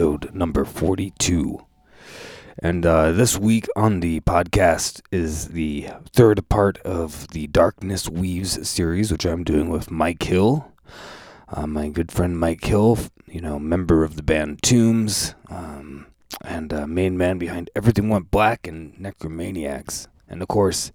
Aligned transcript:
episode 0.00 0.34
number 0.34 0.64
42. 0.64 1.60
And 2.58 2.86
uh, 2.86 3.12
this 3.12 3.36
week 3.36 3.66
on 3.76 4.00
the 4.00 4.20
podcast 4.20 5.02
is 5.12 5.48
the 5.48 5.90
third 6.14 6.48
part 6.48 6.78
of 6.78 7.28
the 7.28 7.48
Darkness 7.48 8.08
Weaves 8.08 8.66
series, 8.66 9.12
which 9.12 9.26
I'm 9.26 9.44
doing 9.44 9.68
with 9.68 9.90
Mike 9.90 10.22
Hill, 10.22 10.72
uh, 11.50 11.66
my 11.66 11.90
good 11.90 12.10
friend 12.10 12.40
Mike 12.40 12.64
Hill, 12.64 12.98
you 13.26 13.42
know, 13.42 13.58
member 13.58 14.02
of 14.02 14.16
the 14.16 14.22
band 14.22 14.62
Tombs, 14.62 15.34
um, 15.50 16.06
and 16.42 16.72
uh, 16.72 16.86
main 16.86 17.18
man 17.18 17.36
behind 17.36 17.68
Everything 17.76 18.08
Went 18.08 18.30
Black 18.30 18.66
and 18.66 18.94
Necromaniacs. 18.96 20.06
And 20.30 20.40
of 20.40 20.48
course, 20.48 20.92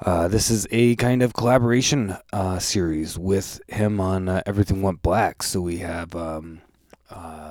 uh, 0.00 0.26
this 0.28 0.50
is 0.50 0.66
a 0.70 0.96
kind 0.96 1.22
of 1.22 1.34
collaboration 1.34 2.16
uh, 2.32 2.60
series 2.60 3.18
with 3.18 3.60
him 3.68 4.00
on 4.00 4.30
uh, 4.30 4.40
Everything 4.46 4.80
Went 4.80 5.02
Black. 5.02 5.42
So 5.42 5.60
we 5.60 5.78
have, 5.78 6.16
um, 6.16 6.62
uh, 7.10 7.45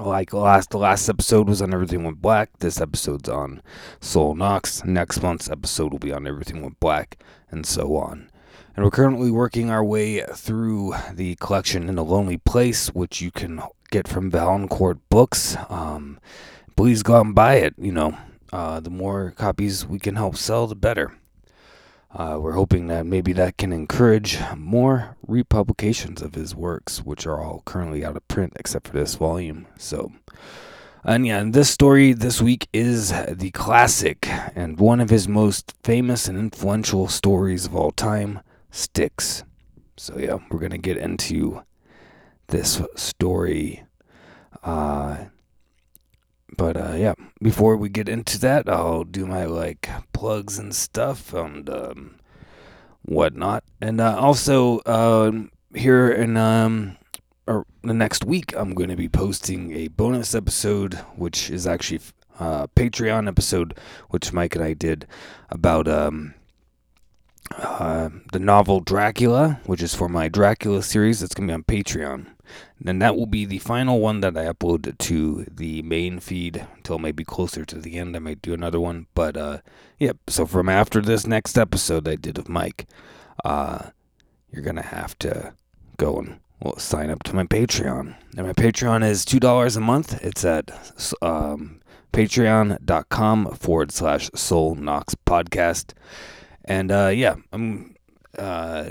like 0.00 0.32
last 0.32 0.70
the 0.70 0.78
last 0.78 1.08
episode 1.08 1.48
was 1.48 1.60
on 1.60 1.74
Everything 1.74 2.04
Went 2.04 2.22
Black. 2.22 2.50
This 2.58 2.80
episode's 2.80 3.28
on 3.28 3.62
Sol 4.00 4.34
Nox. 4.34 4.84
Next 4.84 5.22
month's 5.22 5.50
episode 5.50 5.92
will 5.92 5.98
be 5.98 6.12
on 6.12 6.26
Everything 6.26 6.62
Went 6.62 6.80
Black, 6.80 7.22
and 7.50 7.66
so 7.66 7.96
on. 7.96 8.30
And 8.74 8.84
we're 8.84 8.90
currently 8.90 9.30
working 9.30 9.70
our 9.70 9.84
way 9.84 10.22
through 10.22 10.94
the 11.12 11.34
collection 11.36 11.88
in 11.88 11.98
a 11.98 12.02
lonely 12.02 12.38
place, 12.38 12.88
which 12.88 13.20
you 13.20 13.30
can 13.30 13.62
get 13.90 14.08
from 14.08 14.30
Valancourt 14.30 14.98
Books. 15.10 15.56
Um, 15.68 16.18
please 16.76 17.02
go 17.02 17.16
out 17.16 17.26
and 17.26 17.34
buy 17.34 17.56
it. 17.56 17.74
You 17.76 17.92
know, 17.92 18.16
uh, 18.52 18.80
the 18.80 18.90
more 18.90 19.32
copies 19.36 19.86
we 19.86 19.98
can 19.98 20.16
help 20.16 20.36
sell, 20.36 20.66
the 20.66 20.74
better. 20.74 21.12
Uh, 22.12 22.36
we're 22.40 22.52
hoping 22.52 22.88
that 22.88 23.06
maybe 23.06 23.32
that 23.32 23.56
can 23.56 23.72
encourage 23.72 24.38
more 24.56 25.16
republications 25.26 26.20
of 26.20 26.34
his 26.34 26.54
works, 26.56 27.04
which 27.04 27.24
are 27.26 27.40
all 27.40 27.62
currently 27.64 28.04
out 28.04 28.16
of 28.16 28.26
print 28.26 28.52
except 28.56 28.88
for 28.88 28.94
this 28.94 29.14
volume. 29.14 29.66
So, 29.78 30.12
and 31.04 31.24
yeah, 31.24 31.38
and 31.38 31.54
this 31.54 31.70
story 31.70 32.12
this 32.12 32.42
week 32.42 32.68
is 32.72 33.12
the 33.28 33.52
classic 33.52 34.26
and 34.28 34.78
one 34.80 35.00
of 35.00 35.10
his 35.10 35.28
most 35.28 35.72
famous 35.84 36.26
and 36.26 36.36
influential 36.36 37.06
stories 37.06 37.66
of 37.66 37.76
all 37.76 37.92
time, 37.92 38.40
Sticks. 38.72 39.44
So 39.96 40.18
yeah, 40.18 40.38
we're 40.50 40.60
gonna 40.60 40.78
get 40.78 40.96
into 40.96 41.62
this 42.48 42.82
story. 42.96 43.84
Uh, 44.64 45.26
but 46.56 46.76
uh, 46.76 46.94
yeah, 46.96 47.14
before 47.42 47.76
we 47.76 47.88
get 47.88 48.08
into 48.08 48.38
that, 48.40 48.68
I'll 48.68 49.04
do 49.04 49.26
my 49.26 49.44
like 49.44 49.88
plugs 50.12 50.58
and 50.58 50.74
stuff 50.74 51.32
and 51.32 51.68
um, 51.68 52.16
whatnot, 53.02 53.64
and 53.80 54.00
uh, 54.00 54.16
also 54.18 54.78
uh, 54.80 55.32
here 55.74 56.10
in 56.10 56.36
um, 56.36 56.96
or 57.50 57.66
the 57.82 57.94
next 57.94 58.24
week, 58.24 58.54
I'm 58.56 58.74
going 58.74 58.90
to 58.90 58.96
be 58.96 59.08
posting 59.08 59.72
a 59.72 59.88
bonus 59.88 60.34
episode, 60.36 60.94
which 61.16 61.50
is 61.50 61.66
actually 61.66 62.00
a 62.38 62.42
uh, 62.42 62.66
Patreon 62.68 63.26
episode, 63.26 63.76
which 64.10 64.32
Mike 64.32 64.54
and 64.54 64.64
I 64.64 64.72
did 64.72 65.06
about 65.48 65.88
um, 65.88 66.34
uh, 67.58 68.10
the 68.32 68.38
novel 68.38 68.78
Dracula, 68.78 69.60
which 69.66 69.82
is 69.82 69.94
for 69.94 70.08
my 70.08 70.28
Dracula 70.28 70.82
series. 70.82 71.20
That's 71.20 71.34
going 71.34 71.48
to 71.48 71.52
be 71.52 71.56
on 71.56 71.64
Patreon. 71.64 72.26
And 72.84 73.00
that 73.02 73.16
will 73.16 73.26
be 73.26 73.44
the 73.44 73.58
final 73.58 74.00
one 74.00 74.20
that 74.20 74.36
I 74.36 74.46
upload 74.46 74.96
to 74.96 75.46
the 75.50 75.82
main 75.82 76.18
feed 76.20 76.66
until 76.76 76.98
maybe 76.98 77.24
closer 77.24 77.64
to 77.64 77.78
the 77.78 77.98
end. 77.98 78.16
I 78.16 78.20
might 78.20 78.42
do 78.42 78.54
another 78.54 78.80
one. 78.80 79.06
But, 79.14 79.36
uh, 79.36 79.58
yep. 79.98 80.18
So 80.28 80.46
from 80.46 80.68
after 80.68 81.00
this 81.00 81.26
next 81.26 81.58
episode 81.58 82.08
I 82.08 82.16
did 82.16 82.38
of 82.38 82.48
Mike, 82.48 82.86
uh, 83.44 83.90
you're 84.50 84.64
to 84.64 84.82
have 84.82 85.18
to 85.20 85.54
go 85.96 86.16
and 86.16 86.40
well, 86.60 86.78
sign 86.78 87.10
up 87.10 87.22
to 87.24 87.34
my 87.34 87.44
Patreon. 87.44 88.14
And 88.36 88.46
my 88.46 88.52
Patreon 88.52 89.02
is 89.02 89.24
$2 89.24 89.76
a 89.76 89.80
month. 89.80 90.22
It's 90.22 90.44
at 90.44 90.70
um, 91.22 91.80
patreon.com 92.12 93.54
forward 93.54 93.92
slash 93.92 94.30
Sol 94.34 94.74
Nox 94.74 95.14
podcast. 95.14 95.94
And, 96.66 96.92
uh, 96.92 97.08
yeah, 97.08 97.36
I'm, 97.52 97.94
uh, 98.38 98.90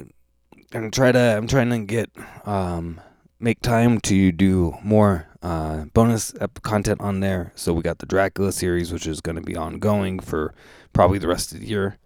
gonna 0.72 0.90
try 0.90 1.12
to, 1.12 1.20
I'm 1.20 1.48
trying 1.48 1.70
to 1.70 1.80
get, 1.80 2.10
um, 2.46 3.00
make 3.40 3.62
time 3.62 4.00
to 4.02 4.32
do 4.32 4.78
more 4.84 5.28
uh, 5.42 5.86
bonus 5.94 6.34
content 6.62 7.00
on 7.02 7.22
there. 7.22 7.52
So 7.56 7.74
we 7.74 7.82
got 7.82 8.00
the 8.00 8.06
Dracula 8.06 8.52
series, 8.52 8.92
which 8.92 9.08
is 9.08 9.22
going 9.22 9.38
to 9.38 9.42
be 9.42 9.56
ongoing 9.56 10.20
for 10.20 10.54
probably 10.94 11.20
the 11.20 11.28
rest 11.28 11.54
of 11.54 11.62
the 11.62 11.68
year. 11.68 11.98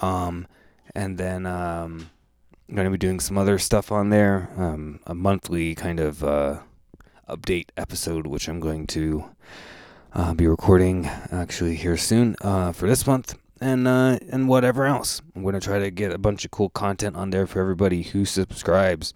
Um, 0.00 0.46
and 0.94 1.18
then 1.18 1.46
um, 1.46 2.10
I'm 2.68 2.74
going 2.74 2.86
to 2.86 2.90
be 2.90 2.98
doing 2.98 3.20
some 3.20 3.36
other 3.36 3.58
stuff 3.58 3.92
on 3.92 4.10
there, 4.10 4.48
um, 4.56 5.00
a 5.06 5.14
monthly 5.14 5.74
kind 5.74 6.00
of 6.00 6.24
uh, 6.24 6.60
update 7.28 7.68
episode, 7.76 8.26
which 8.26 8.48
I'm 8.48 8.60
going 8.60 8.86
to 8.88 9.24
uh, 10.14 10.34
be 10.34 10.46
recording 10.46 11.06
actually 11.30 11.76
here 11.76 11.96
soon 11.96 12.36
uh, 12.40 12.72
for 12.72 12.86
this 12.86 13.06
month. 13.06 13.38
And 13.60 13.86
uh, 13.86 14.18
and 14.28 14.48
whatever 14.48 14.86
else, 14.86 15.22
I'm 15.36 15.42
going 15.42 15.54
to 15.54 15.60
try 15.60 15.78
to 15.78 15.88
get 15.88 16.10
a 16.10 16.18
bunch 16.18 16.44
of 16.44 16.50
cool 16.50 16.68
content 16.68 17.14
on 17.14 17.30
there 17.30 17.46
for 17.46 17.60
everybody 17.60 18.02
who 18.02 18.24
subscribes 18.24 19.14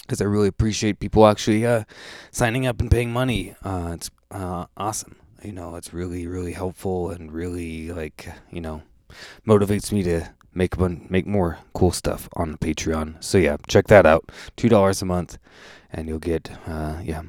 because 0.00 0.20
I 0.20 0.24
really 0.24 0.48
appreciate 0.48 1.00
people 1.00 1.26
actually 1.26 1.66
uh, 1.66 1.84
signing 2.30 2.66
up 2.66 2.80
and 2.80 2.90
paying 2.90 3.12
money. 3.12 3.54
Uh, 3.62 3.92
it's 3.94 4.10
uh, 4.30 4.66
awesome. 4.76 5.16
You 5.42 5.52
know, 5.52 5.74
it's 5.76 5.92
really, 5.92 6.26
really 6.26 6.52
helpful 6.52 7.10
and 7.10 7.32
really 7.32 7.90
like 7.90 8.28
you 8.50 8.60
know 8.60 8.82
motivates 9.46 9.92
me 9.92 10.02
to 10.04 10.28
make 10.54 10.78
one, 10.78 11.06
make 11.10 11.26
more 11.26 11.58
cool 11.74 11.90
stuff 11.90 12.28
on 12.34 12.56
Patreon. 12.58 13.22
So 13.22 13.38
yeah, 13.38 13.56
check 13.68 13.88
that 13.88 14.06
out. 14.06 14.30
Two 14.56 14.68
dollars 14.68 15.02
a 15.02 15.06
month, 15.06 15.38
and 15.90 16.08
you'll 16.08 16.18
get 16.18 16.50
uh, 16.66 17.00
yeah 17.02 17.22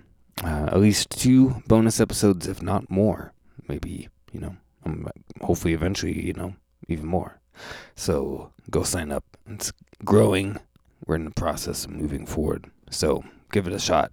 uh, 0.44 0.70
at 0.72 0.80
least 0.80 1.10
two 1.10 1.62
bonus 1.68 2.00
episodes, 2.00 2.48
if 2.48 2.62
not 2.62 2.90
more. 2.90 3.34
Maybe 3.68 4.10
you 4.32 4.40
know, 4.40 4.56
um, 4.86 5.08
hopefully 5.42 5.74
eventually 5.74 6.26
you 6.26 6.34
know 6.34 6.56
even 6.88 7.06
more. 7.08 7.40
So 7.96 8.52
go 8.70 8.84
sign 8.84 9.12
up. 9.12 9.24
It's 9.48 9.72
growing 10.04 10.60
we're 11.06 11.16
in 11.16 11.26
the 11.26 11.32
process 11.32 11.86
of 11.86 11.92
moving 11.92 12.26
forward. 12.26 12.70
So 12.90 13.24
give 13.52 13.68
it 13.68 13.74
a 13.74 13.80
shot. 13.80 14.12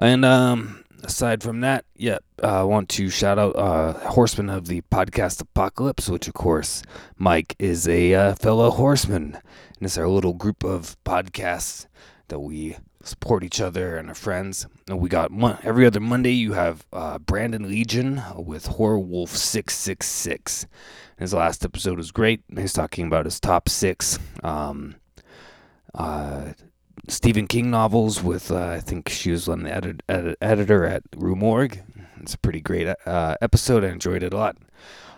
And 0.00 0.24
um, 0.24 0.84
aside 1.02 1.42
from 1.42 1.60
that, 1.60 1.84
yeah, 1.96 2.18
uh, 2.42 2.60
I 2.60 2.62
want 2.62 2.88
to 2.90 3.10
shout 3.10 3.38
out 3.38 3.56
uh, 3.56 3.92
Horseman 4.10 4.50
of 4.50 4.66
the 4.66 4.82
Podcast 4.82 5.40
Apocalypse, 5.40 6.08
which 6.08 6.28
of 6.28 6.34
course 6.34 6.82
Mike 7.16 7.54
is 7.58 7.88
a 7.88 8.14
uh, 8.14 8.34
fellow 8.34 8.70
horseman, 8.70 9.34
and 9.34 9.82
it's 9.82 9.98
our 9.98 10.08
little 10.08 10.34
group 10.34 10.64
of 10.64 10.96
podcasts 11.04 11.86
that 12.28 12.40
we 12.40 12.76
support 13.02 13.42
each 13.42 13.60
other 13.60 13.96
and 13.96 14.08
our 14.08 14.14
friends. 14.14 14.66
And 14.88 15.00
we 15.00 15.08
got 15.08 15.30
every 15.64 15.86
other 15.86 16.00
Monday. 16.00 16.32
You 16.32 16.52
have 16.52 16.86
uh, 16.92 17.18
Brandon 17.18 17.68
Legion 17.68 18.22
with 18.36 18.66
Horror 18.66 18.98
Wolf 18.98 19.30
six 19.30 19.76
six 19.76 20.06
six. 20.06 20.66
His 21.18 21.34
last 21.34 21.64
episode 21.64 21.98
was 21.98 22.12
great. 22.12 22.42
He's 22.54 22.72
talking 22.72 23.06
about 23.06 23.24
his 23.24 23.40
top 23.40 23.68
six. 23.68 24.18
Um, 24.44 24.94
uh, 25.98 26.52
Stephen 27.08 27.46
King 27.46 27.70
novels 27.70 28.22
with, 28.22 28.50
uh, 28.50 28.68
I 28.68 28.80
think 28.80 29.08
she 29.08 29.30
was 29.30 29.48
one 29.48 29.66
edit- 29.66 30.02
edit- 30.08 30.38
editor 30.40 30.86
at 30.86 31.02
Rue 31.16 31.36
Morgue. 31.36 31.80
It's 32.20 32.34
a 32.34 32.38
pretty 32.38 32.60
great 32.60 32.88
uh, 33.06 33.36
episode. 33.40 33.84
I 33.84 33.88
enjoyed 33.88 34.22
it 34.22 34.32
a 34.32 34.36
lot. 34.36 34.56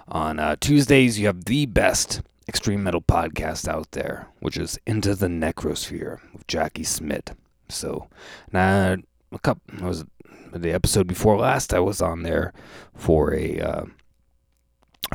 On 0.09 0.39
uh, 0.39 0.57
Tuesdays, 0.61 1.19
you 1.19 1.27
have 1.27 1.45
the 1.45 1.67
best 1.67 2.23
extreme 2.49 2.83
metal 2.83 3.01
podcast 3.01 3.69
out 3.69 3.93
there, 3.93 4.27
which 4.41 4.57
is 4.57 4.79
Into 4.87 5.15
the 5.15 5.29
Necrosphere 5.29 6.19
with 6.33 6.47
Jackie 6.49 6.85
Smith. 6.85 7.35
So, 7.69 8.09
now 8.53 8.97
a 9.33 9.39
couple 9.39 9.87
was 9.87 10.05
the 10.53 10.73
episode 10.73 11.07
before 11.07 11.39
last. 11.39 11.73
I 11.73 11.79
was 11.79 12.03
on 12.03 12.23
there 12.23 12.53
for 12.95 13.33
a 13.35 13.61
uh, 13.61 13.85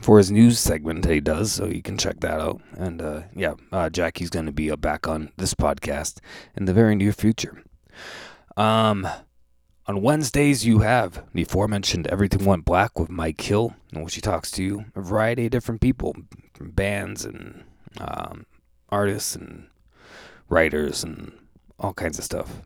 for 0.02 0.18
his 0.18 0.32
news 0.32 0.60
segment 0.60 1.04
that 1.04 1.14
he 1.14 1.22
does, 1.22 1.52
so 1.52 1.66
you 1.66 1.82
can 1.82 1.98
check 1.98 2.20
that 2.20 2.40
out. 2.40 2.62
And 2.78 3.02
uh, 3.02 3.22
yeah, 3.34 3.54
uh, 3.72 3.90
Jackie's 3.90 4.30
going 4.30 4.46
to 4.46 4.52
be 4.52 4.70
uh, 4.70 4.76
back 4.76 5.08
on 5.08 5.32
this 5.38 5.54
podcast 5.54 6.20
in 6.56 6.66
the 6.66 6.74
very 6.74 6.96
near 6.96 7.14
future. 7.14 7.64
Um, 8.58 9.08
on 9.88 10.02
Wednesdays, 10.02 10.66
you 10.66 10.80
have 10.80 11.24
the 11.34 11.44
aforementioned 11.44 12.08
Everything 12.08 12.44
Went 12.44 12.66
Black 12.66 13.00
with 13.00 13.10
Mike 13.10 13.40
Hill, 13.40 13.76
in 13.94 14.04
which 14.04 14.16
he 14.16 14.22
talks 14.22 14.50
to 14.52 14.86
a 14.96 15.02
variety 15.02 15.46
of 15.46 15.52
different 15.52 15.82
people, 15.82 16.16
from 16.56 16.72
bands 16.72 17.24
and 17.24 17.64
um, 18.00 18.46
artists 18.90 19.36
and 19.36 19.68
writers 20.50 21.04
and 21.04 21.32
all 21.80 21.94
kinds 21.94 22.18
of 22.18 22.24
stuff. 22.24 22.62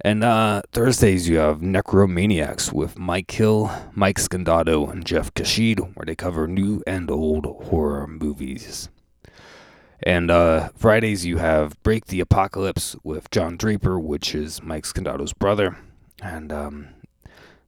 And 0.00 0.22
uh, 0.22 0.62
Thursdays, 0.72 1.28
you 1.28 1.38
have 1.38 1.60
Necromaniacs 1.60 2.72
with 2.72 2.98
Mike 2.98 3.30
Hill, 3.30 3.70
Mike 3.94 4.18
Scandato, 4.18 4.90
and 4.90 5.04
Jeff 5.04 5.34
Kashid, 5.34 5.80
where 5.94 6.06
they 6.06 6.14
cover 6.14 6.46
new 6.46 6.82
and 6.86 7.10
old 7.10 7.46
horror 7.66 8.06
movies. 8.06 8.88
And 10.02 10.30
uh, 10.30 10.68
Fridays, 10.76 11.26
you 11.26 11.38
have 11.38 11.82
Break 11.82 12.06
the 12.06 12.20
Apocalypse 12.20 12.94
with 13.02 13.30
John 13.30 13.56
Draper, 13.56 13.98
which 13.98 14.34
is 14.34 14.62
Mike 14.62 14.84
Scandato's 14.84 15.32
brother. 15.32 15.76
And 16.22 16.52
um, 16.52 16.88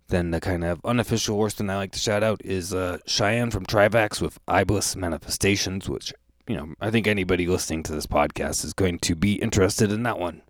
then 0.09 0.31
the 0.31 0.41
kind 0.41 0.65
of 0.65 0.81
unofficial 0.85 1.37
horseman 1.37 1.71
I 1.71 1.77
like 1.77 1.93
to 1.93 1.99
shout 1.99 2.23
out 2.23 2.41
is 2.45 2.73
uh, 2.73 2.99
Cheyenne 3.07 3.51
from 3.51 3.67
Trivax 3.67 4.21
with 4.21 4.39
Iblis 4.49 4.95
Manifestations, 4.95 5.89
which 5.89 6.13
you 6.51 6.57
know, 6.57 6.75
I 6.81 6.91
think 6.91 7.07
anybody 7.07 7.47
listening 7.47 7.85
to 7.85 7.93
this 7.93 8.07
podcast 8.07 8.65
is 8.65 8.73
going 8.73 8.99
to 9.01 9.15
be 9.15 9.35
interested 9.35 9.93
in 9.93 10.03
that 10.03 10.19
one. 10.19 10.43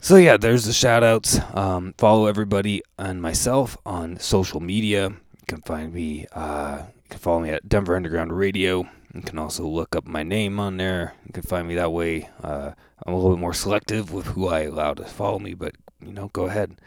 So 0.00 0.16
yeah, 0.16 0.36
there's 0.36 0.64
the 0.64 0.72
shout 0.72 1.02
outs. 1.02 1.40
Um, 1.54 1.92
follow 1.98 2.26
everybody 2.26 2.82
and 2.98 3.20
myself 3.20 3.76
on 3.84 4.18
social 4.20 4.60
media. 4.60 5.08
You 5.08 5.44
can 5.46 5.60
find 5.62 5.92
me, 5.92 6.26
uh, 6.32 6.82
you 6.86 7.08
can 7.10 7.18
follow 7.18 7.40
me 7.40 7.50
at 7.50 7.68
Denver 7.68 7.96
Underground 7.96 8.32
Radio. 8.32 8.88
You 9.12 9.22
can 9.22 9.38
also 9.38 9.66
look 9.66 9.96
up 9.96 10.06
my 10.06 10.22
name 10.22 10.60
on 10.60 10.76
there. 10.76 11.14
You 11.26 11.32
can 11.32 11.42
find 11.42 11.66
me 11.66 11.74
that 11.74 11.92
way. 11.92 12.28
Uh, 12.42 12.72
I'm 13.04 13.12
a 13.12 13.16
little 13.16 13.34
bit 13.34 13.40
more 13.40 13.52
selective 13.52 14.12
with 14.12 14.26
who 14.26 14.48
I 14.48 14.62
allow 14.62 14.94
to 14.94 15.04
follow 15.04 15.40
me, 15.40 15.54
but 15.54 15.74
you 16.00 16.12
know, 16.12 16.28
go 16.28 16.46
ahead. 16.46 16.80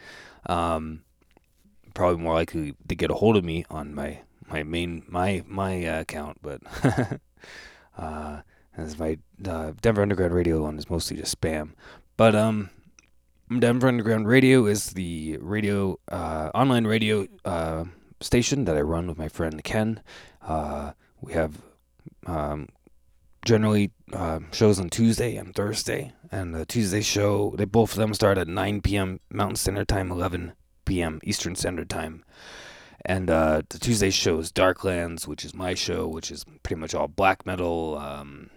Um, 0.46 1.02
probably 1.94 2.22
more 2.22 2.34
likely 2.34 2.74
to 2.88 2.94
get 2.94 3.10
a 3.10 3.14
hold 3.14 3.36
of 3.36 3.44
me 3.44 3.64
on 3.70 3.94
my 3.94 4.20
my 4.48 4.62
main 4.62 5.02
my 5.06 5.44
my 5.46 5.84
uh, 5.84 6.00
account, 6.00 6.38
but 6.42 6.60
uh, 7.98 8.40
as 8.76 8.98
my 8.98 9.18
uh, 9.46 9.72
Denver 9.82 10.02
Underground 10.02 10.34
Radio 10.34 10.62
one 10.62 10.78
is 10.78 10.88
mostly 10.88 11.18
just 11.18 11.38
spam. 11.38 11.72
But 12.16 12.34
um, 12.34 12.70
Denver 13.60 13.88
Underground 13.88 14.28
Radio 14.28 14.66
is 14.66 14.90
the 14.90 15.36
radio 15.40 15.98
uh, 16.10 16.50
online 16.54 16.86
radio 16.86 17.26
uh, 17.44 17.84
station 18.20 18.64
that 18.66 18.76
I 18.76 18.80
run 18.80 19.06
with 19.06 19.18
my 19.18 19.28
friend 19.28 19.62
Ken. 19.64 20.00
Uh, 20.40 20.92
we 21.20 21.32
have 21.32 21.60
um, 22.26 22.68
generally 23.44 23.90
uh, 24.12 24.40
shows 24.52 24.78
on 24.78 24.90
Tuesday 24.90 25.36
and 25.36 25.54
Thursday, 25.54 26.12
and 26.30 26.54
the 26.54 26.64
Tuesday 26.64 27.00
show 27.00 27.54
they 27.56 27.64
both 27.64 27.92
of 27.92 27.98
them 27.98 28.14
start 28.14 28.38
at 28.38 28.48
9 28.48 28.80
p.m. 28.80 29.20
Mountain 29.30 29.56
Standard 29.56 29.88
Time, 29.88 30.10
11 30.10 30.52
p.m. 30.84 31.20
Eastern 31.24 31.56
Standard 31.56 31.90
Time. 31.90 32.24
And 33.04 33.28
uh, 33.28 33.62
the 33.68 33.78
Tuesday 33.78 34.10
show 34.10 34.38
is 34.38 34.52
Darklands, 34.52 35.26
which 35.26 35.44
is 35.44 35.54
my 35.54 35.74
show, 35.74 36.06
which 36.06 36.30
is 36.30 36.44
pretty 36.62 36.80
much 36.80 36.94
all 36.94 37.08
black 37.08 37.44
metal, 37.44 37.98
um, 37.98 38.50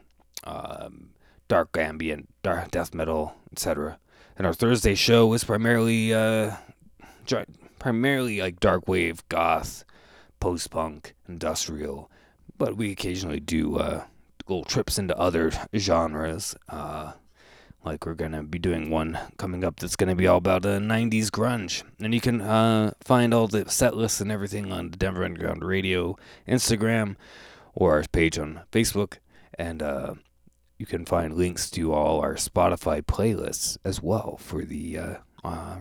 um, 0.44 1.10
dark 1.48 1.76
ambient, 1.76 2.30
dark 2.44 2.70
death 2.70 2.94
metal, 2.94 3.36
etc. 3.52 3.98
And 4.38 4.46
our 4.46 4.54
Thursday 4.54 4.96
show 4.96 5.32
is 5.34 5.44
primarily, 5.44 6.14
uh, 6.14 6.56
primarily 7.80 8.42
like 8.42 8.60
dark 8.60 8.88
wave, 8.88 9.28
goth, 9.30 9.86
post 10.40 10.70
punk, 10.72 11.16
industrial, 11.28 12.12
but 12.58 12.76
we 12.76 12.92
occasionally 12.92 13.40
do 13.40 13.78
uh, 13.78 14.04
little 14.48 14.66
trips 14.66 14.98
into 14.98 15.18
other 15.18 15.52
genres. 15.76 16.56
Uh, 16.68 17.14
like 17.84 18.06
we're 18.06 18.16
gonna 18.16 18.44
be 18.44 18.58
doing 18.60 18.90
one 18.90 19.18
coming 19.38 19.64
up 19.64 19.80
that's 19.80 19.96
gonna 19.96 20.16
be 20.16 20.28
all 20.28 20.38
about 20.38 20.66
uh, 20.66 20.80
90s 20.80 21.28
grunge, 21.28 21.84
and 22.00 22.14
you 22.14 22.20
can 22.20 22.42
uh, 22.42 22.92
find 23.02 23.34
all 23.34 23.48
the 23.48 23.70
set 23.70 23.96
lists 23.96 24.20
and 24.20 24.32
everything 24.32 24.72
on 24.72 24.90
the 24.90 24.98
Denver 24.98 25.24
Underground 25.24 25.64
Radio 25.64 26.18
Instagram 26.48 27.16
or 27.74 27.94
our 27.94 28.04
page 28.12 28.40
on 28.40 28.62
Facebook, 28.72 29.20
and 29.58 29.84
uh, 29.84 30.16
you 30.78 30.86
can 30.86 31.06
find 31.06 31.36
links 31.36 31.70
to 31.72 31.94
all 31.94 32.20
our 32.20 32.36
Spotify 32.36 33.02
playlists 33.02 33.78
as 33.84 34.02
well 34.02 34.38
for 34.38 34.64
the 34.64 34.98
uh, 34.98 35.16
uh, 35.44 35.78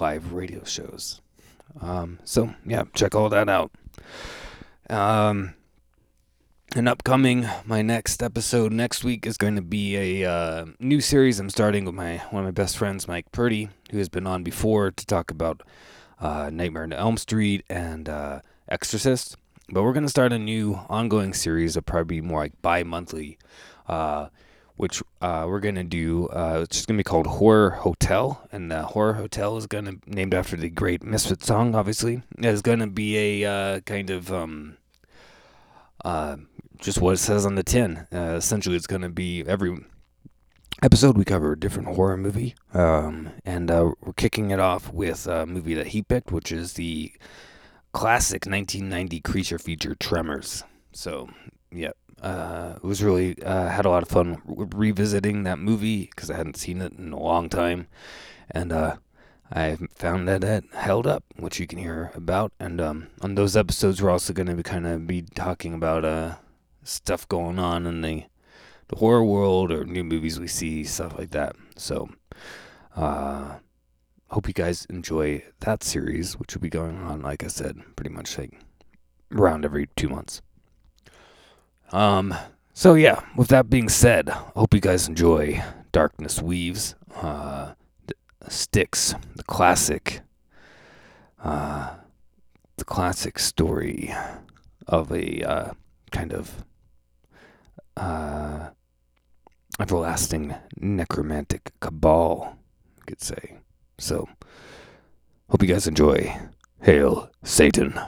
live 0.00 0.32
radio 0.32 0.64
shows. 0.64 1.20
Um, 1.80 2.18
so 2.24 2.54
yeah, 2.66 2.84
check 2.94 3.14
all 3.14 3.28
that 3.28 3.48
out. 3.48 3.72
Um, 4.88 5.54
and 6.76 6.88
upcoming, 6.88 7.48
my 7.64 7.82
next 7.82 8.22
episode 8.22 8.72
next 8.72 9.02
week 9.02 9.26
is 9.26 9.36
going 9.36 9.56
to 9.56 9.62
be 9.62 10.22
a 10.22 10.30
uh, 10.30 10.66
new 10.78 11.00
series 11.00 11.40
I'm 11.40 11.50
starting 11.50 11.84
with 11.84 11.94
my 11.94 12.18
one 12.30 12.44
of 12.44 12.46
my 12.46 12.52
best 12.52 12.76
friends, 12.76 13.08
Mike 13.08 13.32
Purdy, 13.32 13.70
who 13.90 13.98
has 13.98 14.08
been 14.08 14.26
on 14.26 14.44
before 14.44 14.92
to 14.92 15.06
talk 15.06 15.32
about 15.32 15.62
uh, 16.20 16.50
Nightmare 16.52 16.84
on 16.84 16.92
Elm 16.92 17.16
Street 17.16 17.64
and 17.68 18.08
uh, 18.08 18.40
Exorcist. 18.68 19.36
But 19.68 19.82
we're 19.82 19.92
going 19.92 20.04
to 20.04 20.08
start 20.10 20.32
a 20.32 20.38
new 20.38 20.80
ongoing 20.88 21.32
series 21.32 21.76
of 21.76 21.86
probably 21.86 22.20
more 22.20 22.40
like 22.40 22.62
bi-monthly, 22.62 23.38
uh, 23.90 24.28
which 24.76 25.02
uh, 25.20 25.44
we're 25.46 25.60
to 25.74 25.84
do. 25.84 26.26
Uh, 26.28 26.60
it's 26.62 26.78
to 26.96 27.02
be 27.02 27.04
called 27.04 27.26
Horror 27.26 27.70
Hotel, 27.70 28.48
and 28.50 28.70
the 28.70 28.82
Horror 28.82 29.14
Hotel 29.14 29.56
is 29.58 29.66
to 29.84 29.98
named 30.06 30.32
after 30.32 30.56
the 30.56 30.70
great 30.70 31.02
Misfit 31.02 31.42
song. 31.42 31.74
Obviously, 31.74 32.22
it's 32.38 32.62
to 32.78 32.86
be 32.86 33.42
a 33.42 33.50
kind 33.82 34.08
of 34.08 34.32
um, 34.32 34.78
uh, 36.04 36.36
just 36.78 37.00
what 37.00 37.14
it 37.14 37.18
says 37.18 37.44
on 37.44 37.56
the 37.56 37.62
tin. 37.62 38.06
Uh, 38.12 38.36
essentially, 38.36 38.76
it's 38.76 38.86
to 39.02 39.10
be 39.10 39.44
every 39.46 39.76
episode 40.82 41.18
we 41.18 41.24
cover 41.24 41.52
a 41.52 41.60
different 41.60 41.88
horror 41.88 42.16
movie, 42.16 42.54
um, 42.72 43.30
and 43.44 43.70
uh, 43.70 43.92
we're 44.00 44.14
kicking 44.14 44.50
it 44.50 44.60
off 44.60 44.90
with 44.92 45.26
a 45.26 45.44
movie 45.44 45.74
that 45.74 45.88
he 45.88 46.00
picked, 46.00 46.32
which 46.32 46.50
is 46.52 46.74
the 46.74 47.12
classic 47.92 48.46
1990 48.46 49.20
creature 49.20 49.58
feature 49.58 49.94
Tremors. 49.94 50.64
So, 50.92 51.28
yeah, 51.70 51.90
uh, 52.20 52.74
it 52.76 52.84
was 52.84 53.02
really 53.02 53.40
uh, 53.42 53.68
had 53.68 53.86
a 53.86 53.90
lot 53.90 54.02
of 54.02 54.08
fun 54.08 54.42
revisiting 54.46 55.44
that 55.44 55.58
movie 55.58 56.06
because 56.06 56.30
I 56.30 56.36
hadn't 56.36 56.56
seen 56.56 56.82
it 56.82 56.92
in 56.92 57.12
a 57.12 57.18
long 57.18 57.48
time, 57.48 57.86
and 58.50 58.72
uh, 58.72 58.96
I 59.52 59.78
found 59.94 60.28
that 60.28 60.44
it 60.44 60.64
held 60.72 61.06
up, 61.06 61.24
which 61.36 61.58
you 61.58 61.66
can 61.66 61.78
hear 61.78 62.12
about. 62.14 62.52
And 62.60 62.80
um, 62.80 63.08
on 63.22 63.34
those 63.34 63.56
episodes, 63.56 64.02
we're 64.02 64.10
also 64.10 64.32
going 64.32 64.48
to 64.48 64.54
be 64.54 64.62
kind 64.62 64.86
of 64.86 65.06
be 65.06 65.22
talking 65.22 65.74
about 65.74 66.04
uh, 66.04 66.36
stuff 66.82 67.26
going 67.28 67.58
on 67.58 67.86
in 67.86 68.02
the 68.02 68.24
the 68.88 68.96
horror 68.96 69.24
world 69.24 69.70
or 69.70 69.84
new 69.84 70.02
movies 70.02 70.40
we 70.40 70.48
see, 70.48 70.82
stuff 70.82 71.16
like 71.16 71.30
that. 71.30 71.54
So, 71.76 72.10
uh, 72.96 73.58
hope 74.30 74.48
you 74.48 74.52
guys 74.52 74.84
enjoy 74.86 75.44
that 75.60 75.84
series, 75.84 76.36
which 76.38 76.54
will 76.54 76.60
be 76.60 76.68
going 76.68 76.98
on, 76.98 77.22
like 77.22 77.44
I 77.44 77.46
said, 77.46 77.78
pretty 77.94 78.10
much 78.10 78.36
like 78.36 78.58
around 79.32 79.64
every 79.64 79.86
two 79.94 80.08
months. 80.08 80.42
Um, 81.92 82.34
so 82.72 82.94
yeah, 82.94 83.20
with 83.36 83.48
that 83.48 83.68
being 83.68 83.88
said, 83.88 84.28
hope 84.28 84.74
you 84.74 84.80
guys 84.80 85.08
enjoy 85.08 85.62
Darkness 85.92 86.40
Weaves. 86.40 86.94
Uh, 87.14 87.72
Sticks, 88.48 89.14
the 89.36 89.44
classic, 89.44 90.22
uh, 91.44 91.94
the 92.76 92.84
classic 92.84 93.38
story 93.38 94.14
of 94.86 95.12
a 95.12 95.42
uh, 95.42 95.70
kind 96.10 96.32
of 96.32 96.64
uh, 97.96 98.70
everlasting 99.78 100.54
necromantic 100.76 101.72
cabal, 101.80 102.56
could 103.06 103.20
say. 103.20 103.58
So, 103.98 104.28
hope 105.50 105.62
you 105.62 105.68
guys 105.68 105.86
enjoy. 105.86 106.36
Hail 106.80 107.30
Satan. 107.44 108.00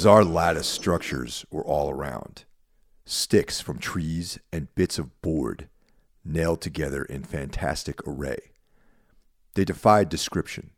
Bizarre 0.00 0.24
lattice 0.24 0.66
structures 0.66 1.44
were 1.50 1.62
all 1.62 1.90
around 1.90 2.44
sticks 3.04 3.60
from 3.60 3.78
trees 3.78 4.38
and 4.50 4.74
bits 4.74 4.98
of 4.98 5.20
board 5.20 5.68
nailed 6.24 6.62
together 6.62 7.04
in 7.04 7.22
fantastic 7.22 8.00
array. 8.08 8.52
They 9.52 9.66
defied 9.66 10.08
description. 10.08 10.70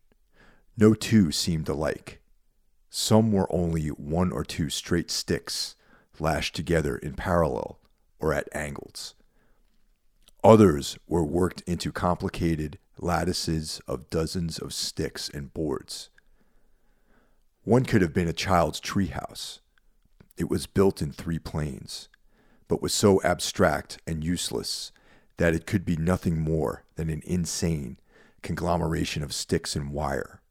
No 0.77 0.93
two 0.93 1.31
seemed 1.31 1.69
alike. 1.69 2.21
Some 2.91 3.31
were 3.31 3.47
only 3.55 3.91
one 3.91 4.33
or 4.33 4.43
two 4.43 4.69
straight 4.69 5.09
sticks 5.09 5.77
lashed 6.19 6.57
together 6.57 6.97
in 6.97 7.15
parallel 7.15 7.79
or 8.19 8.35
at 8.35 8.49
angles. 8.53 9.15
Others 10.43 10.99
were 11.07 11.23
worked 11.23 11.61
into 11.61 11.93
complicated 11.93 12.77
lattices 12.99 13.81
of 13.87 14.11
dozens 14.11 14.59
of 14.59 14.75
sticks 14.75 15.29
and 15.29 15.55
boards. 15.55 16.11
One 17.65 17.85
could 17.85 18.03
have 18.03 18.13
been 18.13 18.27
a 18.27 18.33
child's 18.33 18.81
treehouse. 18.81 19.61
It 20.37 20.51
was 20.51 20.67
built 20.67 21.01
in 21.01 21.13
three 21.13 21.39
planes, 21.39 22.09
but 22.67 22.83
was 22.83 22.93
so 22.93 23.23
abstract 23.23 23.99
and 24.05 24.25
useless 24.25 24.91
that 25.37 25.55
it 25.55 25.67
could 25.67 25.85
be 25.85 25.97
nothing 25.97 26.41
more 26.41 26.85
than 26.97 27.09
an 27.09 27.23
insane 27.25 27.99
conglomeration 28.43 29.23
of 29.23 29.33
sticks 29.33 29.77
and 29.77 29.93
wire. 29.93 30.43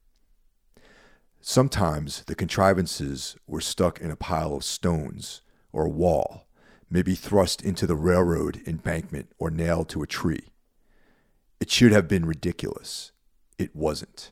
Sometimes 1.41 2.23
the 2.27 2.35
contrivances 2.35 3.35
were 3.45 3.59
stuck 3.59 3.99
in 3.99 4.09
a 4.09 4.15
pile 4.15 4.55
of 4.55 4.63
stones 4.63 5.41
or 5.73 5.85
a 5.85 5.89
wall, 5.89 6.47
maybe 6.89 7.15
thrust 7.15 7.61
into 7.61 7.85
the 7.85 7.95
railroad 7.95 8.61
embankment 8.65 9.31
or 9.37 9.49
nailed 9.49 9.89
to 9.89 10.01
a 10.01 10.07
tree. 10.07 10.53
It 11.59 11.69
should 11.69 11.91
have 11.91 12.07
been 12.07 12.25
ridiculous. 12.25 13.11
It 13.57 13.75
wasn't. 13.75 14.31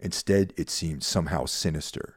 Instead, 0.00 0.52
it 0.56 0.70
seemed 0.70 1.04
somehow 1.04 1.46
sinister. 1.46 2.15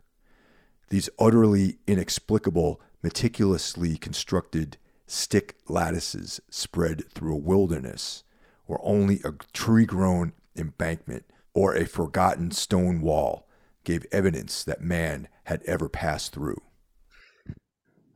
These 0.89 1.09
utterly 1.19 1.77
inexplicable, 1.87 2.81
meticulously 3.03 3.97
constructed 3.97 4.77
stick 5.05 5.55
lattices 5.67 6.39
spread 6.49 7.09
through 7.11 7.33
a 7.33 7.39
wilderness 7.39 8.23
or 8.67 8.79
only 8.83 9.19
a 9.23 9.33
tree 9.53 9.85
grown 9.85 10.33
embankment 10.55 11.25
or 11.53 11.75
a 11.75 11.85
forgotten 11.85 12.51
stone 12.51 13.01
wall 13.01 13.47
gave 13.83 14.05
evidence 14.11 14.63
that 14.63 14.81
man 14.81 15.27
had 15.45 15.63
ever 15.63 15.89
passed 15.89 16.33
through. 16.33 16.61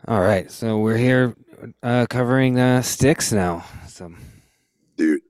All 0.07 0.21
right, 0.21 0.51
so 0.51 0.79
we're 0.79 0.97
here 0.97 1.35
uh, 1.81 2.05
covering 2.09 2.59
uh, 2.59 2.81
sticks 2.81 3.31
now. 3.31 3.65
So, 3.87 4.13
dude, 4.97 5.21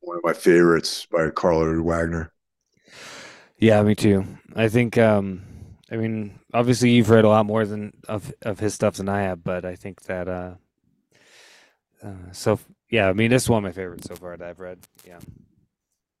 one 0.00 0.16
of 0.16 0.24
my 0.24 0.32
favorites 0.32 1.06
by 1.10 1.28
Karl 1.30 1.60
Edward 1.60 1.82
Wagner. 1.82 2.32
Yeah, 3.58 3.82
me 3.82 3.94
too. 3.94 4.24
I 4.56 4.68
think. 4.68 4.96
Um, 4.96 5.42
I 5.92 5.96
mean, 5.96 6.38
obviously, 6.54 6.90
you've 6.90 7.10
read 7.10 7.24
a 7.24 7.28
lot 7.28 7.44
more 7.46 7.66
than 7.66 7.92
of 8.08 8.32
of 8.42 8.60
his 8.60 8.74
stuff 8.74 8.96
than 8.96 9.08
I 9.08 9.22
have, 9.22 9.44
but 9.44 9.64
I 9.64 9.74
think 9.76 10.02
that. 10.02 10.28
Uh, 10.28 10.54
uh, 12.02 12.32
so 12.32 12.58
yeah, 12.90 13.08
I 13.08 13.12
mean, 13.12 13.30
this 13.30 13.44
is 13.44 13.48
one 13.48 13.58
of 13.58 13.64
my 13.64 13.72
favorites 13.72 14.06
so 14.06 14.14
far 14.14 14.36
that 14.36 14.48
I've 14.48 14.60
read. 14.60 14.78
Yeah. 15.06 15.18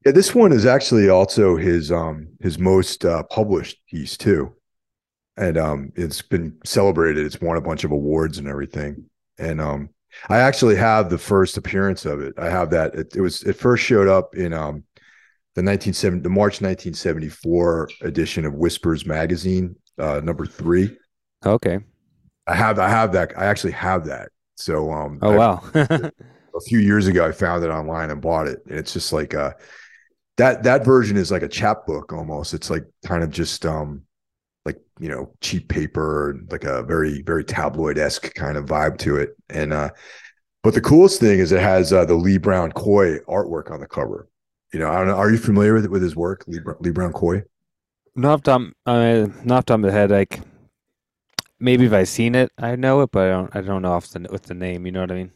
Yeah, 0.04 0.12
this 0.12 0.34
one 0.34 0.52
is 0.52 0.66
actually 0.66 1.08
also 1.08 1.56
his 1.56 1.90
um 1.90 2.28
his 2.40 2.58
most 2.58 3.04
uh, 3.04 3.22
published 3.24 3.78
piece 3.86 4.16
too, 4.16 4.54
and 5.36 5.56
um 5.56 5.92
it's 5.96 6.20
been 6.22 6.58
celebrated. 6.64 7.24
It's 7.24 7.40
won 7.40 7.56
a 7.56 7.62
bunch 7.62 7.84
of 7.84 7.92
awards 7.92 8.38
and 8.38 8.48
everything. 8.48 9.08
And 9.38 9.60
um 9.60 9.90
I 10.28 10.38
actually 10.38 10.76
have 10.76 11.10
the 11.10 11.18
first 11.18 11.56
appearance 11.56 12.04
of 12.04 12.20
it. 12.20 12.34
I 12.38 12.48
have 12.50 12.70
that. 12.70 12.94
It, 12.94 13.16
it 13.16 13.20
was 13.20 13.42
it 13.44 13.54
first 13.54 13.84
showed 13.84 14.08
up 14.08 14.36
in 14.36 14.52
um 14.52 14.84
the 15.54 15.62
1970 15.62 16.22
the 16.22 16.28
March 16.28 16.60
1974 16.60 17.90
edition 18.02 18.44
of 18.44 18.54
Whispers 18.54 19.06
magazine, 19.06 19.76
uh, 19.98 20.20
number 20.22 20.46
three. 20.46 20.96
Okay. 21.44 21.80
I 22.46 22.54
have 22.54 22.78
I 22.78 22.88
have 22.88 23.12
that. 23.12 23.38
I 23.38 23.46
actually 23.46 23.72
have 23.72 24.06
that. 24.06 24.28
So 24.56 24.92
um. 24.92 25.18
Oh 25.22 25.32
I, 25.32 25.36
wow. 25.36 25.62
a 25.74 26.60
few 26.66 26.78
years 26.78 27.06
ago, 27.06 27.26
I 27.26 27.32
found 27.32 27.64
it 27.64 27.68
online 27.68 28.10
and 28.10 28.20
bought 28.20 28.46
it, 28.46 28.60
and 28.68 28.78
it's 28.78 28.92
just 28.92 29.12
like 29.12 29.34
uh 29.34 29.52
that 30.36 30.62
that 30.64 30.84
version 30.84 31.16
is 31.16 31.30
like 31.30 31.42
a 31.42 31.48
chapbook 31.48 32.12
almost. 32.12 32.54
It's 32.54 32.70
like 32.70 32.84
kind 33.04 33.22
of 33.22 33.30
just 33.30 33.64
um 33.64 34.02
like 34.64 34.80
you 34.98 35.08
know 35.08 35.32
cheap 35.40 35.68
paper, 35.68 36.38
like 36.50 36.64
a 36.64 36.82
very 36.82 37.22
very 37.22 37.44
tabloid 37.44 37.98
esque 37.98 38.34
kind 38.34 38.56
of 38.56 38.66
vibe 38.66 38.98
to 38.98 39.16
it. 39.16 39.36
And 39.50 39.72
uh, 39.72 39.90
but 40.62 40.74
the 40.74 40.80
coolest 40.80 41.20
thing 41.20 41.38
is 41.38 41.52
it 41.52 41.60
has 41.60 41.92
uh, 41.92 42.04
the 42.04 42.14
Lee 42.14 42.38
Brown 42.38 42.72
Coye 42.72 43.18
artwork 43.28 43.70
on 43.70 43.80
the 43.80 43.86
cover. 43.86 44.28
You 44.72 44.80
know, 44.80 44.90
I 44.90 44.96
don't 44.96 45.08
know. 45.08 45.16
Are 45.16 45.30
you 45.30 45.38
familiar 45.38 45.74
with 45.74 45.86
with 45.86 46.02
his 46.02 46.16
work, 46.16 46.44
Lee, 46.46 46.60
Lee 46.80 46.90
Brown 46.90 47.12
Coye? 47.12 47.42
Off 48.22 48.42
top, 48.42 48.62
uh, 48.86 49.26
not 49.44 49.70
off 49.70 49.80
the 49.80 49.90
head. 49.90 50.10
Like 50.10 50.40
maybe 51.58 51.86
if 51.86 51.92
I 51.92 52.04
seen 52.04 52.34
it, 52.34 52.52
I 52.58 52.76
know 52.76 53.00
it, 53.02 53.10
but 53.10 53.26
I 53.26 53.30
don't. 53.30 53.56
I 53.56 53.60
don't 53.60 53.82
know 53.82 53.92
off 53.92 54.08
the 54.08 54.26
with 54.30 54.44
the 54.44 54.54
name. 54.54 54.86
You 54.86 54.92
know 54.92 55.00
what 55.00 55.10
I 55.10 55.14
mean? 55.14 55.32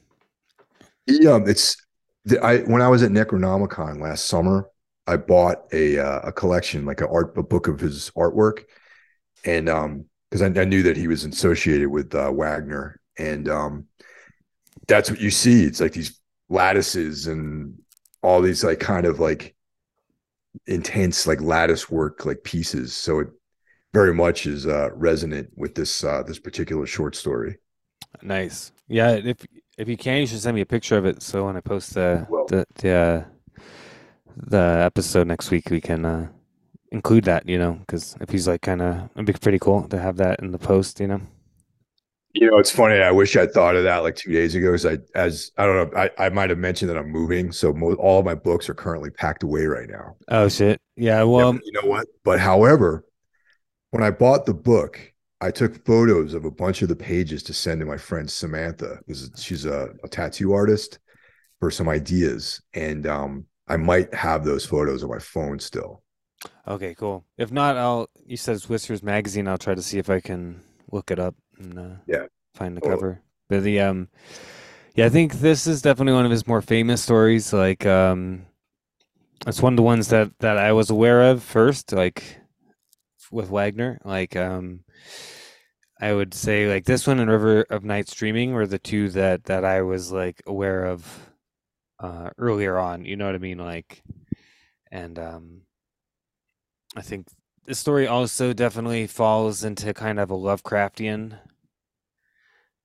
Yeah, 1.07 1.41
it's 1.45 1.77
I 2.43 2.59
when 2.59 2.83
I 2.83 2.89
was 2.89 3.03
at 3.03 3.11
Necronomicon 3.11 4.01
last 4.01 4.27
summer, 4.27 4.69
I 5.07 5.17
bought 5.17 5.65
a 5.73 5.99
uh, 5.99 6.21
a 6.21 6.33
collection, 6.33 6.85
like 6.85 7.01
a 7.01 7.09
art 7.09 7.37
a 7.37 7.43
book 7.43 7.67
of 7.67 7.81
his 7.81 8.11
artwork, 8.17 8.65
and 9.45 9.69
um 9.69 10.05
because 10.31 10.43
I, 10.43 10.61
I, 10.61 10.65
knew 10.65 10.83
that 10.83 10.97
he 10.99 11.09
was 11.09 11.25
associated 11.25 11.89
with 11.89 12.15
uh, 12.15 12.31
Wagner, 12.31 13.01
and 13.19 13.49
um 13.49 13.87
that's 14.87 15.11
what 15.11 15.21
you 15.21 15.31
see. 15.31 15.65
It's 15.65 15.81
like 15.81 15.93
these 15.93 16.21
lattices 16.49 17.27
and 17.27 17.79
all 18.23 18.41
these 18.41 18.63
like 18.65 18.81
kind 18.81 19.07
of 19.07 19.21
like 19.21 19.55
intense 20.67 21.27
like 21.27 21.41
lattice 21.41 21.91
work 21.91 22.27
like 22.27 22.43
pieces. 22.45 22.95
So 22.95 23.21
it 23.21 23.29
very 23.95 24.15
much 24.15 24.47
is 24.47 24.67
uh, 24.67 24.91
resonant 24.95 25.51
with 25.57 25.75
this 25.75 26.05
uh, 26.05 26.23
this 26.23 26.39
particular 26.39 26.87
short 26.87 27.17
story. 27.17 27.57
Nice. 28.23 28.73
Yeah. 28.89 29.13
If 29.13 29.47
if 29.77 29.89
you 29.89 29.97
can, 29.97 30.21
you 30.21 30.27
should 30.27 30.41
send 30.41 30.55
me 30.55 30.61
a 30.61 30.67
picture 30.67 30.97
of 30.97 31.07
it. 31.07 31.23
So 31.23 31.47
when 31.47 31.57
I 31.57 31.61
post 31.61 31.95
the 31.95 32.27
the, 32.49 32.67
the 32.77 32.91
uh, 32.91 33.25
the 34.37 34.83
episode 34.85 35.27
next 35.27 35.51
week, 35.51 35.71
we 35.71 35.81
can 35.81 36.05
uh, 36.05 36.29
include 36.91 37.25
that, 37.25 37.49
you 37.49 37.59
know, 37.59 37.73
because 37.73 38.17
if 38.21 38.31
he's 38.31 38.49
like 38.49 38.63
kind 38.63 38.83
of, 38.83 39.11
it'd 39.15 39.27
be 39.27 39.33
pretty 39.33 39.59
cool 39.59 39.89
to 39.89 39.99
have 39.99 40.17
that 40.17 40.41
in 40.41 40.53
the 40.53 40.59
post, 40.59 41.01
you 41.01 41.07
know. 41.07 41.21
You 42.35 42.51
know, 42.51 42.59
it's 42.59 42.71
funny. 42.71 43.01
I 43.01 43.11
wish 43.11 43.37
I'd 43.37 43.53
thought 43.53 43.75
of 43.75 43.85
that 43.85 43.99
like 43.99 44.15
two 44.15 44.33
days 44.33 44.55
ago. 44.55 44.73
Because 44.73 44.87
I, 44.87 44.99
as 45.15 45.51
I 45.57 45.65
don't 45.65 45.93
know, 45.93 45.99
I, 45.99 46.27
I 46.27 46.29
might 46.29 46.51
have 46.51 46.59
mentioned 46.59 46.91
that 46.91 46.99
I'm 46.99 47.11
moving, 47.11 47.53
so 47.53 47.73
mo- 47.73 47.95
all 47.95 48.19
of 48.19 48.25
my 48.25 48.35
books 48.35 48.69
are 48.69 48.75
currently 48.75 49.11
packed 49.11 49.43
away 49.43 49.65
right 49.65 49.89
now. 49.89 50.17
Oh 50.29 50.49
shit! 50.49 50.81
Yeah. 50.97 51.23
Well, 51.23 51.55
yeah, 51.55 51.61
you 51.65 51.73
know 51.73 51.89
what? 51.89 52.07
But 52.25 52.39
however, 52.39 53.05
when 53.91 54.03
I 54.03 54.11
bought 54.11 54.45
the 54.45 54.55
book, 54.55 55.01
I 55.41 55.51
took 55.51 55.85
photos 55.87 56.35
of 56.35 56.45
a 56.45 56.51
bunch 56.51 56.83
of 56.83 56.89
the 56.89 56.97
pages 56.97 57.43
to 57.45 57.55
send 57.55 57.81
to 57.81 57.87
my 57.87 57.97
friend 57.97 58.31
Samantha. 58.31 58.99
Because 59.07 59.31
she's 59.37 59.65
a, 59.65 59.89
a 60.05 60.09
tattoo 60.09 60.53
artist 60.53 60.99
for 61.61 61.71
some 61.71 61.89
ideas, 61.89 62.61
and 62.75 63.07
um, 63.07 63.47
I 63.69 63.79
might 63.79 64.13
have 64.13 64.45
those 64.45 64.67
photos 64.67 65.03
on 65.03 65.09
my 65.09 65.19
phone 65.19 65.59
still. 65.59 66.03
Okay, 66.69 66.95
cool. 66.95 67.25
If 67.39 67.51
not, 67.51 67.79
I'll. 67.79 68.11
You 68.27 68.37
said 68.37 68.55
it's 68.55 68.69
Whispers 68.69 69.03
magazine. 69.03 69.49
I'll 69.49 69.57
try 69.57 69.75
to 69.75 69.83
see 69.83 69.99
if 69.99 70.11
I 70.11 70.21
can 70.21 70.63
look 70.93 71.11
it 71.11 71.19
up 71.19 71.35
and 71.59 71.79
uh, 71.79 71.97
yeah, 72.07 72.27
find 72.55 72.77
the 72.77 72.81
cover. 72.81 73.21
But 73.49 73.63
the 73.63 73.81
um, 73.81 74.09
yeah, 74.95 75.07
I 75.07 75.09
think 75.09 75.35
this 75.35 75.67
is 75.67 75.83
definitely 75.83 76.15
one 76.15 76.25
of 76.25 76.31
his 76.31 76.47
more 76.47 76.63
famous 76.63 77.03
stories. 77.03 77.53
Like 77.53 77.87
um, 77.87 78.47
it's 79.47 79.63
one 79.63 79.73
of 79.73 79.77
the 79.77 79.83
ones 79.83 80.09
that 80.09 80.39
that 80.41 80.59
I 80.59 80.73
was 80.73 80.91
aware 80.91 81.31
of 81.31 81.43
first, 81.43 81.93
like 81.93 82.41
with 83.31 83.49
Wagner. 83.49 84.01
Like 84.05 84.37
um, 84.37 84.81
I 86.01 86.13
would 86.13 86.35
say 86.35 86.69
like 86.69 86.85
this 86.85 87.07
one 87.07 87.21
and 87.21 87.31
River 87.31 87.63
of 87.71 87.85
Night's 87.85 88.15
Dreaming 88.15 88.53
were 88.53 88.67
the 88.67 88.79
two 88.79 89.09
that 89.11 89.45
that 89.45 89.65
I 89.65 89.83
was 89.83 90.13
like 90.13 90.43
aware 90.47 90.85
of 90.85 91.31
uh, 92.01 92.31
earlier 92.39 92.79
on. 92.79 93.05
You 93.05 93.17
know 93.17 93.27
what 93.27 93.35
I 93.35 93.39
mean? 93.39 93.59
Like, 93.59 94.03
and 94.91 95.19
um, 95.19 95.63
I 96.97 97.03
think 97.03 97.29
the 97.67 97.75
story 97.75 98.07
also 98.07 98.53
definitely 98.53 99.07
falls 99.07 99.65
into 99.65 99.93
kind 99.93 100.19
of 100.19 100.31
a 100.31 100.35
Lovecraftian 100.35 101.39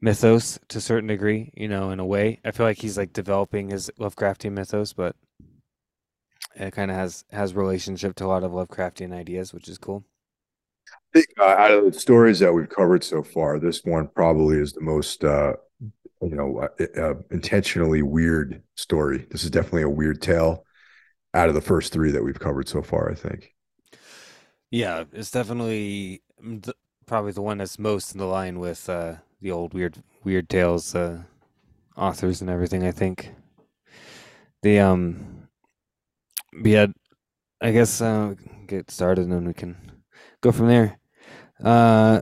mythos 0.03 0.59
to 0.67 0.77
a 0.77 0.81
certain 0.81 1.07
degree. 1.07 1.51
You 1.55 1.67
know, 1.67 1.89
in 1.89 1.99
a 1.99 2.05
way, 2.05 2.39
I 2.45 2.51
feel 2.51 2.65
like 2.65 2.79
he's 2.79 2.97
like 2.97 3.13
developing 3.13 3.69
his 3.69 3.89
Lovecraftian 3.99 4.51
mythos, 4.51 4.93
but 4.93 5.15
it 6.55 6.71
kind 6.71 6.91
of 6.91 6.97
has 6.97 7.23
has 7.31 7.55
relationship 7.55 8.15
to 8.15 8.25
a 8.25 8.27
lot 8.27 8.43
of 8.43 8.51
Lovecraftian 8.51 9.13
ideas, 9.13 9.53
which 9.53 9.67
is 9.67 9.77
cool. 9.77 10.03
I 11.15 11.19
think 11.19 11.27
uh, 11.39 11.43
out 11.45 11.71
of 11.71 11.93
the 11.93 11.99
stories 11.99 12.39
that 12.39 12.53
we've 12.53 12.69
covered 12.69 13.03
so 13.03 13.23
far, 13.23 13.59
this 13.59 13.83
one 13.83 14.09
probably 14.09 14.57
is 14.57 14.73
the 14.73 14.81
most 14.81 15.23
uh, 15.23 15.53
you 16.21 16.35
know, 16.35 16.59
uh, 16.59 16.99
uh, 16.99 17.15
intentionally 17.31 18.01
weird 18.01 18.61
story. 18.75 19.25
This 19.29 19.43
is 19.43 19.49
definitely 19.49 19.83
a 19.83 19.89
weird 19.89 20.21
tale 20.21 20.65
out 21.33 21.49
of 21.49 21.55
the 21.55 21.61
first 21.61 21.91
three 21.91 22.11
that 22.11 22.23
we've 22.23 22.39
covered 22.39 22.67
so 22.67 22.81
far, 22.81 23.11
I 23.11 23.15
think. 23.15 23.53
Yeah, 24.71 25.03
it's 25.11 25.31
definitely 25.31 26.21
the, 26.41 26.73
probably 27.05 27.31
the 27.31 27.41
one 27.41 27.57
that's 27.57 27.77
most 27.77 28.13
in 28.13 28.19
the 28.19 28.25
line 28.25 28.59
with 28.59 28.89
uh, 28.89 29.15
the 29.43 29.51
old 29.51 29.73
weird 29.73 30.01
weird 30.23 30.49
tales 30.49 30.95
uh, 30.95 31.21
authors 31.97 32.41
and 32.41 32.49
everything. 32.49 32.87
I 32.87 32.91
think 32.91 33.31
the 34.63 34.79
um, 34.79 35.49
yeah, 36.63 36.87
I 37.61 37.71
guess 37.71 38.01
uh, 38.01 38.35
get 38.65 38.89
started 38.89 39.25
and 39.25 39.33
then 39.33 39.45
we 39.45 39.53
can 39.53 39.91
go 40.41 40.51
from 40.51 40.67
there. 40.67 40.97
Uh, 41.63 42.21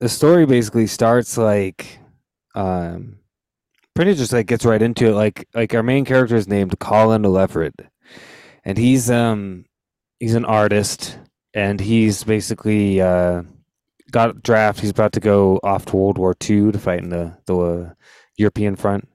the 0.00 0.08
story 0.08 0.44
basically 0.46 0.86
starts 0.86 1.38
like 1.38 1.98
um 2.54 3.18
pretty 3.94 4.14
just 4.14 4.32
like 4.32 4.46
gets 4.46 4.64
right 4.64 4.82
into 4.82 5.06
it 5.08 5.14
like 5.14 5.48
like 5.54 5.74
our 5.74 5.82
main 5.82 6.04
character 6.04 6.36
is 6.36 6.46
named 6.46 6.78
Colin 6.78 7.22
Leverett 7.22 7.74
and 8.64 8.78
he's 8.78 9.10
um 9.10 9.64
he's 10.20 10.34
an 10.34 10.44
artist 10.44 11.18
and 11.52 11.80
he's 11.80 12.22
basically 12.22 13.00
uh 13.00 13.42
got 14.14 14.44
draft 14.44 14.78
he's 14.78 14.90
about 14.90 15.12
to 15.12 15.18
go 15.18 15.58
off 15.64 15.84
to 15.86 15.96
World 15.96 16.18
War 16.18 16.36
II 16.48 16.70
to 16.70 16.78
fight 16.78 17.00
in 17.00 17.10
the 17.10 17.36
the 17.46 17.56
uh, 17.56 17.92
European 18.36 18.76
front. 18.76 19.08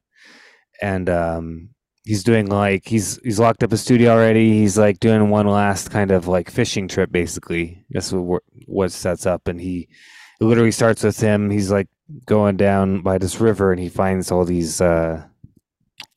And 0.81 1.09
um 1.09 1.69
he's 2.03 2.23
doing 2.23 2.47
like 2.47 2.85
he's 2.85 3.17
he's 3.23 3.39
locked 3.39 3.63
up 3.63 3.71
a 3.71 3.77
studio 3.77 4.12
already. 4.12 4.59
He's 4.59 4.77
like 4.77 4.99
doing 4.99 5.29
one 5.29 5.47
last 5.47 5.89
kind 5.89 6.12
of 6.12 6.27
like 6.27 6.51
fishing 6.51 6.89
trip 6.89 7.13
basically. 7.13 7.85
That's 7.89 8.12
what 8.12 8.43
what 8.65 8.91
sets 8.91 9.25
up. 9.25 9.47
And 9.47 9.62
he 9.62 9.88
it 10.41 10.43
literally 10.43 10.71
starts 10.71 11.01
with 11.01 11.19
him. 11.19 11.49
He's 11.49 11.71
like 11.71 11.88
going 12.25 12.57
down 12.57 13.01
by 13.01 13.19
this 13.19 13.39
river 13.39 13.71
and 13.71 13.79
he 13.79 13.88
finds 13.88 14.31
all 14.31 14.43
these 14.43 14.81
uh 14.81 15.23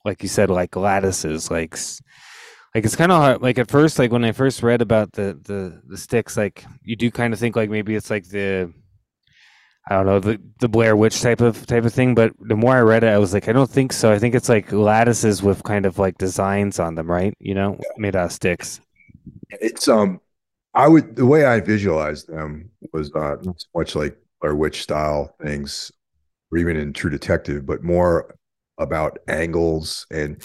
like 0.04 0.24
you 0.24 0.28
said 0.28 0.50
like 0.50 0.74
lattices 0.74 1.52
like 1.52 1.76
like 2.74 2.84
it's 2.84 2.96
kind 2.96 3.12
of 3.12 3.20
hard 3.20 3.42
like 3.42 3.58
at 3.58 3.70
first 3.70 3.98
like 3.98 4.10
when 4.12 4.24
i 4.24 4.32
first 4.32 4.62
read 4.62 4.82
about 4.82 5.12
the 5.12 5.38
the 5.44 5.80
the 5.86 5.96
sticks 5.96 6.36
like 6.36 6.64
you 6.82 6.96
do 6.96 7.10
kind 7.10 7.32
of 7.32 7.38
think 7.38 7.56
like 7.56 7.70
maybe 7.70 7.94
it's 7.94 8.10
like 8.10 8.26
the 8.28 8.72
i 9.88 9.94
don't 9.94 10.06
know 10.06 10.20
the 10.20 10.40
the 10.60 10.68
blair 10.68 10.96
witch 10.96 11.20
type 11.20 11.40
of 11.40 11.66
type 11.66 11.84
of 11.84 11.92
thing 11.92 12.14
but 12.14 12.32
the 12.40 12.56
more 12.56 12.76
i 12.76 12.80
read 12.80 13.04
it 13.04 13.08
i 13.08 13.18
was 13.18 13.34
like 13.34 13.48
i 13.48 13.52
don't 13.52 13.70
think 13.70 13.92
so. 13.92 14.12
I 14.12 14.18
think 14.18 14.34
it's 14.34 14.48
like 14.48 14.72
lattices 14.72 15.42
with 15.42 15.62
kind 15.64 15.86
of 15.86 15.98
like 15.98 16.18
designs 16.18 16.78
on 16.78 16.94
them 16.94 17.10
right? 17.10 17.34
You 17.40 17.54
know 17.54 17.78
made 17.96 18.16
out 18.16 18.26
of 18.26 18.32
sticks. 18.32 18.80
It's 19.50 19.88
um 19.88 20.20
i 20.74 20.88
would 20.88 21.16
the 21.16 21.26
way 21.26 21.44
i 21.44 21.60
visualized 21.60 22.28
them 22.28 22.70
was 22.92 23.12
uh 23.14 23.36
not 23.42 23.60
so 23.60 23.66
much 23.74 23.94
like 23.94 24.16
Blair 24.42 24.56
Witch 24.56 24.82
style 24.82 25.34
things, 25.40 25.90
or 26.50 26.58
even 26.58 26.76
in 26.76 26.92
True 26.92 27.10
Detective, 27.10 27.64
but 27.64 27.82
more 27.82 28.34
about 28.78 29.18
angles 29.28 30.04
and 30.10 30.42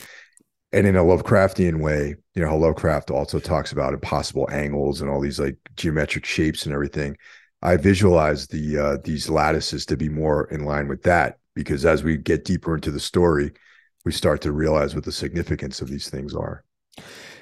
and 0.77 0.85
in 0.85 0.95
a 0.95 1.03
Lovecraftian 1.03 1.81
way, 1.81 2.15
you 2.35 2.41
know, 2.41 2.49
how 2.49 2.55
Lovecraft 2.55 3.09
also 3.09 3.39
talks 3.39 3.71
about 3.71 3.93
impossible 3.93 4.47
angles 4.51 5.01
and 5.01 5.09
all 5.09 5.19
these 5.19 5.39
like 5.39 5.57
geometric 5.75 6.23
shapes 6.23 6.65
and 6.65 6.73
everything. 6.73 7.17
I 7.63 7.77
visualize 7.77 8.45
the 8.45 8.77
uh, 8.77 8.97
these 9.03 9.27
lattices 9.27 9.87
to 9.87 9.97
be 9.97 10.07
more 10.07 10.47
in 10.51 10.65
line 10.65 10.87
with 10.87 11.01
that 11.03 11.39
because 11.55 11.83
as 11.83 12.03
we 12.03 12.15
get 12.15 12.45
deeper 12.45 12.75
into 12.75 12.91
the 12.91 12.99
story, 12.99 13.53
we 14.05 14.11
start 14.11 14.41
to 14.41 14.51
realize 14.51 14.93
what 14.93 15.03
the 15.03 15.11
significance 15.11 15.81
of 15.81 15.89
these 15.89 16.11
things 16.11 16.35
are. 16.35 16.63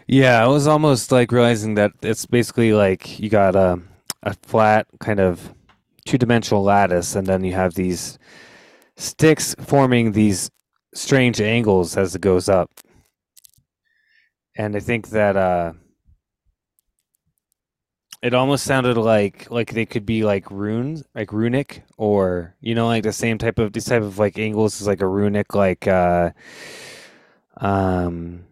Yeah, 0.08 0.42
I 0.42 0.48
was 0.48 0.66
almost 0.66 1.12
like 1.12 1.34
realizing 1.34 1.76
that 1.76 1.92
it's 2.02 2.26
basically 2.26 2.72
like 2.72 3.20
you 3.20 3.30
got 3.30 3.58
a 3.58 3.82
a 4.24 4.34
flat 4.44 4.88
kind 5.02 5.20
of 5.20 5.54
two 6.06 6.18
dimensional 6.18 6.64
lattice, 6.64 7.16
and 7.16 7.28
then 7.28 7.44
you 7.44 7.52
have 7.52 7.74
these 7.74 8.18
sticks 8.96 9.54
forming 9.60 10.14
these 10.14 10.50
strange 10.94 11.42
angles 11.42 11.98
as 11.98 12.16
it 12.16 12.22
goes 12.22 12.48
up. 12.48 12.72
And 14.56 14.76
I 14.76 14.80
think 14.80 15.10
that 15.10 15.36
uh, 15.36 15.74
it 18.22 18.34
almost 18.34 18.64
sounded 18.66 18.98
like 18.98 19.50
like 19.52 19.72
they 19.74 19.86
could 19.86 20.06
be 20.06 20.24
like 20.24 20.50
runes, 20.50 21.04
like 21.14 21.32
runic, 21.32 21.84
or 21.98 22.56
you 22.62 22.74
know, 22.74 22.88
like 22.88 23.04
the 23.04 23.14
same 23.14 23.38
type 23.38 23.60
of 23.60 23.74
this 23.74 23.86
type 23.86 24.02
of 24.02 24.18
like 24.18 24.38
angles 24.40 24.82
is 24.82 24.88
like 24.88 25.02
a 25.02 25.08
runic, 25.08 25.54
like 25.54 25.88
uh, 25.88 26.32
um, 27.58 28.46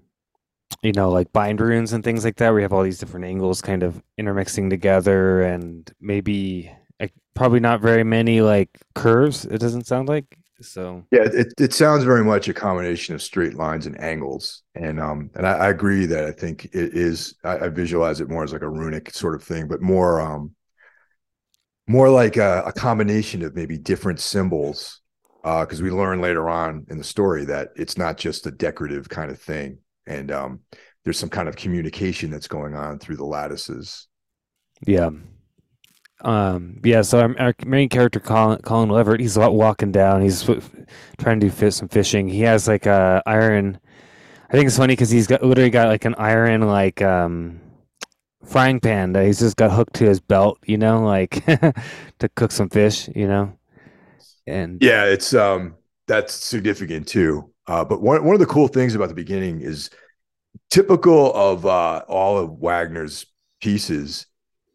you 0.84 0.92
know, 0.94 1.12
like 1.12 1.34
bind 1.34 1.62
runes 1.62 1.94
and 1.94 2.04
things 2.04 2.26
like 2.26 2.38
that. 2.38 2.52
You 2.52 2.58
have 2.60 2.74
all 2.74 2.84
these 2.84 3.00
different 3.00 3.26
angles 3.26 3.62
kind 3.62 3.84
of 3.84 4.02
intermixing 4.18 4.70
together, 4.70 5.42
and 5.44 5.92
maybe 6.02 6.72
like 7.00 7.14
probably 7.36 7.60
not 7.60 7.82
very 7.82 8.04
many 8.04 8.42
like 8.42 8.70
curves. 8.96 9.46
It 9.46 9.60
doesn't 9.60 9.88
sound 9.88 10.10
like 10.10 10.40
so. 10.64 11.06
Yeah, 11.12 11.24
it 11.24 11.54
it 11.60 11.74
sounds 11.74 12.04
very 12.04 12.24
much 12.24 12.48
a 12.48 12.54
combination 12.54 13.16
of 13.16 13.22
straight 13.22 13.56
lines 13.56 13.86
and 13.86 14.00
angles, 14.00 14.64
and 14.76 15.00
um, 15.00 15.30
and 15.36 15.46
I, 15.46 15.54
I 15.54 15.70
agree 15.70 16.06
that 16.08 16.26
I 16.26 16.32
think 16.32 16.66
it 16.66 16.94
is. 16.96 17.36
I, 17.44 17.66
I, 17.66 17.70
visualize 17.70 18.22
it 18.22 18.30
more 18.30 18.44
as 18.44 18.54
like 18.54 18.62
a 18.62 18.70
runic 18.70 19.12
sort 19.12 19.36
of 19.36 19.44
thing, 19.44 19.68
but 19.68 19.82
more 19.82 20.22
um, 20.22 20.56
more 21.88 22.10
like 22.10 22.38
a, 22.38 22.64
a 22.66 22.74
combination 22.74 23.44
of 23.44 23.56
maybe 23.56 23.78
different 23.78 24.20
symbols. 24.20 25.00
Because 25.44 25.82
uh, 25.82 25.84
we 25.84 25.92
learn 25.92 26.22
later 26.22 26.50
on 26.50 26.86
in 26.90 26.98
the 26.98 27.04
story 27.04 27.44
that 27.46 27.72
it's 27.76 27.98
not 27.98 28.18
just 28.18 28.48
a 28.48 28.52
decorative 28.52 29.10
kind 29.10 29.30
of 29.30 29.40
thing, 29.40 29.80
and 30.08 30.32
um, 30.32 30.62
there's 31.04 31.20
some 31.20 31.30
kind 31.30 31.50
of 31.50 31.58
communication 31.58 32.32
that's 32.32 32.48
going 32.48 32.76
on 32.76 33.00
through 33.00 33.18
the 33.18 33.26
lattices. 33.26 34.08
Yeah, 34.88 35.10
um, 36.24 36.80
yeah, 36.84 37.02
so 37.02 37.20
our, 37.20 37.40
our, 37.40 37.54
main 37.66 37.90
character, 37.90 38.20
Colin, 38.20 38.60
Colin 38.62 38.90
Leverett, 38.90 39.20
he's 39.20 39.38
walking 39.38 39.92
down. 39.92 40.22
He's 40.22 40.44
trying 41.18 41.40
to 41.42 41.50
do 41.50 41.72
some 41.72 41.90
fishing. 41.90 42.28
He 42.28 42.42
has 42.42 42.68
like 42.68 42.86
a 42.86 43.22
iron. 43.26 43.80
I 44.50 44.54
think 44.54 44.68
it's 44.68 44.78
funny 44.78 44.94
because 44.94 45.10
he's 45.10 45.28
got 45.28 45.44
literally 45.44 45.70
got 45.70 45.90
like 45.90 46.06
an 46.06 46.16
iron 46.18 46.62
like 46.62 47.02
um, 47.02 47.60
frying 48.46 48.80
pan 48.80 49.14
that 49.14 49.26
he's 49.26 49.40
just 49.40 49.58
got 49.58 49.72
hooked 49.72 49.96
to 49.96 50.06
his 50.06 50.22
belt, 50.22 50.60
you 50.66 50.78
know, 50.78 51.04
like 51.04 51.44
to 51.46 52.30
cook 52.36 52.52
some 52.52 52.70
fish, 52.70 53.10
you 53.16 53.28
know. 53.28 53.58
And 54.48 54.82
yeah, 54.82 55.06
it's 55.06 55.34
um 55.34 55.76
that's 56.08 56.34
significant 56.34 57.08
too. 57.08 57.52
Uh, 57.68 57.84
but 57.84 58.02
one 58.02 58.24
one 58.24 58.36
of 58.36 58.40
the 58.40 58.46
cool 58.46 58.68
things 58.68 58.96
about 58.96 59.10
the 59.10 59.16
beginning 59.16 59.62
is 59.62 59.90
typical 60.70 61.34
of 61.34 61.66
uh, 61.66 62.04
all 62.08 62.38
of 62.38 62.60
Wagner's 62.60 63.26
pieces 63.62 64.28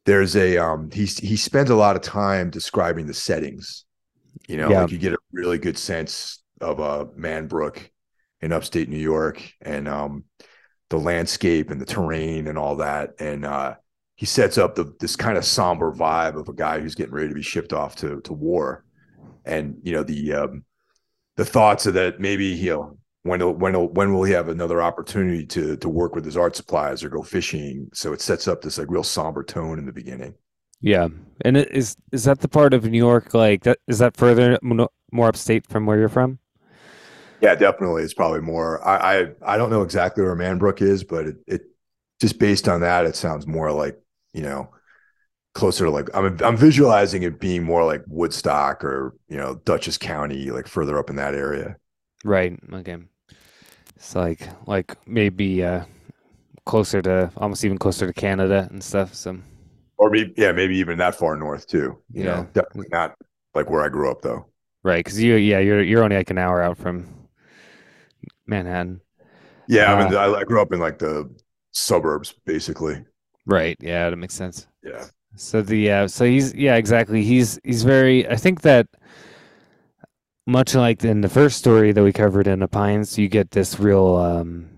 there's 0.08 0.36
a 0.36 0.56
um 0.56 0.90
he 0.90 1.04
he 1.04 1.36
spends 1.36 1.68
a 1.68 1.76
lot 1.76 1.94
of 1.94 2.00
time 2.00 2.48
describing 2.48 3.06
the 3.06 3.12
settings. 3.12 3.84
You 4.48 4.56
know, 4.56 4.70
yeah. 4.70 4.82
like 4.82 4.90
you 4.90 4.96
get 4.96 5.12
a 5.12 5.18
really 5.32 5.58
good 5.58 5.76
sense 5.76 6.42
of 6.62 6.78
a 6.78 6.82
uh 6.82 7.04
Manbrook 7.16 7.90
in 8.40 8.52
upstate 8.52 8.88
New 8.88 8.96
York 8.96 9.42
and 9.60 9.86
um 9.86 10.24
the 10.88 10.98
landscape 10.98 11.70
and 11.70 11.78
the 11.78 11.84
terrain 11.84 12.46
and 12.46 12.56
all 12.56 12.76
that. 12.76 13.10
And 13.20 13.44
uh 13.44 13.74
he 14.14 14.24
sets 14.24 14.56
up 14.56 14.74
the 14.74 14.94
this 14.98 15.14
kind 15.14 15.36
of 15.36 15.44
somber 15.44 15.92
vibe 15.92 16.40
of 16.40 16.48
a 16.48 16.54
guy 16.54 16.80
who's 16.80 16.94
getting 16.94 17.14
ready 17.14 17.28
to 17.28 17.34
be 17.34 17.42
shipped 17.42 17.74
off 17.74 17.96
to 17.96 18.22
to 18.22 18.32
war. 18.32 18.84
And 19.44 19.76
you 19.82 19.92
know, 19.92 20.04
the 20.04 20.32
um 20.32 20.64
the 21.36 21.44
thoughts 21.44 21.84
of 21.84 21.94
that 21.94 22.18
maybe 22.18 22.46
you 22.46 22.70
know 22.70 22.97
when 23.22 23.40
when 23.58 23.74
when 23.74 24.12
will 24.12 24.24
he 24.24 24.32
have 24.32 24.48
another 24.48 24.80
opportunity 24.80 25.44
to 25.46 25.76
to 25.76 25.88
work 25.88 26.14
with 26.14 26.24
his 26.24 26.36
art 26.36 26.56
supplies 26.56 27.02
or 27.02 27.08
go 27.08 27.22
fishing? 27.22 27.88
So 27.92 28.12
it 28.12 28.20
sets 28.20 28.48
up 28.48 28.62
this 28.62 28.78
like 28.78 28.90
real 28.90 29.04
somber 29.04 29.42
tone 29.42 29.78
in 29.78 29.86
the 29.86 29.92
beginning. 29.92 30.34
Yeah, 30.80 31.08
and 31.44 31.56
is 31.56 31.96
is 32.12 32.24
that 32.24 32.40
the 32.40 32.48
part 32.48 32.74
of 32.74 32.84
New 32.84 32.98
York 32.98 33.34
like 33.34 33.64
that? 33.64 33.78
Is 33.88 33.98
that 33.98 34.16
further 34.16 34.58
more 34.62 35.28
upstate 35.28 35.66
from 35.66 35.86
where 35.86 35.98
you're 35.98 36.08
from? 36.08 36.38
Yeah, 37.40 37.54
definitely. 37.54 38.02
It's 38.02 38.14
probably 38.14 38.40
more. 38.40 38.86
I 38.86 39.20
I, 39.20 39.54
I 39.54 39.56
don't 39.56 39.70
know 39.70 39.82
exactly 39.82 40.22
where 40.24 40.36
Manbrook 40.36 40.80
is, 40.80 41.04
but 41.04 41.26
it, 41.26 41.36
it 41.46 41.62
just 42.20 42.38
based 42.38 42.68
on 42.68 42.80
that, 42.80 43.06
it 43.06 43.16
sounds 43.16 43.46
more 43.46 43.72
like 43.72 43.98
you 44.32 44.42
know 44.42 44.70
closer 45.54 45.86
to 45.86 45.90
like 45.90 46.08
I'm 46.14 46.38
I'm 46.42 46.56
visualizing 46.56 47.24
it 47.24 47.40
being 47.40 47.64
more 47.64 47.84
like 47.84 48.02
Woodstock 48.06 48.84
or 48.84 49.16
you 49.28 49.36
know 49.36 49.56
Dutchess 49.64 49.98
County, 49.98 50.50
like 50.50 50.68
further 50.68 50.98
up 50.98 51.10
in 51.10 51.16
that 51.16 51.34
area. 51.34 51.76
Right. 52.24 52.58
Okay. 52.72 52.96
It's 53.96 54.14
like 54.14 54.48
like 54.66 54.96
maybe 55.06 55.64
uh 55.64 55.84
closer 56.66 57.00
to 57.02 57.32
almost 57.36 57.64
even 57.64 57.78
closer 57.78 58.06
to 58.06 58.12
Canada 58.12 58.68
and 58.70 58.82
stuff. 58.82 59.14
So 59.14 59.38
or 59.96 60.10
maybe 60.10 60.34
yeah, 60.36 60.52
maybe 60.52 60.76
even 60.76 60.98
that 60.98 61.14
far 61.14 61.36
north 61.36 61.66
too. 61.66 61.98
You 62.12 62.24
yeah. 62.24 62.24
know, 62.24 62.48
definitely 62.52 62.88
not 62.90 63.16
like 63.54 63.70
where 63.70 63.82
I 63.82 63.88
grew 63.88 64.10
up 64.10 64.22
though. 64.22 64.46
Right, 64.84 65.04
because 65.04 65.20
you 65.20 65.34
yeah 65.34 65.58
you're 65.58 65.82
you're 65.82 66.04
only 66.04 66.16
like 66.16 66.30
an 66.30 66.38
hour 66.38 66.62
out 66.62 66.78
from 66.78 67.06
Manhattan. 68.46 69.00
Yeah, 69.66 69.92
uh, 69.92 69.96
I 69.96 70.04
mean 70.04 70.16
I, 70.16 70.26
I 70.26 70.44
grew 70.44 70.62
up 70.62 70.72
in 70.72 70.78
like 70.78 70.98
the 70.98 71.28
suburbs 71.72 72.34
basically. 72.46 73.04
Right. 73.46 73.76
Yeah, 73.80 74.10
that 74.10 74.16
makes 74.16 74.34
sense. 74.34 74.66
Yeah. 74.82 75.06
So 75.36 75.62
the 75.62 75.90
uh, 75.90 76.08
so 76.08 76.24
he's 76.24 76.54
yeah 76.54 76.76
exactly 76.76 77.22
he's 77.22 77.58
he's 77.64 77.82
very 77.82 78.28
I 78.28 78.36
think 78.36 78.62
that 78.62 78.86
much 80.48 80.74
like 80.74 81.04
in 81.04 81.20
the 81.20 81.28
first 81.28 81.58
story 81.58 81.92
that 81.92 82.02
we 82.02 82.12
covered 82.12 82.46
in 82.46 82.60
the 82.60 82.68
Pines, 82.68 83.18
you 83.18 83.28
get 83.28 83.50
this 83.50 83.78
real. 83.78 84.16
Um, 84.16 84.70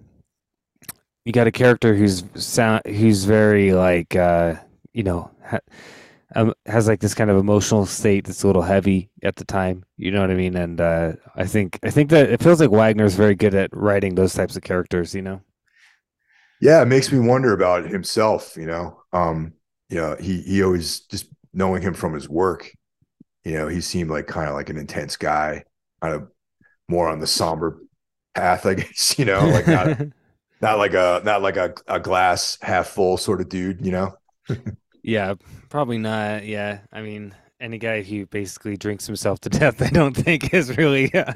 you 1.24 1.32
got 1.32 1.46
a 1.46 1.52
character 1.52 1.94
who's 1.94 2.24
sound, 2.34 2.82
who's 2.86 3.24
very 3.24 3.72
like 3.72 4.16
uh, 4.16 4.56
you 4.92 5.04
know 5.04 5.30
ha, 5.46 5.60
um, 6.34 6.54
has 6.66 6.88
like 6.88 6.98
this 6.98 7.14
kind 7.14 7.30
of 7.30 7.36
emotional 7.36 7.86
state 7.86 8.24
that's 8.26 8.42
a 8.42 8.46
little 8.48 8.62
heavy 8.62 9.10
at 9.22 9.36
the 9.36 9.44
time. 9.44 9.84
You 9.96 10.10
know 10.10 10.20
what 10.20 10.30
I 10.30 10.34
mean? 10.34 10.56
And 10.56 10.80
uh, 10.80 11.12
I 11.36 11.46
think 11.46 11.78
I 11.84 11.90
think 11.90 12.10
that 12.10 12.30
it 12.30 12.42
feels 12.42 12.60
like 12.60 12.70
Wagner's 12.70 13.14
very 13.14 13.36
good 13.36 13.54
at 13.54 13.70
writing 13.72 14.16
those 14.16 14.34
types 14.34 14.56
of 14.56 14.62
characters. 14.62 15.14
You 15.14 15.22
know? 15.22 15.40
Yeah, 16.60 16.82
it 16.82 16.86
makes 16.86 17.12
me 17.12 17.20
wonder 17.20 17.52
about 17.52 17.88
himself. 17.88 18.56
You 18.56 18.66
know, 18.66 19.02
um, 19.12 19.52
yeah, 19.88 20.16
he 20.20 20.40
he 20.42 20.64
always 20.64 21.00
just 21.02 21.26
knowing 21.52 21.82
him 21.82 21.94
from 21.94 22.14
his 22.14 22.28
work 22.28 22.72
you 23.44 23.52
know, 23.54 23.68
he 23.68 23.80
seemed 23.80 24.10
like 24.10 24.26
kind 24.26 24.48
of 24.48 24.54
like 24.54 24.70
an 24.70 24.76
intense 24.76 25.16
guy, 25.16 25.64
kind 26.02 26.14
of 26.14 26.28
more 26.88 27.08
on 27.08 27.20
the 27.20 27.26
somber 27.26 27.80
path, 28.34 28.66
I 28.66 28.74
guess, 28.76 29.18
you 29.18 29.24
know, 29.24 29.46
like 29.48 29.66
not 29.66 29.98
not 30.60 30.78
like 30.78 30.94
a 30.94 31.22
not 31.24 31.42
like 31.42 31.56
a, 31.56 31.74
a 31.88 32.00
glass 32.00 32.58
half 32.62 32.88
full 32.88 33.16
sort 33.16 33.40
of 33.40 33.48
dude, 33.48 33.84
you 33.84 33.92
know? 33.92 34.16
yeah, 35.02 35.34
probably 35.68 35.98
not. 35.98 36.44
Yeah. 36.44 36.80
I 36.92 37.02
mean, 37.02 37.34
any 37.60 37.78
guy 37.78 38.02
who 38.02 38.26
basically 38.26 38.76
drinks 38.76 39.06
himself 39.06 39.40
to 39.40 39.48
death, 39.50 39.82
I 39.82 39.88
don't 39.90 40.14
think 40.14 40.52
is 40.54 40.76
really 40.76 41.12
uh, 41.14 41.32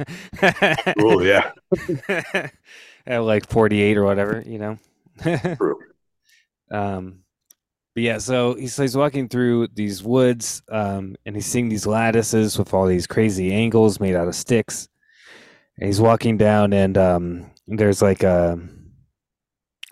Oh 0.98 1.20
yeah. 1.20 1.52
at 3.06 3.18
like 3.18 3.48
48 3.48 3.96
or 3.96 4.04
whatever, 4.04 4.42
you 4.46 4.58
know. 4.58 4.78
True. 5.58 5.78
um, 6.70 7.23
but 7.94 8.02
yeah, 8.02 8.18
so 8.18 8.54
he's 8.54 8.76
he's 8.76 8.96
walking 8.96 9.28
through 9.28 9.68
these 9.74 10.02
woods, 10.02 10.62
um, 10.70 11.14
and 11.26 11.34
he's 11.36 11.46
seeing 11.46 11.68
these 11.68 11.86
lattices 11.86 12.58
with 12.58 12.74
all 12.74 12.86
these 12.86 13.06
crazy 13.06 13.52
angles 13.52 14.00
made 14.00 14.14
out 14.16 14.28
of 14.28 14.34
sticks. 14.34 14.88
And 15.78 15.86
he's 15.86 16.00
walking 16.00 16.36
down, 16.36 16.72
and 16.72 16.96
um, 16.98 17.50
there's 17.66 18.00
like 18.02 18.22
a, 18.22 18.58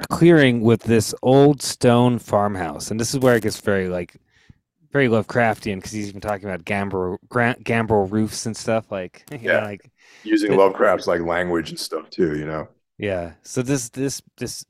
a 0.01 0.07
clearing 0.09 0.61
with 0.63 0.83
this 0.83 1.15
old 1.23 1.63
stone 1.63 2.19
farmhouse, 2.19 2.91
and 2.91 2.99
this 3.01 3.15
is 3.15 3.21
where 3.21 3.37
it 3.37 3.43
gets 3.43 3.61
very 3.61 3.89
like 3.89 4.17
very 4.93 5.09
Lovecraftian 5.09 5.77
because 5.77 5.93
he's 5.93 6.09
even 6.09 6.21
talking 6.21 6.47
about 6.49 6.65
gambrel 6.65 7.19
gra- 7.29 7.57
gambrel 7.65 8.07
roofs 8.07 8.45
and 8.47 8.55
stuff 8.57 8.93
like 8.93 9.25
you 9.33 9.39
know, 9.49 9.55
Yeah. 9.55 9.65
like 9.65 9.91
Using 10.25 10.51
But- 10.51 10.59
Lovecraft's 10.59 11.07
like 11.07 11.21
language 11.23 11.71
and 11.71 11.79
stuff 11.81 12.11
too, 12.11 12.37
you 12.39 12.45
know. 12.47 12.69
Yeah. 12.99 13.33
So 13.43 13.63
this 13.63 13.89
this 13.89 14.23
this 14.37 14.65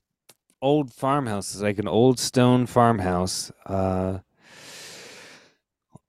old 0.62 0.92
farmhouse 0.92 1.54
is 1.54 1.62
like 1.62 1.78
an 1.78 1.88
old 1.88 2.18
stone 2.18 2.66
farmhouse, 2.66 3.52
uh, 3.66 4.20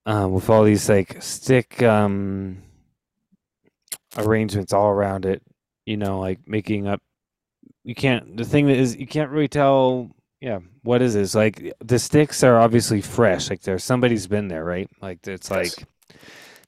uh, 0.06 0.28
with 0.30 0.50
all 0.50 0.64
these 0.64 0.88
like 0.88 1.22
stick 1.22 1.82
um 1.82 2.62
arrangements 4.18 4.72
all 4.72 4.90
around 4.90 5.26
it. 5.26 5.42
You 5.86 5.98
know, 5.98 6.20
like 6.20 6.40
making 6.48 6.88
up. 6.88 7.02
You 7.84 7.96
can't. 7.96 8.38
The 8.38 8.46
thing 8.46 8.68
that 8.68 8.78
is, 8.78 8.96
you 8.96 9.08
can't 9.08 9.32
really 9.32 9.50
tell. 9.50 10.12
Yeah, 10.40 10.60
what 10.84 11.02
is 11.02 11.14
this? 11.14 11.36
Like 11.36 11.74
the 11.80 12.00
sticks 12.00 12.44
are 12.44 12.60
obviously 12.60 13.02
fresh. 13.02 13.50
Like 13.50 13.62
there's 13.62 13.84
somebody's 13.84 14.28
been 14.28 14.48
there, 14.48 14.64
right? 14.64 14.90
Like 15.02 15.26
it's 15.28 15.52
like 15.52 15.72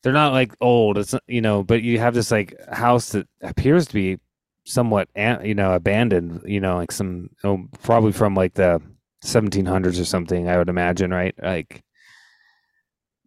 they're 0.02 0.14
not 0.14 0.34
like 0.34 0.54
old. 0.62 0.98
It's 0.98 1.16
you 1.28 1.42
know, 1.42 1.64
but 1.64 1.82
you 1.82 2.00
have 2.00 2.14
this 2.14 2.32
like 2.32 2.56
house 2.72 3.10
that 3.10 3.28
appears 3.42 3.88
to 3.88 3.94
be 3.94 4.20
somewhat 4.66 5.10
you 5.16 5.56
know 5.56 5.74
abandoned. 5.74 6.42
You 6.46 6.60
know, 6.62 6.78
like 6.78 6.92
some 6.92 7.30
oh, 7.44 7.68
probably 7.84 8.12
from 8.12 8.36
like 8.36 8.54
the 8.56 8.82
1700s 9.22 10.00
or 10.00 10.06
something. 10.06 10.50
I 10.50 10.58
would 10.58 10.70
imagine, 10.70 11.12
right? 11.12 11.36
Like, 11.42 11.84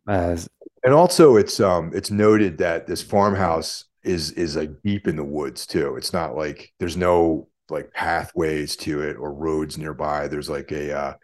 uh, 0.07 0.37
And 0.85 0.94
also 0.94 1.37
it's 1.37 1.61
um 1.61 1.92
it's 1.94 2.11
noted 2.11 2.59
that 2.59 2.87
this 2.87 3.03
farmhouse 3.03 3.85
is 4.05 4.33
is 4.33 4.57
like 4.57 4.70
deep 4.85 5.09
in 5.09 5.16
the 5.16 5.24
woods 5.24 5.66
too. 5.66 5.96
It's 5.96 6.12
not 6.12 6.37
like 6.37 6.72
there's 6.79 6.96
no 6.96 7.48
like 7.70 7.92
pathways 7.92 8.77
to 8.77 9.03
it 9.03 9.16
or 9.16 9.33
roads 9.33 9.79
nearby. 9.79 10.29
There's 10.29 10.48
like 10.51 10.72
a 10.72 10.96
uh 10.96 11.14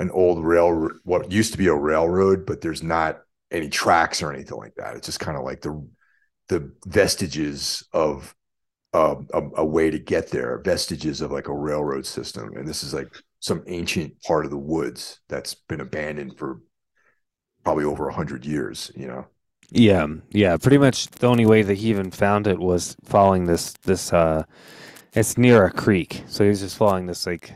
an 0.00 0.10
old 0.10 0.44
rail 0.44 0.90
what 1.04 1.30
used 1.32 1.52
to 1.52 1.58
be 1.58 1.68
a 1.68 1.74
railroad, 1.74 2.46
but 2.46 2.60
there's 2.60 2.82
not 2.82 3.22
any 3.50 3.68
tracks 3.68 4.22
or 4.22 4.32
anything 4.32 4.58
like 4.58 4.74
that. 4.76 4.96
It's 4.96 5.06
just 5.06 5.20
kind 5.20 5.38
of 5.38 5.44
like 5.44 5.60
the 5.62 5.86
the 6.48 6.72
vestiges 6.86 7.86
of 7.92 8.34
uh, 8.92 9.16
a, 9.32 9.42
a 9.58 9.64
way 9.64 9.90
to 9.90 9.98
get 9.98 10.30
there, 10.30 10.58
vestiges 10.64 11.20
of 11.20 11.32
like 11.32 11.48
a 11.48 11.54
railroad 11.54 12.06
system. 12.06 12.56
And 12.56 12.66
this 12.68 12.82
is 12.82 12.92
like 12.94 13.08
some 13.40 13.62
ancient 13.66 14.20
part 14.22 14.44
of 14.44 14.50
the 14.50 14.58
woods 14.58 15.20
that's 15.28 15.54
been 15.54 15.80
abandoned 15.80 16.38
for 16.38 16.60
probably 17.64 17.84
over 17.84 18.08
a 18.08 18.14
hundred 18.14 18.44
years, 18.44 18.90
you 18.96 19.06
know? 19.06 19.26
Yeah, 19.70 20.06
yeah. 20.30 20.56
Pretty 20.58 20.78
much 20.78 21.06
the 21.08 21.28
only 21.28 21.46
way 21.46 21.62
that 21.62 21.78
he 21.78 21.88
even 21.88 22.10
found 22.10 22.46
it 22.46 22.58
was 22.58 22.96
following 23.04 23.44
this 23.46 23.72
this 23.84 24.12
uh 24.12 24.44
it's 25.14 25.38
near 25.38 25.64
a 25.64 25.72
creek. 25.72 26.24
So 26.26 26.44
he's 26.44 26.60
just 26.60 26.76
following 26.76 27.06
this 27.06 27.26
like 27.26 27.52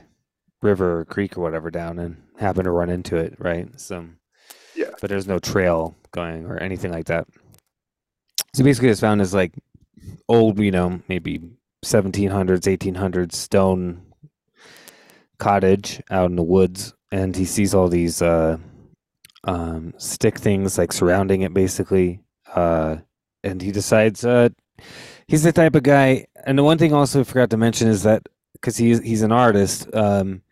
river 0.63 1.01
or 1.01 1.05
creek 1.05 1.37
or 1.37 1.43
whatever 1.43 1.71
down 1.71 1.99
and 1.99 2.17
happened 2.39 2.65
to 2.65 2.71
run 2.71 2.91
into 2.91 3.17
it, 3.17 3.35
right? 3.39 3.69
So 3.79 4.07
Yeah. 4.75 4.91
But 5.01 5.11
there's 5.11 5.27
no 5.27 5.39
trail 5.39 5.95
going 6.13 6.47
or 6.47 6.59
anything 6.59 6.93
like 6.93 7.07
that. 7.07 7.27
So 8.55 8.65
basically 8.65 8.89
just 8.89 9.03
found 9.03 9.21
this 9.21 9.35
like 9.35 9.53
old, 10.29 10.59
you 10.59 10.71
know, 10.71 11.01
maybe 11.09 11.41
1700s, 11.85 12.63
1800s 12.63 13.33
stone 13.33 14.03
cottage 15.39 16.03
out 16.11 16.31
in 16.31 16.37
the 16.37 16.43
woods 16.43 16.95
and 17.13 17.37
he 17.37 17.45
sees 17.45 17.75
all 17.75 17.89
these 17.89 18.23
uh 18.23 18.57
um, 19.47 19.95
stick 19.97 20.39
things 20.39 20.77
like 20.77 20.93
surrounding 20.93 21.43
it 21.43 21.55
basically. 21.55 22.21
Uh, 22.55 22.97
and 23.43 23.63
he 23.63 23.71
decides 23.71 24.25
uh, 24.25 24.49
he's 25.29 25.43
the 25.43 25.53
type 25.53 25.75
of 25.75 25.83
guy. 25.83 26.27
And 26.45 26.59
the 26.59 26.65
one 26.65 26.79
thing 26.79 26.93
also 26.93 27.21
I 27.21 27.25
forgot 27.25 27.51
to 27.51 27.57
mention 27.57 27.89
is 27.89 28.03
that 28.03 28.29
because 28.53 28.77
he's 28.77 29.01
he's 29.01 29.23
an 29.23 29.33
artist, 29.33 29.93
um, 29.95 30.43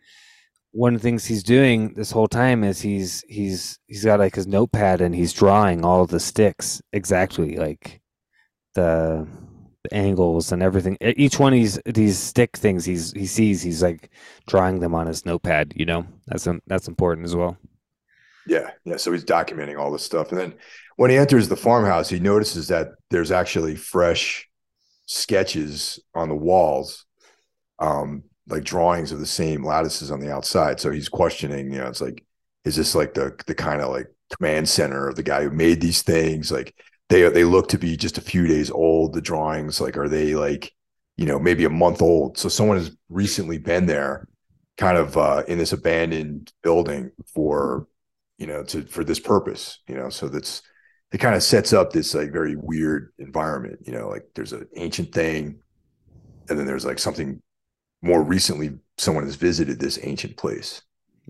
one 0.71 0.95
of 0.95 1.01
the 1.01 1.07
things 1.07 1.25
he's 1.25 1.43
doing 1.43 1.93
this 1.93 2.11
whole 2.11 2.27
time 2.27 2.63
is 2.63 2.81
he's 2.81 3.23
he's 3.27 3.79
he's 3.87 4.05
got 4.05 4.19
like 4.19 4.35
his 4.35 4.47
notepad 4.47 5.01
and 5.01 5.15
he's 5.15 5.33
drawing 5.33 5.85
all 5.85 6.05
the 6.05 6.19
sticks 6.19 6.81
exactly 6.91 7.55
like 7.57 8.01
the, 8.75 9.27
angles 9.91 10.51
and 10.51 10.61
everything. 10.63 10.97
Each 11.01 11.39
one 11.39 11.53
of 11.53 11.59
these 11.59 11.79
these 11.85 12.17
stick 12.17 12.57
things 12.57 12.85
he's 12.85 13.11
he 13.11 13.25
sees 13.25 13.61
he's 13.61 13.83
like 13.83 14.09
drawing 14.47 14.79
them 14.79 14.95
on 14.95 15.07
his 15.07 15.25
notepad. 15.25 15.73
You 15.75 15.85
know 15.85 16.07
that's 16.27 16.47
that's 16.67 16.87
important 16.87 17.25
as 17.25 17.35
well. 17.35 17.57
Yeah, 18.47 18.71
yeah. 18.83 18.97
So 18.97 19.11
he's 19.11 19.25
documenting 19.25 19.79
all 19.79 19.91
this 19.91 20.03
stuff, 20.03 20.31
and 20.31 20.39
then 20.39 20.53
when 20.97 21.09
he 21.09 21.17
enters 21.17 21.49
the 21.49 21.55
farmhouse, 21.55 22.09
he 22.09 22.19
notices 22.19 22.67
that 22.69 22.89
there's 23.09 23.31
actually 23.31 23.75
fresh 23.75 24.47
sketches 25.07 25.99
on 26.13 26.29
the 26.29 26.35
walls, 26.35 27.05
um, 27.79 28.23
like 28.47 28.63
drawings 28.63 29.11
of 29.11 29.19
the 29.19 29.25
same 29.25 29.63
lattices 29.63 30.11
on 30.11 30.19
the 30.19 30.31
outside. 30.31 30.79
So 30.79 30.91
he's 30.91 31.09
questioning, 31.09 31.71
you 31.71 31.79
know, 31.79 31.87
it's 31.87 32.01
like, 32.01 32.23
is 32.63 32.75
this 32.75 32.95
like 32.95 33.13
the 33.13 33.35
the 33.47 33.55
kind 33.55 33.81
of 33.81 33.89
like 33.89 34.07
command 34.35 34.69
center 34.69 35.07
of 35.07 35.15
the 35.15 35.23
guy 35.23 35.43
who 35.43 35.51
made 35.51 35.81
these 35.81 36.01
things? 36.01 36.51
Like 36.51 36.75
they 37.09 37.29
they 37.29 37.43
look 37.43 37.69
to 37.69 37.77
be 37.77 37.97
just 37.97 38.17
a 38.17 38.21
few 38.21 38.47
days 38.47 38.71
old. 38.71 39.13
The 39.13 39.21
drawings, 39.21 39.81
like, 39.81 39.97
are 39.97 40.09
they 40.09 40.35
like, 40.35 40.73
you 41.17 41.25
know, 41.25 41.39
maybe 41.39 41.65
a 41.65 41.69
month 41.69 42.01
old? 42.01 42.37
So 42.37 42.49
someone 42.49 42.77
has 42.77 42.95
recently 43.09 43.57
been 43.57 43.85
there, 43.85 44.27
kind 44.77 44.97
of 44.97 45.17
uh, 45.17 45.43
in 45.47 45.57
this 45.57 45.73
abandoned 45.73 46.51
building 46.63 47.11
for 47.33 47.87
you 48.37 48.47
know, 48.47 48.63
to 48.63 48.83
for 48.83 49.03
this 49.03 49.19
purpose, 49.19 49.79
you 49.87 49.95
know. 49.95 50.09
So 50.09 50.27
that's 50.27 50.61
it 51.11 51.19
kind 51.19 51.35
of 51.35 51.43
sets 51.43 51.73
up 51.73 51.91
this 51.91 52.13
like 52.13 52.31
very 52.31 52.55
weird 52.55 53.13
environment, 53.19 53.79
you 53.85 53.93
know, 53.93 54.09
like 54.09 54.25
there's 54.35 54.53
an 54.53 54.67
ancient 54.75 55.13
thing, 55.13 55.59
and 56.49 56.59
then 56.59 56.65
there's 56.65 56.85
like 56.85 56.99
something 56.99 57.41
more 58.01 58.21
recently 58.21 58.77
someone 58.97 59.23
has 59.23 59.35
visited 59.35 59.79
this 59.79 59.99
ancient 60.03 60.37
place. 60.37 60.81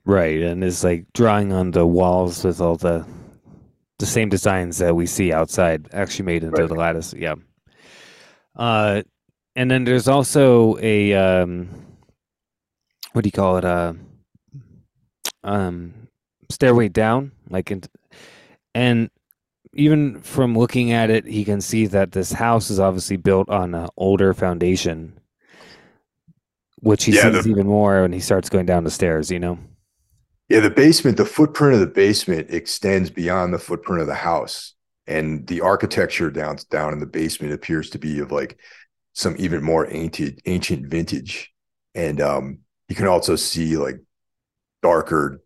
Right, 0.04 0.42
and 0.42 0.64
is 0.64 0.84
like 0.84 1.06
drawing 1.14 1.54
on 1.54 1.72
the 1.72 1.86
walls 1.86 2.44
with 2.44 2.60
all 2.60 2.76
the 2.76 3.06
the 4.00 4.06
same 4.06 4.30
designs 4.30 4.78
that 4.80 4.96
we 4.96 5.06
see 5.06 5.32
outside, 5.32 5.88
actually 5.94 6.26
made 6.26 6.44
into 6.44 6.62
Right. 6.62 6.68
the 6.68 6.76
lattice. 6.76 7.14
Yeah. 7.18 7.36
Uh, 8.56 9.04
and 9.56 9.72
then 9.72 9.86
there's 9.86 10.08
also 10.08 10.78
a 10.80 11.14
um, 11.14 11.70
what 13.14 13.24
do 13.24 13.28
you 13.28 13.32
call 13.32 13.58
it? 13.58 13.66
Uh, 13.66 13.94
um, 15.44 15.94
stairway 16.50 16.90
down, 16.90 17.32
like 17.50 17.72
in, 17.72 17.82
and 18.74 19.10
even 19.74 20.20
from 20.22 20.58
looking 20.58 20.92
at 20.92 21.10
it, 21.10 21.26
he 21.26 21.46
can 21.46 21.62
see 21.62 21.86
that 21.88 22.12
this 22.12 22.32
house 22.32 22.70
is 22.70 22.80
obviously 22.80 23.18
built 23.18 23.50
on 23.50 23.74
an 23.76 23.88
older 23.98 24.34
foundation, 24.34 25.18
which 26.82 27.06
he 27.06 27.14
Yeah, 27.14 27.32
sees 27.32 27.44
the- 27.46 27.50
even 27.50 27.68
more 27.68 28.02
when 28.02 28.12
he 28.14 28.20
starts 28.20 28.50
going 28.50 28.66
down 28.66 28.84
the 28.84 28.92
stairs. 28.92 29.32
You 29.32 29.40
know. 29.40 29.58
Yeah, 30.50 30.60
the 30.60 30.70
basement, 30.70 31.18
the 31.18 31.26
footprint 31.26 31.74
of 31.74 31.80
the 31.80 31.88
basement 31.88 32.52
extends 32.52 33.10
beyond 33.10 33.54
the 33.54 33.60
footprint 33.60 34.02
of 34.02 34.08
the 34.08 34.16
house. 34.16 34.74
And 35.08 35.46
the 35.48 35.62
architecture 35.62 36.32
down 36.32 36.58
down 36.72 36.94
in 36.94 37.00
the 37.00 37.06
basement 37.06 37.54
appears 37.54 37.92
to 37.92 38.00
be 38.00 38.20
of 38.20 38.32
like 38.32 38.58
some 39.14 39.36
even 39.38 39.64
more 39.64 39.88
ancient 39.92 40.42
ancient 40.46 40.88
vintage. 40.88 41.54
And 41.94 42.20
um 42.22 42.60
you 42.90 42.96
can 42.96 43.08
also 43.08 43.36
see 43.36 43.78
like 43.78 44.00
darker 44.82 45.42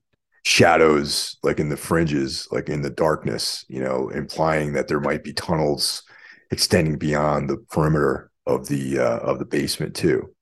shadows 0.45 1.37
like 1.43 1.59
in 1.59 1.69
the 1.69 1.77
fringes, 1.77 2.47
like 2.51 2.69
in 2.69 2.81
the 2.81 2.89
darkness, 2.89 3.65
you 3.67 3.81
know, 3.81 4.09
implying 4.09 4.73
that 4.73 4.87
there 4.87 5.01
might 5.01 5.23
be 5.23 5.33
tunnels 5.33 6.03
extending 6.51 6.97
beyond 6.97 7.49
the 7.49 7.57
perimeter 7.71 8.31
of 8.45 8.67
the 8.67 8.99
uh 8.99 9.19
of 9.19 9.39
the 9.39 9.45
basement 9.45 9.93
too. 9.95 10.33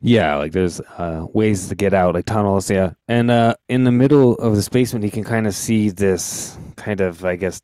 Yeah, 0.00 0.36
like 0.36 0.52
there's 0.52 0.80
uh, 0.80 1.26
ways 1.32 1.68
to 1.68 1.74
get 1.74 1.92
out, 1.92 2.14
like 2.14 2.24
tunnels. 2.24 2.70
Yeah, 2.70 2.92
and 3.08 3.30
uh, 3.30 3.54
in 3.68 3.84
the 3.84 3.92
middle 3.92 4.36
of 4.36 4.54
this 4.54 4.68
basement, 4.68 5.04
you 5.04 5.10
can 5.10 5.24
kind 5.24 5.46
of 5.46 5.54
see 5.54 5.90
this 5.90 6.56
kind 6.76 7.00
of, 7.00 7.24
I 7.24 7.36
guess, 7.36 7.60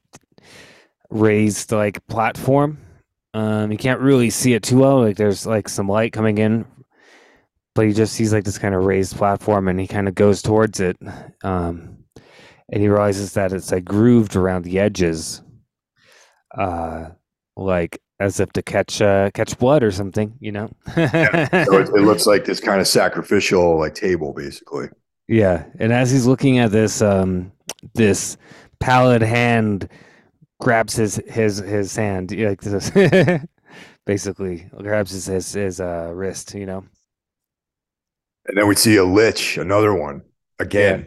raised 1.10 1.70
like 1.72 2.04
platform. 2.08 2.78
Um, 3.34 3.70
you 3.72 3.78
can't 3.78 4.00
really 4.00 4.30
see 4.30 4.54
it 4.54 4.62
too 4.62 4.78
well. 4.78 5.00
Like 5.00 5.16
there's 5.16 5.46
like 5.46 5.68
some 5.68 5.88
light 5.88 6.12
coming 6.12 6.38
in, 6.38 6.66
but 7.74 7.86
he 7.86 7.92
just 7.92 8.14
sees 8.14 8.32
like 8.32 8.44
this 8.44 8.58
kind 8.58 8.74
of 8.74 8.84
raised 8.84 9.16
platform, 9.16 9.68
and 9.68 9.78
he 9.78 9.86
kind 9.86 10.08
of 10.08 10.14
goes 10.14 10.42
towards 10.42 10.80
it. 10.80 10.96
Um, 11.42 11.98
and 12.68 12.82
he 12.82 12.88
realizes 12.88 13.34
that 13.34 13.52
it's 13.52 13.70
like 13.70 13.84
grooved 13.84 14.36
around 14.36 14.62
the 14.64 14.80
edges, 14.80 15.42
uh, 16.56 17.10
like 17.56 18.00
as 18.20 18.40
if 18.40 18.52
to 18.52 18.62
catch 18.62 19.00
uh, 19.00 19.30
catch 19.32 19.58
blood 19.58 19.82
or 19.82 19.90
something, 19.90 20.34
you 20.40 20.52
know. 20.52 20.70
So 20.94 21.02
it, 21.02 21.88
it 21.88 22.02
looks 22.02 22.26
like 22.26 22.44
this 22.44 22.60
kind 22.60 22.80
of 22.80 22.86
sacrificial 22.86 23.78
like 23.78 23.94
table 23.94 24.32
basically. 24.32 24.88
Yeah, 25.28 25.64
and 25.78 25.92
as 25.92 26.10
he's 26.10 26.26
looking 26.26 26.58
at 26.58 26.70
this, 26.70 27.00
um, 27.00 27.52
this 27.94 28.36
pallid 28.78 29.22
hand 29.22 29.88
grabs 30.60 30.96
his 30.96 31.20
his 31.26 31.58
his 31.58 31.96
hand 31.96 32.36
like 32.36 32.60
this, 32.60 32.90
basically 34.06 34.68
grabs 34.78 35.10
his 35.10 35.26
his, 35.26 35.52
his 35.52 35.80
uh, 35.80 36.10
wrist. 36.12 36.54
You 36.54 36.66
know. 36.66 36.84
And 38.46 38.58
then 38.58 38.68
we 38.68 38.74
see 38.74 38.96
a 38.96 39.04
lich, 39.04 39.56
another 39.56 39.94
one 39.94 40.22
again. 40.58 41.06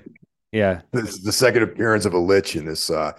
Yeah. 0.52 0.82
This 0.92 1.10
is 1.10 1.24
the 1.24 1.32
second 1.32 1.64
appearance 1.64 2.06
of 2.06 2.14
a 2.14 2.18
lich 2.18 2.56
in 2.56 2.66
this 2.66 2.90
uh, 2.90 3.12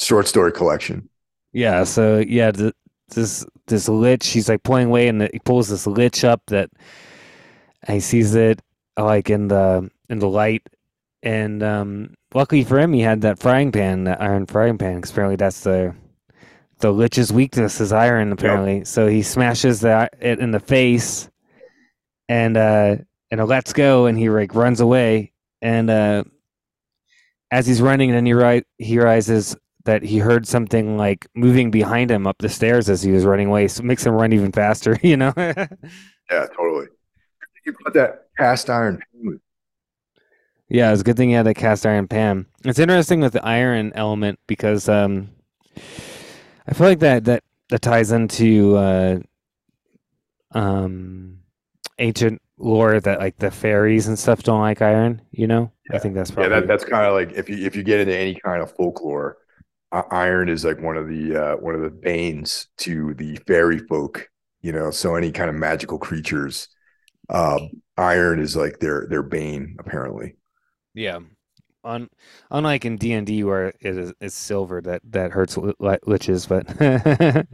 short 0.00 0.28
story 0.28 0.52
collection. 0.52 1.08
Yeah. 1.52 1.82
So 1.82 2.18
yeah, 2.18 2.52
the, 2.52 2.72
this 3.14 3.46
this 3.66 3.88
lich, 3.88 4.26
he's 4.28 4.48
like 4.48 4.62
pulling 4.62 4.88
away, 4.88 5.08
and 5.08 5.22
he 5.32 5.38
pulls 5.44 5.68
this 5.68 5.86
lich 5.86 6.24
up 6.24 6.42
that 6.46 6.70
he 7.86 8.00
sees 8.00 8.34
it 8.34 8.60
like 8.98 9.30
in 9.30 9.48
the 9.48 9.90
in 10.08 10.18
the 10.18 10.28
light, 10.28 10.68
and 11.22 11.62
um, 11.62 12.14
luckily 12.34 12.64
for 12.64 12.78
him, 12.78 12.92
he 12.92 13.00
had 13.00 13.22
that 13.22 13.38
frying 13.38 13.72
pan, 13.72 14.04
that 14.04 14.20
iron 14.20 14.46
frying 14.46 14.78
pan. 14.78 14.96
Because 14.96 15.10
apparently, 15.10 15.36
that's 15.36 15.60
the 15.60 15.94
the 16.78 16.92
lich's 16.92 17.32
weakness 17.32 17.80
is 17.80 17.92
iron. 17.92 18.32
Apparently, 18.32 18.78
yep. 18.78 18.86
so 18.86 19.06
he 19.06 19.22
smashes 19.22 19.80
that 19.80 20.14
it 20.20 20.38
in 20.38 20.50
the 20.50 20.60
face, 20.60 21.30
and 22.28 22.56
uh, 22.56 22.96
and 23.30 23.40
it 23.40 23.44
lets 23.46 23.72
go, 23.72 24.06
and 24.06 24.18
he 24.18 24.28
like 24.28 24.54
runs 24.54 24.80
away, 24.80 25.32
and 25.62 25.90
uh, 25.90 26.24
as 27.50 27.66
he's 27.66 27.80
running, 27.80 28.10
and 28.10 28.16
then 28.16 28.26
he 28.26 28.34
ri- 28.34 28.66
he 28.78 28.98
realizes 28.98 29.56
that 29.84 30.02
he 30.02 30.18
heard 30.18 30.46
something 30.46 30.96
like 30.96 31.26
moving 31.34 31.70
behind 31.70 32.10
him 32.10 32.26
up 32.26 32.38
the 32.38 32.48
stairs 32.48 32.88
as 32.88 33.02
he 33.02 33.12
was 33.12 33.24
running 33.24 33.48
away. 33.48 33.68
So 33.68 33.80
it 33.82 33.86
makes 33.86 34.04
him 34.04 34.14
run 34.14 34.32
even 34.32 34.52
faster, 34.52 34.98
you 35.02 35.16
know? 35.16 35.32
yeah, 35.36 36.46
totally. 36.56 36.86
You 37.66 37.72
put 37.84 37.94
that 37.94 38.26
cast 38.36 38.68
iron. 38.68 39.00
Yeah, 40.68 40.92
it's 40.92 41.02
a 41.02 41.04
good 41.04 41.16
thing 41.16 41.28
he 41.28 41.34
had 41.34 41.46
a 41.46 41.54
cast 41.54 41.86
iron 41.86 42.08
pan. 42.08 42.46
It's 42.64 42.78
interesting 42.78 43.20
with 43.20 43.32
the 43.32 43.44
iron 43.44 43.92
element 43.94 44.38
because 44.46 44.88
um, 44.88 45.30
I 46.66 46.72
feel 46.72 46.86
like 46.86 47.00
that 47.00 47.24
that 47.24 47.44
that 47.68 47.82
ties 47.82 48.12
into 48.12 48.76
uh, 48.76 49.18
um, 50.52 51.40
ancient 51.98 52.40
lore 52.58 53.00
that 53.00 53.18
like 53.18 53.36
the 53.38 53.50
fairies 53.50 54.08
and 54.08 54.18
stuff 54.18 54.42
don't 54.42 54.60
like 54.60 54.82
iron. 54.82 55.22
You 55.30 55.46
know, 55.46 55.72
yeah. 55.90 55.96
I 55.96 55.98
think 56.00 56.14
that's 56.14 56.30
probably 56.30 56.52
yeah. 56.52 56.60
That, 56.60 56.68
that's 56.68 56.84
kind 56.84 57.06
of 57.06 57.14
like 57.14 57.32
if 57.32 57.48
you 57.48 57.64
if 57.64 57.76
you 57.76 57.82
get 57.82 58.00
into 58.00 58.16
any 58.16 58.34
kind 58.34 58.62
of 58.62 58.72
folklore, 58.74 59.36
iron 60.10 60.48
is 60.48 60.64
like 60.64 60.80
one 60.80 60.96
of 60.96 61.08
the 61.08 61.36
uh, 61.36 61.56
one 61.56 61.74
of 61.74 61.82
the 61.82 61.90
banes 61.90 62.68
to 62.78 63.14
the 63.14 63.36
fairy 63.46 63.78
folk. 63.78 64.28
You 64.62 64.72
know, 64.72 64.90
so 64.90 65.14
any 65.14 65.30
kind 65.30 65.50
of 65.50 65.56
magical 65.56 65.98
creatures, 65.98 66.68
uh, 67.28 67.58
iron 67.96 68.40
is 68.40 68.56
like 68.56 68.78
their 68.78 69.06
their 69.08 69.22
bane 69.22 69.76
apparently. 69.78 70.36
Yeah. 70.94 71.20
On, 71.84 72.08
unlike 72.50 72.86
in 72.86 72.96
D 72.96 73.12
and 73.12 73.26
D 73.26 73.44
where 73.44 73.68
it 73.68 73.76
is 73.80 74.12
it's 74.20 74.34
silver 74.34 74.80
that 74.80 75.02
that 75.10 75.32
hurts 75.32 75.58
li- 75.58 75.74
liches, 75.78 76.48
but 76.48 76.66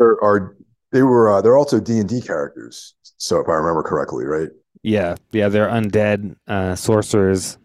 are, 0.00 0.22
are 0.22 0.56
they 0.92 1.02
were 1.02 1.28
uh, 1.28 1.42
they're 1.42 1.56
also 1.56 1.80
D 1.80 1.98
and 1.98 2.08
D 2.08 2.20
characters. 2.20 2.94
So 3.16 3.40
if 3.40 3.48
I 3.48 3.54
remember 3.54 3.82
correctly, 3.82 4.26
right? 4.26 4.50
Yeah, 4.84 5.16
yeah, 5.32 5.48
they're 5.48 5.68
undead 5.68 6.36
uh, 6.46 6.76
sorcerers 6.76 7.58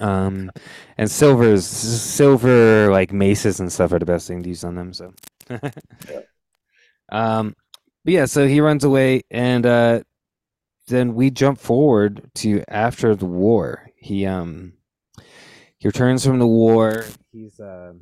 um, 0.00 0.50
and 0.98 1.10
silvers, 1.10 1.66
silver 1.66 2.90
like 2.90 3.12
maces 3.12 3.60
and 3.60 3.72
stuff 3.72 3.92
are 3.92 3.98
the 3.98 4.06
best 4.06 4.28
thing 4.28 4.42
to 4.42 4.48
use 4.48 4.64
on 4.64 4.74
them. 4.74 4.92
So, 4.92 5.14
yeah. 5.50 6.20
um, 7.12 7.54
but 8.04 8.12
yeah, 8.14 8.24
so 8.26 8.46
he 8.46 8.60
runs 8.60 8.84
away, 8.84 9.22
and 9.30 9.66
uh, 9.66 10.00
then 10.86 11.14
we 11.14 11.30
jump 11.30 11.58
forward 11.58 12.30
to 12.36 12.62
after 12.68 13.14
the 13.14 13.26
war. 13.26 13.90
He 13.96 14.26
um, 14.26 14.74
he 15.78 15.88
returns 15.88 16.24
from 16.24 16.38
the 16.38 16.46
war. 16.46 17.04
He's 17.32 17.58
uh, 17.58 17.94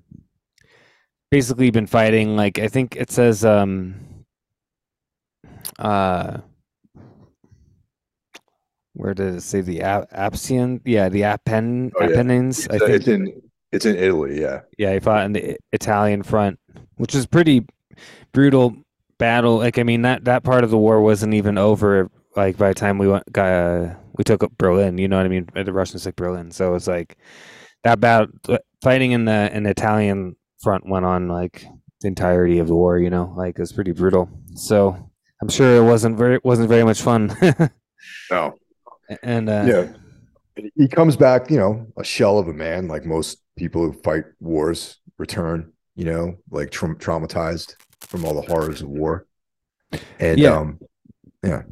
basically 1.30 1.70
been 1.70 1.86
fighting. 1.86 2.36
Like 2.36 2.58
I 2.58 2.68
think 2.68 2.96
it 2.96 3.10
says 3.10 3.44
um, 3.44 4.24
uh 5.78 6.38
where 8.94 9.14
did 9.14 9.34
it 9.34 9.42
say 9.42 9.60
the 9.60 9.80
Apsian? 9.80 10.80
Yeah, 10.84 11.08
the 11.08 11.24
Appen 11.24 11.92
oh, 12.00 12.04
Apennines. 12.04 12.66
It's, 12.66 12.74
I 12.74 12.78
think 12.78 12.90
it's 12.90 13.08
in 13.08 13.42
it's 13.72 13.86
in 13.86 13.96
Italy. 13.96 14.40
Yeah, 14.40 14.60
yeah. 14.78 14.94
He 14.94 15.00
fought 15.00 15.24
in 15.24 15.32
the 15.32 15.56
Italian 15.72 16.22
front, 16.22 16.58
which 16.96 17.14
is 17.14 17.26
pretty 17.26 17.66
brutal 18.32 18.74
battle. 19.18 19.58
Like 19.58 19.78
I 19.78 19.82
mean 19.82 20.02
that 20.02 20.24
that 20.24 20.44
part 20.44 20.64
of 20.64 20.70
the 20.70 20.78
war 20.78 21.00
wasn't 21.00 21.34
even 21.34 21.58
over. 21.58 22.10
Like 22.36 22.56
by 22.56 22.68
the 22.68 22.74
time 22.74 22.98
we 22.98 23.06
went, 23.06 23.30
got, 23.32 23.46
uh, 23.46 23.94
we 24.16 24.24
took 24.24 24.42
up 24.42 24.52
Berlin. 24.58 24.98
You 24.98 25.06
know 25.06 25.16
what 25.16 25.26
I 25.26 25.28
mean? 25.28 25.48
The 25.54 25.72
Russians 25.72 26.04
took 26.04 26.16
Berlin, 26.16 26.50
so 26.50 26.74
it's 26.74 26.88
like 26.88 27.16
that 27.82 28.00
battle 28.00 28.28
fighting 28.82 29.12
in 29.12 29.24
the 29.24 29.54
in 29.54 29.64
the 29.64 29.70
Italian 29.70 30.36
front 30.62 30.88
went 30.88 31.04
on 31.04 31.28
like 31.28 31.66
the 32.00 32.08
entirety 32.08 32.58
of 32.58 32.68
the 32.68 32.74
war. 32.74 32.98
You 32.98 33.10
know, 33.10 33.34
like 33.36 33.58
it 33.58 33.62
was 33.62 33.72
pretty 33.72 33.92
brutal. 33.92 34.28
So 34.54 35.10
I'm 35.42 35.48
sure 35.48 35.76
it 35.76 35.84
wasn't 35.84 36.16
very 36.16 36.38
wasn't 36.44 36.68
very 36.68 36.84
much 36.84 37.02
fun. 37.02 37.36
no, 38.30 38.54
and 39.22 39.48
uh, 39.48 39.64
yeah, 39.66 40.66
he 40.76 40.88
comes 40.88 41.16
back, 41.16 41.50
you 41.50 41.58
know, 41.58 41.86
a 41.96 42.04
shell 42.04 42.38
of 42.38 42.48
a 42.48 42.52
man, 42.52 42.88
like 42.88 43.04
most 43.04 43.38
people 43.56 43.82
who 43.82 43.92
fight 44.02 44.24
wars 44.40 44.98
return, 45.18 45.72
you 45.96 46.04
know, 46.04 46.36
like 46.50 46.70
tra- 46.70 46.96
traumatized 46.96 47.74
from 48.00 48.24
all 48.24 48.34
the 48.34 48.42
horrors 48.42 48.82
of 48.82 48.88
war. 48.88 49.26
And 50.18 50.38
yeah, 50.38 50.56
um, 50.56 50.80
yeah. 51.42 51.62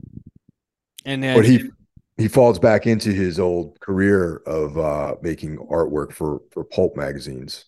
And 1.04 1.24
uh, 1.24 1.34
but 1.34 1.44
he 1.44 1.70
he 2.16 2.28
falls 2.28 2.58
back 2.58 2.86
into 2.86 3.10
his 3.10 3.40
old 3.40 3.78
career 3.80 4.36
of 4.46 4.78
uh, 4.78 5.16
making 5.22 5.58
artwork 5.58 6.12
for 6.12 6.40
for 6.50 6.64
pulp 6.64 6.96
magazines. 6.96 7.64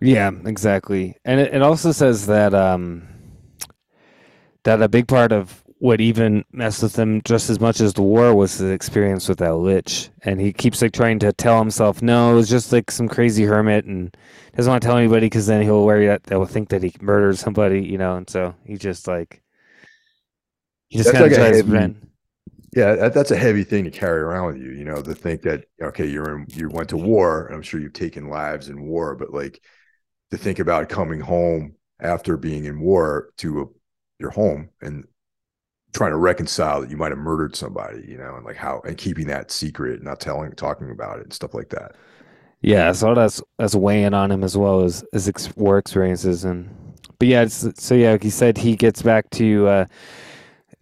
Yeah, 0.00 0.30
exactly. 0.44 1.16
And 1.24 1.40
it, 1.40 1.54
it 1.54 1.62
also 1.62 1.92
says 1.92 2.26
that 2.26 2.54
um 2.54 3.08
that 4.64 4.82
a 4.82 4.88
big 4.88 5.08
part 5.08 5.32
of 5.32 5.64
what 5.80 6.00
even 6.00 6.44
messed 6.52 6.82
with 6.82 6.98
him 6.98 7.22
just 7.24 7.48
as 7.50 7.60
much 7.60 7.80
as 7.80 7.94
the 7.94 8.02
war 8.02 8.34
was 8.34 8.58
his 8.58 8.70
experience 8.70 9.28
with 9.28 9.38
that 9.38 9.54
lich. 9.54 10.10
And 10.22 10.40
he 10.40 10.52
keeps 10.52 10.82
like 10.82 10.92
trying 10.92 11.20
to 11.20 11.32
tell 11.32 11.58
himself, 11.58 12.02
no, 12.02 12.32
it 12.32 12.34
was 12.34 12.48
just 12.48 12.72
like 12.72 12.90
some 12.90 13.08
crazy 13.08 13.44
hermit 13.44 13.84
and 13.84 14.16
doesn't 14.56 14.70
want 14.70 14.82
to 14.82 14.88
tell 14.88 14.96
anybody 14.96 15.26
because 15.26 15.46
then 15.46 15.62
he'll 15.62 15.84
worry 15.84 16.06
that 16.06 16.24
they'll 16.24 16.46
think 16.46 16.70
that 16.70 16.82
he 16.82 16.92
murdered 17.00 17.38
somebody, 17.38 17.80
you 17.80 17.96
know. 17.96 18.16
And 18.16 18.28
so 18.28 18.54
he 18.64 18.76
just 18.76 19.06
like, 19.06 19.40
he 20.88 20.98
just 20.98 21.12
kind 21.12 21.24
of 21.24 21.32
tries 21.32 21.58
to 21.58 21.64
heavy, 21.64 21.94
Yeah, 22.74 22.96
that, 22.96 23.14
that's 23.14 23.30
a 23.30 23.36
heavy 23.36 23.62
thing 23.62 23.84
to 23.84 23.90
carry 23.90 24.20
around 24.20 24.46
with 24.46 24.56
you, 24.56 24.72
you 24.72 24.84
know, 24.84 25.00
to 25.00 25.14
think 25.14 25.42
that, 25.42 25.64
okay, 25.80 26.06
you're 26.06 26.38
in, 26.38 26.46
you 26.48 26.68
went 26.68 26.88
to 26.88 26.96
war 26.96 27.46
and 27.46 27.54
I'm 27.54 27.62
sure 27.62 27.78
you've 27.78 27.92
taken 27.92 28.28
lives 28.28 28.68
in 28.68 28.82
war, 28.82 29.14
but 29.14 29.32
like 29.32 29.62
to 30.32 30.36
think 30.38 30.58
about 30.58 30.88
coming 30.88 31.20
home 31.20 31.76
after 32.00 32.36
being 32.36 32.64
in 32.64 32.80
war 32.80 33.30
to 33.38 33.62
a, 33.62 33.64
your 34.18 34.30
home 34.30 34.70
and 34.80 35.06
trying 35.92 36.10
to 36.10 36.16
reconcile 36.16 36.80
that 36.80 36.90
you 36.90 36.96
might 36.96 37.10
have 37.12 37.18
murdered 37.18 37.56
somebody, 37.56 38.04
you 38.06 38.16
know, 38.16 38.36
and 38.36 38.44
like 38.44 38.56
how 38.56 38.80
and 38.84 38.96
keeping 38.96 39.26
that 39.28 39.50
secret, 39.50 40.02
not 40.02 40.20
telling, 40.20 40.52
talking 40.52 40.90
about 40.90 41.18
it, 41.18 41.24
and 41.24 41.32
stuff 41.32 41.54
like 41.54 41.70
that. 41.70 41.96
Yeah, 42.60 42.92
so 42.92 43.14
that's 43.14 43.42
that's 43.58 43.74
weighing 43.74 44.14
on 44.14 44.30
him 44.30 44.42
as 44.42 44.56
well 44.56 44.82
as 44.82 45.04
his 45.12 45.28
ex- 45.28 45.54
war 45.56 45.78
experiences, 45.78 46.44
and 46.44 46.68
but 47.18 47.28
yeah, 47.28 47.46
so 47.46 47.94
yeah, 47.94 48.16
he 48.20 48.30
said, 48.30 48.58
he 48.58 48.76
gets 48.76 49.02
back 49.02 49.30
to 49.30 49.66
uh, 49.66 49.86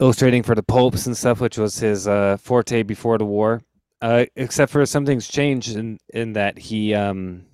illustrating 0.00 0.42
for 0.42 0.54
the 0.54 0.62
pulps 0.62 1.06
and 1.06 1.16
stuff, 1.16 1.40
which 1.40 1.58
was 1.58 1.78
his 1.78 2.08
uh, 2.08 2.36
forte 2.38 2.82
before 2.82 3.18
the 3.18 3.24
war. 3.24 3.62
Uh, 4.02 4.26
except 4.36 4.70
for 4.70 4.84
something's 4.84 5.26
changed 5.26 5.74
in 5.74 5.98
in 6.12 6.34
that 6.34 6.58
he 6.58 6.92
um 6.92 7.46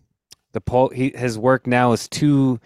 the 0.52 0.60
pulp 0.60 0.92
he 0.92 1.12
his 1.14 1.38
work 1.38 1.68
now 1.68 1.92
is 1.92 2.08
too 2.08 2.58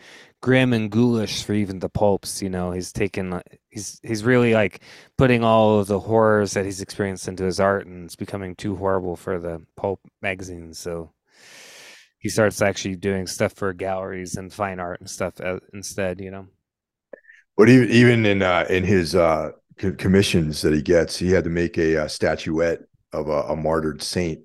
grim 0.43 0.73
and 0.73 0.91
ghoulish 0.91 1.43
for 1.43 1.55
even 1.55 1.79
the 1.79 1.89
pulps. 1.89 2.43
You 2.43 2.51
know, 2.51 2.73
he's 2.73 2.93
taken 2.93 3.41
he's 3.71 4.01
he's 4.03 4.25
really 4.25 4.55
like 4.55 4.81
putting 5.19 5.45
all 5.45 5.81
of 5.81 5.87
the 5.87 6.01
horrors 6.01 6.53
that 6.53 6.65
he's 6.65 6.81
experienced 6.81 7.29
into 7.29 7.45
his 7.45 7.61
art, 7.61 7.87
and 7.87 8.05
it's 8.05 8.17
becoming 8.17 8.55
too 8.55 8.77
horrible 8.77 9.17
for 9.17 9.39
the 9.39 9.63
pulp 9.77 10.01
magazines. 10.23 10.79
So 10.79 11.13
he 12.19 12.29
starts 12.29 12.63
actually 12.63 12.97
doing 12.97 13.27
stuff 13.27 13.53
for 13.53 13.73
galleries 13.73 14.37
and 14.37 14.53
fine 14.53 14.81
art 14.81 15.01
and 15.01 15.11
stuff 15.11 15.41
uh, 15.41 15.61
instead. 15.73 16.21
You 16.21 16.31
know, 16.31 16.47
but 17.57 17.69
even 17.69 17.91
even 17.91 18.27
in 18.27 18.43
uh, 18.43 18.67
in 18.69 18.85
his 18.85 19.15
uh, 19.15 19.51
commissions 19.77 20.63
that 20.63 20.73
he 20.73 20.83
gets, 20.83 21.19
he 21.19 21.31
had 21.31 21.45
to 21.45 21.51
make 21.51 21.79
a, 21.79 21.95
a 21.95 22.05
uh, 22.05 22.09
statuette 22.09 22.81
of 23.13 23.29
a, 23.29 23.43
a 23.43 23.57
martyred 23.57 24.03
saint 24.03 24.41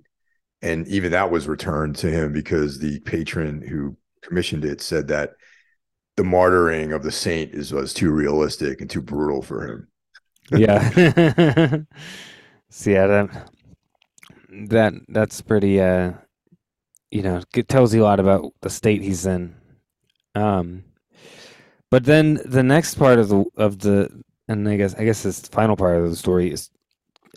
and 0.62 0.88
even 0.88 1.12
that 1.12 1.32
was 1.32 1.48
returned 1.48 1.96
to 1.98 2.10
him 2.10 2.32
because 2.32 2.80
the 2.80 3.00
patron 3.02 3.62
who 3.62 3.98
commissioned 4.22 4.64
it 4.64 4.82
said 4.82 5.08
that 5.08 5.32
the 6.22 6.28
martyring 6.30 6.94
of 6.96 7.04
the 7.04 7.12
saint 7.12 7.54
is 7.54 7.74
was 7.74 7.94
too 7.94 8.12
realistic 8.12 8.82
and 8.82 8.90
too 8.90 9.02
brutal 9.02 9.42
for 9.42 9.66
him. 9.68 9.88
yeah. 10.52 10.90
See, 12.70 12.94
yeah, 12.94 13.08
that, 13.08 13.52
that 14.70 14.94
that's 15.08 15.42
pretty. 15.42 15.80
uh 15.82 16.14
You 17.12 17.24
know, 17.24 17.42
it 17.56 17.68
tells 17.68 17.94
you 17.94 18.04
a 18.04 18.06
lot 18.06 18.20
about 18.20 18.54
the 18.62 18.70
state 18.70 19.02
he's 19.02 19.26
in. 19.26 19.56
Um, 20.36 20.84
but 21.90 22.06
then 22.06 22.40
the 22.46 22.64
next 22.64 22.96
part 22.96 23.20
of 23.20 23.30
the 23.30 23.46
of 23.58 23.80
the 23.80 24.10
and 24.48 24.68
I 24.68 24.78
guess 24.78 24.96
I 24.96 25.04
guess 25.04 25.24
this 25.24 25.42
final 25.42 25.76
part 25.76 25.98
of 25.98 26.10
the 26.10 26.16
story 26.16 26.52
is, 26.52 26.70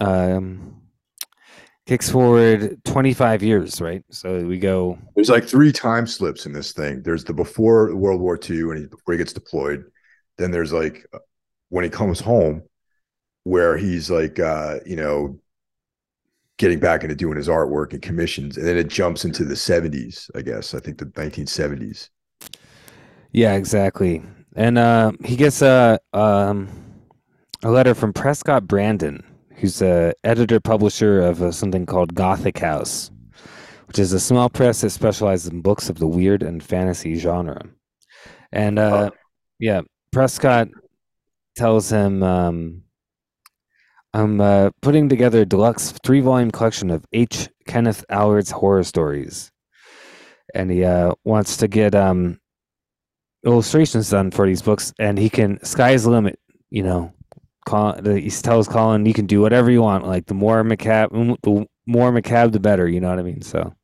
um, 0.00 0.82
kicks 1.86 2.10
forward 2.10 2.82
25 2.84 3.42
years, 3.42 3.80
right? 3.80 4.02
So 4.10 4.44
we 4.44 4.58
go. 4.58 4.98
There's 5.14 5.28
like 5.28 5.44
three 5.44 5.72
time 5.72 6.06
slips 6.06 6.46
in 6.46 6.52
this 6.52 6.72
thing. 6.72 7.02
There's 7.02 7.24
the 7.24 7.34
before 7.34 7.94
World 7.94 8.20
War 8.20 8.38
II 8.38 8.60
and 8.60 8.78
he, 8.78 8.86
before 8.86 9.14
he 9.14 9.18
gets 9.18 9.32
deployed. 9.32 9.84
Then 10.38 10.50
there's 10.50 10.72
like 10.72 11.06
when 11.68 11.84
he 11.84 11.90
comes 11.90 12.20
home, 12.20 12.62
where 13.44 13.76
he's 13.76 14.10
like, 14.10 14.38
uh, 14.40 14.78
you 14.84 14.96
know, 14.96 15.38
getting 16.56 16.80
back 16.80 17.02
into 17.02 17.14
doing 17.14 17.36
his 17.36 17.48
artwork 17.48 17.92
and 17.92 18.02
commissions, 18.02 18.56
and 18.56 18.66
then 18.66 18.76
it 18.76 18.88
jumps 18.88 19.24
into 19.24 19.44
the 19.44 19.54
70s. 19.54 20.30
I 20.34 20.42
guess 20.42 20.74
I 20.74 20.80
think 20.80 20.98
the 20.98 21.06
1970s. 21.06 22.08
Yeah, 23.32 23.54
exactly. 23.54 24.22
And 24.56 24.78
uh, 24.78 25.12
he 25.24 25.36
gets 25.36 25.62
a 25.62 25.98
um, 26.12 26.68
a 27.62 27.70
letter 27.70 27.94
from 27.94 28.12
Prescott 28.12 28.66
Brandon, 28.66 29.24
who's 29.64 29.80
a 29.80 30.12
editor 30.24 30.60
publisher 30.60 31.22
of 31.22 31.42
uh, 31.42 31.50
something 31.50 31.86
called 31.86 32.14
Gothic 32.14 32.58
House, 32.58 33.10
which 33.86 33.98
is 33.98 34.12
a 34.12 34.20
small 34.20 34.50
press 34.50 34.82
that 34.82 34.90
specializes 34.90 35.50
in 35.50 35.62
books 35.62 35.88
of 35.88 35.98
the 35.98 36.06
weird 36.06 36.42
and 36.42 36.62
fantasy 36.62 37.14
genre. 37.14 37.62
And 38.52 38.78
uh, 38.78 39.08
oh. 39.10 39.16
yeah, 39.58 39.80
Prescott 40.12 40.68
tells 41.56 41.90
him, 41.90 42.22
um, 42.22 42.82
"I'm 44.12 44.38
uh, 44.38 44.68
putting 44.82 45.08
together 45.08 45.40
a 45.40 45.46
deluxe 45.46 45.94
three 46.04 46.20
volume 46.20 46.50
collection 46.50 46.90
of 46.90 47.06
H. 47.14 47.48
Kenneth 47.66 48.04
Allard's 48.10 48.50
horror 48.50 48.84
stories." 48.84 49.50
And 50.54 50.70
he 50.70 50.84
uh, 50.84 51.14
wants 51.24 51.56
to 51.56 51.68
get 51.68 51.94
um, 51.94 52.38
illustrations 53.46 54.10
done 54.10 54.30
for 54.30 54.46
these 54.46 54.60
books, 54.60 54.92
and 54.98 55.16
he 55.16 55.30
can 55.30 55.64
sky's 55.64 56.04
the 56.04 56.10
limit. 56.10 56.38
You 56.68 56.82
know, 56.82 57.13
Colin, 57.66 58.16
he 58.16 58.30
tells 58.30 58.68
Colin, 58.68 59.06
"You 59.06 59.14
can 59.14 59.26
do 59.26 59.40
whatever 59.40 59.70
you 59.70 59.82
want. 59.82 60.06
Like 60.06 60.26
the 60.26 60.34
more 60.34 60.62
macabre, 60.64 61.36
the 61.42 61.66
more 61.86 62.12
macabre, 62.12 62.50
the 62.50 62.60
better." 62.60 62.88
You 62.88 63.00
know 63.00 63.10
what 63.10 63.18
I 63.18 63.22
mean? 63.22 63.42
So. 63.42 63.74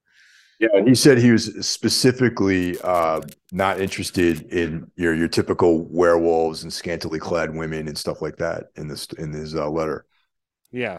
Yeah, 0.58 0.68
and 0.74 0.86
he 0.86 0.94
said 0.94 1.16
he 1.16 1.30
was 1.30 1.66
specifically 1.66 2.78
uh, 2.82 3.22
not 3.50 3.80
interested 3.80 4.42
in 4.52 4.90
your 4.94 5.14
your 5.14 5.28
typical 5.28 5.86
werewolves 5.86 6.62
and 6.62 6.72
scantily 6.72 7.18
clad 7.18 7.54
women 7.54 7.88
and 7.88 7.96
stuff 7.96 8.20
like 8.20 8.36
that 8.36 8.64
in 8.76 8.86
this 8.86 9.06
in 9.18 9.32
his 9.32 9.54
uh, 9.56 9.70
letter. 9.70 10.04
Yeah, 10.70 10.98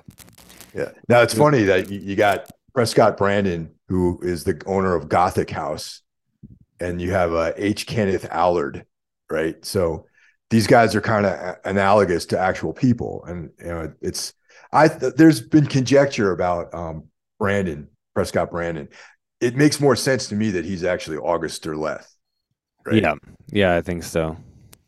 yeah. 0.73 0.89
Now 1.07 1.21
it's 1.21 1.35
funny 1.35 1.61
that 1.63 1.91
you 1.91 2.15
got 2.15 2.49
Prescott 2.73 3.17
Brandon, 3.17 3.69
who 3.87 4.19
is 4.23 4.43
the 4.43 4.59
owner 4.65 4.95
of 4.95 5.09
Gothic 5.09 5.51
House, 5.51 6.01
and 6.79 6.99
you 6.99 7.11
have 7.11 7.33
uh, 7.33 7.53
H. 7.55 7.85
Kenneth 7.85 8.25
Allard, 8.31 8.85
right? 9.29 9.63
So 9.63 10.07
these 10.51 10.67
guys 10.67 10.95
are 10.95 11.01
kind 11.01 11.25
of 11.25 11.55
analogous 11.63 12.25
to 12.27 12.37
actual 12.37 12.73
people, 12.73 13.23
and 13.25 13.49
you 13.57 13.67
know 13.67 13.93
it's 14.01 14.33
I 14.71 14.89
there's 14.89 15.41
been 15.41 15.65
conjecture 15.65 16.31
about 16.31 16.73
um, 16.75 17.05
Brandon 17.39 17.87
Prescott 18.13 18.51
Brandon. 18.51 18.89
It 19.39 19.55
makes 19.55 19.79
more 19.79 19.95
sense 19.95 20.27
to 20.27 20.35
me 20.35 20.51
that 20.51 20.65
he's 20.65 20.83
actually 20.83 21.17
August 21.17 21.63
Derleth. 21.63 22.05
Right? 22.85 23.01
Yeah, 23.01 23.15
yeah, 23.47 23.75
I 23.75 23.81
think 23.81 24.03
so. 24.03 24.37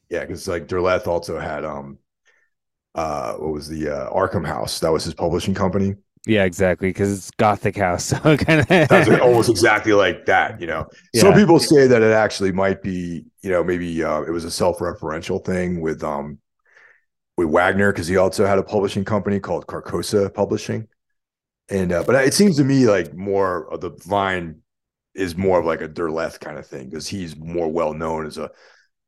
Yeah, 0.10 0.20
because 0.20 0.48
like 0.48 0.68
Derleth 0.68 1.08
also 1.08 1.40
had 1.40 1.66
um 1.66 1.98
uh 2.94 3.34
what 3.36 3.54
was 3.54 3.68
the 3.68 3.90
uh 3.90 4.10
Arkham 4.12 4.46
House 4.46 4.82
that 4.82 4.92
was 4.92 5.06
his 5.06 5.14
publishing 5.14 5.56
company 5.56 5.96
yeah, 6.26 6.46
exactly. 6.46 6.90
Because 6.90 7.12
it's 7.18 7.32
Gothic 7.32 7.78
House, 7.78 8.06
so 8.06 8.38
kind 8.38 8.62
of 8.62 8.68
sounds 8.68 9.08
like 9.08 9.22
almost 9.22 9.50
exactly 9.50 9.94
like 9.94 10.26
that. 10.26 10.60
You 10.62 10.68
know, 10.68 10.88
yeah. 11.14 11.22
some 11.22 11.34
people 11.34 11.60
say 11.60 11.88
that 11.88 12.02
it 12.02 12.14
actually 12.14 12.52
might 12.52 12.82
be, 12.82 13.26
you 13.42 13.50
know, 13.50 13.64
maybe 13.64 14.04
uh, 14.04 14.22
it 14.22 14.32
was 14.32 14.46
a 14.46 14.52
self-referential 14.52 15.44
thing 15.44 15.82
with 15.82 16.04
um 16.04 16.40
with 17.38 17.50
Wagner 17.50 17.92
because 17.92 18.08
he 18.08 18.18
also 18.18 18.46
had 18.46 18.58
a 18.58 18.64
publishing 18.64 19.04
company 19.04 19.40
called 19.40 19.68
Carcosa 19.68 20.34
Publishing, 20.34 20.88
and 21.70 21.92
uh, 21.92 22.04
but 22.04 22.16
it 22.26 22.34
seems 22.34 22.58
to 22.58 22.64
me 22.64 22.86
like 22.86 23.14
more 23.14 23.72
of 23.74 23.82
the 23.82 23.92
line 24.08 24.62
is 25.16 25.36
more 25.36 25.60
of 25.60 25.66
like 25.66 25.82
a 25.82 25.88
Derleth 25.88 26.40
kind 26.40 26.58
of 26.58 26.66
thing 26.66 26.90
because 26.90 27.08
he's 27.08 27.36
more 27.36 27.68
well 27.68 27.94
known 27.94 28.26
as 28.26 28.38
a 28.38 28.50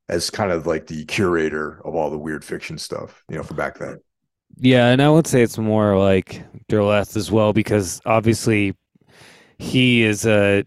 as 0.07 0.29
kind 0.29 0.51
of 0.51 0.67
like 0.67 0.87
the 0.87 1.05
curator 1.05 1.81
of 1.83 1.95
all 1.95 2.09
the 2.09 2.17
weird 2.17 2.43
fiction 2.43 2.77
stuff, 2.77 3.23
you 3.29 3.37
know, 3.37 3.43
for 3.43 3.55
back 3.55 3.79
then. 3.79 3.99
Yeah, 4.57 4.87
and 4.87 5.01
I 5.01 5.09
would 5.09 5.27
say 5.27 5.41
it's 5.41 5.57
more 5.57 5.97
like 5.97 6.43
Derleth 6.69 7.17
as 7.17 7.31
well 7.31 7.53
because 7.53 8.01
obviously 8.05 8.75
he 9.57 10.03
is 10.03 10.25
a. 10.25 10.63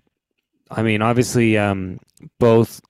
I 0.70 0.82
mean, 0.82 1.00
obviously, 1.00 1.56
um, 1.56 1.98
both 2.38 2.80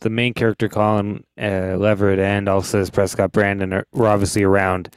the 0.00 0.10
main 0.10 0.32
character 0.32 0.68
Colin 0.68 1.24
uh, 1.40 1.76
Leverett 1.76 2.18
and 2.18 2.48
also 2.48 2.80
as 2.80 2.90
Prescott 2.90 3.32
Brandon 3.32 3.72
are, 3.72 3.86
were 3.92 4.08
obviously 4.08 4.42
around. 4.42 4.94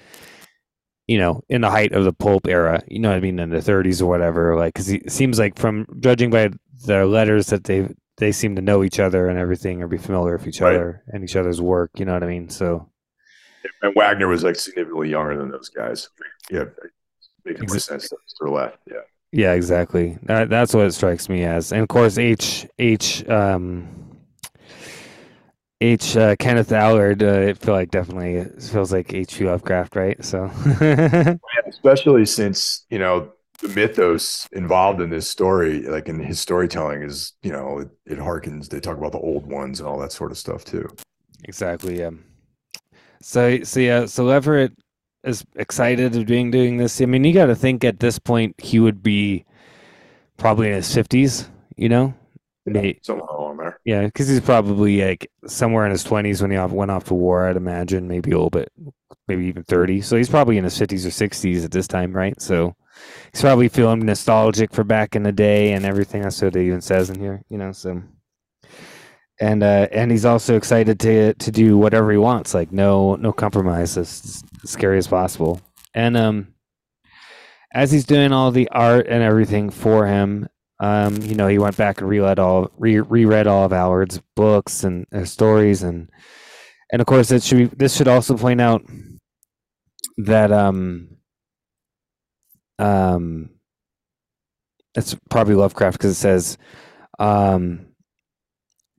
You 1.07 1.17
know, 1.17 1.41
in 1.49 1.59
the 1.59 1.69
height 1.69 1.91
of 1.91 2.05
the 2.05 2.13
pulp 2.13 2.47
era, 2.47 2.81
you 2.87 2.99
know 2.99 3.09
what 3.09 3.17
I 3.17 3.19
mean, 3.19 3.37
in 3.37 3.49
the 3.49 3.57
30s 3.57 4.01
or 4.01 4.05
whatever. 4.05 4.55
Like, 4.55 4.75
because 4.75 4.89
it 4.89 5.11
seems 5.11 5.37
like 5.37 5.59
from 5.59 5.85
judging 5.99 6.29
by 6.29 6.51
the 6.85 7.05
letters 7.05 7.47
that 7.47 7.65
they 7.65 7.89
they 8.17 8.31
seem 8.31 8.55
to 8.55 8.61
know 8.61 8.83
each 8.83 8.99
other 8.99 9.27
and 9.27 9.37
everything, 9.37 9.81
or 9.81 9.87
be 9.87 9.97
familiar 9.97 10.37
with 10.37 10.47
each 10.47 10.61
right. 10.61 10.73
other 10.73 11.03
and 11.07 11.23
each 11.23 11.35
other's 11.35 11.59
work. 11.59 11.91
You 11.97 12.05
know 12.05 12.13
what 12.13 12.23
I 12.23 12.27
mean? 12.27 12.47
So 12.49 12.90
and 13.81 13.95
Wagner 13.95 14.27
was 14.27 14.43
like 14.43 14.55
significantly 14.55 15.09
younger 15.09 15.37
than 15.37 15.49
those 15.49 15.69
guys. 15.69 16.09
Yeah, 16.49 16.65
making 17.45 17.67
more 17.67 17.79
sense 17.79 18.09
to 18.09 18.49
left. 18.49 18.79
Yeah. 18.87 19.01
Yeah, 19.33 19.53
exactly. 19.53 20.17
That, 20.23 20.49
that's 20.49 20.73
what 20.73 20.87
it 20.87 20.91
strikes 20.91 21.29
me 21.29 21.45
as, 21.45 21.71
and 21.71 21.81
of 21.81 21.87
course, 21.87 22.17
H 22.17 22.67
H 22.77 23.27
um, 23.29 23.87
H 25.79 26.15
uh, 26.17 26.35
Kenneth 26.35 26.71
Allard. 26.71 27.23
Uh, 27.23 27.27
it 27.27 27.57
feel 27.57 27.73
like 27.73 27.91
definitely 27.91 28.45
feels 28.59 28.91
like 28.91 29.13
H. 29.13 29.37
P. 29.37 29.45
Lovecraft, 29.45 29.95
right? 29.95 30.23
So, 30.23 30.51
yeah, 30.81 31.35
especially 31.67 32.25
since 32.25 32.85
you 32.89 32.99
know 32.99 33.31
the 33.61 33.69
mythos 33.69 34.47
involved 34.51 35.01
in 35.01 35.09
this 35.09 35.29
story, 35.29 35.83
like 35.83 36.09
in 36.09 36.19
his 36.19 36.39
storytelling, 36.39 37.01
is 37.01 37.33
you 37.41 37.51
know 37.51 37.79
it, 37.79 37.89
it 38.05 38.19
harkens. 38.19 38.69
They 38.69 38.79
talk 38.79 38.97
about 38.97 39.13
the 39.13 39.19
old 39.19 39.49
ones 39.49 39.79
and 39.79 39.87
all 39.87 39.97
that 39.99 40.11
sort 40.11 40.31
of 40.31 40.37
stuff 40.37 40.65
too. 40.65 40.87
Exactly. 41.45 41.99
Yeah. 41.99 42.11
So 43.21 43.63
so 43.63 43.79
yeah, 43.79 44.05
so 44.05 44.25
Leverett 44.25 44.73
is 45.23 45.45
excited 45.55 46.15
of 46.15 46.25
being 46.25 46.51
doing 46.51 46.77
this. 46.77 47.01
I 47.01 47.05
mean, 47.05 47.23
you 47.23 47.33
got 47.33 47.47
to 47.47 47.55
think 47.55 47.83
at 47.83 47.99
this 47.99 48.19
point 48.19 48.59
he 48.59 48.79
would 48.79 49.03
be 49.03 49.45
probably 50.37 50.67
in 50.67 50.73
his 50.73 50.93
fifties. 50.93 51.49
You 51.77 51.89
know, 51.89 52.13
yeah, 52.65 52.93
somewhere 53.01 53.27
there. 53.61 53.79
Yeah, 53.85 54.05
because 54.05 54.27
he's 54.27 54.41
probably 54.41 55.01
like 55.01 55.29
somewhere 55.47 55.85
in 55.85 55.91
his 55.91 56.03
twenties 56.03 56.41
when 56.41 56.51
he 56.51 56.57
went 56.57 56.91
off 56.91 57.05
to 57.05 57.13
war. 57.13 57.47
I'd 57.47 57.57
imagine 57.57 58.07
maybe 58.07 58.31
a 58.31 58.35
little 58.35 58.49
bit, 58.49 58.71
maybe 59.27 59.45
even 59.45 59.63
thirty. 59.63 60.01
So 60.01 60.17
he's 60.17 60.29
probably 60.29 60.57
in 60.57 60.63
his 60.63 60.77
fifties 60.77 61.05
or 61.05 61.11
sixties 61.11 61.63
at 61.63 61.71
this 61.71 61.87
time, 61.87 62.13
right? 62.13 62.39
So 62.41 62.75
he's 63.31 63.41
probably 63.41 63.69
feeling 63.69 64.05
nostalgic 64.05 64.73
for 64.73 64.83
back 64.83 65.15
in 65.15 65.23
the 65.23 65.31
day 65.31 65.73
and 65.73 65.85
everything. 65.85 66.21
That's 66.21 66.41
what 66.41 66.55
it 66.55 66.61
even 66.61 66.81
says 66.81 67.09
in 67.09 67.19
here. 67.19 67.43
You 67.49 67.57
know, 67.57 67.71
so 67.71 68.01
and 69.41 69.63
uh, 69.63 69.87
and 69.91 70.11
he's 70.11 70.23
also 70.23 70.55
excited 70.55 70.99
to 71.01 71.33
to 71.33 71.51
do 71.51 71.77
whatever 71.77 72.11
he 72.11 72.17
wants, 72.17 72.53
like 72.53 72.71
no 72.71 73.15
no 73.15 73.33
compromise, 73.33 73.97
as, 73.97 74.43
scary 74.63 74.99
as 74.99 75.07
possible. 75.07 75.59
And 75.95 76.15
um, 76.15 76.53
as 77.73 77.91
he's 77.91 78.05
doing 78.05 78.31
all 78.31 78.51
the 78.51 78.69
art 78.69 79.07
and 79.09 79.23
everything 79.23 79.71
for 79.71 80.05
him, 80.05 80.47
um, 80.79 81.17
you 81.23 81.33
know, 81.33 81.47
he 81.47 81.57
went 81.57 81.75
back 81.75 81.99
and 81.99 82.09
reread 82.09 82.37
all 82.37 82.69
re- 82.77 82.99
reread 82.99 83.47
all 83.47 83.65
of 83.65 83.73
Allard's 83.73 84.21
books 84.35 84.83
and 84.83 85.07
uh, 85.11 85.25
stories, 85.25 85.81
and 85.81 86.09
and 86.91 87.01
of 87.01 87.07
course, 87.07 87.31
it 87.31 87.41
should 87.41 87.57
be, 87.57 87.75
this 87.75 87.95
should 87.95 88.07
also 88.07 88.37
point 88.37 88.61
out 88.61 88.83
that 90.17 90.51
um 90.51 91.17
um 92.77 93.49
it's 94.93 95.15
probably 95.31 95.55
Lovecraft 95.55 95.97
because 95.97 96.11
it 96.11 96.15
says 96.15 96.59
um 97.17 97.90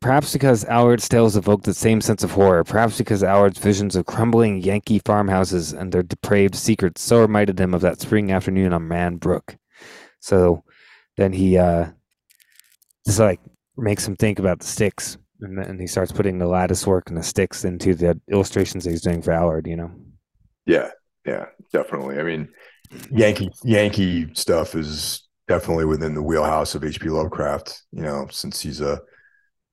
Perhaps 0.03 0.33
because 0.33 0.65
Allard's 0.65 1.09
tales 1.09 1.37
evoked 1.37 1.65
the 1.65 1.73
same 1.73 2.01
sense 2.01 2.25
of 2.25 2.33
horror. 2.33 2.65
Perhaps 2.65 2.99
because 2.99 3.23
Allard's 3.23 3.61
visions 3.61 3.95
of 3.95 4.05
crumbling 4.05 4.61
Yankee 4.61 4.99
farmhouses 4.99 5.73
and 5.73 5.93
their 5.93 6.03
depraved 6.03 6.57
secrets 6.57 7.01
so 7.01 7.21
reminded 7.21 7.59
him 7.59 7.73
of 7.73 7.83
that 7.83 8.01
spring 8.01 8.33
afternoon 8.33 8.73
on 8.73 8.89
Man 8.89 9.17
Brook. 9.17 9.57
So 10.19 10.65
then 11.17 11.33
he 11.33 11.57
uh, 11.57 11.87
just 13.07 13.21
like 13.21 13.41
makes 13.77 14.07
him 14.07 14.17
think 14.17 14.41
about 14.41 14.59
the 14.59 14.67
sticks, 14.67 15.19
and 15.41 15.57
then 15.57 15.79
he 15.79 15.87
starts 15.87 16.11
putting 16.11 16.39
the 16.39 16.49
lattice 16.49 16.85
work 16.85 17.09
and 17.09 17.17
the 17.17 17.23
sticks 17.23 17.65
into 17.65 17.95
the 17.95 18.21
illustrations 18.31 18.83
that 18.85 18.91
he's 18.91 19.03
doing 19.03 19.23
for 19.23 19.31
Allard. 19.31 19.69
You 19.69 19.77
know. 19.77 19.91
Yeah, 20.67 20.91
yeah, 21.25 21.47
definitely. 21.73 22.19
I 22.19 22.25
mean, 22.25 22.49
Yankee 23.13 23.53
Yankee 23.63 24.35
stuff 24.35 24.75
is 24.75 25.29
definitely 25.47 25.85
within 25.85 26.15
the 26.15 26.23
wheelhouse 26.23 26.75
of 26.75 26.83
H.P. 26.83 27.09
Lovecraft. 27.09 27.83
You 27.93 28.03
know, 28.03 28.27
since 28.31 28.61
he's 28.61 28.81
a 28.81 29.01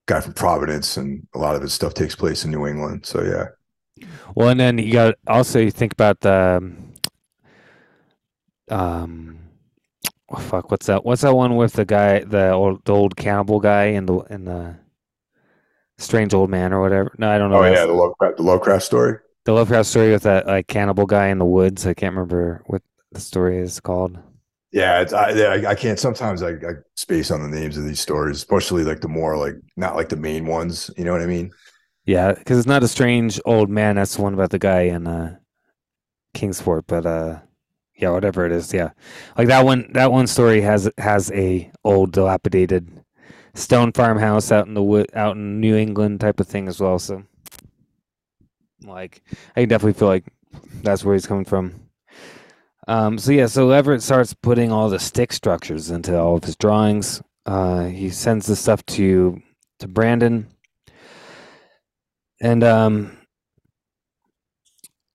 guy 0.10 0.20
from 0.20 0.34
Providence, 0.34 0.98
and 0.98 1.26
a 1.36 1.38
lot 1.38 1.56
of 1.56 1.62
his 1.62 1.74
stuff 1.74 1.94
takes 1.94 2.16
place 2.16 2.44
in 2.44 2.52
New 2.52 2.66
England. 2.66 3.06
So 3.06 3.22
yeah. 3.22 4.08
Well, 4.36 4.50
and 4.50 4.60
then 4.60 4.78
you 4.78 4.92
got 4.92 5.16
also 5.28 5.60
you 5.60 5.72
think 5.72 5.94
about 5.94 6.20
the 6.22 6.74
um, 8.70 9.40
oh, 10.30 10.40
fuck, 10.40 10.72
what's 10.72 10.88
that? 10.88 11.06
What's 11.06 11.22
that 11.22 11.36
one 11.36 11.56
with 11.56 11.74
the 11.74 11.86
guy, 11.86 12.24
the 12.24 12.52
old 12.52 12.84
the 12.86 12.94
old 12.94 13.16
cannibal 13.16 13.60
guy 13.60 13.86
in 13.86 14.06
the 14.06 14.20
in 14.32 14.46
the 14.46 14.78
strange 15.98 16.34
old 16.34 16.50
man 16.50 16.74
or 16.74 16.82
whatever? 16.82 17.14
No, 17.18 17.30
I 17.30 17.38
don't 17.38 17.52
know. 17.52 17.64
Oh 17.64 17.72
yeah, 17.72 17.86
the 17.86 17.94
Lovecraft, 17.94 18.38
the 18.38 18.44
Lovecraft 18.44 18.84
story. 18.84 19.18
The 19.46 19.54
Lovecraft 19.54 19.88
story 19.88 20.12
with 20.12 20.24
that 20.24 20.48
like 20.48 20.68
cannibal 20.68 21.06
guy 21.06 21.28
in 21.28 21.38
the 21.38 21.46
woods. 21.46 21.86
I 21.86 21.94
can't 21.94 22.16
remember 22.16 22.64
what 22.66 22.82
the 23.12 23.20
story 23.20 23.60
is 23.60 23.80
called. 23.80 24.18
Yeah, 24.72 25.04
I 25.14 25.66
I 25.66 25.76
can't. 25.76 26.00
Sometimes 26.00 26.44
I, 26.44 26.52
I 26.52 26.74
space 26.96 27.32
on 27.32 27.42
the 27.42 27.60
names 27.60 27.76
of 27.78 27.86
these 27.86 28.00
stories, 28.00 28.38
especially 28.38 28.84
like 28.84 29.02
the 29.02 29.08
more 29.08 29.36
like 29.36 29.56
not 29.78 29.96
like 29.96 30.10
the 30.10 30.16
main 30.16 30.46
ones. 30.46 30.92
You 30.96 31.06
know 31.06 31.12
what 31.12 31.22
I 31.22 31.26
mean? 31.26 31.52
Yeah, 32.06 32.34
because 32.34 32.60
it's 32.60 32.68
not 32.68 32.84
a 32.84 32.88
strange 32.88 33.40
old 33.46 33.70
man. 33.70 33.96
That's 33.96 34.16
the 34.16 34.22
one 34.22 34.34
about 34.34 34.52
the 34.52 34.60
guy 34.60 34.82
in 34.82 35.08
uh, 35.08 35.38
Kingsport, 36.34 36.86
but 36.88 37.06
uh, 37.06 37.40
yeah, 37.96 38.12
whatever 38.12 38.46
it 38.46 38.52
is, 38.52 38.74
yeah, 38.74 38.92
like 39.38 39.48
that 39.48 39.66
one. 39.66 39.92
That 39.94 40.12
one 40.12 40.28
story 40.28 40.62
has 40.62 40.90
has 41.00 41.32
a 41.32 41.72
old 41.84 42.12
dilapidated 42.12 43.04
stone 43.56 43.92
farmhouse 43.92 44.52
out 44.52 44.68
in 44.68 44.76
the 44.76 44.84
wood, 44.84 45.10
out 45.16 45.36
in 45.36 45.60
New 45.60 45.76
England 45.76 46.20
type 46.20 46.40
of 46.40 46.48
thing 46.48 46.68
as 46.68 46.80
well. 46.80 47.00
So, 47.00 47.24
like, 48.84 49.22
I 49.56 49.66
definitely 49.66 49.94
feel 49.94 50.08
like 50.08 50.26
that's 50.84 51.04
where 51.04 51.16
he's 51.16 51.28
coming 51.28 51.46
from. 51.46 51.89
Um, 52.90 53.20
so 53.20 53.32
yeah, 53.32 53.46
so 53.46 53.68
Leverett 53.68 54.02
starts 54.02 54.34
putting 54.34 54.72
all 54.72 54.90
the 54.90 54.98
stick 54.98 55.32
structures 55.32 55.92
into 55.92 56.20
all 56.20 56.36
of 56.38 56.44
his 56.44 56.56
drawings. 56.56 57.22
Uh, 57.46 57.86
he 57.86 58.10
sends 58.10 58.48
the 58.48 58.56
stuff 58.56 58.84
to 58.88 59.40
to 59.78 59.88
Brandon, 59.88 60.48
and 62.42 62.64
um, 62.64 63.16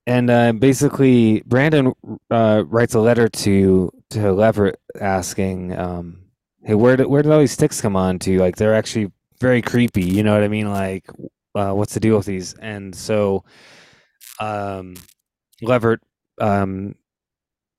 and 0.07 0.31
uh, 0.31 0.53
basically 0.53 1.43
Brandon 1.47 1.93
uh, 2.31 2.63
writes 2.65 2.95
a 2.95 3.01
letter 3.01 3.29
to 3.29 3.91
to 4.11 4.33
Leverett 4.33 4.79
asking, 5.01 5.77
um, 5.77 6.27
"Hey, 6.63 6.75
where 6.77 6.97
did 6.97 7.09
where 7.09 7.23
did 7.23 7.33
all 7.33 7.41
these 7.41 7.51
sticks 7.51 7.81
come 7.81 7.97
on 7.97 8.21
to? 8.21 8.39
Like 8.39 8.55
they're 8.55 8.77
actually 8.77 9.11
very 9.41 9.63
creepy. 9.63 10.05
You 10.05 10.23
know 10.23 10.33
what 10.33 10.45
I 10.45 10.49
mean? 10.49 10.71
Like, 10.71 11.11
uh, 11.57 11.73
what's 11.73 11.95
the 11.95 11.99
deal 11.99 12.19
with 12.19 12.27
these?" 12.27 12.55
And 12.55 12.95
so, 12.95 13.45
um, 14.39 14.95
Leverett 15.61 16.03
um, 16.41 16.95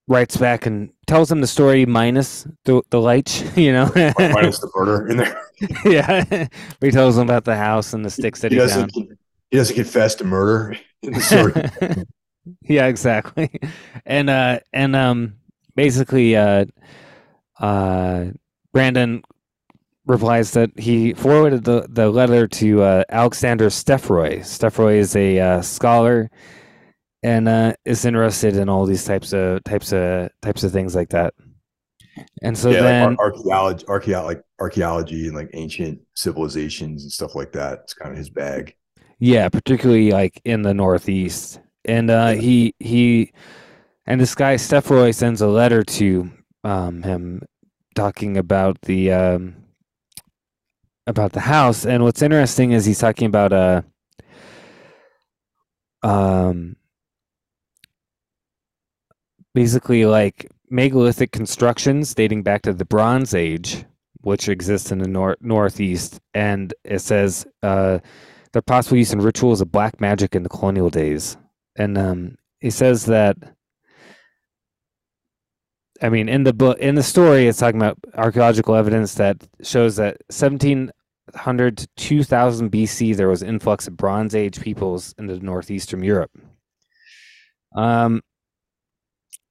writes 0.07 0.37
back 0.37 0.65
and 0.65 0.91
tells 1.07 1.31
him 1.31 1.41
the 1.41 1.47
story 1.47 1.85
minus 1.85 2.47
the 2.63 2.81
the 2.89 2.99
light, 2.99 3.43
you 3.57 3.71
know, 3.71 3.91
minus 3.95 4.59
the 4.59 4.71
murder 4.75 5.07
in 5.07 5.17
there. 5.17 5.41
yeah, 5.85 6.47
he 6.81 6.91
tells 6.91 7.17
him 7.17 7.23
about 7.23 7.45
the 7.45 7.55
house 7.55 7.93
and 7.93 8.05
the 8.05 8.09
sticks 8.09 8.41
that 8.41 8.51
he, 8.51 8.57
he, 8.57 8.61
doesn't. 8.61 8.91
found. 8.91 9.17
He 9.51 9.57
doesn't 9.57 9.75
confess 9.75 10.15
to 10.15 10.23
murder 10.23 10.75
in 11.01 11.13
the 11.13 11.21
story. 11.21 12.07
yeah, 12.63 12.87
exactly. 12.87 13.49
And 14.05 14.29
uh, 14.29 14.59
and 14.73 14.95
um, 14.95 15.35
basically, 15.75 16.35
uh, 16.35 16.65
uh, 17.59 18.25
Brandon 18.73 19.23
replies 20.05 20.51
that 20.51 20.77
he 20.77 21.13
forwarded 21.13 21.63
the, 21.63 21.87
the 21.89 22.09
letter 22.09 22.47
to 22.47 22.81
uh, 22.83 23.03
Alexander 23.09 23.67
Stefroi. 23.67 24.39
Stefroi 24.39 24.97
is 24.97 25.15
a 25.15 25.39
uh, 25.39 25.61
scholar 25.61 26.29
and 27.25 27.49
uh, 27.49 27.73
is 27.85 28.05
interested 28.05 28.55
in 28.55 28.69
all 28.69 28.85
these 28.85 29.03
types 29.03 29.33
of 29.33 29.63
types 29.63 29.91
of 29.91 30.29
types 30.43 30.63
of 30.63 30.71
things 30.71 30.95
like 30.95 31.09
that. 31.09 31.33
And 32.43 32.57
so 32.57 32.71
yeah, 32.71 32.81
then 32.81 33.11
like 33.11 33.19
ar- 33.19 33.25
archaeology, 33.25 33.85
archaeology, 33.87 34.35
like 34.35 34.43
archaeology 34.59 35.27
and 35.27 35.35
like 35.35 35.49
ancient 35.53 35.99
civilizations 36.15 37.03
and 37.03 37.11
stuff 37.11 37.35
like 37.35 37.51
that. 37.53 37.79
It's 37.83 37.93
kind 37.93 38.11
of 38.11 38.17
his 38.17 38.29
bag. 38.29 38.75
Yeah, 39.19 39.49
particularly 39.49 40.11
like 40.11 40.41
in 40.45 40.61
the 40.61 40.73
Northeast. 40.73 41.59
And 41.85 42.09
uh, 42.09 42.33
Yeah. 42.33 42.41
he 42.41 42.75
he 42.79 43.33
and 44.05 44.21
this 44.21 44.35
guy 44.35 44.55
Stefroi 44.55 45.13
sends 45.13 45.41
a 45.41 45.47
letter 45.47 45.83
to 45.83 46.31
um, 46.63 47.03
him 47.03 47.41
talking 47.95 48.37
about 48.37 48.81
the 48.81 49.11
um, 49.11 49.55
about 51.07 51.33
the 51.33 51.41
house. 51.41 51.85
And 51.85 52.03
what's 52.03 52.21
interesting 52.21 52.71
is 52.71 52.85
he's 52.85 52.99
talking 52.99 53.27
about 53.27 53.53
uh 53.53 53.81
um 56.03 56.75
basically 59.55 60.05
like 60.05 60.51
megalithic 60.69 61.31
constructions 61.31 62.13
dating 62.13 62.43
back 62.43 62.61
to 62.63 62.73
the 62.73 62.85
Bronze 62.85 63.33
Age, 63.33 63.85
which 64.21 64.49
exists 64.49 64.91
in 64.91 64.99
the 64.99 65.07
nor- 65.07 65.37
Northeast, 65.39 66.19
and 66.33 66.73
it 66.83 66.99
says 66.99 67.47
uh, 67.63 67.99
their 68.51 68.61
possible 68.61 68.97
use 68.97 69.13
in 69.13 69.21
rituals 69.21 69.61
of 69.61 69.71
black 69.71 69.99
magic 70.01 70.35
in 70.35 70.43
the 70.43 70.49
colonial 70.49 70.89
days. 70.89 71.37
And 71.75 71.97
um, 71.97 72.35
he 72.59 72.69
says 72.69 73.05
that. 73.05 73.37
I 76.01 76.09
mean, 76.09 76.27
in 76.27 76.43
the 76.43 76.53
book, 76.53 76.77
in 76.79 76.95
the 76.95 77.03
story, 77.03 77.47
it's 77.47 77.59
talking 77.59 77.79
about 77.79 77.97
archaeological 78.15 78.75
evidence 78.75 79.15
that 79.15 79.47
shows 79.61 79.95
that 79.95 80.17
1700 80.27 81.77
to 81.77 81.87
2000 81.95 82.69
BC 82.69 83.15
there 83.15 83.29
was 83.29 83.41
influx 83.41 83.87
of 83.87 83.95
Bronze 83.95 84.35
Age 84.35 84.59
peoples 84.59 85.15
into 85.17 85.39
northeastern 85.39 86.03
Europe. 86.03 86.37
Um, 87.77 88.21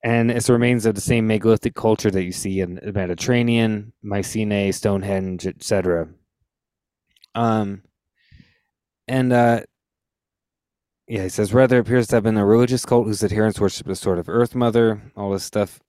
and 0.04 0.30
it's 0.30 0.50
remains 0.50 0.84
of 0.84 0.94
the 0.94 1.00
same 1.00 1.26
megalithic 1.26 1.74
culture 1.74 2.10
that 2.10 2.24
you 2.24 2.30
see 2.30 2.60
in 2.60 2.74
the 2.74 2.92
Mediterranean, 2.92 3.94
Mycenae, 4.02 4.70
Stonehenge, 4.70 5.46
etc. 5.46 6.08
Um, 7.34 7.82
and 9.08 9.32
uh, 9.32 9.62
yeah, 11.08 11.22
he 11.22 11.28
says 11.30 11.54
rather 11.54 11.78
appears 11.78 12.06
to 12.08 12.16
have 12.16 12.22
been 12.22 12.36
a 12.36 12.44
religious 12.44 12.84
cult 12.84 13.06
whose 13.06 13.24
adherents 13.24 13.58
worship 13.58 13.88
a 13.88 13.94
sort 13.94 14.18
of 14.18 14.28
Earth 14.28 14.54
Mother. 14.54 15.00
All 15.16 15.30
this 15.30 15.44
stuff 15.44 15.80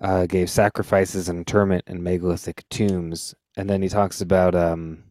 uh, 0.00 0.26
gave 0.26 0.48
sacrifices 0.48 1.28
and 1.28 1.38
interment 1.38 1.82
in 1.88 2.00
megalithic 2.00 2.62
tombs, 2.70 3.34
and 3.56 3.68
then 3.68 3.82
he 3.82 3.88
talks 3.88 4.20
about 4.20 4.54
um, 4.54 5.02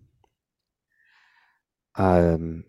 um, 1.95 2.63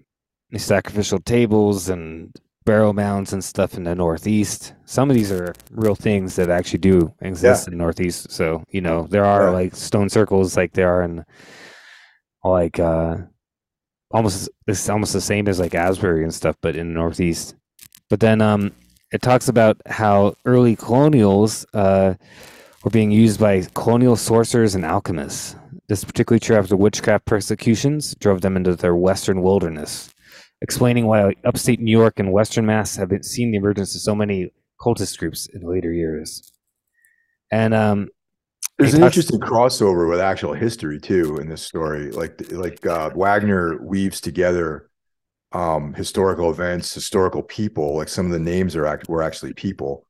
sacrificial 0.56 1.20
tables 1.20 1.88
and 1.88 2.36
barrow 2.64 2.92
mounds 2.92 3.32
and 3.32 3.42
stuff 3.42 3.74
in 3.74 3.84
the 3.84 3.94
Northeast. 3.94 4.74
Some 4.84 5.10
of 5.10 5.16
these 5.16 5.32
are 5.32 5.52
real 5.70 5.94
things 5.94 6.36
that 6.36 6.50
actually 6.50 6.78
do 6.80 7.12
exist 7.20 7.66
in 7.66 7.72
the 7.72 7.78
Northeast. 7.78 8.30
So 8.30 8.64
you 8.70 8.80
know 8.80 9.06
there 9.10 9.24
are 9.24 9.44
Yeah. 9.44 9.50
like 9.50 9.76
stone 9.76 10.08
circles 10.08 10.56
like 10.56 10.72
there 10.72 10.88
are 10.94 11.02
in 11.02 11.24
like 12.44 12.78
uh 12.78 13.16
almost 14.10 14.48
it's 14.66 14.88
almost 14.88 15.12
the 15.12 15.20
same 15.20 15.48
as 15.48 15.58
like 15.60 15.74
Avebury 15.74 16.22
and 16.22 16.34
stuff, 16.34 16.56
but 16.60 16.76
in 16.76 16.88
the 16.88 16.94
Northeast. 16.94 17.54
But 18.10 18.20
then 18.20 18.40
um 18.40 18.72
it 19.12 19.22
talks 19.22 19.48
about 19.48 19.80
how 19.86 20.34
early 20.44 20.76
colonials 20.76 21.64
uh 21.74 22.14
were 22.84 22.90
being 22.90 23.10
used 23.12 23.38
by 23.38 23.62
colonial 23.74 24.16
sorcerers 24.16 24.74
and 24.74 24.84
alchemists. 24.84 25.56
This 25.88 26.00
is 26.00 26.04
particularly 26.04 26.40
true 26.40 26.56
after 26.56 26.76
witchcraft 26.76 27.26
persecutions 27.26 28.14
drove 28.16 28.40
them 28.40 28.56
into 28.56 28.74
their 28.74 28.96
western 28.96 29.42
wilderness, 29.42 30.11
explaining 30.62 31.06
why 31.06 31.34
upstate 31.44 31.80
New 31.80 31.90
York 31.90 32.18
and 32.18 32.32
Western 32.32 32.64
Mass 32.64 32.96
have 32.96 33.08
been, 33.08 33.22
seen 33.22 33.50
the 33.50 33.58
emergence 33.58 33.94
of 33.94 34.00
so 34.00 34.14
many 34.14 34.52
cultist 34.80 35.18
groups 35.18 35.46
in 35.46 35.62
later 35.62 35.92
years. 35.92 36.50
And 37.50 37.74
um, 37.74 38.08
There's 38.78 38.94
an 38.94 39.02
interesting 39.02 39.40
crossover 39.40 40.08
with 40.08 40.20
actual 40.20 40.54
history 40.54 40.98
too 40.98 41.36
in 41.36 41.48
this 41.48 41.62
story. 41.62 42.10
Like 42.10 42.50
like 42.52 42.86
uh, 42.86 43.10
Wagner 43.14 43.82
weaves 43.82 44.20
together 44.20 44.88
um, 45.52 45.92
historical 45.94 46.50
events, 46.50 46.94
historical 46.94 47.42
people. 47.42 47.96
Like 47.96 48.08
some 48.08 48.26
of 48.26 48.32
the 48.32 48.38
names 48.38 48.74
are 48.74 48.86
act- 48.86 49.08
were 49.08 49.22
actually 49.22 49.52
people 49.52 50.06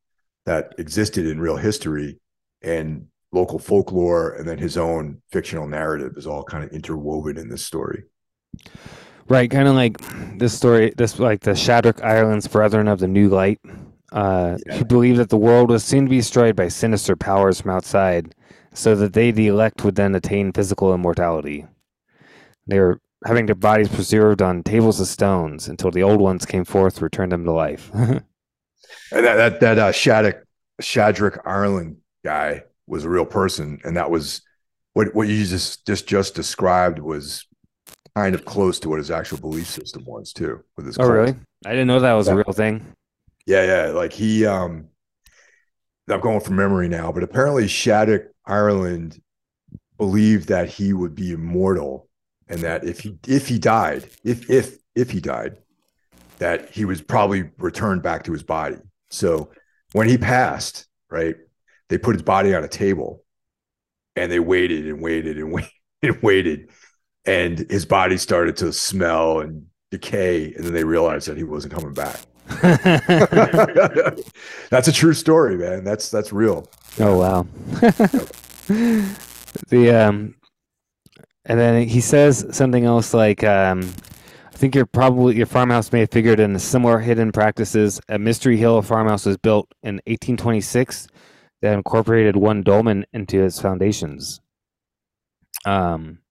that 0.46 0.74
existed 0.78 1.26
in 1.26 1.40
real 1.40 1.56
history, 1.56 2.20
and 2.62 3.06
local 3.32 3.58
folklore, 3.58 4.34
and 4.34 4.46
then 4.46 4.58
his 4.58 4.76
own 4.76 5.22
fictional 5.32 5.66
narrative 5.66 6.12
is 6.16 6.26
all 6.26 6.44
kind 6.44 6.62
of 6.62 6.72
interwoven 6.72 7.38
in 7.38 7.48
this 7.48 7.64
story. 7.64 8.04
Right, 9.28 9.50
kind 9.50 9.68
of 9.68 9.74
like 9.74 9.98
this 10.38 10.52
story, 10.54 10.92
this 10.96 11.18
like 11.18 11.40
the 11.40 11.54
Shadrach 11.54 12.02
Ireland's 12.02 12.48
brethren 12.48 12.88
of 12.88 12.98
the 12.98 13.08
New 13.08 13.28
Light, 13.28 13.60
uh, 14.12 14.58
Yeah. 14.66 14.76
who 14.76 14.84
believed 14.84 15.18
that 15.18 15.30
the 15.30 15.36
world 15.36 15.70
was 15.70 15.84
soon 15.84 16.04
to 16.04 16.10
be 16.10 16.18
destroyed 16.18 16.56
by 16.56 16.68
sinister 16.68 17.16
powers 17.16 17.60
from 17.60 17.70
outside, 17.70 18.34
so 18.74 18.94
that 18.96 19.12
they, 19.12 19.30
the 19.30 19.48
elect, 19.48 19.84
would 19.84 19.94
then 19.94 20.14
attain 20.14 20.52
physical 20.52 20.92
immortality. 20.94 21.66
They 22.66 22.78
were 22.78 23.00
having 23.24 23.46
their 23.46 23.54
bodies 23.54 23.88
preserved 23.88 24.42
on 24.42 24.62
tables 24.64 25.00
of 25.00 25.06
stones 25.06 25.68
until 25.68 25.90
the 25.92 26.02
old 26.02 26.20
ones 26.20 26.44
came 26.44 26.64
forth 26.64 27.00
returned 27.00 27.32
them 27.32 27.44
to 27.44 27.52
life. 27.52 27.90
And 29.10 29.24
that 29.24 29.36
that 29.36 29.60
that 29.60 29.78
uh, 29.78 29.92
Shadrach 29.92 30.42
Shadrach 30.80 31.38
Ireland 31.46 31.98
guy 32.24 32.64
was 32.86 33.04
a 33.04 33.08
real 33.10 33.24
person, 33.26 33.78
and 33.84 33.96
that 33.96 34.10
was 34.10 34.42
what 34.94 35.14
what 35.14 35.28
you 35.28 35.44
just 35.44 35.86
just 35.86 36.06
just 36.06 36.34
described 36.34 36.98
was 36.98 37.46
kind 38.14 38.34
of 38.34 38.44
close 38.44 38.78
to 38.80 38.88
what 38.88 38.98
his 38.98 39.10
actual 39.10 39.38
belief 39.38 39.66
system 39.66 40.04
was 40.04 40.32
too. 40.32 40.62
With 40.76 40.86
his 40.86 40.98
oh, 40.98 41.02
cult. 41.02 41.12
really? 41.12 41.34
I 41.64 41.70
didn't 41.70 41.86
know 41.86 42.00
that 42.00 42.12
was 42.12 42.28
a 42.28 42.36
real 42.36 42.52
thing. 42.52 42.86
Yeah, 43.46 43.64
yeah. 43.64 43.92
Like 43.92 44.12
he, 44.12 44.46
um, 44.46 44.88
I'm 46.08 46.20
going 46.20 46.40
from 46.40 46.56
memory 46.56 46.88
now, 46.88 47.12
but 47.12 47.22
apparently 47.22 47.68
Shadrach 47.68 48.28
Ireland 48.44 49.20
believed 49.98 50.48
that 50.48 50.68
he 50.68 50.92
would 50.92 51.14
be 51.14 51.32
immortal, 51.32 52.08
and 52.48 52.60
that 52.60 52.84
if 52.84 53.00
he 53.00 53.18
if 53.26 53.48
he 53.48 53.58
died, 53.58 54.08
if 54.24 54.50
if 54.50 54.78
if 54.94 55.10
he 55.10 55.20
died, 55.20 55.56
that 56.38 56.70
he 56.70 56.84
was 56.84 57.00
probably 57.00 57.50
returned 57.58 58.02
back 58.02 58.24
to 58.24 58.32
his 58.32 58.42
body. 58.42 58.76
So 59.10 59.50
when 59.92 60.08
he 60.08 60.18
passed, 60.18 60.86
right, 61.10 61.36
they 61.88 61.98
put 61.98 62.14
his 62.14 62.22
body 62.22 62.54
on 62.54 62.64
a 62.64 62.68
table, 62.68 63.22
and 64.16 64.30
they 64.30 64.40
waited 64.40 64.86
and 64.86 65.00
waited 65.00 65.38
and 65.38 65.52
waited 65.52 65.70
and 66.02 66.22
waited, 66.22 66.70
and 67.24 67.58
his 67.70 67.84
body 67.84 68.16
started 68.16 68.56
to 68.58 68.72
smell 68.72 69.40
and 69.40 69.66
decay, 69.90 70.52
and 70.54 70.64
then 70.64 70.72
they 70.72 70.84
realized 70.84 71.28
that 71.28 71.36
he 71.36 71.44
wasn't 71.44 71.72
coming 71.72 71.94
back. 71.94 72.20
that's 74.70 74.88
a 74.88 74.92
true 74.92 75.14
story, 75.14 75.56
man. 75.56 75.84
That's 75.84 76.10
that's 76.10 76.32
real. 76.32 76.68
Oh 76.98 77.18
wow. 77.18 77.46
the 79.68 79.90
um, 79.90 80.34
and 81.44 81.58
then 81.58 81.86
he 81.86 82.00
says 82.00 82.46
something 82.50 82.84
else 82.84 83.14
like 83.14 83.44
um, 83.44 83.80
I 84.52 84.56
think 84.56 84.74
your 84.74 84.86
probably 84.86 85.36
your 85.36 85.46
farmhouse 85.46 85.92
may 85.92 86.00
have 86.00 86.10
figured 86.10 86.40
in 86.40 86.58
similar 86.58 86.98
hidden 86.98 87.32
practices. 87.32 88.00
A 88.08 88.18
Mystery 88.18 88.56
Hill 88.56 88.82
farmhouse 88.82 89.24
was 89.24 89.36
built 89.36 89.68
in 89.82 89.96
1826 90.06 91.06
that 91.60 91.74
incorporated 91.74 92.36
one 92.36 92.62
dolmen 92.62 93.06
into 93.12 93.42
its 93.42 93.60
foundations. 93.60 94.40
Um. 95.64 96.21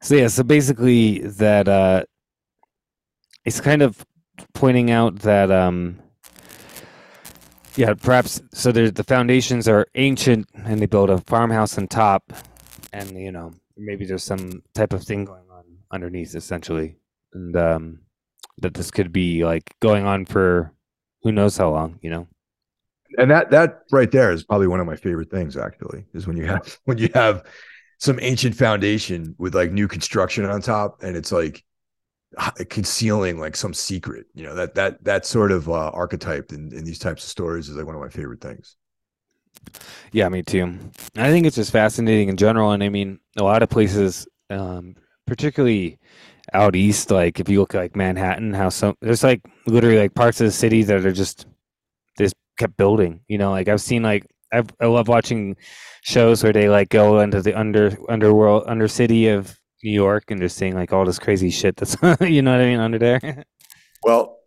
So 0.00 0.14
yeah, 0.14 0.28
so 0.28 0.42
basically 0.44 1.20
that 1.20 1.68
uh, 1.68 2.04
it's 3.44 3.60
kind 3.60 3.82
of 3.82 4.04
pointing 4.54 4.90
out 4.90 5.16
that 5.20 5.50
um, 5.50 5.98
yeah, 7.78 7.94
perhaps 7.94 8.42
so. 8.52 8.72
The 8.72 9.04
foundations 9.04 9.68
are 9.68 9.86
ancient, 9.94 10.48
and 10.54 10.80
they 10.80 10.86
build 10.86 11.10
a 11.10 11.18
farmhouse 11.18 11.78
on 11.78 11.86
top, 11.86 12.32
and 12.92 13.10
you 13.16 13.30
know 13.30 13.52
maybe 13.76 14.04
there's 14.04 14.24
some 14.24 14.62
type 14.74 14.92
of 14.92 15.04
thing 15.04 15.24
going 15.24 15.44
on 15.50 15.64
underneath, 15.92 16.34
essentially, 16.34 16.96
and 17.32 17.56
um, 17.56 18.00
that 18.58 18.74
this 18.74 18.90
could 18.90 19.12
be 19.12 19.44
like 19.44 19.74
going 19.80 20.04
on 20.04 20.24
for 20.24 20.72
who 21.22 21.30
knows 21.30 21.56
how 21.56 21.70
long, 21.70 21.98
you 22.02 22.10
know. 22.10 22.26
And 23.16 23.30
that 23.30 23.50
that 23.50 23.82
right 23.92 24.10
there 24.10 24.32
is 24.32 24.44
probably 24.44 24.66
one 24.66 24.80
of 24.80 24.86
my 24.86 24.96
favorite 24.96 25.30
things. 25.30 25.56
Actually, 25.56 26.04
is 26.14 26.26
when 26.26 26.36
you 26.36 26.46
have 26.46 26.78
when 26.84 26.98
you 26.98 27.10
have 27.14 27.46
some 27.98 28.18
ancient 28.22 28.54
foundation 28.54 29.34
with 29.38 29.54
like 29.54 29.72
new 29.72 29.88
construction 29.88 30.44
on 30.44 30.62
top, 30.62 31.02
and 31.02 31.16
it's 31.16 31.32
like 31.32 31.64
concealing 32.68 33.38
like 33.38 33.56
some 33.56 33.72
secret 33.72 34.26
you 34.34 34.44
know 34.44 34.54
that 34.54 34.74
that 34.74 35.02
that 35.04 35.26
sort 35.26 35.50
of 35.50 35.68
uh, 35.68 35.90
archetype 35.90 36.52
in, 36.52 36.72
in 36.74 36.84
these 36.84 36.98
types 36.98 37.24
of 37.24 37.30
stories 37.30 37.68
is 37.68 37.76
like 37.76 37.86
one 37.86 37.94
of 37.94 38.00
my 38.00 38.08
favorite 38.08 38.40
things. 38.40 38.76
Yeah 40.12 40.28
me 40.28 40.42
too. 40.42 40.78
I 41.16 41.30
think 41.30 41.46
it's 41.46 41.56
just 41.56 41.72
fascinating 41.72 42.28
in 42.28 42.36
general 42.36 42.72
and 42.72 42.82
i 42.82 42.88
mean 42.88 43.18
a 43.36 43.42
lot 43.42 43.62
of 43.62 43.70
places 43.70 44.26
um, 44.50 44.94
particularly 45.26 45.98
out 46.52 46.76
east 46.76 47.10
like 47.10 47.40
if 47.40 47.48
you 47.48 47.60
look 47.60 47.74
like 47.74 47.94
manhattan 47.94 48.54
how 48.54 48.68
some 48.70 48.96
there's 49.00 49.22
like 49.22 49.42
literally 49.66 49.98
like 49.98 50.14
parts 50.14 50.40
of 50.40 50.46
the 50.46 50.50
city 50.50 50.82
that 50.82 51.04
are 51.04 51.12
just 51.12 51.46
just 52.16 52.34
kept 52.58 52.76
building 52.78 53.20
you 53.28 53.36
know 53.36 53.50
like 53.50 53.68
i've 53.68 53.82
seen 53.82 54.02
like 54.02 54.26
I've, 54.50 54.68
i 54.80 54.86
love 54.86 55.08
watching 55.08 55.56
shows 56.08 56.42
where 56.42 56.52
they 56.52 56.68
like 56.68 56.88
go 56.88 57.20
into 57.20 57.42
the 57.42 57.54
under 57.54 57.96
underworld 58.08 58.64
under 58.66 58.88
city 58.88 59.28
of 59.28 59.58
New 59.84 59.92
York 59.92 60.30
and 60.30 60.40
just 60.40 60.56
seeing 60.56 60.74
like 60.74 60.92
all 60.92 61.04
this 61.04 61.18
crazy 61.18 61.50
shit 61.50 61.76
that's 61.76 61.96
you 62.20 62.42
know 62.42 62.52
what 62.52 62.60
I 62.60 62.64
mean 62.64 62.80
under 62.80 62.98
there. 62.98 63.44
well, 64.02 64.38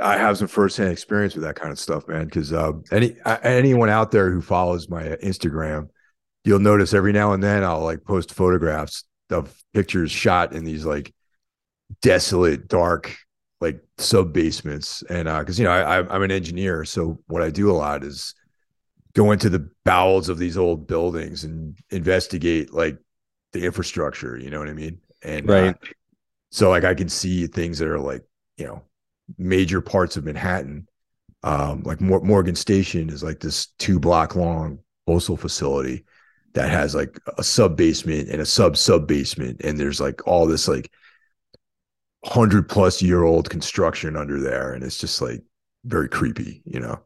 I 0.00 0.16
have 0.16 0.38
some 0.38 0.46
firsthand 0.46 0.92
experience 0.92 1.34
with 1.34 1.44
that 1.44 1.56
kind 1.56 1.72
of 1.72 1.78
stuff, 1.78 2.06
man. 2.06 2.26
Because 2.26 2.52
uh, 2.52 2.72
any 2.92 3.16
anyone 3.42 3.88
out 3.88 4.12
there 4.12 4.30
who 4.30 4.40
follows 4.40 4.88
my 4.88 5.02
Instagram, 5.22 5.88
you'll 6.44 6.60
notice 6.60 6.94
every 6.94 7.12
now 7.12 7.32
and 7.32 7.42
then 7.42 7.64
I'll 7.64 7.82
like 7.82 8.04
post 8.04 8.32
photographs 8.32 9.04
of 9.30 9.54
pictures 9.74 10.10
shot 10.10 10.52
in 10.52 10.64
these 10.64 10.84
like 10.84 11.12
desolate, 12.00 12.68
dark, 12.68 13.16
like 13.60 13.80
sub 13.98 14.32
basements. 14.32 15.02
And 15.10 15.24
because 15.24 15.58
uh, 15.58 15.62
you 15.62 15.68
know 15.68 15.74
I, 15.74 16.14
I'm 16.14 16.22
an 16.22 16.30
engineer, 16.30 16.84
so 16.84 17.18
what 17.26 17.42
I 17.42 17.50
do 17.50 17.70
a 17.70 17.74
lot 17.74 18.04
is 18.04 18.34
go 19.14 19.30
into 19.32 19.50
the 19.50 19.70
bowels 19.84 20.28
of 20.28 20.38
these 20.38 20.56
old 20.56 20.86
buildings 20.86 21.44
and 21.44 21.76
investigate 21.90 22.72
like 22.72 22.98
the 23.52 23.64
infrastructure. 23.64 24.38
You 24.38 24.50
know 24.50 24.58
what 24.58 24.68
I 24.68 24.74
mean? 24.74 24.98
And 25.22 25.48
uh, 25.48 25.52
right. 25.52 25.74
Uh, 25.74 25.88
so 26.50 26.70
like 26.70 26.84
I 26.84 26.94
can 26.94 27.08
see 27.08 27.46
things 27.46 27.78
that 27.78 27.88
are 27.88 27.98
like 27.98 28.22
you 28.56 28.66
know 28.66 28.82
major 29.38 29.80
parts 29.80 30.16
of 30.16 30.24
Manhattan. 30.24 30.86
Um, 31.44 31.82
like 31.82 32.00
Morgan 32.00 32.54
Station 32.54 33.10
is 33.10 33.24
like 33.24 33.40
this 33.40 33.66
two 33.78 33.98
block 33.98 34.36
long 34.36 34.78
postal 35.06 35.36
facility 35.36 36.04
that 36.54 36.70
has 36.70 36.94
like 36.94 37.18
a 37.36 37.42
sub 37.42 37.76
basement 37.76 38.28
and 38.28 38.40
a 38.40 38.46
sub 38.46 38.76
sub 38.76 39.08
basement, 39.08 39.60
and 39.64 39.78
there's 39.78 40.00
like 40.00 40.26
all 40.26 40.46
this 40.46 40.68
like 40.68 40.90
hundred 42.24 42.68
plus 42.68 43.02
year 43.02 43.24
old 43.24 43.50
construction 43.50 44.16
under 44.16 44.40
there, 44.40 44.72
and 44.72 44.84
it's 44.84 44.98
just 44.98 45.20
like 45.20 45.42
very 45.84 46.08
creepy, 46.08 46.62
you 46.64 46.80
know. 46.80 47.00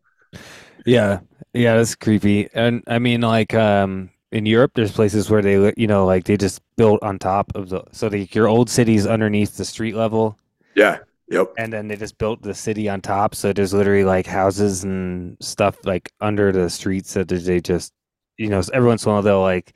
Yeah, 0.87 1.21
yeah, 1.53 1.77
that's 1.77 1.95
creepy, 1.95 2.49
and 2.55 2.83
I 2.87 2.99
mean, 2.99 3.21
like, 3.21 3.55
um, 3.55 4.11
in 4.33 4.47
Europe, 4.47 4.73
there's 4.75 4.93
places 4.93 5.31
where 5.31 5.43
they, 5.43 5.73
you 5.77 5.87
know, 5.87 6.05
like 6.05 6.25
they 6.25 6.37
just 6.37 6.61
built 6.77 7.03
on 7.03 7.19
top 7.19 7.53
of 7.55 7.69
the, 7.69 7.83
so 7.93 8.09
the, 8.09 8.29
your 8.33 8.49
old 8.49 8.69
city's 8.69 9.07
underneath 9.07 9.57
the 9.57 9.65
street 9.65 9.95
level. 9.95 10.39
Yeah. 10.75 10.99
Yep. 11.29 11.55
And 11.59 11.73
then 11.73 11.89
they 11.89 11.97
just 11.97 12.19
built 12.19 12.43
the 12.43 12.55
city 12.55 12.89
on 12.89 13.01
top. 13.01 13.35
So 13.35 13.53
there's 13.53 13.75
literally 13.75 14.05
like 14.05 14.27
houses 14.27 14.85
and 14.85 15.37
stuff 15.41 15.77
like 15.85 16.13
under 16.21 16.53
the 16.53 16.71
streets 16.71 17.15
that 17.15 17.29
they 17.29 17.61
just, 17.61 17.93
you 18.37 18.49
know, 18.49 18.63
every 18.73 18.89
once 18.89 19.05
in 19.05 19.11
a 19.11 19.15
while 19.15 19.23
they'll 19.23 19.41
like 19.41 19.75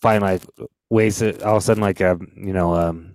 find 0.00 0.22
like 0.22 0.42
ways 0.90 1.18
that 1.18 1.42
all 1.42 1.56
of 1.56 1.62
a 1.62 1.64
sudden 1.64 1.82
like 1.82 2.00
a, 2.00 2.18
you 2.36 2.52
know, 2.52 2.74
um, 2.74 3.14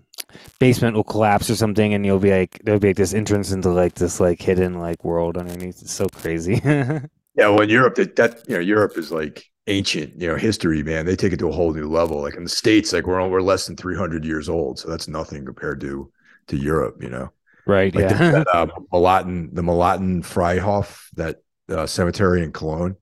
basement 0.59 0.95
will 0.95 1.03
collapse 1.03 1.49
or 1.49 1.55
something 1.55 1.93
and 1.93 2.05
you'll 2.05 2.19
be 2.19 2.31
like, 2.31 2.59
there'll 2.63 2.79
be 2.79 2.89
like 2.89 2.97
this 2.97 3.13
entrance 3.13 3.51
into 3.51 3.69
like 3.69 3.95
this 3.95 4.19
like 4.19 4.41
hidden 4.41 4.79
like 4.79 5.03
world 5.03 5.37
underneath. 5.37 5.81
It's 5.81 5.93
so 5.93 6.07
crazy. 6.09 6.61
yeah. 7.35 7.47
Well, 7.47 7.61
in 7.61 7.69
Europe, 7.69 7.95
that, 7.95 8.15
that, 8.15 8.43
you 8.47 8.55
know, 8.55 8.61
Europe 8.61 8.97
is 8.97 9.11
like, 9.11 9.45
ancient, 9.67 10.19
you 10.19 10.27
know, 10.27 10.35
history, 10.35 10.83
man, 10.83 11.05
they 11.05 11.15
take 11.15 11.33
it 11.33 11.39
to 11.39 11.47
a 11.47 11.51
whole 11.51 11.73
new 11.73 11.87
level. 11.87 12.21
Like 12.21 12.35
in 12.35 12.43
the 12.43 12.49
states, 12.49 12.91
like 12.91 13.07
we're 13.07 13.25
we're 13.29 13.41
less 13.41 13.65
than 13.65 13.75
300 13.75 14.25
years 14.25 14.49
old, 14.49 14.79
so 14.79 14.89
that's 14.89 15.07
nothing 15.07 15.45
compared 15.45 15.79
to 15.81 16.11
to 16.47 16.57
Europe, 16.57 17.01
you 17.01 17.09
know. 17.09 17.31
Right. 17.65 17.93
Like 17.95 18.09
yeah. 18.09 18.43
The, 18.43 18.49
uh, 18.51 18.65
the 18.65 19.61
Melaten 19.61 20.21
Friedhof, 20.21 21.07
that 21.15 21.37
uh, 21.69 21.85
cemetery 21.85 22.43
in 22.43 22.51
Cologne. 22.51 22.95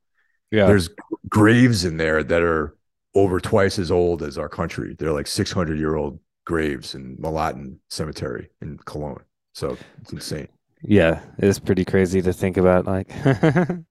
Yeah. 0.51 0.67
There's 0.67 0.89
graves 1.29 1.85
in 1.85 1.97
there 1.97 2.23
that 2.23 2.43
are 2.43 2.75
over 3.15 3.39
twice 3.39 3.79
as 3.79 3.89
old 3.89 4.21
as 4.21 4.37
our 4.37 4.49
country. 4.49 4.95
They're 4.97 5.13
like 5.13 5.27
600 5.27 5.77
year 5.79 5.95
old 5.95 6.19
graves 6.45 6.95
in 6.95 7.17
Melaten 7.17 7.77
Cemetery 7.89 8.49
in 8.61 8.77
Cologne. 8.85 9.23
So 9.53 9.77
it's 10.01 10.13
insane. 10.13 10.47
Yeah, 10.83 11.21
it's 11.37 11.59
pretty 11.59 11.85
crazy 11.85 12.21
to 12.21 12.33
think 12.33 12.57
about. 12.57 12.85
Like, 12.85 13.11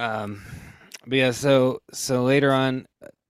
um, 0.00 0.42
but 1.06 1.16
yeah, 1.16 1.30
so 1.30 1.80
so 1.92 2.24
later 2.24 2.52
on, 2.52 2.86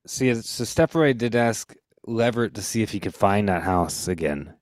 see, 0.06 0.32
so 0.34 0.64
Stefroi 0.64 1.16
did 1.16 1.34
ask 1.34 1.74
Leverett 2.06 2.54
to 2.54 2.62
see 2.62 2.82
if 2.82 2.90
he 2.90 3.00
could 3.00 3.14
find 3.14 3.48
that 3.48 3.62
house 3.62 4.08
again. 4.08 4.54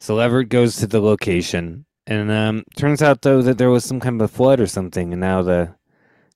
So 0.00 0.16
Leverett 0.16 0.48
goes 0.48 0.76
to 0.76 0.86
the 0.86 1.00
location, 1.00 1.86
and 2.06 2.30
um, 2.30 2.64
turns 2.76 3.00
out 3.00 3.22
though 3.22 3.42
that 3.42 3.58
there 3.58 3.70
was 3.70 3.84
some 3.84 4.00
kind 4.00 4.20
of 4.20 4.30
a 4.30 4.32
flood 4.32 4.60
or 4.60 4.66
something, 4.66 5.12
and 5.12 5.20
now 5.20 5.42
the, 5.42 5.74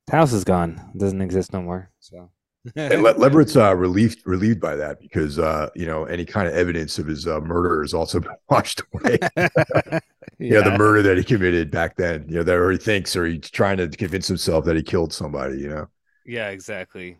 the 0.06 0.12
house 0.12 0.32
is 0.32 0.44
gone, 0.44 0.80
it 0.94 0.98
doesn't 0.98 1.20
exist 1.20 1.52
no 1.52 1.62
more. 1.62 1.90
So. 1.98 2.30
and 2.76 3.02
Le- 3.02 3.18
Leverett's 3.18 3.56
uh, 3.56 3.74
relieved 3.74 4.20
relieved 4.26 4.60
by 4.60 4.76
that 4.76 5.00
because 5.00 5.38
uh, 5.38 5.70
you 5.74 5.86
know 5.86 6.04
any 6.04 6.24
kind 6.24 6.46
of 6.46 6.54
evidence 6.54 6.98
of 6.98 7.06
his 7.06 7.26
uh, 7.26 7.40
murder 7.40 7.82
has 7.82 7.94
also 7.94 8.20
been 8.20 8.32
washed 8.48 8.82
away. 8.92 9.18
yeah. 10.40 10.60
Know 10.60 10.70
the 10.70 10.78
murder 10.78 11.02
that 11.02 11.18
he 11.18 11.24
committed 11.24 11.70
back 11.70 11.96
then. 11.96 12.26
You 12.28 12.36
know 12.36 12.42
that 12.42 12.56
or 12.56 12.70
he 12.70 12.78
thinks 12.78 13.14
or 13.14 13.26
he's 13.26 13.50
trying 13.50 13.76
to 13.76 13.88
convince 13.88 14.26
himself 14.26 14.64
that 14.64 14.76
he 14.76 14.82
killed 14.82 15.12
somebody. 15.12 15.58
You 15.58 15.68
know. 15.68 15.88
Yeah, 16.24 16.48
exactly. 16.48 17.18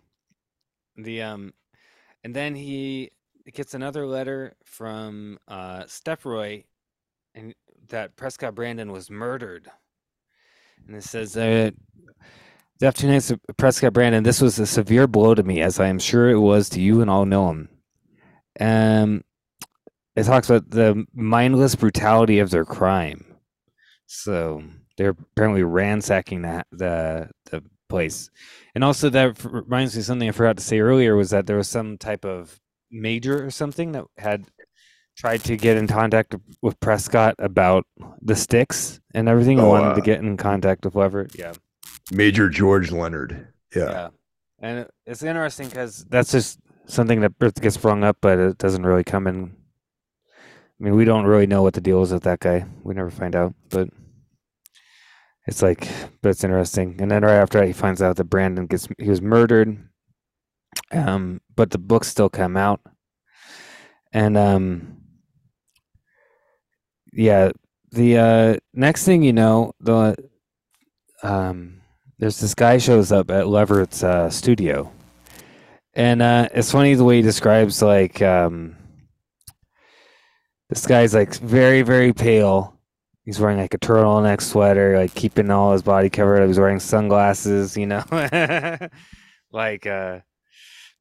The 0.97 1.23
um, 1.23 1.53
and 2.25 2.35
then 2.35 2.55
he 2.55 3.11
gets 3.53 3.75
another 3.75 4.07
letter 4.07 4.55
from 4.65 5.39
uh 5.49 5.85
Stefroi, 5.85 6.65
and 7.35 7.55
that 7.89 8.17
Prescott 8.17 8.55
Brandon 8.55 8.91
was 8.91 9.11
murdered. 9.11 9.71
And 10.87 10.97
it 10.97 11.05
says 11.05 11.35
that 11.35 11.75
the 12.79 12.87
afternoon 12.87 13.21
Prescott 13.59 13.93
Brandon, 13.93 14.23
this 14.23 14.41
was 14.41 14.59
a 14.59 14.67
severe 14.67 15.07
blow 15.07 15.35
to 15.35 15.43
me, 15.43 15.61
as 15.61 15.79
I 15.79 15.89
am 15.89 15.99
sure 15.99 16.31
it 16.31 16.39
was 16.39 16.71
to 16.71 16.81
you 16.81 17.03
and 17.03 17.11
all 17.11 17.27
know 17.27 17.51
him. 17.51 17.69
Um, 18.59 19.23
it 20.17 20.25
talks 20.25 20.51
about 20.51 20.71
the 20.71 21.05
mindless 21.15 21.75
brutality 21.75 22.39
of 22.39 22.51
their 22.51 22.65
crime. 22.65 23.25
So 24.07 24.63
they're 24.97 25.17
apparently 25.33 25.63
ransacking 25.63 26.43
the 26.43 26.65
the, 26.73 27.31
the 27.51 27.63
place. 27.89 28.31
And 28.75 28.85
also 28.85 29.11
that 29.11 29.45
reminds 29.45 29.95
me 29.95 30.01
of 30.01 30.07
something 30.07 30.29
I 30.29 30.33
forgot 30.33 30.57
to 30.57 30.63
say 30.63 30.81
earlier 30.81 31.17
was 31.17 31.31
that 31.31 31.47
there 31.47 31.57
was 31.57 31.69
some 31.69 31.99
type 31.99 32.25
of 32.25 32.61
major 32.91 33.45
or 33.45 33.51
something 33.51 33.93
that 33.93 34.05
had 34.19 34.47
tried 35.17 35.45
to 35.45 35.57
get 35.57 35.77
in 35.77 35.87
contact 35.87 36.35
with 36.63 36.81
Prescott 36.81 37.35
about 37.39 37.85
the 38.23 38.37
sticks 38.37 39.01
and 39.13 39.29
everything. 39.29 39.61
Oh, 39.61 39.69
wanted 39.69 39.91
uh, 39.91 39.95
to 39.97 40.01
get 40.01 40.21
in 40.21 40.37
contact 40.37 40.85
with 40.85 40.95
Leverett. 40.95 41.39
Yeah. 41.39 41.53
Major 42.11 42.49
George 42.49 42.91
Leonard. 42.91 43.49
Yeah. 43.75 43.91
Yeah. 43.91 44.09
And 44.63 44.87
it's 45.07 45.23
interesting 45.23 45.69
because 45.69 46.05
that's 46.09 46.33
just 46.33 46.59
something 46.87 47.21
that 47.21 47.39
gets 47.61 47.75
sprung 47.75 48.05
up, 48.05 48.17
but 48.21 48.39
it 48.39 48.59
doesn't 48.59 48.85
really 48.85 49.05
come 49.05 49.27
in. 49.27 49.57
I 50.81 50.85
mean, 50.85 50.97
we 50.97 51.05
don't 51.05 51.27
really 51.27 51.47
know 51.47 51.63
what 51.63 51.75
the 51.75 51.81
deal 51.81 52.03
is 52.03 52.13
with 52.13 52.23
that 52.23 52.41
guy. 52.41 52.65
We 52.83 52.95
never 52.95 53.11
find 53.11 53.37
out, 53.37 53.55
but 53.69 53.91
it's 55.47 55.61
like, 55.61 55.87
but 56.23 56.31
it's 56.31 56.43
interesting. 56.43 56.97
And 57.01 57.11
then 57.11 57.23
right 57.23 57.35
after 57.35 57.61
that, 57.61 57.67
he 57.67 57.75
finds 57.75 58.01
out 58.01 58.17
that 58.17 58.25
Brandon 58.25 58.67
gets 58.67 58.89
he 58.99 59.11
was 59.11 59.21
murdered. 59.21 59.77
Um, 60.91 61.41
but 61.55 61.71
the 61.71 61.79
books 61.79 62.09
still 62.09 62.31
come 62.31 62.57
out, 62.57 62.81
and 64.13 64.39
um, 64.39 64.99
yeah, 67.13 67.51
the 67.91 68.19
uh 68.19 68.57
next 68.73 69.05
thing 69.05 69.23
you 69.23 69.33
know, 69.33 69.73
the 69.81 70.17
um, 71.23 71.81
there's 72.19 72.41
this 72.41 72.55
guy 72.55 72.79
shows 72.79 73.13
up 73.13 73.31
at 73.31 73.49
Leverett's 73.49 74.03
uh, 74.03 74.31
studio, 74.31 74.91
and 75.93 76.23
uh, 76.23 76.49
it's 76.55 76.73
funny 76.73 76.95
the 76.95 77.05
way 77.05 77.17
he 77.17 77.23
describes 77.23 77.83
like 77.83 78.23
um, 78.23 78.77
this 80.71 80.87
guy's 80.87 81.13
like 81.15 81.35
very 81.37 81.83
very 81.83 82.13
pale. 82.15 82.77
He's 83.27 83.39
wearing 83.39 83.59
like 83.59 83.75
a 83.75 83.79
turtleneck 83.79 84.41
sweater, 84.41 84.99
like 84.99 85.15
keeping 85.15 85.51
all 85.51 85.73
his 85.73 85.83
body 85.83 86.09
covered. 86.09 86.47
He's 86.47 86.59
wearing 86.59 86.81
sunglasses, 86.81 87.77
you 87.77 87.87
know, 87.87 88.03
like 89.53 89.87
uh, 89.87 90.21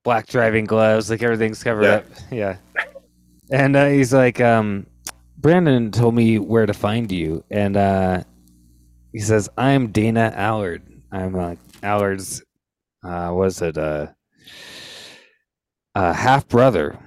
black 0.03 0.28
driving 0.28 0.65
gloves, 0.65 1.09
like 1.09 1.24
everything's 1.24 1.63
covered 1.63 1.84
Yeah. 1.86 1.93
up. 1.95 2.05
Yeah. 2.32 2.57
And 3.51 3.76
uh, 3.76 3.88
he's 3.88 4.13
like, 4.13 4.39
um, 4.41 4.86
Brandon 5.38 5.91
told 5.91 6.13
me 6.13 6.38
where 6.38 6.65
to 6.67 6.74
find 6.74 7.11
you, 7.11 7.43
and 7.49 7.78
uh, 7.78 8.24
he 9.13 9.20
says, 9.20 9.49
"I'm 9.57 9.88
Dana 9.88 10.32
Allard. 10.36 10.84
I'm 11.11 11.34
uh, 11.36 11.55
Allard's. 11.82 12.43
Uh, 13.03 13.32
was 13.34 13.61
it 13.61 13.78
uh, 13.78 14.07
uh, 15.95 16.13
half 16.13 16.47
brother, 16.47 16.99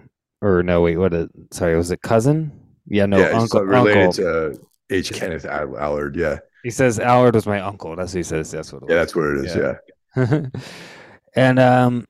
or 0.42 0.62
no? 0.62 0.82
Wait, 0.82 0.98
what? 0.98 1.14
A, 1.14 1.30
sorry, 1.50 1.76
was 1.76 1.90
it 1.90 2.02
cousin? 2.02 2.52
Yeah, 2.86 3.06
no, 3.06 3.18
yeah, 3.18 3.38
uncle. 3.38 3.62
related 3.62 4.02
uncle. 4.02 4.12
to 4.12 4.68
H. 4.90 5.12
Kenneth 5.12 5.46
Allard. 5.46 6.16
Yeah, 6.16 6.38
He 6.62 6.70
says 6.70 6.98
Allard 6.98 7.34
was 7.34 7.46
my 7.46 7.60
uncle. 7.60 7.96
That's 7.96 8.12
what 8.12 8.18
he 8.18 8.22
says. 8.22 8.50
That's 8.50 8.72
what. 8.72 8.82
It 8.82 8.90
yeah, 8.90 8.96
that's 8.96 9.16
what 9.16 9.24
it 9.24 9.44
is. 9.46 9.56
Yeah. 9.56 9.74
Yeah, 10.16 10.46
and 11.36 11.58
um, 11.58 12.06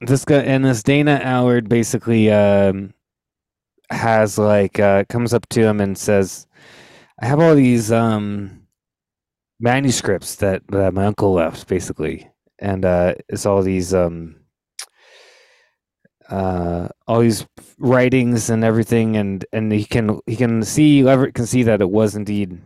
this 0.00 0.24
guy 0.24 0.40
and 0.40 0.64
this 0.64 0.82
Dana 0.82 1.20
Allard 1.22 1.68
basically 1.68 2.30
um 2.30 2.92
has 3.90 4.38
like 4.38 4.78
uh 4.78 5.04
comes 5.08 5.32
up 5.32 5.48
to 5.50 5.62
him 5.62 5.80
and 5.80 5.96
says, 5.96 6.46
"I 7.22 7.26
have 7.26 7.40
all 7.40 7.54
these 7.54 7.92
um 7.92 8.66
manuscripts 9.60 10.36
that 10.36 10.62
that 10.68 10.94
my 10.94 11.06
uncle 11.06 11.32
left, 11.32 11.68
basically, 11.68 12.28
and 12.58 12.84
uh, 12.84 13.14
it's 13.28 13.46
all 13.46 13.62
these 13.62 13.94
um." 13.94 14.36
Uh, 16.30 16.88
all 17.08 17.20
these 17.20 17.44
writings 17.78 18.50
and 18.50 18.62
everything, 18.62 19.16
and 19.16 19.44
and 19.52 19.72
he 19.72 19.84
can 19.84 20.20
he 20.26 20.36
can 20.36 20.62
see 20.62 21.02
Leverett 21.02 21.34
can 21.34 21.44
see 21.44 21.64
that 21.64 21.80
it 21.80 21.90
was 21.90 22.14
indeed 22.14 22.60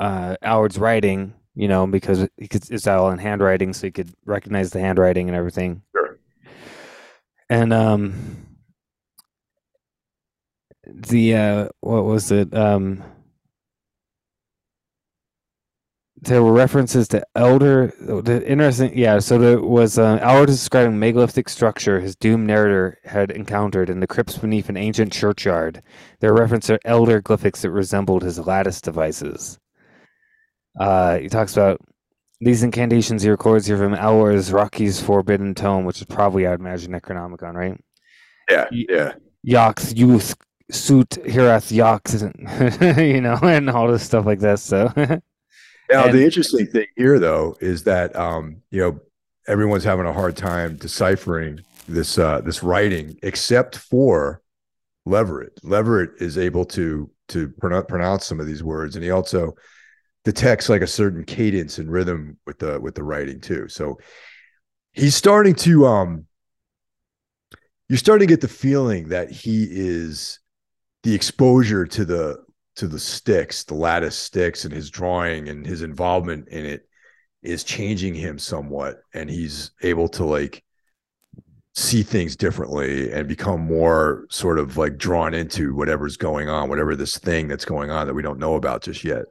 uh, 0.00 0.36
Allard's 0.42 0.78
writing, 0.78 1.34
you 1.54 1.68
know, 1.68 1.86
because 1.86 2.26
he 2.38 2.48
could, 2.48 2.70
it's 2.70 2.86
all 2.86 3.10
in 3.10 3.18
handwriting, 3.18 3.72
so 3.72 3.86
he 3.86 3.90
could 3.90 4.10
recognize 4.24 4.70
the 4.70 4.80
handwriting 4.80 5.28
and 5.28 5.36
everything. 5.36 5.82
Sure. 5.94 6.18
And 7.50 7.72
um, 7.72 8.46
the 10.86 11.34
uh, 11.34 11.68
what 11.80 12.04
was 12.04 12.30
it? 12.30 12.54
Um, 12.54 13.02
there 16.22 16.42
were 16.42 16.52
references 16.52 17.08
to 17.08 17.24
elder. 17.34 17.92
The 17.98 18.42
interesting, 18.46 18.96
yeah. 18.96 19.18
So 19.18 19.38
there 19.38 19.60
was 19.60 19.98
uh, 19.98 20.18
is 20.48 20.56
describing 20.56 20.94
a 20.94 20.96
megalithic 20.96 21.48
structure 21.48 22.00
his 22.00 22.16
doomed 22.16 22.46
narrator 22.46 22.98
had 23.04 23.30
encountered 23.30 23.90
in 23.90 24.00
the 24.00 24.06
crypts 24.06 24.38
beneath 24.38 24.68
an 24.68 24.76
ancient 24.76 25.12
churchyard. 25.12 25.82
There 26.20 26.30
are 26.30 26.40
references 26.40 26.78
to 26.78 26.86
elder 26.86 27.20
glyphics 27.20 27.60
that 27.60 27.70
resembled 27.70 28.22
his 28.22 28.38
lattice 28.38 28.80
devices. 28.80 29.58
Uh, 30.78 31.18
he 31.18 31.28
talks 31.28 31.52
about 31.52 31.80
these 32.40 32.62
incantations 32.62 33.22
he 33.22 33.30
records 33.30 33.66
here 33.66 33.78
from 33.78 33.94
Alwar's 33.94 34.52
Rocky's 34.52 35.00
Forbidden 35.00 35.54
Tome, 35.54 35.84
which 35.84 36.00
is 36.00 36.06
probably, 36.06 36.46
I 36.46 36.50
would 36.50 36.60
imagine, 36.60 36.92
Necronomicon, 36.92 37.54
right? 37.54 37.80
yeah, 38.50 38.66
yeah. 38.70 39.12
Yox, 39.46 39.96
youth, 39.96 40.34
suit, 40.70 41.14
hirath, 41.24 41.70
yox, 41.70 42.20
you 43.14 43.20
know, 43.20 43.38
and 43.42 43.70
all 43.70 43.88
this 43.88 44.02
stuff 44.02 44.26
like 44.26 44.40
that. 44.40 44.58
So, 44.58 44.92
Now, 45.90 46.04
And- 46.04 46.14
the 46.14 46.24
interesting 46.24 46.66
thing 46.66 46.86
here, 46.96 47.18
though, 47.18 47.56
is 47.60 47.84
that 47.84 48.14
um, 48.16 48.62
you 48.70 48.80
know 48.80 49.00
everyone's 49.48 49.84
having 49.84 50.06
a 50.06 50.12
hard 50.12 50.36
time 50.36 50.76
deciphering 50.76 51.60
this 51.88 52.18
uh, 52.18 52.40
this 52.40 52.62
writing, 52.62 53.18
except 53.22 53.76
for 53.76 54.42
Leverett. 55.04 55.58
Leverett 55.62 56.10
is 56.20 56.36
able 56.38 56.64
to 56.66 57.10
to 57.28 57.48
pronounce, 57.48 57.86
pronounce 57.88 58.24
some 58.26 58.40
of 58.40 58.46
these 58.46 58.62
words, 58.62 58.96
and 58.96 59.04
he 59.04 59.10
also 59.10 59.54
detects 60.24 60.68
like 60.68 60.82
a 60.82 60.86
certain 60.86 61.24
cadence 61.24 61.78
and 61.78 61.90
rhythm 61.90 62.36
with 62.46 62.58
the 62.58 62.80
with 62.80 62.94
the 62.94 63.04
writing 63.04 63.40
too. 63.40 63.68
So 63.68 63.98
he's 64.92 65.14
starting 65.14 65.54
to 65.54 65.86
um, 65.86 66.26
you're 67.88 67.98
starting 67.98 68.26
to 68.26 68.32
get 68.32 68.40
the 68.40 68.48
feeling 68.48 69.08
that 69.10 69.30
he 69.30 69.68
is 69.70 70.40
the 71.04 71.14
exposure 71.14 71.86
to 71.86 72.04
the 72.04 72.44
to 72.76 72.86
the 72.86 72.98
sticks, 72.98 73.64
the 73.64 73.74
lattice 73.74 74.16
sticks, 74.16 74.64
and 74.64 74.72
his 74.72 74.90
drawing 74.90 75.48
and 75.48 75.66
his 75.66 75.82
involvement 75.82 76.48
in 76.48 76.64
it 76.64 76.88
is 77.42 77.64
changing 77.64 78.14
him 78.14 78.38
somewhat, 78.38 79.02
and 79.14 79.30
he's 79.30 79.72
able 79.82 80.08
to 80.08 80.24
like 80.24 80.62
see 81.74 82.02
things 82.02 82.36
differently 82.36 83.12
and 83.12 83.28
become 83.28 83.60
more 83.60 84.26
sort 84.30 84.58
of 84.58 84.76
like 84.78 84.96
drawn 84.96 85.34
into 85.34 85.74
whatever's 85.74 86.16
going 86.16 86.48
on, 86.48 86.68
whatever 86.68 86.96
this 86.96 87.18
thing 87.18 87.48
that's 87.48 87.66
going 87.66 87.90
on 87.90 88.06
that 88.06 88.14
we 88.14 88.22
don't 88.22 88.38
know 88.38 88.54
about 88.54 88.82
just 88.82 89.04
yet. 89.04 89.24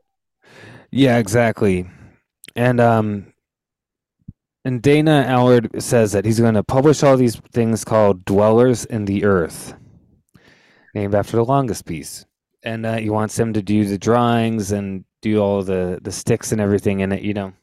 yeah, 0.91 1.17
exactly. 1.17 1.89
And 2.55 2.79
um, 2.79 3.33
and 4.63 4.81
Dana 4.81 5.25
Allard 5.27 5.83
says 5.83 6.13
that 6.13 6.25
he's 6.25 6.39
going 6.39 6.55
to 6.55 6.63
publish 6.63 7.03
all 7.03 7.17
these 7.17 7.35
things 7.51 7.83
called 7.83 8.25
Dwellers 8.25 8.85
in 8.85 9.05
the 9.05 9.25
Earth, 9.25 9.75
named 10.93 11.13
after 11.13 11.37
the 11.37 11.45
longest 11.45 11.85
piece. 11.85 12.25
And 12.65 12.85
uh, 12.85 12.97
he 12.97 13.09
wants 13.09 13.37
them 13.37 13.53
to 13.53 13.61
do 13.61 13.85
the 13.85 13.97
drawings 13.97 14.71
and 14.71 15.05
do 15.21 15.39
all 15.39 15.63
the 15.63 15.99
the 16.01 16.11
sticks 16.11 16.51
and 16.51 16.59
everything 16.59 16.99
in 16.99 17.11
it, 17.11 17.21
you 17.21 17.33
know. 17.33 17.53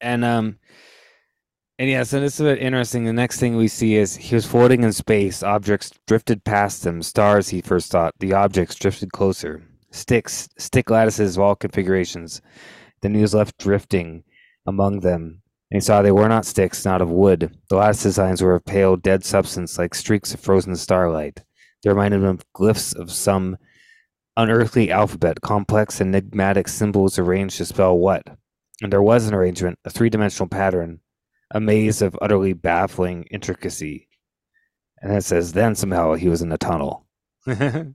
And 0.00 0.24
um, 0.24 0.58
and 1.80 1.88
yeah, 1.88 2.02
so 2.02 2.20
this 2.20 2.38
is 2.38 2.58
interesting. 2.58 3.04
The 3.04 3.12
next 3.14 3.40
thing 3.40 3.56
we 3.56 3.66
see 3.66 3.96
is 3.96 4.14
he 4.14 4.34
was 4.34 4.44
floating 4.44 4.82
in 4.82 4.92
space. 4.92 5.42
Objects 5.42 5.90
drifted 6.06 6.44
past 6.44 6.84
him. 6.84 7.00
Stars, 7.00 7.48
he 7.48 7.62
first 7.62 7.90
thought. 7.90 8.12
The 8.20 8.34
objects 8.34 8.74
drifted 8.74 9.12
closer. 9.12 9.62
Sticks, 9.90 10.46
stick 10.58 10.90
lattices 10.90 11.38
of 11.38 11.42
all 11.42 11.56
configurations. 11.56 12.42
Then 13.00 13.14
he 13.14 13.22
was 13.22 13.32
left 13.32 13.56
drifting 13.56 14.24
among 14.66 15.00
them. 15.00 15.40
And 15.70 15.76
he 15.76 15.80
saw 15.80 16.02
they 16.02 16.12
were 16.12 16.28
not 16.28 16.44
sticks, 16.44 16.84
not 16.84 17.00
of 17.00 17.10
wood. 17.10 17.56
The 17.70 17.76
lattice 17.76 18.02
designs 18.02 18.42
were 18.42 18.56
of 18.56 18.66
pale, 18.66 18.96
dead 18.96 19.24
substance, 19.24 19.78
like 19.78 19.94
streaks 19.94 20.34
of 20.34 20.40
frozen 20.40 20.76
starlight. 20.76 21.40
They 21.82 21.90
reminded 21.90 22.18
him 22.18 22.26
of 22.26 22.52
glyphs 22.52 22.94
of 22.94 23.10
some 23.10 23.56
unearthly 24.36 24.90
alphabet, 24.90 25.40
complex, 25.40 26.00
enigmatic 26.00 26.68
symbols 26.68 27.18
arranged 27.18 27.58
to 27.58 27.64
spell 27.64 27.96
what? 27.96 28.22
And 28.82 28.92
there 28.92 29.02
was 29.02 29.26
an 29.26 29.34
arrangement, 29.34 29.78
a 29.84 29.90
three 29.90 30.10
dimensional 30.10 30.48
pattern, 30.48 31.00
a 31.50 31.60
maze 31.60 32.02
of 32.02 32.16
utterly 32.22 32.52
baffling 32.52 33.24
intricacy. 33.30 34.08
And 35.02 35.12
it 35.12 35.24
says, 35.24 35.52
then 35.52 35.74
somehow 35.74 36.14
he 36.14 36.28
was 36.28 36.42
in 36.42 36.52
a 36.52 36.58
tunnel. 36.58 37.06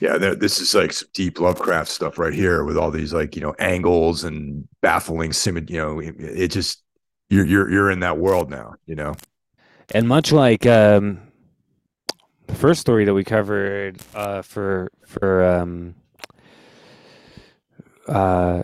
Yeah, 0.00 0.16
this 0.18 0.60
is 0.60 0.74
like 0.74 0.92
some 0.92 1.08
deep 1.12 1.40
Lovecraft 1.40 1.90
stuff 1.90 2.18
right 2.18 2.32
here 2.32 2.62
with 2.64 2.76
all 2.76 2.90
these 2.90 3.12
like 3.12 3.34
you 3.34 3.42
know 3.42 3.54
angles 3.58 4.22
and 4.22 4.66
baffling 4.80 5.32
symmetry. 5.32 5.74
You 5.74 5.82
know, 5.82 5.98
it, 5.98 6.14
it 6.18 6.48
just 6.48 6.82
you're 7.30 7.44
you're 7.44 7.70
you're 7.70 7.90
in 7.90 8.00
that 8.00 8.18
world 8.18 8.48
now. 8.48 8.74
You 8.86 8.94
know. 8.94 9.14
and 9.92 10.06
much 10.06 10.30
like 10.30 10.66
um, 10.66 11.20
the 12.48 12.54
first 12.54 12.80
story 12.80 13.04
that 13.04 13.14
we 13.14 13.22
covered 13.24 13.98
uh, 14.14 14.42
for 14.42 14.90
for 15.06 15.44
um, 15.44 15.94
uh, 18.08 18.62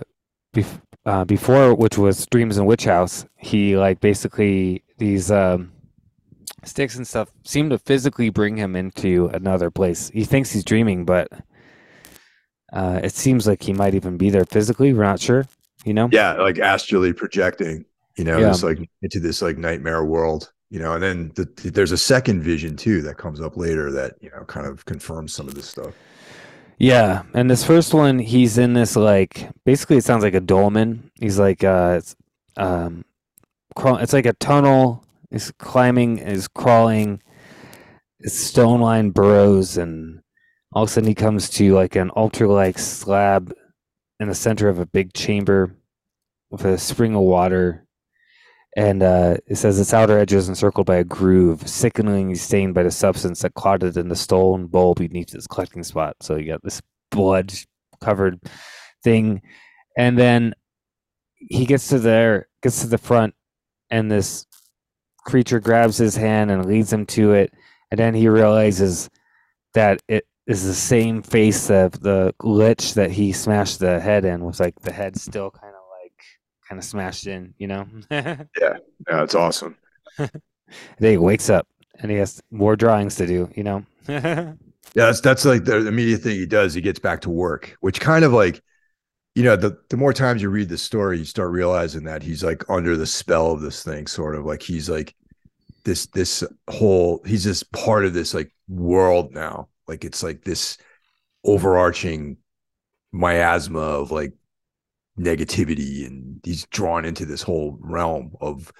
bef- 0.54 0.80
uh, 1.06 1.24
before, 1.24 1.74
which 1.74 1.98
was 1.98 2.26
Dreams 2.26 2.58
in 2.58 2.64
Witch 2.66 2.84
House, 2.84 3.26
he 3.36 3.76
like 3.76 4.00
basically 4.00 4.82
these 4.98 5.30
um, 5.30 5.70
sticks 6.64 6.96
and 6.96 7.06
stuff 7.06 7.30
seem 7.44 7.68
to 7.70 7.78
physically 7.78 8.30
bring 8.30 8.56
him 8.56 8.74
into 8.74 9.26
another 9.34 9.70
place. 9.70 10.10
He 10.10 10.24
thinks 10.24 10.50
he's 10.50 10.64
dreaming, 10.64 11.04
but 11.04 11.28
uh, 12.72 13.00
it 13.02 13.12
seems 13.12 13.46
like 13.46 13.62
he 13.62 13.72
might 13.72 13.94
even 13.94 14.16
be 14.16 14.30
there 14.30 14.46
physically. 14.46 14.92
We're 14.94 15.02
not 15.04 15.20
sure, 15.20 15.44
you 15.84 15.92
know. 15.94 16.08
yeah 16.10 16.32
like 16.34 16.58
astrally 16.58 17.12
projecting 17.12 17.84
you 18.16 18.24
know 18.24 18.38
Yeah. 18.38 18.48
this 18.48 18.62
like 18.62 18.78
into 19.02 19.20
this 19.20 19.42
like 19.42 19.58
nightmare 19.58 20.04
world 20.04 20.52
you 20.70 20.78
know 20.78 20.94
and 20.94 21.02
then 21.02 21.32
the, 21.34 21.44
there's 21.70 21.92
a 21.92 21.98
second 21.98 22.42
vision 22.42 22.76
too 22.76 23.02
that 23.02 23.16
comes 23.16 23.40
up 23.40 23.56
later 23.56 23.92
that 23.92 24.14
you 24.20 24.30
know 24.30 24.44
kind 24.44 24.66
of 24.66 24.84
confirms 24.84 25.32
some 25.32 25.48
of 25.48 25.54
this 25.54 25.68
stuff 25.68 25.94
Yeah, 26.78 27.22
and 27.34 27.48
this 27.48 27.64
first 27.64 27.94
one, 27.94 28.18
he's 28.18 28.58
in 28.58 28.72
this 28.74 28.96
like 28.96 29.48
basically 29.64 29.98
it 29.98 30.04
sounds 30.04 30.24
like 30.24 30.34
a 30.34 30.40
dolmen. 30.40 31.10
He's 31.14 31.38
like 31.38 31.62
uh, 31.62 31.96
it's, 31.98 32.16
um. 32.56 33.04
It's 33.76 34.12
like 34.12 34.26
a 34.26 34.32
tunnel. 34.34 35.04
He's 35.30 35.52
climbing. 35.52 36.18
Is 36.18 36.48
crawling. 36.48 37.22
Stone 38.24 38.80
lined 38.80 39.14
burrows, 39.14 39.76
and 39.76 40.20
all 40.72 40.84
of 40.84 40.88
a 40.88 40.92
sudden 40.92 41.08
he 41.08 41.14
comes 41.14 41.48
to 41.50 41.74
like 41.74 41.96
an 41.96 42.10
altar 42.10 42.46
like 42.46 42.78
slab 42.78 43.52
in 44.20 44.28
the 44.28 44.34
center 44.34 44.68
of 44.68 44.78
a 44.78 44.86
big 44.86 45.12
chamber 45.12 45.74
with 46.50 46.64
a 46.64 46.78
spring 46.78 47.14
of 47.14 47.22
water. 47.22 47.83
And 48.76 49.02
uh, 49.02 49.36
it 49.46 49.56
says 49.56 49.78
its 49.78 49.94
outer 49.94 50.18
edge 50.18 50.32
is 50.32 50.48
encircled 50.48 50.86
by 50.86 50.96
a 50.96 51.04
groove, 51.04 51.68
sickeningly 51.68 52.34
stained 52.34 52.74
by 52.74 52.82
the 52.82 52.90
substance 52.90 53.42
that 53.42 53.54
clotted 53.54 53.96
in 53.96 54.08
the 54.08 54.16
stone 54.16 54.66
bowl 54.66 54.94
beneath 54.94 55.34
its 55.34 55.46
collecting 55.46 55.84
spot. 55.84 56.16
So 56.20 56.36
you 56.36 56.46
got 56.46 56.62
this 56.64 56.82
blood 57.10 57.52
covered 58.00 58.40
thing. 59.04 59.42
And 59.96 60.18
then 60.18 60.54
he 61.36 61.66
gets 61.66 61.88
to 61.88 61.98
there, 61.98 62.48
gets 62.62 62.80
to 62.80 62.88
the 62.88 62.98
front, 62.98 63.34
and 63.90 64.10
this 64.10 64.46
creature 65.24 65.60
grabs 65.60 65.96
his 65.96 66.16
hand 66.16 66.50
and 66.50 66.66
leads 66.66 66.92
him 66.92 67.06
to 67.06 67.32
it, 67.32 67.52
and 67.90 67.98
then 67.98 68.14
he 68.14 68.28
realizes 68.28 69.08
that 69.74 70.02
it 70.08 70.26
is 70.46 70.64
the 70.64 70.74
same 70.74 71.22
face 71.22 71.70
of 71.70 71.92
the 72.00 72.34
lich 72.42 72.94
that 72.94 73.10
he 73.10 73.32
smashed 73.32 73.78
the 73.78 74.00
head 74.00 74.24
in, 74.24 74.44
with 74.44 74.60
like 74.60 74.78
the 74.80 74.92
head 74.92 75.16
still 75.16 75.50
kind 75.50 75.73
of 75.73 75.73
kind 76.68 76.78
of 76.78 76.84
smashed 76.84 77.26
in, 77.26 77.54
you 77.58 77.66
know. 77.66 77.86
yeah, 78.10 78.44
yeah, 78.60 78.78
it's 79.08 79.34
awesome. 79.34 79.76
then 80.18 80.30
he 80.98 81.16
wakes 81.16 81.50
up 81.50 81.66
and 82.00 82.10
he 82.10 82.16
has 82.18 82.42
more 82.50 82.76
drawings 82.76 83.16
to 83.16 83.26
do, 83.26 83.50
you 83.54 83.62
know. 83.62 83.84
yeah, 84.08 84.54
that's 84.94 85.20
that's 85.20 85.44
like 85.44 85.64
the 85.64 85.86
immediate 85.86 86.22
thing 86.22 86.36
he 86.36 86.46
does. 86.46 86.74
He 86.74 86.80
gets 86.80 86.98
back 86.98 87.20
to 87.22 87.30
work, 87.30 87.76
which 87.80 88.00
kind 88.00 88.24
of 88.24 88.32
like 88.32 88.62
you 89.34 89.42
know, 89.42 89.56
the 89.56 89.76
the 89.90 89.96
more 89.96 90.12
times 90.12 90.42
you 90.42 90.48
read 90.48 90.68
the 90.68 90.78
story, 90.78 91.18
you 91.18 91.24
start 91.24 91.50
realizing 91.50 92.04
that 92.04 92.22
he's 92.22 92.44
like 92.44 92.62
under 92.68 92.96
the 92.96 93.06
spell 93.06 93.50
of 93.50 93.60
this 93.60 93.82
thing, 93.82 94.06
sort 94.06 94.36
of 94.36 94.44
like 94.44 94.62
he's 94.62 94.88
like 94.88 95.14
this 95.84 96.06
this 96.06 96.44
whole 96.70 97.20
he's 97.26 97.44
just 97.44 97.70
part 97.72 98.04
of 98.04 98.14
this 98.14 98.32
like 98.32 98.52
world 98.68 99.32
now. 99.32 99.68
Like 99.88 100.04
it's 100.04 100.22
like 100.22 100.44
this 100.44 100.78
overarching 101.44 102.38
miasma 103.12 103.80
of 103.80 104.10
like 104.12 104.32
negativity 105.18 106.06
and 106.06 106.40
he's 106.44 106.66
drawn 106.66 107.04
into 107.04 107.24
this 107.24 107.42
whole 107.42 107.78
realm 107.80 108.32
of 108.40 108.72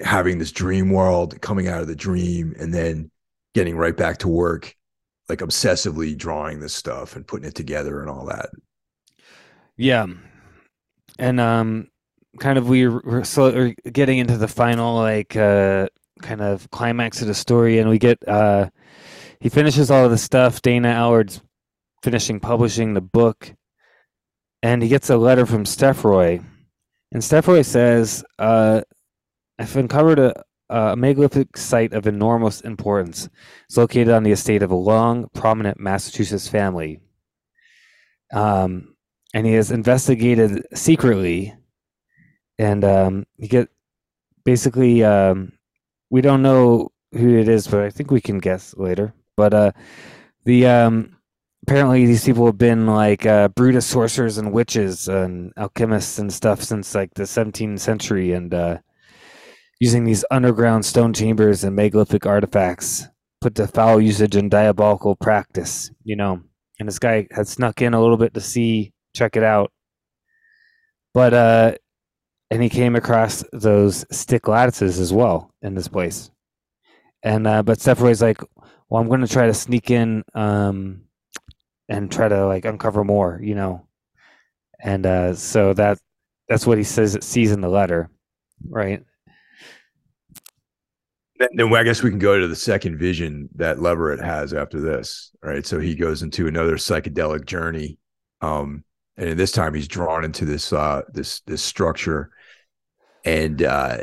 having 0.00 0.38
this 0.38 0.52
dream 0.52 0.90
world 0.90 1.40
coming 1.40 1.68
out 1.68 1.80
of 1.80 1.88
the 1.88 1.96
dream 1.96 2.54
and 2.58 2.72
then 2.72 3.10
getting 3.54 3.76
right 3.76 3.96
back 3.96 4.18
to 4.18 4.28
work 4.28 4.74
like 5.30 5.38
obsessively 5.38 6.16
drawing 6.16 6.60
this 6.60 6.74
stuff 6.74 7.16
and 7.16 7.26
putting 7.26 7.48
it 7.48 7.54
together 7.54 8.00
and 8.00 8.10
all 8.10 8.26
that. 8.26 8.50
Yeah, 9.76 10.06
and 11.18 11.40
um, 11.40 11.88
kind 12.38 12.58
of 12.58 12.68
we 12.68 12.88
we're, 12.88 13.24
so, 13.24 13.72
getting 13.90 14.18
into 14.18 14.36
the 14.36 14.48
final 14.48 14.96
like 14.96 15.36
uh 15.36 15.88
kind 16.20 16.42
of 16.42 16.70
climax 16.70 17.22
of 17.22 17.28
the 17.28 17.34
story, 17.34 17.78
and 17.78 17.88
we 17.88 17.98
get 17.98 18.18
uh 18.28 18.68
he 19.40 19.48
finishes 19.48 19.90
all 19.90 20.04
of 20.04 20.10
the 20.10 20.18
stuff. 20.18 20.60
Dana 20.60 20.88
Allard's 20.88 21.40
finishing 22.02 22.40
publishing 22.40 22.92
the 22.92 23.00
book, 23.00 23.54
and 24.62 24.82
he 24.82 24.88
gets 24.88 25.10
a 25.10 25.16
letter 25.16 25.46
from 25.46 25.64
Stefroi, 25.64 26.44
and 27.12 27.22
Stefroi 27.22 27.64
says, 27.64 28.24
uh, 28.38 28.82
"I've 29.58 29.76
uncovered 29.76 30.18
a." 30.18 30.44
a 30.72 30.94
megalithic 30.94 31.56
site 31.56 31.92
of 31.92 32.06
enormous 32.06 32.60
importance. 32.60 33.28
It's 33.66 33.76
located 33.76 34.10
on 34.10 34.22
the 34.22 34.30
estate 34.30 34.62
of 34.62 34.70
a 34.70 34.76
long, 34.76 35.28
prominent 35.34 35.80
Massachusetts 35.80 36.46
family. 36.46 37.00
Um, 38.32 38.94
and 39.34 39.46
he 39.46 39.54
has 39.54 39.72
investigated 39.72 40.64
secretly, 40.74 41.54
and 42.58 42.84
um, 42.84 43.26
he 43.36 43.48
get 43.48 43.68
basically 44.44 45.02
um, 45.02 45.52
we 46.10 46.20
don't 46.20 46.42
know 46.42 46.90
who 47.12 47.38
it 47.38 47.48
is, 47.48 47.66
but 47.66 47.80
I 47.80 47.90
think 47.90 48.10
we 48.10 48.20
can 48.20 48.38
guess 48.38 48.74
later. 48.76 49.12
But 49.36 49.54
uh, 49.54 49.72
the 50.44 50.66
um, 50.66 51.16
apparently 51.70 52.04
these 52.04 52.24
people 52.24 52.46
have 52.46 52.58
been 52.58 52.84
like 52.84 53.24
uh, 53.24 53.46
Brutus 53.46 53.86
sorcerers 53.86 54.38
and 54.38 54.52
witches 54.52 55.06
and 55.06 55.52
alchemists 55.56 56.18
and 56.18 56.32
stuff 56.32 56.60
since 56.64 56.96
like 56.96 57.14
the 57.14 57.22
17th 57.22 57.78
century, 57.78 58.32
and 58.32 58.52
uh, 58.52 58.78
using 59.78 60.02
these 60.02 60.24
underground 60.32 60.84
stone 60.84 61.12
chambers 61.12 61.62
and 61.62 61.76
megalithic 61.76 62.26
artifacts 62.26 63.06
put 63.40 63.54
to 63.54 63.68
foul 63.68 64.00
usage 64.00 64.34
and 64.34 64.50
diabolical 64.50 65.14
practice. 65.14 65.92
You 66.02 66.16
know, 66.16 66.42
and 66.80 66.88
this 66.88 66.98
guy 66.98 67.28
had 67.30 67.46
snuck 67.46 67.80
in 67.80 67.94
a 67.94 68.00
little 68.00 68.16
bit 68.16 68.34
to 68.34 68.40
see 68.40 68.92
check 69.14 69.36
it 69.36 69.44
out. 69.44 69.70
But 71.14 71.34
uh 71.34 71.74
and 72.50 72.60
he 72.60 72.68
came 72.68 72.96
across 72.96 73.44
those 73.52 74.04
stick 74.10 74.48
lattices 74.48 74.98
as 74.98 75.12
well 75.12 75.54
in 75.62 75.76
this 75.76 75.86
place. 75.86 76.32
And 77.22 77.46
uh 77.46 77.62
but 77.62 77.80
Stefroi's 77.80 78.20
like, 78.20 78.42
well, 78.88 79.00
I'm 79.00 79.08
gonna 79.08 79.28
try 79.28 79.46
to 79.46 79.54
sneak 79.54 79.92
in 79.92 80.24
um 80.34 81.02
and 81.90 82.10
try 82.10 82.28
to 82.28 82.46
like 82.46 82.64
uncover 82.64 83.04
more, 83.04 83.38
you 83.42 83.54
know. 83.54 83.86
And 84.82 85.04
uh 85.04 85.34
so 85.34 85.74
that 85.74 85.98
that's 86.48 86.66
what 86.66 86.78
he 86.78 86.84
says 86.84 87.18
sees 87.20 87.52
in 87.52 87.60
the 87.60 87.68
letter, 87.68 88.08
right? 88.68 89.02
Then 91.38 91.74
I 91.74 91.82
guess 91.84 92.02
we 92.02 92.10
can 92.10 92.18
go 92.18 92.38
to 92.38 92.48
the 92.48 92.56
second 92.56 92.98
vision 92.98 93.48
that 93.56 93.80
Leverett 93.80 94.20
has 94.20 94.52
after 94.54 94.80
this, 94.80 95.32
right? 95.42 95.66
So 95.66 95.80
he 95.80 95.94
goes 95.94 96.22
into 96.22 96.46
another 96.46 96.76
psychedelic 96.76 97.46
journey. 97.46 97.98
Um, 98.42 98.84
and 99.16 99.38
this 99.38 99.52
time 99.52 99.74
he's 99.74 99.88
drawn 99.88 100.24
into 100.24 100.44
this 100.44 100.72
uh 100.72 101.02
this 101.12 101.40
this 101.40 101.62
structure 101.62 102.30
and 103.24 103.62
uh 103.62 103.98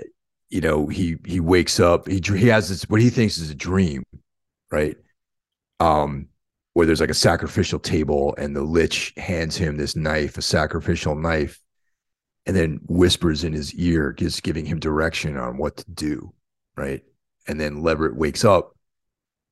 you 0.50 0.62
know 0.62 0.88
he 0.88 1.18
he 1.26 1.40
wakes 1.40 1.80
up 1.80 2.08
he 2.08 2.22
he 2.24 2.48
has 2.48 2.70
this 2.70 2.84
what 2.84 3.02
he 3.02 3.10
thinks 3.10 3.38
is 3.38 3.50
a 3.50 3.56
dream 3.56 4.04
right 4.72 4.96
um 5.80 6.28
where 6.78 6.86
there's 6.86 7.02
like 7.02 7.10
a 7.10 7.16
sacrificial 7.16 7.80
table 7.80 8.36
and 8.38 8.56
the 8.56 8.62
lich 8.62 9.14
hands 9.18 9.58
him 9.58 9.78
this 9.78 9.96
knife 9.96 10.38
a 10.38 10.42
sacrificial 10.42 11.16
knife 11.16 11.60
and 12.46 12.56
then 12.56 12.80
whispers 12.88 13.44
in 13.44 13.52
his 13.52 13.74
ear 13.74 14.14
just 14.14 14.44
giving 14.44 14.66
him 14.66 14.80
direction 14.80 15.38
on 15.38 15.58
what 15.58 15.78
to 15.78 15.92
do 15.92 16.32
right? 16.78 17.04
And 17.48 17.60
then 17.60 17.82
Leverett 17.82 18.16
wakes 18.16 18.46
up 18.46 18.76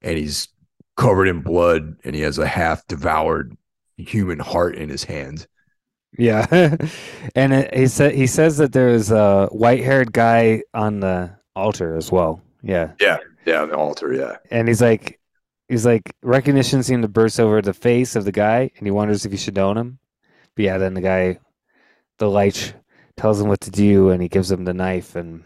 and 0.01 0.17
he's 0.17 0.47
covered 0.95 1.27
in 1.27 1.41
blood 1.41 1.97
and 2.05 2.15
he 2.15 2.21
has 2.21 2.37
a 2.37 2.47
half 2.47 2.85
devoured 2.87 3.57
human 3.97 4.39
heart 4.39 4.75
in 4.75 4.87
his 4.87 5.03
hand. 5.03 5.47
Yeah, 6.17 6.45
and 7.35 7.53
it, 7.53 7.75
he 7.75 7.87
said 7.87 8.13
he 8.13 8.25
says 8.25 8.55
that 8.57 8.71
there 8.71 8.87
is 8.87 9.11
a 9.11 9.47
white-haired 9.47 10.13
guy 10.13 10.63
on 10.73 11.01
the 11.01 11.35
altar 11.57 11.97
as 11.97 12.09
well. 12.09 12.41
Yeah, 12.63 12.93
yeah, 13.01 13.17
yeah, 13.45 13.65
the 13.65 13.75
altar. 13.75 14.13
Yeah, 14.13 14.37
and 14.49 14.69
he's 14.69 14.81
like, 14.81 15.19
he's 15.67 15.85
like, 15.85 16.15
recognition 16.21 16.83
seemed 16.83 17.03
to 17.03 17.07
burst 17.07 17.39
over 17.39 17.61
the 17.61 17.73
face 17.73 18.15
of 18.15 18.25
the 18.25 18.31
guy, 18.31 18.71
and 18.77 18.87
he 18.87 18.91
wonders 18.91 19.25
if 19.25 19.31
he 19.31 19.37
should 19.37 19.57
own 19.57 19.77
him. 19.77 19.99
But 20.55 20.65
yeah, 20.65 20.77
then 20.77 20.93
the 20.93 21.01
guy, 21.01 21.39
the 22.17 22.29
light, 22.29 22.73
tells 23.17 23.39
him 23.39 23.47
what 23.47 23.61
to 23.61 23.71
do, 23.71 24.09
and 24.09 24.21
he 24.21 24.27
gives 24.27 24.51
him 24.51 24.65
the 24.65 24.73
knife, 24.73 25.15
and 25.15 25.43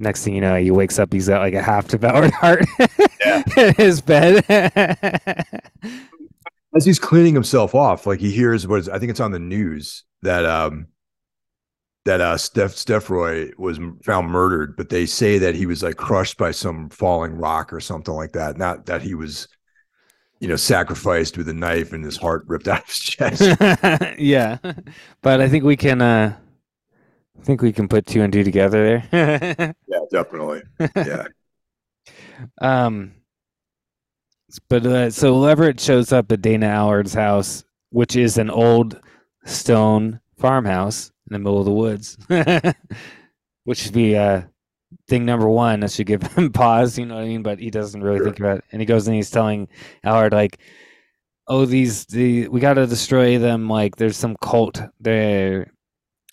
next 0.00 0.24
thing 0.24 0.34
you 0.34 0.40
know, 0.40 0.56
he 0.56 0.70
wakes 0.70 0.98
up, 0.98 1.12
he's 1.12 1.28
got 1.28 1.40
like 1.40 1.54
a 1.54 1.62
half 1.62 1.88
devoured 1.88 2.30
heart 2.34 2.64
in 3.56 3.74
his 3.74 4.00
bed 4.00 4.44
as 6.76 6.84
he's 6.84 6.98
cleaning 6.98 7.34
himself 7.34 7.74
off, 7.74 8.06
like 8.06 8.20
he 8.20 8.30
hears 8.30 8.66
what 8.66 8.80
is, 8.80 8.88
I 8.88 8.98
think 8.98 9.10
it's 9.10 9.20
on 9.20 9.32
the 9.32 9.38
news 9.38 10.04
that 10.22 10.44
um 10.44 10.88
that 12.06 12.20
uh 12.20 12.38
Steph 12.38 12.72
Stefroi 12.72 13.50
was 13.58 13.78
found 14.02 14.28
murdered, 14.30 14.76
but 14.76 14.88
they 14.88 15.04
say 15.06 15.38
that 15.38 15.54
he 15.54 15.66
was 15.66 15.82
like 15.82 15.96
crushed 15.96 16.38
by 16.38 16.52
some 16.52 16.88
falling 16.88 17.32
rock 17.34 17.72
or 17.72 17.80
something 17.80 18.14
like 18.14 18.32
that. 18.32 18.56
Not 18.56 18.86
that 18.86 19.02
he 19.02 19.14
was, 19.14 19.48
you 20.40 20.48
know, 20.48 20.56
sacrificed 20.56 21.36
with 21.36 21.48
a 21.48 21.52
knife 21.52 21.92
and 21.92 22.04
his 22.04 22.16
heart 22.16 22.44
ripped 22.46 22.68
out 22.68 22.80
of 22.80 22.86
his 22.86 22.98
chest. 22.98 23.42
yeah, 24.18 24.58
but 25.20 25.40
I 25.40 25.48
think 25.48 25.64
we 25.64 25.76
can. 25.76 26.00
uh 26.00 26.36
I 27.38 27.42
think 27.42 27.60
we 27.60 27.72
can 27.72 27.86
put 27.86 28.06
two 28.06 28.22
and 28.22 28.32
two 28.32 28.42
together 28.44 29.04
there. 29.12 29.74
yeah, 29.86 29.98
definitely. 30.10 30.62
Yeah. 30.96 31.26
um 32.62 33.12
but 34.68 34.86
uh, 34.86 35.10
so 35.10 35.36
Leverett 35.36 35.80
shows 35.80 36.12
up 36.12 36.32
at 36.32 36.40
Dana 36.40 36.66
Allard's 36.66 37.12
house, 37.12 37.64
which 37.90 38.16
is 38.16 38.38
an 38.38 38.48
old 38.48 38.98
stone 39.44 40.20
farmhouse 40.38 41.12
in 41.28 41.32
the 41.32 41.38
middle 41.38 41.58
of 41.58 41.64
the 41.64 41.72
woods, 41.72 42.16
which 43.64 43.78
should 43.78 43.92
be 43.92 44.16
uh, 44.16 44.42
thing 45.08 45.24
number 45.24 45.48
one. 45.48 45.80
That 45.80 45.92
should 45.92 46.06
give 46.06 46.22
him 46.34 46.52
pause, 46.52 46.98
you 46.98 47.06
know 47.06 47.16
what 47.16 47.24
I 47.24 47.26
mean? 47.26 47.42
But 47.42 47.58
he 47.58 47.70
doesn't 47.70 48.02
really 48.02 48.18
sure. 48.18 48.26
think 48.26 48.40
about 48.40 48.58
it. 48.58 48.64
And 48.72 48.80
he 48.80 48.86
goes 48.86 49.06
and 49.06 49.16
he's 49.16 49.30
telling 49.30 49.68
Allard, 50.04 50.32
like, 50.32 50.58
oh, 51.48 51.64
these, 51.64 52.06
the 52.06 52.48
we 52.48 52.60
got 52.60 52.74
to 52.74 52.86
destroy 52.86 53.38
them. 53.38 53.68
Like, 53.68 53.96
there's 53.96 54.16
some 54.16 54.36
cult. 54.40 54.80
They're, 55.00 55.72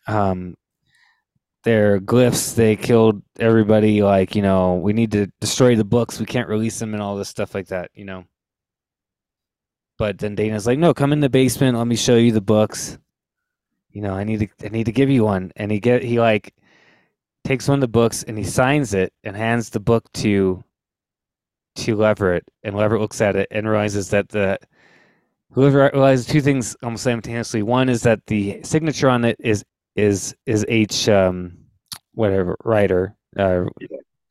um, 0.08 0.56
their 1.64 2.00
glyphs 2.00 2.56
they 2.56 2.76
killed 2.76 3.22
everybody 3.40 4.04
like 4.04 4.36
you 4.36 4.42
know 4.42 4.76
we 4.76 4.94
need 4.94 5.12
to 5.12 5.28
destroy 5.40 5.76
the 5.76 5.84
books 5.84 6.20
we 6.20 6.26
can't 6.26 6.50
release 6.50 6.78
them 6.78 6.94
and 6.94 7.02
all 7.02 7.16
this 7.16 7.30
stuff 7.30 7.56
like 7.56 7.68
that 7.68 7.90
you 7.94 8.04
know 8.06 8.26
but 9.98 10.18
then 10.18 10.36
dana's 10.36 10.68
like 10.68 10.78
no 10.78 10.94
come 10.94 11.14
in 11.14 11.22
the 11.22 11.30
basement 11.30 11.78
let 11.78 11.88
me 11.88 11.96
show 11.96 12.16
you 12.16 12.32
the 12.32 12.42
books 12.42 12.98
you 13.94 14.02
know 14.02 14.14
i 14.14 14.24
need 14.24 14.40
to 14.40 14.48
i 14.66 14.70
need 14.70 14.86
to 14.86 14.92
give 14.92 15.10
you 15.10 15.24
one. 15.24 15.52
And 15.56 15.72
he 15.72 15.80
get 15.80 16.04
he 16.04 16.20
like 16.20 16.54
takes 17.46 17.68
one 17.68 17.78
of 17.78 17.82
the 17.82 17.88
books 17.88 18.24
and 18.24 18.38
he 18.38 18.44
signs 18.44 18.94
it 18.94 19.14
and 19.24 19.36
hands 19.36 19.70
the 19.70 19.80
book 19.80 20.12
to 20.14 20.64
to 21.76 21.96
leverett. 21.96 22.44
And 22.64 22.76
leverett 22.76 23.02
looks 23.02 23.22
at 23.22 23.36
it 23.36 23.48
and 23.52 23.68
realizes 23.70 24.10
that 24.10 24.30
the 24.30 24.58
whoever 25.52 25.90
realizes 25.94 26.26
two 26.26 26.42
things 26.42 26.76
almost 26.84 27.04
simultaneously. 27.04 27.64
One 27.64 27.90
is 27.90 28.02
that 28.04 28.26
the 28.28 28.62
signature 28.64 29.10
on 29.10 29.24
it 29.26 29.38
is 29.40 29.64
is 29.96 30.36
is 30.46 30.66
H 30.68 31.08
um 31.08 31.58
whatever 32.16 32.58
writer 32.64 33.16
uh 33.38 33.66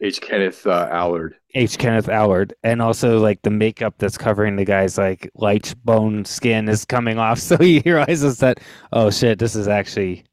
H 0.03 0.21
Kenneth 0.21 0.67
uh, 0.67 0.89
Allard 0.91 1.37
H 1.55 1.79
Kenneth 1.79 2.09
Allard 2.09 2.55
and 2.65 2.83
also 2.83 3.21
like 3.21 3.41
the 3.43 3.51
makeup 3.51 3.95
that's 3.99 4.19
covering 4.19 4.57
the 4.57 4.65
guy's 4.65 4.99
like 4.99 5.31
light 5.35 5.75
bone 5.85 6.25
skin 6.25 6.69
is 6.69 6.85
coming 6.85 7.19
off 7.19 7.39
so 7.49 7.57
he 7.57 7.81
realizes 7.87 8.39
that 8.39 8.59
oh 8.93 9.11
shit 9.11 9.39
this 9.39 9.55
is 9.55 9.69
actually 9.69 10.25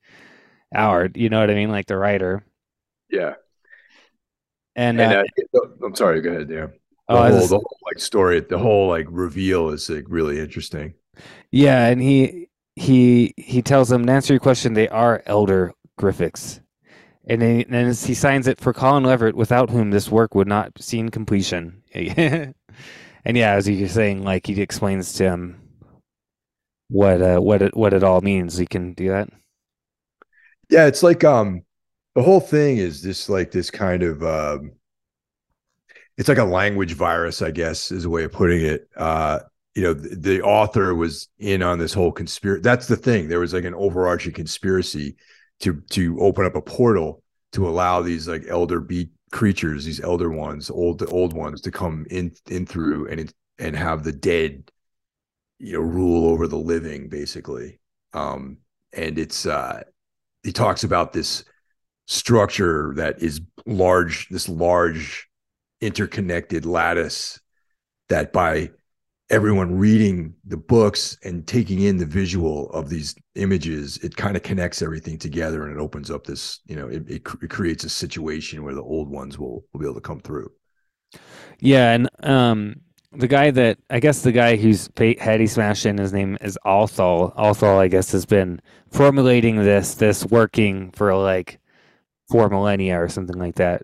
Howard. 0.73 1.17
You 1.17 1.29
know 1.29 1.39
what 1.39 1.49
I 1.49 1.55
mean? 1.55 1.71
Like 1.71 1.87
the 1.87 1.97
writer. 1.97 2.45
Yeah. 3.09 3.33
And, 4.75 5.01
And 5.01 5.13
uh, 5.13 5.23
uh, 5.57 5.67
I'm 5.83 5.95
sorry. 5.95 6.21
Go 6.21 6.29
ahead. 6.29 6.49
Yeah. 6.49 6.67
The, 6.67 7.15
oh, 7.15 7.15
whole, 7.17 7.31
was- 7.31 7.49
the 7.49 7.55
whole 7.55 7.77
like 7.87 7.99
story, 7.99 8.39
the 8.41 8.59
whole 8.59 8.87
like 8.87 9.07
reveal 9.09 9.69
is 9.69 9.89
like 9.89 10.05
really 10.07 10.39
interesting. 10.39 10.93
yeah, 11.51 11.87
and 11.87 11.99
he 12.01 12.49
he 12.75 13.33
he 13.35 13.61
tells 13.63 13.89
them 13.89 14.05
to 14.05 14.11
answer 14.11 14.33
your 14.33 14.39
question. 14.39 14.73
They 14.75 14.87
are 14.89 15.23
elder 15.25 15.73
Griffics, 15.99 16.61
and 17.29 17.41
then 17.41 17.87
he 17.93 18.15
signs 18.15 18.47
it 18.47 18.59
for 18.59 18.73
Colin 18.73 19.03
Leverett, 19.03 19.35
without 19.35 19.69
whom 19.69 19.91
this 19.91 20.09
work 20.09 20.33
would 20.33 20.47
not 20.47 20.71
seen 20.81 21.09
completion. 21.09 21.83
and 21.93 22.55
yeah, 23.25 23.53
as 23.53 23.69
you're 23.69 23.87
saying, 23.87 24.23
like 24.23 24.47
he 24.47 24.59
explains 24.61 25.13
to 25.13 25.25
him 25.25 25.61
what 26.89 27.21
uh, 27.21 27.39
what 27.39 27.61
it 27.61 27.77
what 27.77 27.93
it 27.93 28.03
all 28.03 28.21
means. 28.21 28.57
He 28.57 28.65
can 28.65 28.93
do 28.93 29.09
that. 29.09 29.29
Yeah, 30.69 30.87
it's 30.87 31.03
like 31.03 31.23
um 31.23 31.61
the 32.15 32.23
whole 32.23 32.39
thing 32.39 32.77
is 32.77 33.03
this 33.03 33.29
like 33.29 33.51
this 33.51 33.69
kind 33.69 34.01
of 34.01 34.23
um 34.23 34.71
it's 36.17 36.29
like 36.29 36.39
a 36.39 36.43
language 36.43 36.93
virus, 36.93 37.43
I 37.43 37.51
guess, 37.51 37.91
is 37.91 38.05
a 38.05 38.09
way 38.09 38.23
of 38.23 38.31
putting 38.31 38.65
it. 38.65 38.89
Uh, 38.97 39.39
you 39.75 39.83
know, 39.83 39.93
the, 39.93 40.15
the 40.15 40.41
author 40.41 40.93
was 40.93 41.29
in 41.37 41.61
on 41.61 41.79
this 41.79 41.93
whole 41.93 42.11
conspiracy. 42.11 42.61
That's 42.61 42.87
the 42.87 42.97
thing. 42.97 43.29
There 43.29 43.39
was 43.39 43.53
like 43.53 43.63
an 43.63 43.75
overarching 43.75 44.33
conspiracy 44.33 45.15
to 45.61 45.81
to 45.91 46.19
open 46.19 46.45
up 46.45 46.55
a 46.55 46.61
portal 46.61 47.23
to 47.53 47.67
allow 47.67 48.01
these 48.01 48.27
like 48.27 48.45
elder 48.47 48.79
beat 48.79 49.09
creatures, 49.31 49.85
these 49.85 50.01
elder 50.01 50.29
ones, 50.29 50.69
old 50.69 51.03
old 51.11 51.33
ones, 51.33 51.61
to 51.61 51.71
come 51.71 52.05
in 52.09 52.31
in 52.49 52.65
through 52.65 53.07
and 53.07 53.33
and 53.57 53.75
have 53.75 54.03
the 54.03 54.11
dead, 54.11 54.71
you 55.57 55.73
know, 55.73 55.79
rule 55.79 56.29
over 56.29 56.47
the 56.47 56.57
living, 56.57 57.09
basically. 57.09 57.79
Um, 58.13 58.57
and 58.93 59.19
it's 59.19 59.45
uh 59.45 59.83
he 60.43 60.51
talks 60.51 60.83
about 60.83 61.13
this 61.13 61.43
structure 62.07 62.93
that 62.95 63.21
is 63.21 63.41
large, 63.65 64.29
this 64.29 64.49
large 64.49 65.29
interconnected 65.81 66.65
lattice 66.65 67.39
that 68.09 68.33
by 68.33 68.71
everyone 69.29 69.77
reading 69.77 70.33
the 70.45 70.57
books 70.57 71.17
and 71.23 71.47
taking 71.47 71.81
in 71.81 71.97
the 71.97 72.05
visual 72.05 72.69
of 72.71 72.89
these 72.89 73.15
images, 73.35 73.97
it 73.97 74.15
kind 74.15 74.35
of 74.35 74.43
connects 74.43 74.81
everything 74.81 75.17
together 75.17 75.67
and 75.67 75.75
it 75.75 75.81
opens 75.81 76.09
up 76.09 76.25
this, 76.25 76.59
you 76.65 76.75
know, 76.75 76.87
it, 76.87 77.09
it, 77.09 77.23
cr- 77.23 77.43
it 77.43 77.49
creates 77.49 77.83
a 77.83 77.89
situation 77.89 78.63
where 78.63 78.73
the 78.73 78.81
old 78.81 79.09
ones 79.09 79.37
will, 79.37 79.63
will 79.71 79.79
be 79.79 79.85
able 79.85 79.95
to 79.95 80.01
come 80.01 80.19
through. 80.19 80.51
Yeah, 81.59 81.91
and 81.91 82.09
um, 82.23 82.81
the 83.11 83.27
guy 83.27 83.51
that 83.51 83.77
I 83.89 83.99
guess 83.99 84.21
the 84.21 84.31
guy 84.31 84.55
who's 84.55 84.87
pa- 84.89 85.19
had 85.19 85.39
he 85.39 85.47
smashed 85.47 85.85
in, 85.85 85.97
his 85.97 86.13
name 86.13 86.37
is 86.41 86.57
Althal. 86.65 87.35
Althal, 87.35 87.77
I 87.77 87.87
guess, 87.87 88.11
has 88.11 88.25
been 88.25 88.61
formulating 88.89 89.57
this, 89.57 89.95
this 89.95 90.25
working 90.25 90.91
for 90.91 91.15
like 91.15 91.59
four 92.29 92.49
millennia 92.49 93.01
or 93.01 93.09
something 93.09 93.37
like 93.37 93.55
that. 93.55 93.81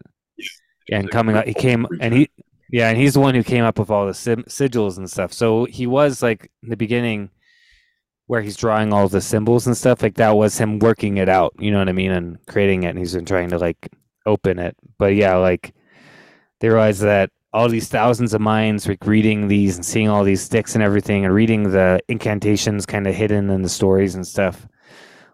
And 0.91 1.09
coming 1.09 1.35
up, 1.35 1.45
he 1.45 1.53
came 1.53 1.87
and 1.99 2.13
he, 2.13 2.29
yeah, 2.75 2.89
and 2.89 2.97
he's 2.97 3.13
the 3.13 3.21
one 3.21 3.35
who 3.35 3.41
came 3.41 3.63
up 3.63 3.79
with 3.79 3.89
all 3.89 4.05
the 4.05 4.11
sigils 4.11 4.97
and 4.97 5.09
stuff. 5.09 5.31
So 5.31 5.63
he 5.63 5.87
was 5.87 6.21
like 6.21 6.51
in 6.61 6.67
the 6.67 6.75
beginning, 6.75 7.29
where 8.27 8.41
he's 8.41 8.57
drawing 8.57 8.91
all 8.91 9.07
the 9.07 9.21
symbols 9.21 9.65
and 9.65 9.77
stuff. 9.77 10.01
Like 10.01 10.15
that 10.15 10.35
was 10.35 10.57
him 10.57 10.79
working 10.79 11.15
it 11.15 11.29
out. 11.29 11.53
You 11.57 11.71
know 11.71 11.79
what 11.79 11.87
I 11.87 11.93
mean? 11.93 12.11
And 12.11 12.37
creating 12.47 12.83
it, 12.83 12.89
and 12.89 12.99
he's 12.99 13.13
been 13.13 13.23
trying 13.23 13.49
to 13.51 13.57
like 13.57 13.87
open 14.25 14.59
it. 14.59 14.75
But 14.97 15.15
yeah, 15.15 15.37
like 15.37 15.73
they 16.59 16.67
realize 16.67 16.99
that 16.99 17.31
all 17.53 17.69
these 17.69 17.87
thousands 17.87 18.33
of 18.33 18.41
minds 18.41 18.89
like 18.89 19.07
reading 19.07 19.47
these 19.47 19.77
and 19.77 19.85
seeing 19.85 20.09
all 20.09 20.25
these 20.25 20.41
sticks 20.41 20.75
and 20.75 20.83
everything 20.83 21.23
and 21.23 21.33
reading 21.33 21.71
the 21.71 22.01
incantations 22.09 22.85
kind 22.85 23.07
of 23.07 23.15
hidden 23.15 23.49
in 23.51 23.61
the 23.61 23.69
stories 23.69 24.15
and 24.15 24.27
stuff 24.27 24.67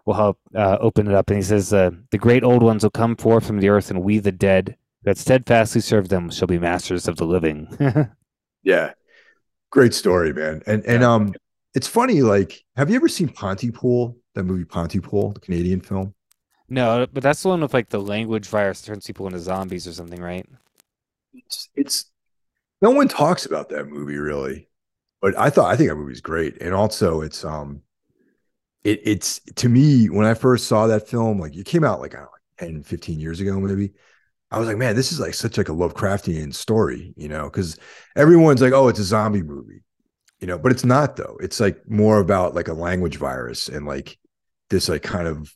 will 0.06 0.14
help 0.14 0.38
uh, 0.54 0.78
open 0.80 1.08
it 1.08 1.14
up 1.14 1.28
and 1.28 1.38
he 1.38 1.42
says 1.42 1.72
uh, 1.72 1.90
the 2.12 2.18
great 2.18 2.44
old 2.44 2.62
ones 2.62 2.84
will 2.84 2.90
come 2.90 3.16
forth 3.16 3.44
from 3.44 3.58
the 3.58 3.68
earth 3.68 3.90
and 3.90 4.04
we 4.04 4.20
the 4.20 4.30
dead 4.30 4.76
had 5.04 5.18
steadfastly 5.18 5.80
serve 5.80 6.08
them 6.08 6.30
shall 6.30 6.48
be 6.48 6.58
masters 6.58 7.08
of 7.08 7.16
the 7.16 7.24
living 7.24 7.68
Yeah. 8.64 8.92
Great 9.70 9.92
story, 9.92 10.32
man. 10.32 10.62
And, 10.66 10.84
and, 10.84 11.02
um, 11.02 11.34
it's 11.74 11.88
funny, 11.88 12.22
like, 12.22 12.62
have 12.76 12.90
you 12.90 12.96
ever 12.96 13.08
seen 13.08 13.28
Pontypool, 13.28 14.16
that 14.34 14.44
movie 14.44 14.64
Pontypool, 14.64 15.32
the 15.32 15.40
Canadian 15.40 15.80
film? 15.80 16.14
no 16.72 17.06
but 17.12 17.22
that's 17.22 17.42
the 17.42 17.48
one 17.48 17.60
with 17.60 17.74
like 17.74 17.90
the 17.90 18.00
language 18.00 18.48
virus 18.48 18.80
turns 18.80 19.06
people 19.06 19.26
into 19.26 19.38
zombies 19.38 19.86
or 19.86 19.92
something 19.92 20.20
right 20.20 20.48
it's 21.34 21.68
it's 21.74 22.10
no 22.80 22.90
one 22.90 23.08
talks 23.08 23.44
about 23.44 23.68
that 23.68 23.88
movie 23.88 24.16
really 24.16 24.68
but 25.20 25.38
i 25.38 25.50
thought 25.50 25.70
i 25.70 25.76
think 25.76 25.90
that 25.90 25.96
movie's 25.96 26.20
great 26.20 26.60
and 26.62 26.74
also 26.74 27.20
it's 27.20 27.44
um 27.44 27.82
it 28.84 29.00
it's 29.04 29.40
to 29.54 29.68
me 29.68 30.08
when 30.08 30.26
i 30.26 30.32
first 30.32 30.66
saw 30.66 30.86
that 30.86 31.06
film 31.06 31.38
like 31.38 31.54
it 31.54 31.66
came 31.66 31.84
out 31.84 32.00
like, 32.00 32.14
I 32.14 32.18
don't 32.18 32.26
know, 32.26 32.30
like 32.32 32.70
10 32.70 32.82
15 32.82 33.20
years 33.20 33.40
ago 33.40 33.60
maybe 33.60 33.92
i 34.52 34.58
was 34.58 34.68
like 34.68 34.76
man 34.76 34.94
this 34.94 35.12
is 35.12 35.18
like 35.18 35.34
such 35.34 35.58
like 35.58 35.68
a 35.68 35.72
lovecraftian 35.72 36.54
story 36.54 37.12
you 37.16 37.28
know 37.28 37.44
because 37.44 37.78
everyone's 38.16 38.62
like 38.62 38.72
oh 38.72 38.88
it's 38.88 39.00
a 39.00 39.04
zombie 39.04 39.42
movie 39.42 39.82
you 40.40 40.46
know 40.46 40.58
but 40.58 40.70
it's 40.70 40.84
not 40.84 41.16
though 41.16 41.36
it's 41.40 41.58
like 41.58 41.78
more 41.88 42.20
about 42.20 42.54
like 42.54 42.68
a 42.68 42.74
language 42.74 43.16
virus 43.16 43.68
and 43.68 43.86
like 43.86 44.18
this 44.70 44.88
like 44.88 45.02
kind 45.02 45.26
of 45.26 45.52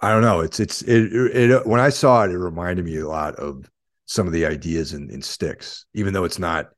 i 0.00 0.10
don't 0.10 0.22
know 0.22 0.40
it's 0.40 0.60
it's 0.60 0.82
it, 0.82 1.12
it 1.12 1.66
when 1.66 1.80
i 1.80 1.88
saw 1.88 2.24
it 2.24 2.30
it 2.30 2.38
reminded 2.38 2.84
me 2.84 2.96
a 2.98 3.08
lot 3.08 3.34
of 3.34 3.68
some 4.08 4.26
of 4.26 4.32
the 4.32 4.46
ideas 4.46 4.94
in, 4.94 5.10
in 5.10 5.20
sticks, 5.20 5.84
even 5.92 6.14
though 6.14 6.24
it's 6.24 6.38
not 6.38 6.70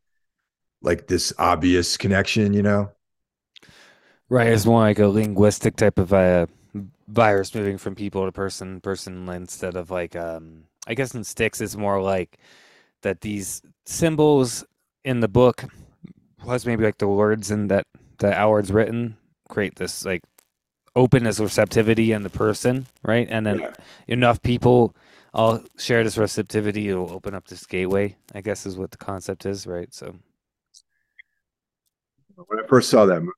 like 0.82 1.06
this 1.06 1.32
obvious 1.38 1.96
connection, 1.96 2.52
you 2.52 2.62
know? 2.62 2.90
right 4.28 4.48
it's 4.48 4.66
more 4.66 4.80
like 4.80 4.98
a 5.00 5.08
linguistic 5.08 5.74
type 5.74 5.98
of 5.98 6.12
uh, 6.12 6.46
virus 7.08 7.52
moving 7.54 7.76
from 7.76 7.96
people 7.96 8.24
to 8.24 8.30
person 8.30 8.80
person 8.80 9.28
instead 9.28 9.74
of 9.74 9.90
like 9.90 10.14
um 10.14 10.62
i 10.90 10.94
guess 10.94 11.14
in 11.14 11.22
sticks 11.24 11.60
it's 11.60 11.76
more 11.76 12.02
like 12.02 12.38
that 13.02 13.20
these 13.22 13.62
symbols 13.86 14.64
in 15.04 15.20
the 15.20 15.28
book 15.28 15.64
plus 16.38 16.66
maybe 16.66 16.84
like 16.84 16.98
the 16.98 17.08
words 17.08 17.50
in 17.50 17.68
that 17.68 17.86
the 18.18 18.32
Howard's 18.34 18.70
written 18.72 19.16
create 19.48 19.76
this 19.76 20.04
like 20.04 20.22
openness 20.96 21.38
receptivity 21.40 22.12
in 22.12 22.22
the 22.22 22.30
person 22.30 22.86
right 23.02 23.28
and 23.30 23.46
then 23.46 23.60
Yeah. 23.60 23.72
enough 24.08 24.42
people 24.42 24.94
all 25.32 25.62
share 25.78 26.02
this 26.04 26.18
receptivity 26.18 26.88
it'll 26.88 27.12
open 27.12 27.34
up 27.34 27.46
this 27.46 27.64
gateway 27.64 28.16
i 28.34 28.40
guess 28.40 28.66
is 28.66 28.76
what 28.76 28.90
the 28.90 28.98
concept 28.98 29.46
is 29.46 29.66
right 29.66 29.94
so 29.94 30.14
When 32.48 32.58
I 32.58 32.66
first 32.66 32.88
saw 32.90 33.04
that 33.06 33.20
movie, 33.20 33.32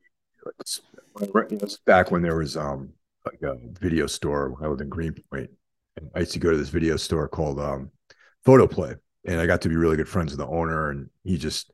like, 0.47 0.55
it's- 0.61 0.81
when 1.13 1.25
I 1.29 1.31
re- 1.35 1.47
you 1.51 1.57
know, 1.59 1.65
it's 1.65 1.77
back 1.79 2.11
when 2.11 2.23
there 2.23 2.37
was 2.37 2.57
um 2.57 2.95
like 3.27 3.43
a 3.43 3.57
video 3.81 4.07
store 4.07 4.51
when 4.51 4.65
I 4.65 4.69
lived 4.69 4.81
in 4.81 4.89
Greenpoint, 4.89 5.51
I 6.15 6.21
used 6.21 6.33
to 6.33 6.39
go 6.39 6.51
to 6.51 6.57
this 6.57 6.69
video 6.69 6.97
store 6.97 7.29
called 7.29 7.61
um 7.61 7.91
Photoplay, 8.45 8.95
and 9.27 9.41
I 9.41 9.47
got 9.47 9.63
to 9.63 9.69
be 9.69 9.77
really 9.77 9.97
good 9.97 10.09
friends 10.09 10.33
with 10.33 10.39
the 10.39 10.47
owner, 10.47 10.91
and 10.91 11.11
he 11.25 11.37
just 11.37 11.71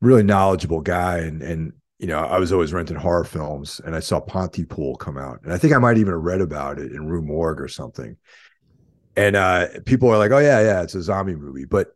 really 0.00 0.22
knowledgeable 0.22 0.80
guy, 0.80 1.18
and 1.18 1.42
and 1.42 1.72
you 1.98 2.06
know 2.06 2.18
I 2.18 2.38
was 2.38 2.52
always 2.52 2.72
renting 2.72 2.96
horror 2.96 3.24
films, 3.24 3.80
and 3.84 3.94
I 3.94 4.00
saw 4.00 4.20
Pontypool 4.20 4.96
come 4.96 5.18
out, 5.18 5.40
and 5.42 5.52
I 5.52 5.58
think 5.58 5.74
I 5.74 5.78
might 5.78 5.98
even 5.98 6.12
have 6.12 6.22
read 6.22 6.40
about 6.40 6.78
it 6.78 6.92
in 6.92 7.06
Rue 7.08 7.22
Morgue 7.22 7.60
or 7.60 7.68
something, 7.68 8.16
and 9.16 9.36
uh 9.36 9.66
people 9.84 10.08
are 10.10 10.18
like, 10.18 10.30
oh 10.30 10.38
yeah, 10.38 10.60
yeah, 10.60 10.82
it's 10.82 10.94
a 10.94 11.02
zombie 11.02 11.34
movie, 11.36 11.64
but 11.64 11.88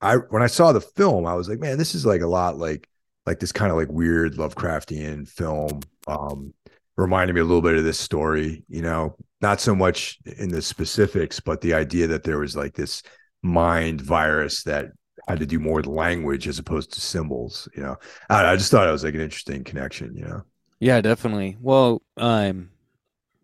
I 0.00 0.16
when 0.16 0.42
I 0.42 0.46
saw 0.46 0.72
the 0.72 0.80
film, 0.80 1.26
I 1.26 1.34
was 1.34 1.48
like, 1.48 1.60
man, 1.60 1.78
this 1.78 1.94
is 1.94 2.06
like 2.06 2.22
a 2.22 2.26
lot 2.26 2.58
like 2.58 2.88
like 3.26 3.38
this 3.38 3.52
kind 3.52 3.70
of 3.70 3.76
like 3.76 3.88
weird 3.88 4.34
Lovecraftian 4.34 5.28
film. 5.28 5.80
Um, 6.08 6.54
reminded 6.96 7.34
me 7.34 7.40
a 7.40 7.44
little 7.44 7.62
bit 7.62 7.76
of 7.76 7.84
this 7.84 7.98
story, 7.98 8.64
you 8.68 8.82
know, 8.82 9.16
not 9.40 9.60
so 9.60 9.74
much 9.74 10.18
in 10.38 10.50
the 10.50 10.62
specifics, 10.62 11.40
but 11.40 11.60
the 11.60 11.74
idea 11.74 12.06
that 12.08 12.24
there 12.24 12.38
was 12.38 12.56
like 12.56 12.74
this 12.74 13.02
mind 13.42 14.00
virus 14.00 14.62
that 14.64 14.86
had 15.28 15.38
to 15.40 15.46
do 15.46 15.58
more 15.58 15.76
with 15.76 15.86
language 15.86 16.48
as 16.48 16.58
opposed 16.58 16.92
to 16.92 17.00
symbols, 17.00 17.68
you 17.76 17.82
know. 17.82 17.96
I, 18.28 18.52
I 18.52 18.56
just 18.56 18.70
thought 18.70 18.88
it 18.88 18.92
was 18.92 19.04
like 19.04 19.14
an 19.14 19.20
interesting 19.20 19.64
connection, 19.64 20.14
you 20.16 20.24
know. 20.24 20.42
Yeah, 20.78 21.00
definitely. 21.00 21.56
Well, 21.60 22.02
um, 22.16 22.70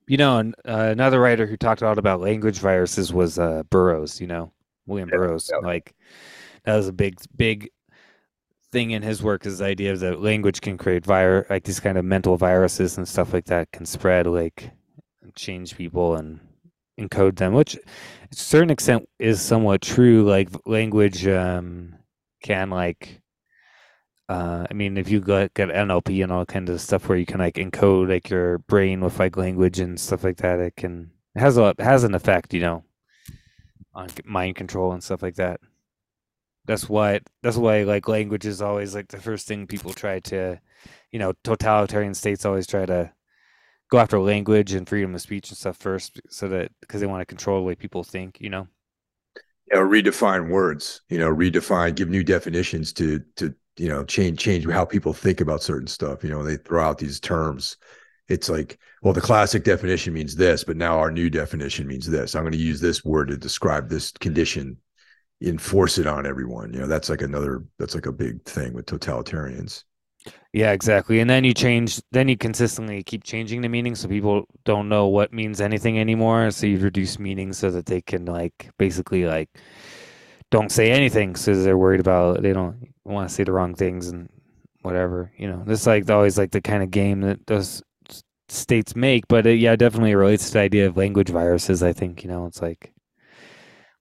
you 0.08 0.16
know, 0.16 0.38
an, 0.38 0.54
uh, 0.68 0.88
another 0.92 1.20
writer 1.20 1.46
who 1.46 1.56
talked 1.56 1.82
a 1.82 1.86
lot 1.86 1.98
about 1.98 2.20
language 2.20 2.58
viruses 2.60 3.12
was 3.12 3.38
uh, 3.38 3.64
Burroughs. 3.70 4.20
You 4.20 4.28
know, 4.28 4.52
William 4.86 5.10
Yeah, 5.10 5.18
Burroughs. 5.18 5.52
yeah. 5.52 5.58
Like 5.60 5.94
that 6.64 6.76
was 6.76 6.88
a 6.88 6.92
big, 6.92 7.18
big 7.36 7.70
thing 8.72 8.90
in 8.90 9.02
his 9.02 9.22
work 9.22 9.46
is 9.46 9.58
the 9.58 9.64
idea 9.64 9.96
that 9.96 10.20
language 10.20 10.60
can 10.60 10.76
create 10.76 11.06
vir 11.06 11.46
like 11.48 11.64
these 11.64 11.80
kind 11.80 11.96
of 11.98 12.04
mental 12.04 12.36
viruses 12.36 12.96
and 12.98 13.06
stuff 13.08 13.32
like 13.32 13.46
that 13.46 13.70
can 13.72 13.86
spread, 13.86 14.26
like 14.26 14.70
change 15.34 15.76
people 15.76 16.16
and 16.16 16.40
encode 16.98 17.36
them, 17.36 17.52
which 17.52 17.72
to 17.72 17.80
a 17.80 18.34
certain 18.34 18.70
extent 18.70 19.08
is 19.18 19.40
somewhat 19.40 19.82
true. 19.82 20.24
Like 20.24 20.48
language 20.66 21.26
um, 21.26 21.96
can 22.42 22.70
like 22.70 23.22
uh, 24.28 24.66
I 24.68 24.74
mean, 24.74 24.98
if 24.98 25.08
you 25.08 25.20
got 25.20 25.54
get 25.54 25.68
NLP 25.68 26.22
and 26.22 26.32
all 26.32 26.44
kinds 26.44 26.70
of 26.70 26.80
stuff 26.80 27.08
where 27.08 27.18
you 27.18 27.26
can 27.26 27.38
like 27.38 27.54
encode 27.54 28.08
like 28.08 28.28
your 28.28 28.58
brain 28.58 29.00
with 29.00 29.18
like 29.18 29.36
language 29.36 29.78
and 29.78 29.98
stuff 30.00 30.24
like 30.24 30.38
that, 30.38 30.58
it 30.58 30.76
can 30.76 31.12
it 31.34 31.40
has 31.40 31.56
a 31.56 31.66
it 31.66 31.80
has 31.80 32.02
an 32.04 32.14
effect, 32.14 32.52
you 32.52 32.60
know, 32.60 32.84
on 33.94 34.08
mind 34.24 34.56
control 34.56 34.92
and 34.92 35.02
stuff 35.02 35.22
like 35.22 35.36
that. 35.36 35.60
That's 36.64 36.88
why 36.88 37.20
that's 37.42 37.56
why 37.56 37.84
like 37.84 38.08
language 38.08 38.46
is 38.46 38.60
always 38.60 38.94
like 38.96 39.08
the 39.08 39.20
first 39.20 39.46
thing 39.46 39.68
people 39.68 39.92
try 39.92 40.18
to, 40.20 40.60
you 41.12 41.20
know, 41.20 41.32
totalitarian 41.44 42.14
states 42.14 42.44
always 42.44 42.66
try 42.66 42.84
to 42.86 43.12
go 43.90 43.98
after 43.98 44.18
language 44.18 44.72
and 44.72 44.88
freedom 44.88 45.14
of 45.14 45.20
speech 45.20 45.50
and 45.50 45.58
stuff 45.58 45.76
first, 45.76 46.20
so 46.28 46.48
that 46.48 46.72
because 46.80 47.00
they 47.00 47.06
want 47.06 47.20
to 47.20 47.26
control 47.26 47.58
the 47.60 47.66
way 47.66 47.74
people 47.74 48.04
think, 48.04 48.40
you 48.40 48.50
know. 48.50 48.68
Know, 49.72 49.80
redefine 49.80 50.48
words. 50.50 51.02
You 51.08 51.18
know, 51.18 51.34
redefine, 51.34 51.94
give 51.94 52.08
new 52.08 52.24
definitions 52.24 52.92
to 52.94 53.22
to 53.36 53.54
you 53.76 53.88
know 53.88 54.04
change 54.04 54.38
change 54.38 54.66
how 54.66 54.84
people 54.84 55.12
think 55.12 55.40
about 55.40 55.62
certain 55.62 55.88
stuff. 55.88 56.22
You 56.22 56.30
know, 56.30 56.42
they 56.42 56.56
throw 56.56 56.84
out 56.84 56.98
these 56.98 57.20
terms. 57.20 57.76
It's 58.28 58.48
like, 58.48 58.78
well, 59.02 59.12
the 59.12 59.20
classic 59.20 59.62
definition 59.62 60.12
means 60.12 60.34
this, 60.34 60.64
but 60.64 60.76
now 60.76 60.98
our 60.98 61.12
new 61.12 61.30
definition 61.30 61.86
means 61.86 62.08
this. 62.08 62.34
I'm 62.34 62.42
going 62.42 62.52
to 62.52 62.58
use 62.58 62.80
this 62.80 63.04
word 63.04 63.28
to 63.28 63.36
describe 63.36 63.88
this 63.88 64.10
condition 64.10 64.78
enforce 65.42 65.98
it 65.98 66.06
on 66.06 66.26
everyone. 66.26 66.72
You 66.72 66.80
know, 66.80 66.86
that's 66.86 67.10
like 67.10 67.22
another 67.22 67.64
that's 67.78 67.94
like 67.94 68.06
a 68.06 68.12
big 68.12 68.42
thing 68.44 68.72
with 68.72 68.86
totalitarians. 68.86 69.84
Yeah, 70.52 70.72
exactly. 70.72 71.20
And 71.20 71.28
then 71.28 71.44
you 71.44 71.52
change 71.52 72.00
then 72.12 72.28
you 72.28 72.36
consistently 72.36 73.02
keep 73.02 73.24
changing 73.24 73.60
the 73.60 73.68
meaning 73.68 73.94
so 73.94 74.08
people 74.08 74.46
don't 74.64 74.88
know 74.88 75.06
what 75.08 75.32
means 75.32 75.60
anything 75.60 75.98
anymore. 75.98 76.50
So 76.50 76.66
you 76.66 76.78
reduce 76.78 77.18
meaning 77.18 77.52
so 77.52 77.70
that 77.70 77.86
they 77.86 78.00
can 78.00 78.24
like 78.24 78.70
basically 78.78 79.26
like 79.26 79.50
don't 80.50 80.70
say 80.70 80.90
anything 80.90 81.32
because 81.32 81.64
they're 81.64 81.78
worried 81.78 82.00
about 82.00 82.42
they 82.42 82.52
don't 82.52 82.88
want 83.04 83.28
to 83.28 83.34
say 83.34 83.44
the 83.44 83.52
wrong 83.52 83.74
things 83.74 84.08
and 84.08 84.28
whatever. 84.82 85.32
You 85.36 85.48
know, 85.48 85.64
this 85.66 85.82
is 85.82 85.86
like 85.86 86.08
always 86.10 86.38
like 86.38 86.52
the 86.52 86.60
kind 86.60 86.82
of 86.82 86.90
game 86.90 87.20
that 87.22 87.46
those 87.46 87.82
states 88.48 88.96
make, 88.96 89.28
but 89.28 89.46
it, 89.46 89.58
yeah, 89.58 89.76
definitely 89.76 90.14
relates 90.14 90.48
to 90.48 90.52
the 90.54 90.60
idea 90.60 90.86
of 90.86 90.96
language 90.96 91.30
viruses. 91.30 91.82
I 91.82 91.92
think 91.92 92.22
you 92.24 92.30
know 92.30 92.46
it's 92.46 92.62
like 92.62 92.92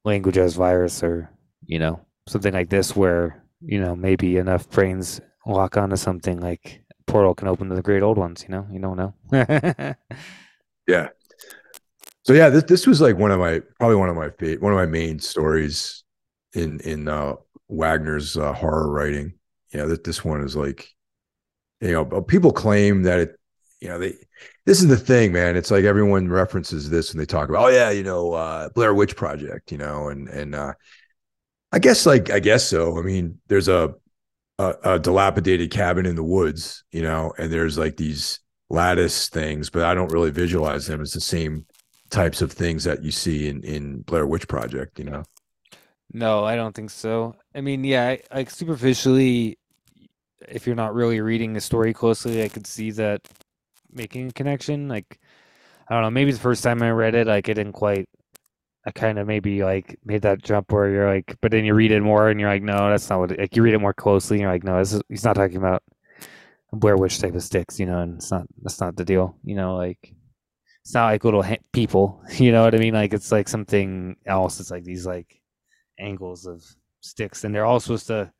language 0.03 0.37
as 0.37 0.55
virus 0.55 1.03
or 1.03 1.29
you 1.65 1.79
know 1.79 1.99
something 2.27 2.53
like 2.53 2.69
this 2.69 2.95
where 2.95 3.43
you 3.61 3.79
know 3.79 3.95
maybe 3.95 4.37
enough 4.37 4.69
brains 4.69 5.19
lock 5.45 5.77
onto 5.77 5.95
something 5.95 6.39
like 6.39 6.81
portal 7.07 7.35
can 7.35 7.47
open 7.47 7.69
to 7.69 7.75
the 7.75 7.81
great 7.81 8.01
old 8.01 8.17
ones 8.17 8.43
you 8.43 8.49
know 8.49 8.67
you 8.71 8.79
don't 8.79 8.97
know 8.97 9.13
yeah 10.87 11.09
so 12.23 12.33
yeah 12.33 12.49
this, 12.49 12.63
this 12.63 12.87
was 12.87 13.01
like 13.01 13.17
one 13.17 13.31
of 13.31 13.39
my 13.39 13.61
probably 13.79 13.95
one 13.95 14.09
of 14.09 14.15
my 14.15 14.29
one 14.57 14.71
of 14.71 14.77
my 14.77 14.85
main 14.85 15.19
stories 15.19 16.03
in 16.53 16.79
in 16.81 17.07
uh 17.07 17.33
wagner's 17.67 18.37
uh, 18.37 18.53
horror 18.53 18.89
writing 18.89 19.33
know 19.73 19.87
that 19.87 20.03
this 20.03 20.23
one 20.23 20.41
is 20.41 20.55
like 20.55 20.87
you 21.81 21.91
know 21.91 22.05
people 22.21 22.51
claim 22.51 23.03
that 23.03 23.19
it 23.19 23.39
you 23.85 23.91
know, 23.91 23.99
they 23.99 24.15
this 24.65 24.81
is 24.81 24.87
the 24.87 24.97
thing, 24.97 25.31
man. 25.31 25.55
It's 25.55 25.69
like 25.69 25.83
everyone 25.83 26.27
references 26.29 26.89
this 26.89 27.11
and 27.11 27.19
they 27.19 27.25
talk 27.25 27.49
about, 27.49 27.65
oh 27.65 27.67
yeah, 27.67 27.91
you 27.91 28.01
know, 28.01 28.33
uh, 28.33 28.69
Blair 28.69 28.95
Witch 28.95 29.15
Project, 29.15 29.71
you 29.71 29.77
know, 29.77 30.09
and 30.09 30.27
and 30.27 30.55
uh, 30.55 30.73
I 31.71 31.79
guess 31.79 32.05
like 32.05 32.31
I 32.31 32.39
guess 32.39 32.67
so. 32.67 32.97
I 32.97 33.01
mean, 33.03 33.39
there's 33.47 33.67
a, 33.67 33.93
a 34.59 34.75
a 34.83 34.99
dilapidated 34.99 35.71
cabin 35.71 36.05
in 36.05 36.15
the 36.15 36.23
woods, 36.23 36.83
you 36.91 37.01
know, 37.01 37.33
and 37.37 37.51
there's 37.51 37.77
like 37.77 37.97
these 37.97 38.39
lattice 38.69 39.29
things, 39.29 39.69
but 39.69 39.83
I 39.83 39.93
don't 39.93 40.11
really 40.11 40.31
visualize 40.31 40.87
them 40.87 41.01
as 41.01 41.11
the 41.13 41.21
same 41.21 41.65
types 42.09 42.41
of 42.41 42.51
things 42.51 42.83
that 42.85 43.03
you 43.03 43.11
see 43.11 43.47
in 43.49 43.63
in 43.63 44.01
Blair 44.01 44.27
Witch 44.27 44.47
Project, 44.47 44.99
you 44.99 45.05
know. 45.05 45.23
No, 46.13 46.45
I 46.45 46.55
don't 46.55 46.73
think 46.75 46.89
so. 46.91 47.35
I 47.53 47.61
mean, 47.61 47.83
yeah, 47.83 48.17
like 48.33 48.49
superficially, 48.49 49.57
if 50.47 50.67
you're 50.67 50.75
not 50.75 50.93
really 50.95 51.21
reading 51.21 51.53
the 51.53 51.61
story 51.61 51.93
closely, 51.93 52.43
I 52.43 52.49
could 52.49 52.67
see 52.67 52.91
that 52.91 53.21
making 53.91 54.29
a 54.29 54.33
connection. 54.33 54.87
Like 54.89 55.19
I 55.89 55.95
don't 55.95 56.03
know, 56.03 56.11
maybe 56.11 56.31
the 56.31 56.39
first 56.39 56.63
time 56.63 56.83
I 56.83 56.91
read 56.91 57.15
it, 57.15 57.27
like 57.27 57.49
it 57.49 57.55
didn't 57.55 57.73
quite. 57.73 58.09
I 58.85 58.91
kind 58.91 59.17
of 59.17 59.27
maybe 59.27 59.63
like 59.63 59.97
made 60.05 60.21
that 60.23 60.43
jump 60.43 60.71
where 60.71 60.89
you're 60.89 61.09
like, 61.13 61.37
but 61.41 61.51
then 61.51 61.65
you 61.65 61.73
read 61.73 61.91
it 61.91 62.01
more 62.01 62.29
and 62.29 62.39
you're 62.39 62.49
like, 62.49 62.61
no, 62.61 62.89
that's 62.89 63.09
not 63.09 63.19
what. 63.19 63.31
It, 63.31 63.39
like 63.39 63.55
you 63.55 63.63
read 63.63 63.73
it 63.73 63.79
more 63.79 63.93
closely 63.93 64.35
and 64.35 64.41
you're 64.41 64.51
like, 64.51 64.63
no, 64.63 64.77
this 64.77 64.93
is 64.93 65.01
he's 65.09 65.23
not 65.23 65.35
talking 65.35 65.57
about 65.57 65.83
Blair 66.71 66.97
Witch 66.97 67.19
type 67.19 67.33
of 67.35 67.43
sticks, 67.43 67.79
you 67.79 67.85
know, 67.85 67.99
and 67.99 68.17
it's 68.17 68.31
not 68.31 68.45
that's 68.61 68.79
not 68.79 68.95
the 68.95 69.05
deal, 69.05 69.37
you 69.43 69.55
know, 69.55 69.75
like 69.75 70.13
it's 70.83 70.93
not 70.93 71.07
like 71.07 71.23
little 71.23 71.41
ha- 71.41 71.57
people, 71.73 72.21
you 72.37 72.51
know 72.51 72.63
what 72.63 72.75
I 72.75 72.77
mean? 72.77 72.93
Like 72.93 73.13
it's 73.13 73.31
like 73.31 73.47
something 73.47 74.15
else. 74.25 74.59
It's 74.59 74.71
like 74.71 74.83
these 74.83 75.05
like 75.05 75.41
angles 75.99 76.45
of 76.45 76.63
sticks, 77.01 77.43
and 77.43 77.53
they're 77.53 77.65
all 77.65 77.79
supposed 77.79 78.07
to 78.07 78.31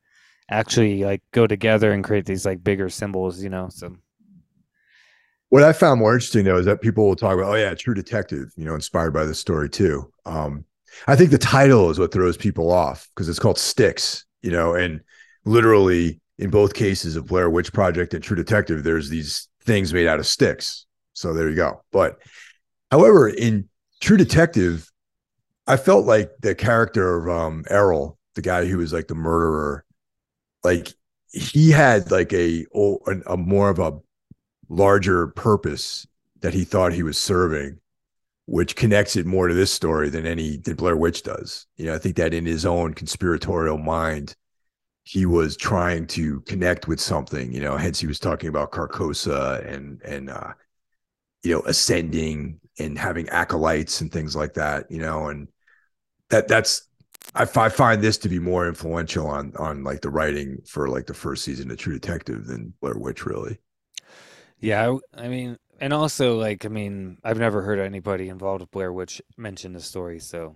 actually 0.51 1.03
like 1.03 1.23
go 1.31 1.47
together 1.47 1.91
and 1.91 2.03
create 2.03 2.25
these 2.25 2.45
like 2.45 2.63
bigger 2.63 2.89
symbols, 2.89 3.43
you 3.43 3.49
know. 3.49 3.69
So 3.69 3.95
what 5.49 5.63
I 5.63 5.73
found 5.73 5.99
more 5.99 6.13
interesting 6.13 6.45
though 6.45 6.57
is 6.57 6.65
that 6.65 6.81
people 6.81 7.07
will 7.07 7.15
talk 7.15 7.33
about, 7.33 7.51
oh 7.51 7.55
yeah, 7.55 7.73
True 7.73 7.93
Detective, 7.93 8.51
you 8.55 8.65
know, 8.65 8.75
inspired 8.75 9.11
by 9.11 9.25
this 9.25 9.39
story 9.39 9.69
too. 9.69 10.11
Um, 10.25 10.65
I 11.07 11.15
think 11.15 11.31
the 11.31 11.37
title 11.37 11.89
is 11.89 11.99
what 11.99 12.11
throws 12.11 12.37
people 12.37 12.71
off 12.71 13.07
because 13.13 13.29
it's 13.29 13.39
called 13.39 13.57
Sticks, 13.57 14.25
you 14.41 14.51
know, 14.51 14.73
and 14.73 15.01
literally 15.43 16.21
in 16.37 16.49
both 16.49 16.73
cases 16.73 17.15
of 17.15 17.27
Blair 17.27 17.49
Witch 17.49 17.71
Project 17.71 18.13
and 18.13 18.23
True 18.23 18.35
Detective, 18.35 18.83
there's 18.83 19.09
these 19.09 19.47
things 19.63 19.93
made 19.93 20.07
out 20.07 20.19
of 20.19 20.27
sticks. 20.27 20.85
So 21.13 21.33
there 21.33 21.49
you 21.49 21.55
go. 21.55 21.83
But 21.91 22.19
however, 22.91 23.29
in 23.29 23.69
True 24.01 24.17
Detective, 24.17 24.89
I 25.67 25.77
felt 25.77 26.05
like 26.05 26.31
the 26.41 26.55
character 26.55 27.17
of 27.17 27.29
um 27.29 27.63
Errol, 27.69 28.17
the 28.35 28.41
guy 28.41 28.65
who 28.65 28.77
was 28.77 28.93
like 28.93 29.07
the 29.07 29.15
murderer, 29.15 29.85
like 30.63 30.93
he 31.31 31.71
had 31.71 32.11
like 32.11 32.33
a, 32.33 32.65
a, 32.73 33.33
a 33.33 33.37
more 33.37 33.69
of 33.69 33.79
a 33.79 33.93
larger 34.69 35.27
purpose 35.27 36.07
that 36.41 36.53
he 36.53 36.63
thought 36.63 36.93
he 36.93 37.03
was 37.03 37.17
serving, 37.17 37.79
which 38.45 38.75
connects 38.75 39.15
it 39.15 39.25
more 39.25 39.47
to 39.47 39.53
this 39.53 39.71
story 39.71 40.09
than 40.09 40.25
any 40.25 40.57
than 40.57 40.75
Blair 40.75 40.95
Witch 40.95 41.23
does. 41.23 41.65
You 41.77 41.87
know, 41.87 41.95
I 41.95 41.97
think 41.97 42.15
that 42.17 42.33
in 42.33 42.45
his 42.45 42.65
own 42.65 42.93
conspiratorial 42.93 43.77
mind, 43.77 44.35
he 45.03 45.25
was 45.25 45.55
trying 45.55 46.07
to 46.07 46.41
connect 46.41 46.87
with 46.87 46.99
something. 46.99 47.51
You 47.51 47.61
know, 47.61 47.77
hence 47.77 47.99
he 47.99 48.07
was 48.07 48.19
talking 48.19 48.49
about 48.49 48.71
Carcosa 48.71 49.65
and 49.71 50.01
and 50.03 50.29
uh, 50.29 50.53
you 51.43 51.53
know 51.53 51.61
ascending 51.61 52.59
and 52.79 52.97
having 52.97 53.29
acolytes 53.29 54.01
and 54.01 54.11
things 54.11 54.35
like 54.35 54.53
that. 54.55 54.89
You 54.91 54.99
know, 54.99 55.27
and 55.27 55.47
that 56.29 56.47
that's 56.47 56.87
I, 57.33 57.43
I 57.43 57.69
find 57.69 58.01
this 58.01 58.17
to 58.19 58.29
be 58.29 58.39
more 58.39 58.67
influential 58.67 59.27
on 59.27 59.53
on 59.57 59.83
like 59.83 60.01
the 60.01 60.09
writing 60.09 60.61
for 60.65 60.89
like 60.89 61.07
the 61.07 61.13
first 61.13 61.43
season 61.43 61.71
of 61.71 61.77
True 61.77 61.93
Detective 61.93 62.45
than 62.45 62.73
Blair 62.81 62.97
Witch 62.97 63.25
really. 63.25 63.59
Yeah, 64.59 64.97
I, 65.13 65.27
mean, 65.27 65.57
and 65.79 65.93
also 65.93 66.37
like, 66.37 66.65
I 66.65 66.69
mean, 66.69 67.17
I've 67.23 67.39
never 67.39 67.61
heard 67.61 67.79
anybody 67.79 68.29
involved 68.29 68.61
with 68.61 68.71
Blair 68.71 68.91
Witch 68.91 69.21
mention 69.37 69.73
the 69.73 69.81
story. 69.81 70.19
So, 70.19 70.55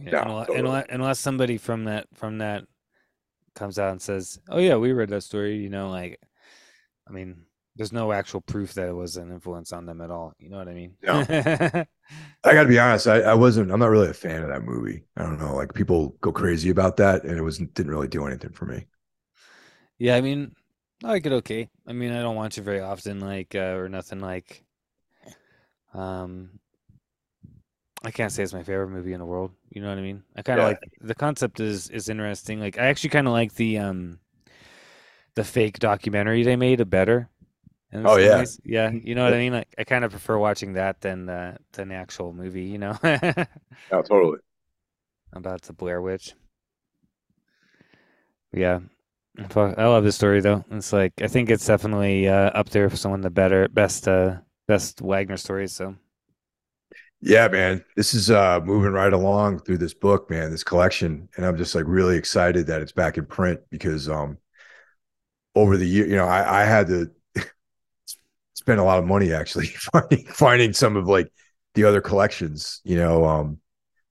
yeah, 0.00 0.22
unless, 0.22 0.46
totally. 0.46 0.58
unless, 0.58 0.86
unless 0.90 1.18
somebody 1.18 1.58
from 1.58 1.84
that 1.84 2.06
from 2.14 2.38
that 2.38 2.64
comes 3.54 3.78
out 3.78 3.90
and 3.90 4.00
says, 4.00 4.38
"Oh 4.48 4.58
yeah, 4.58 4.76
we 4.76 4.92
read 4.92 5.10
that 5.10 5.22
story," 5.22 5.56
you 5.56 5.68
know, 5.68 5.90
like, 5.90 6.20
I 7.08 7.12
mean, 7.12 7.44
there's 7.76 7.92
no 7.92 8.12
actual 8.12 8.40
proof 8.40 8.74
that 8.74 8.88
it 8.88 8.94
was 8.94 9.16
an 9.16 9.30
influence 9.30 9.72
on 9.72 9.86
them 9.86 10.00
at 10.00 10.10
all. 10.10 10.34
You 10.38 10.50
know 10.50 10.58
what 10.58 10.68
I 10.68 10.74
mean? 10.74 10.94
Yeah. 11.02 11.84
I 12.44 12.52
got 12.52 12.64
to 12.64 12.68
be 12.68 12.78
honest. 12.78 13.06
I, 13.06 13.20
I 13.20 13.34
wasn't. 13.34 13.70
I'm 13.70 13.80
not 13.80 13.90
really 13.90 14.10
a 14.10 14.14
fan 14.14 14.42
of 14.42 14.48
that 14.48 14.64
movie. 14.64 15.04
I 15.16 15.22
don't 15.22 15.38
know. 15.38 15.54
Like 15.54 15.74
people 15.74 16.16
go 16.20 16.32
crazy 16.32 16.70
about 16.70 16.96
that, 16.98 17.24
and 17.24 17.38
it 17.38 17.42
was 17.42 17.58
didn't 17.58 17.90
really 17.90 18.08
do 18.08 18.26
anything 18.26 18.52
for 18.52 18.66
me. 18.66 18.86
Yeah, 19.98 20.16
I 20.16 20.20
mean, 20.20 20.54
I 21.02 21.08
like 21.08 21.26
it 21.26 21.32
okay. 21.32 21.68
I 21.86 21.92
mean, 21.92 22.12
I 22.12 22.20
don't 22.20 22.36
watch 22.36 22.58
it 22.58 22.62
very 22.62 22.80
often, 22.80 23.20
like 23.20 23.54
uh, 23.54 23.76
or 23.76 23.88
nothing 23.88 24.20
like. 24.20 24.64
Um, 25.94 26.60
I 28.04 28.10
can't 28.10 28.32
say 28.32 28.42
it's 28.42 28.52
my 28.52 28.62
favorite 28.62 28.90
movie 28.90 29.12
in 29.12 29.18
the 29.18 29.26
world. 29.26 29.52
You 29.70 29.82
know 29.82 29.88
what 29.88 29.98
I 29.98 30.02
mean? 30.02 30.22
I 30.36 30.42
kind 30.42 30.60
of 30.60 30.64
yeah. 30.64 30.68
like 30.68 30.92
the 31.00 31.14
concept 31.14 31.60
is 31.60 31.88
is 31.88 32.08
interesting. 32.08 32.60
Like 32.60 32.78
I 32.78 32.86
actually 32.86 33.10
kind 33.10 33.26
of 33.26 33.32
like 33.32 33.54
the 33.54 33.78
um 33.78 34.18
the 35.34 35.44
fake 35.44 35.78
documentary 35.78 36.42
they 36.42 36.56
made 36.56 36.80
a 36.80 36.86
better. 36.86 37.28
Oh 37.92 38.16
yeah, 38.16 38.44
yeah. 38.64 38.90
You 38.90 39.14
know 39.14 39.24
what 39.24 39.34
I 39.34 39.38
mean? 39.38 39.52
Like 39.52 39.74
I 39.76 39.84
kind 39.84 40.04
of 40.04 40.12
prefer 40.12 40.38
watching 40.38 40.74
that 40.74 41.00
than 41.00 41.26
the 41.26 41.56
than 41.72 41.88
the 41.88 41.94
actual 41.94 42.32
movie. 42.32 42.64
You 42.64 42.78
know? 42.78 42.96
yeah, 43.04 43.46
totally. 43.90 44.38
About 45.32 45.62
the 45.62 45.72
Blair 45.72 46.00
Witch. 46.00 46.34
Yeah, 48.52 48.80
I 49.56 49.86
love 49.86 50.04
this 50.04 50.16
story 50.16 50.40
though. 50.40 50.64
It's 50.70 50.92
like 50.92 51.14
I 51.22 51.26
think 51.26 51.50
it's 51.50 51.66
definitely 51.66 52.28
uh, 52.28 52.50
up 52.50 52.68
there 52.70 52.90
for 52.90 52.96
someone 52.96 53.20
the 53.22 53.30
better 53.30 53.68
best 53.68 54.06
uh, 54.06 54.38
best 54.68 55.00
Wagner 55.00 55.36
stories. 55.36 55.72
So 55.72 55.96
yeah, 57.22 57.48
man, 57.48 57.84
this 57.96 58.14
is 58.14 58.30
uh, 58.30 58.60
moving 58.64 58.92
right 58.92 59.12
along 59.12 59.60
through 59.60 59.78
this 59.78 59.94
book, 59.94 60.30
man, 60.30 60.50
this 60.50 60.64
collection, 60.64 61.28
and 61.36 61.44
I'm 61.44 61.56
just 61.56 61.74
like 61.74 61.84
really 61.86 62.16
excited 62.16 62.66
that 62.66 62.82
it's 62.82 62.92
back 62.92 63.18
in 63.18 63.26
print 63.26 63.60
because 63.70 64.08
um 64.08 64.38
over 65.54 65.76
the 65.76 65.86
year, 65.86 66.06
you 66.06 66.16
know, 66.16 66.26
I, 66.26 66.62
I 66.62 66.64
had 66.64 66.86
to 66.88 67.10
spend 68.54 68.80
a 68.80 68.84
lot 68.84 68.98
of 68.98 69.04
money 69.04 69.32
actually 69.32 69.66
finding 69.92 70.26
finding 70.26 70.72
some 70.72 70.96
of 70.96 71.06
like 71.06 71.30
the 71.74 71.84
other 71.84 72.00
collections, 72.00 72.80
you 72.84 72.96
know, 72.96 73.24
um 73.24 73.58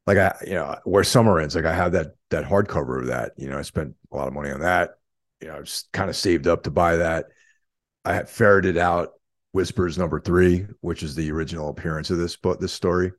like 0.07 0.17
I, 0.17 0.35
you 0.45 0.55
know, 0.55 0.77
where 0.85 1.03
summer 1.03 1.39
ends, 1.39 1.55
like 1.55 1.65
I 1.65 1.75
have 1.75 1.93
that 1.93 2.15
that 2.31 2.45
hardcover 2.45 3.01
of 3.01 3.07
that, 3.07 3.33
you 3.37 3.49
know, 3.49 3.59
I 3.59 3.63
spent 3.63 3.95
a 4.11 4.17
lot 4.17 4.27
of 4.27 4.33
money 4.33 4.51
on 4.51 4.61
that 4.61 4.91
you 5.41 5.47
know, 5.47 5.61
just 5.63 5.91
kind 5.91 6.09
of 6.09 6.15
saved 6.15 6.47
up 6.47 6.63
to 6.63 6.71
buy 6.71 6.97
that. 6.97 7.27
I 8.05 8.23
ferreted 8.23 8.77
out 8.77 9.11
Whispers 9.51 9.97
number 9.97 10.19
three, 10.19 10.67
which 10.81 11.03
is 11.03 11.15
the 11.15 11.31
original 11.31 11.69
appearance 11.69 12.09
of 12.09 12.17
this 12.17 12.35
book, 12.35 12.59
this 12.59 12.73
story, 12.73 13.11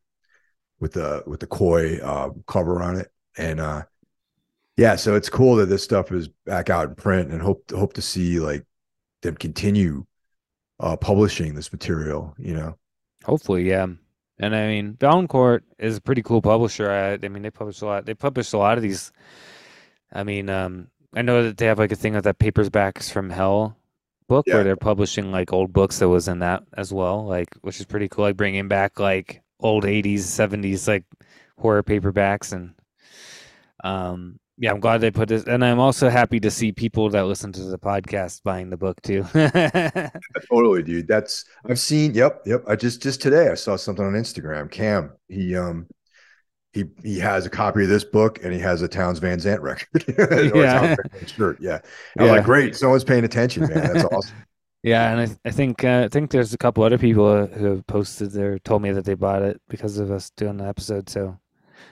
with 0.79 0.93
the 0.93 1.23
with 1.27 1.41
the 1.41 1.47
Coye 1.47 1.99
uh, 1.99 2.31
cover 2.47 2.83
on 2.83 2.97
it, 2.97 3.09
and 3.37 3.61
uh, 3.61 3.83
yeah, 4.77 4.97
so 4.97 5.15
it's 5.15 5.29
cool 5.29 5.57
that 5.57 5.67
this 5.67 5.85
stuff 5.85 6.13
is 6.13 6.29
back 6.47 6.71
out 6.71 6.89
in 6.89 6.95
print, 6.95 7.31
and 7.31 7.43
hope 7.43 7.71
hope 7.71 7.95
to 7.95 8.03
see 8.03 8.41
like 8.41 8.65
them 9.23 9.35
continue 9.37 10.07
uh, 10.79 10.97
publishing 10.97 11.55
this 11.55 11.73
material. 11.73 12.35
You 12.39 12.55
know, 12.55 12.79
Hopefully, 13.25 13.69
yeah. 13.69 13.87
And 14.39 14.57
I 14.57 14.67
mean, 14.69 14.97
Valancourt 14.99 15.65
is 15.79 15.99
a 15.99 16.01
pretty 16.01 16.23
cool 16.23 16.41
publisher. 16.41 16.91
I, 16.91 17.25
I 17.25 17.29
mean, 17.29 17.43
they 17.43 17.51
publish 17.51 17.83
a 17.83 17.87
lot. 17.87 18.07
They 18.07 18.15
publish 18.15 18.53
a 18.53 18.59
lot 18.59 18.79
of 18.79 18.83
these. 18.83 19.13
I 20.13 20.25
mean, 20.25 20.49
um, 20.49 20.89
I 21.15 21.23
know 21.23 21.43
that 21.45 21.57
they 21.57 21.67
have 21.67 21.79
like 21.79 21.93
a 21.93 21.97
thing 21.97 22.15
with 22.15 22.25
that 22.25 22.39
Paperbacks 22.39 23.11
from 23.11 23.31
Hell 23.31 23.77
book 24.29 24.47
Yeah. 24.47 24.55
where 24.57 24.65
they're 24.65 24.77
publishing 24.77 25.33
like 25.33 25.53
old 25.53 25.73
books 25.73 25.99
that 25.99 26.09
was 26.09 26.29
in 26.29 26.39
that 26.41 26.63
as 26.77 26.93
well, 26.93 27.27
like 27.27 27.49
which 27.63 27.81
is 27.81 27.87
pretty 27.87 28.09
cool. 28.09 28.25
Like 28.25 28.37
bringing 28.37 28.69
back 28.69 29.01
like 29.01 29.43
old 29.61 29.85
'80s, 29.85 30.21
'70s 30.21 30.87
like 30.89 31.05
horror 31.59 31.83
paperbacks, 31.83 32.53
and 32.53 32.75
um, 33.83 34.39
yeah, 34.59 34.71
I'm 34.73 34.81
glad 34.81 35.01
they 35.01 35.11
put 35.11 35.29
this. 35.29 35.45
And 35.45 35.65
I'm 35.65 35.81
also 35.81 36.09
happy 36.11 36.39
to 36.41 36.51
see 36.51 36.71
people 36.73 37.09
that 37.11 37.25
listen 37.25 37.51
to 37.53 37.63
the 37.65 37.79
podcast 37.79 38.43
buying 38.45 38.71
the 38.71 38.77
book 38.77 39.01
too. 39.03 39.25
Totally, 40.51 40.83
dude. 40.83 41.09
That's 41.09 41.45
I've 41.69 41.79
seen. 41.81 42.15
Yep, 42.15 42.43
yep. 42.47 42.63
I 42.69 42.77
just 42.77 43.03
just 43.03 43.21
today 43.21 43.49
I 43.49 43.55
saw 43.55 43.77
something 43.77 44.05
on 44.05 44.13
Instagram. 44.13 44.71
Cam, 44.71 45.13
he 45.29 45.57
um 45.57 45.87
he 46.73 46.85
he 47.03 47.19
has 47.19 47.47
a 47.47 47.51
copy 47.51 47.83
of 47.83 47.89
this 47.89 48.05
book 48.05 48.43
and 48.45 48.53
he 48.53 48.61
has 48.61 48.83
a 48.83 48.89
Townes 48.89 49.19
Van 49.19 49.41
Zandt 49.41 49.63
record. 49.63 50.05
Yeah. 50.55 50.95
Shirt. 51.27 51.59
Yeah. 51.61 51.81
I'm 52.19 52.29
like, 52.29 52.45
great. 52.45 52.77
Someone's 52.77 53.05
paying 53.05 53.25
attention, 53.25 53.63
man. 53.69 53.93
That's 53.93 54.05
awesome. 54.13 54.37
Yeah, 54.83 55.13
and 55.13 55.21
I, 55.21 55.49
I 55.49 55.51
think 55.53 55.85
uh, 55.85 56.05
I 56.07 56.09
think 56.09 56.31
there's 56.31 56.55
a 56.55 56.59
couple 56.59 56.83
other 56.85 56.97
people 56.99 57.27
uh, 57.27 57.47
who 57.49 57.67
have 57.67 57.87
posted 57.87 58.31
there 58.33 58.59
told 58.61 58.81
me 58.83 58.93
that 58.93 59.05
they 59.05 59.15
bought 59.15 59.43
it 59.43 59.61
because 59.69 59.99
of 59.99 60.11
us 60.11 60.31
doing 60.31 60.57
the 60.57 60.67
episode. 60.67 61.11
So, 61.11 61.39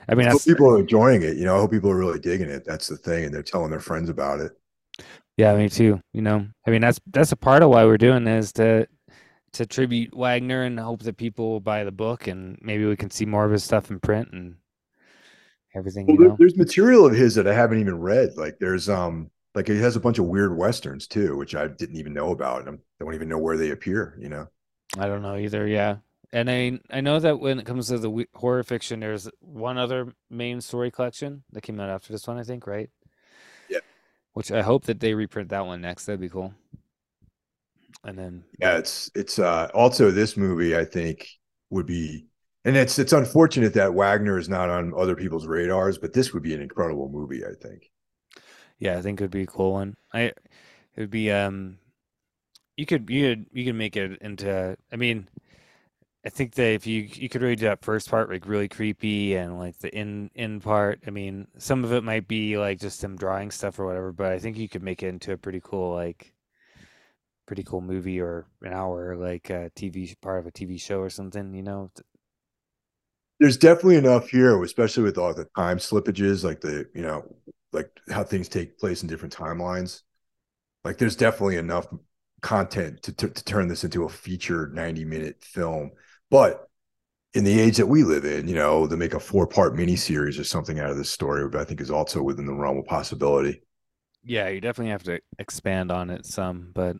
I 0.09 0.15
mean, 0.15 0.27
I 0.27 0.31
hope 0.31 0.45
people 0.45 0.71
are 0.71 0.79
enjoying 0.81 1.23
it. 1.23 1.37
You 1.37 1.45
know, 1.45 1.57
I 1.57 1.59
hope 1.59 1.71
people 1.71 1.91
are 1.91 1.99
really 1.99 2.19
digging 2.19 2.49
it. 2.49 2.65
That's 2.65 2.87
the 2.87 2.97
thing, 2.97 3.25
and 3.25 3.35
they're 3.35 3.43
telling 3.43 3.71
their 3.71 3.81
friends 3.81 4.09
about 4.09 4.41
it. 4.41 4.53
yeah, 5.37 5.55
me 5.55 5.69
too. 5.69 6.01
You 6.15 6.23
know, 6.23 6.47
I 6.67 6.71
mean, 6.71 6.81
that's 6.81 7.01
that's 7.09 7.33
a 7.33 7.37
part 7.37 7.63
of 7.63 7.71
why 7.71 7.85
we're 7.85 7.99
doing 7.99 8.25
this 8.25 8.53
to 8.53 8.87
to 9.53 9.67
tribute 9.67 10.17
Wagner 10.17 10.63
and 10.63 10.79
hope 10.79 11.03
that 11.03 11.17
people 11.17 11.51
will 11.51 11.61
buy 11.61 11.85
the 11.85 11.93
book 11.93 12.27
and 12.27 12.59
maybe 12.63 12.85
we 12.87 12.97
can 12.97 13.11
see 13.11 13.27
more 13.27 13.45
of 13.45 13.53
his 13.53 13.65
stuff 13.65 13.91
in 13.91 13.99
print 14.01 14.29
and 14.33 14.57
everything. 15.75 16.07
Well, 16.07 16.15
you 16.17 16.21
there- 16.21 16.29
know, 16.31 16.37
there's 16.39 16.57
material 16.57 17.07
of 17.07 17.15
his 17.15 17.35
that 17.37 17.47
I 17.47 17.55
haven't 17.55 17.81
even 17.81 17.99
read. 17.99 18.37
Like 18.37 18.59
there's 18.59 18.89
um 18.89 19.31
like 19.55 19.69
he 19.69 19.79
has 19.79 19.97
a 19.97 20.01
bunch 20.01 20.19
of 20.19 20.27
weird 20.27 20.57
westerns 20.57 21.07
too, 21.07 21.37
which 21.37 21.55
I 21.55 21.69
didn't 21.69 21.97
even 21.97 22.13
know 22.13 22.31
about. 22.31 22.67
And 22.69 22.79
I 23.01 23.05
don't 23.05 23.15
even 23.15 23.29
know 23.29 23.39
where 23.39 23.57
they 23.57 23.71
appear. 23.71 24.17
You 24.21 24.29
know. 24.29 24.49
I 24.99 25.07
don't 25.07 25.23
know 25.23 25.37
either. 25.37 25.67
Yeah. 25.67 25.97
And 26.33 26.51
I 26.51 26.79
I 26.91 27.01
know 27.01 27.19
that 27.21 27.41
when 27.41 27.59
it 27.59 27.67
comes 27.67 27.89
to 27.89 27.99
the 27.99 28.27
horror 28.35 28.63
fiction, 28.63 29.01
there's 29.01 29.29
one 29.41 29.79
other 29.79 30.13
main 30.31 30.61
story 30.61 30.91
collection 30.91 31.43
that 31.53 31.63
came 31.63 31.81
out 31.81 31.89
after 31.91 32.13
this 32.13 32.27
one, 32.27 32.39
I 32.39 32.43
think, 32.43 32.67
right? 32.67 32.91
Yeah. 33.71 33.79
Which 34.35 34.53
I 34.53 34.63
hope 34.63 34.85
that 34.85 35.01
they 35.01 35.15
reprint 35.15 35.49
that 35.51 35.65
one 35.67 35.81
next. 35.81 36.05
That'd 36.07 36.21
be 36.21 36.29
cool. 36.29 36.53
And 38.05 38.17
then 38.17 38.45
Yeah, 38.61 38.77
it's 38.79 39.11
it's 39.15 39.39
uh 39.39 39.71
also 39.75 40.11
this 40.11 40.37
movie 40.37 40.77
I 40.77 40.85
think 40.85 41.27
would 41.71 41.87
be 41.87 42.27
and 42.65 42.77
it's 42.77 42.99
it's 42.99 43.13
unfortunate 43.13 43.75
that 43.75 43.95
Wagner 43.95 44.39
is 44.39 44.49
not 44.49 44.71
on 44.71 44.93
other 44.97 45.17
people's 45.17 45.47
radars, 45.47 45.99
but 45.99 46.13
this 46.13 46.33
would 46.33 46.43
be 46.43 46.55
an 46.55 46.63
incredible 46.63 47.09
movie, 47.09 47.45
I 47.45 47.55
think. 47.61 47.91
yeah, 48.79 48.97
I 48.99 49.03
think 49.03 49.21
it 49.21 49.25
would 49.25 49.31
be 49.31 49.43
a 49.43 49.47
cool 49.47 49.73
one. 49.73 49.97
I 50.13 50.21
it 50.23 50.37
would 50.97 51.11
be 51.11 51.31
um 51.31 51.79
you 52.77 52.87
could 52.87 53.11
you 53.11 53.29
could 53.29 53.47
you 53.53 53.65
could 53.67 53.75
make 53.77 53.97
it 53.97 54.21
into 54.23 54.77
I 54.93 54.97
mean 54.97 55.29
I 56.25 56.31
think 56.31 56.55
that 56.55 56.75
if 56.75 56.87
you 56.87 57.03
you 57.03 57.29
could 57.29 57.43
really 57.43 57.57
do 57.57 57.67
that 57.67 57.85
first 57.85 58.11
part 58.11 58.31
like 58.31 58.47
really 58.47 58.69
creepy 58.69 59.35
and 59.37 59.59
like 59.59 59.79
the 59.79 59.95
in 59.97 60.31
in 60.35 60.61
part, 60.61 61.01
I 61.07 61.11
mean, 61.11 61.49
some 61.59 61.85
of 61.85 61.93
it 61.93 62.05
might 62.05 62.29
be 62.29 62.59
like 62.59 62.81
just 62.81 63.01
them 63.01 63.17
drawing 63.17 63.51
stuff 63.51 63.79
or 63.81 63.87
whatever, 63.87 64.13
but 64.13 64.33
I 64.33 64.39
think 64.39 64.59
you 64.59 64.69
could 64.69 64.83
make 64.83 65.03
it 65.03 65.09
into 65.09 65.33
a 65.33 65.39
pretty 65.39 65.61
cool 65.65 65.95
like 65.95 66.35
pretty 67.47 67.63
cool 67.65 67.81
movie 67.81 68.21
or 68.21 68.47
an 68.63 68.73
hour 68.73 69.17
like 69.17 69.51
a 69.51 69.71
TV 69.75 70.15
part 70.21 70.39
of 70.41 70.47
a 70.47 70.51
TV 70.53 70.79
show 70.79 71.01
or 71.01 71.11
something, 71.11 71.55
you 71.55 71.63
know. 71.63 71.91
There's 73.41 73.57
definitely 73.57 73.97
enough 73.97 74.29
here, 74.29 74.61
especially 74.63 75.05
with 75.05 75.19
all 75.19 75.33
the 75.35 75.47
time 75.57 75.79
slippages, 75.79 76.45
like 76.45 76.61
the 76.61 76.89
you 76.95 77.03
know, 77.03 77.25
like 77.73 77.91
how 78.11 78.25
things 78.25 78.49
take 78.49 78.79
place 78.79 79.03
in 79.03 79.09
different 79.09 79.35
timelines. 79.35 80.03
Like 80.85 80.99
there's 80.99 81.17
definitely 81.17 81.57
enough 81.57 81.87
content 82.43 83.03
to 83.05 83.13
to, 83.15 83.29
to 83.31 83.45
turn 83.45 83.69
this 83.69 83.85
into 83.85 84.05
a 84.05 84.09
feature 84.09 84.69
90 84.73 85.05
minute 85.05 85.43
film. 85.43 85.93
But 86.31 86.69
in 87.35 87.45
the 87.45 87.61
age 87.61 87.79
that 87.79 87.87
we 87.87 88.05
live 88.05 88.25
in, 88.25 88.49
you 88.49 88.55
know, 88.55 88.87
to 88.89 88.97
make 88.97 89.15
a 89.15 89.21
four 89.21 89.47
part 89.47 89.75
miniseries 89.75 90.41
or 90.41 90.45
something 90.45 90.81
out 90.81 90.91
of 90.91 90.97
this 90.99 91.11
story, 91.13 91.49
I 91.59 91.65
think 91.65 91.81
is 91.81 91.91
also 91.91 92.23
within 92.23 92.47
the 92.47 92.55
realm 92.55 92.79
of 92.79 92.87
possibility. 92.87 93.63
Yeah, 94.25 94.49
you 94.49 94.61
definitely 94.61 94.91
have 94.91 95.05
to 95.05 95.21
expand 95.39 95.91
on 95.91 96.11
it 96.11 96.27
some, 96.27 96.71
but 96.75 96.97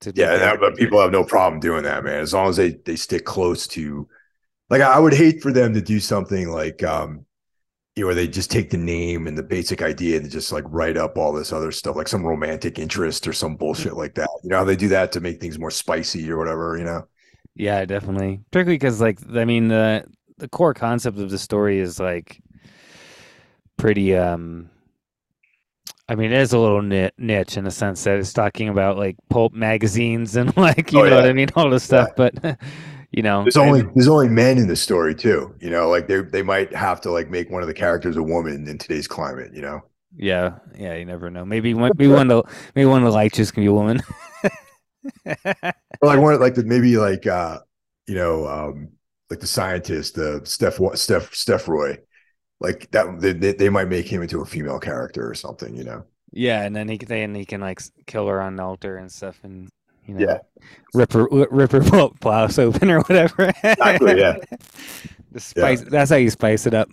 to 0.00 0.12
Yeah, 0.14 0.36
that, 0.38 0.60
but 0.60 0.76
people 0.76 1.00
have 1.00 1.12
no 1.12 1.24
problem 1.24 1.60
doing 1.60 1.82
that, 1.84 2.04
man. 2.04 2.20
As 2.20 2.32
long 2.34 2.48
as 2.48 2.56
they 2.56 2.70
they 2.70 2.96
stick 2.96 3.24
close 3.24 3.66
to, 3.68 4.08
like, 4.70 4.82
I 4.82 4.98
would 4.98 5.14
hate 5.14 5.42
for 5.42 5.52
them 5.52 5.74
to 5.74 5.80
do 5.82 6.00
something 6.00 6.48
like, 6.50 6.82
um, 6.82 7.26
you 7.96 8.02
know, 8.04 8.06
where 8.08 8.14
they 8.16 8.28
just 8.28 8.50
take 8.50 8.70
the 8.70 8.78
name 8.78 9.26
and 9.26 9.38
the 9.38 9.42
basic 9.42 9.82
idea 9.82 10.18
and 10.18 10.30
just 10.30 10.52
like 10.52 10.64
write 10.68 10.96
up 10.96 11.18
all 11.18 11.32
this 11.32 11.52
other 11.52 11.72
stuff, 11.72 11.96
like 11.96 12.08
some 12.08 12.26
romantic 12.26 12.78
interest 12.78 13.28
or 13.28 13.32
some 13.34 13.56
bullshit 13.56 13.96
like 13.96 14.14
that. 14.16 14.30
You 14.44 14.50
know, 14.50 14.58
how 14.58 14.64
they 14.64 14.76
do 14.76 14.88
that 14.88 15.12
to 15.12 15.20
make 15.20 15.40
things 15.40 15.58
more 15.58 15.70
spicy 15.72 16.30
or 16.30 16.38
whatever. 16.38 16.78
You 16.78 16.84
know, 16.84 17.08
Yeah, 17.54 17.84
definitely. 17.84 18.40
Particularly 18.50 18.76
because, 18.76 19.00
like, 19.00 19.18
I 19.34 19.44
mean, 19.44 19.68
the 19.68 20.04
the 20.38 20.48
core 20.48 20.72
concept 20.74 21.18
of 21.18 21.30
the 21.30 21.38
story 21.38 21.78
is 21.80 22.00
like 22.00 22.40
pretty. 23.76 24.14
um 24.16 24.70
I 26.08 26.16
mean, 26.16 26.32
it 26.32 26.40
is 26.40 26.52
a 26.52 26.58
little 26.58 26.82
niche 26.82 27.56
in 27.56 27.64
the 27.64 27.70
sense 27.70 28.02
that 28.04 28.18
it's 28.18 28.32
talking 28.32 28.68
about 28.68 28.96
like 28.98 29.16
pulp 29.28 29.52
magazines 29.52 30.34
and 30.36 30.54
like 30.56 30.92
you 30.92 31.02
Oh, 31.02 31.04
know 31.04 31.14
what. 31.14 31.24
I 31.26 31.32
mean, 31.32 31.48
all 31.54 31.70
this 31.70 31.84
stuff. 31.84 32.10
But 32.16 32.34
you 33.10 33.22
know, 33.22 33.42
there's 33.42 33.56
only 33.56 33.82
there's 33.94 34.08
only 34.08 34.28
men 34.28 34.58
in 34.58 34.68
the 34.68 34.76
story 34.76 35.14
too. 35.14 35.54
You 35.60 35.70
know, 35.70 35.88
like 35.88 36.06
they 36.06 36.20
they 36.20 36.42
might 36.42 36.74
have 36.74 37.00
to 37.02 37.10
like 37.10 37.28
make 37.30 37.50
one 37.50 37.62
of 37.62 37.68
the 37.68 37.74
characters 37.74 38.16
a 38.16 38.22
woman 38.22 38.68
in 38.68 38.78
today's 38.78 39.08
climate. 39.08 39.52
You 39.54 39.62
know, 39.62 39.80
yeah, 40.16 40.58
yeah, 40.78 40.94
you 40.94 41.04
never 41.04 41.30
know. 41.30 41.44
Maybe 41.44 41.74
one, 41.74 41.92
maybe 41.96 42.12
one 42.12 42.30
of 42.30 42.44
the 42.44 42.52
maybe 42.74 42.86
one 42.86 43.02
of 43.02 43.06
the 43.06 43.12
lights 43.12 43.50
can 43.50 43.62
be 43.62 43.66
a 43.66 43.72
woman. 43.72 44.00
or 45.26 45.74
like 46.02 46.20
one 46.20 46.38
like 46.40 46.54
the 46.54 46.64
maybe 46.64 46.96
like 46.96 47.26
uh 47.26 47.58
you 48.06 48.14
know 48.14 48.46
um 48.46 48.90
like 49.30 49.40
the 49.40 49.46
scientist 49.46 50.18
uh 50.18 50.44
steph 50.44 50.78
steph 50.94 51.30
Stefroi 51.32 51.98
like 52.60 52.90
that 52.90 53.20
they, 53.20 53.32
they, 53.32 53.52
they 53.52 53.68
might 53.70 53.88
make 53.88 54.06
him 54.06 54.22
into 54.22 54.40
a 54.40 54.46
female 54.46 54.78
character 54.78 55.28
or 55.28 55.34
something 55.34 55.74
you 55.74 55.84
know 55.84 56.04
yeah, 56.32 56.62
and 56.62 56.74
then 56.74 56.88
he 56.88 56.98
can 56.98 57.08
then 57.08 57.34
he 57.34 57.44
can 57.44 57.60
like 57.60 57.80
kill 58.06 58.28
her 58.28 58.40
on 58.40 58.56
the 58.56 58.62
altar 58.62 58.96
and 58.96 59.10
stuff, 59.10 59.40
and 59.42 59.68
you 60.18 60.26
know, 60.26 60.26
Yeah. 60.32 60.38
rip 60.94 61.12
her 61.12 61.26
rip 61.50 61.72
her 61.72 61.82
open 62.60 62.90
or 62.90 63.00
whatever. 63.00 63.52
Exactly, 63.62 64.18
yeah. 64.18 64.36
The 65.32 65.38
spice. 65.38 65.80
That's 65.82 66.10
how 66.10 66.16
you 66.16 66.28
spice 66.28 66.66
it 66.66 66.74
up. 66.74 66.88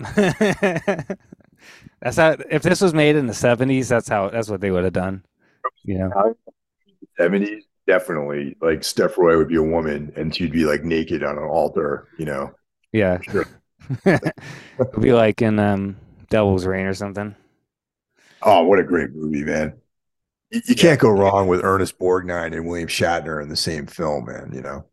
that's 2.01 2.17
how. 2.17 2.35
If 2.51 2.61
this 2.61 2.81
was 2.81 2.93
made 2.93 3.15
in 3.15 3.25
the 3.25 3.33
seventies, 3.33 3.89
that's 3.89 4.07
how. 4.07 4.29
That's 4.29 4.47
what 4.49 4.61
they 4.61 4.69
would 4.69 4.83
have 4.83 4.93
done. 4.93 5.23
You 5.83 5.97
know. 5.99 6.35
70s 7.19 7.61
definitely 7.87 8.55
like 8.61 8.81
Stefroi 8.81 9.37
would 9.37 9.47
be 9.47 9.55
a 9.55 9.63
woman 9.63 10.11
and 10.15 10.35
she'd 10.35 10.51
be 10.51 10.65
like 10.65 10.83
naked 10.83 11.23
on 11.23 11.37
an 11.37 11.43
altar 11.45 12.07
you 12.19 12.25
know 12.25 12.51
Yeah. 12.91 13.17
Sure. 13.21 13.45
It'd 14.05 15.01
be 15.01 15.13
like 15.13 15.41
in 15.41 15.57
um, 15.57 15.95
Devil's 16.29 16.65
Rain 16.65 16.85
or 16.85 16.93
something. 16.93 17.33
oh 18.43 18.63
what 18.63 18.77
a 18.79 18.83
great 18.83 19.13
movie 19.13 19.43
man 19.45 19.73
you, 20.51 20.61
you 20.67 20.75
can't 20.75 20.99
go 20.99 21.09
wrong 21.09 21.47
with 21.47 21.63
ernest 21.63 21.97
borgnine 21.99 22.55
and 22.55 22.65
william 22.67 22.87
shatner 22.87 23.41
in 23.41 23.49
the 23.49 23.55
same 23.55 23.85
film 23.85 24.25
man 24.25 24.51
you 24.53 24.61
know 24.61 24.85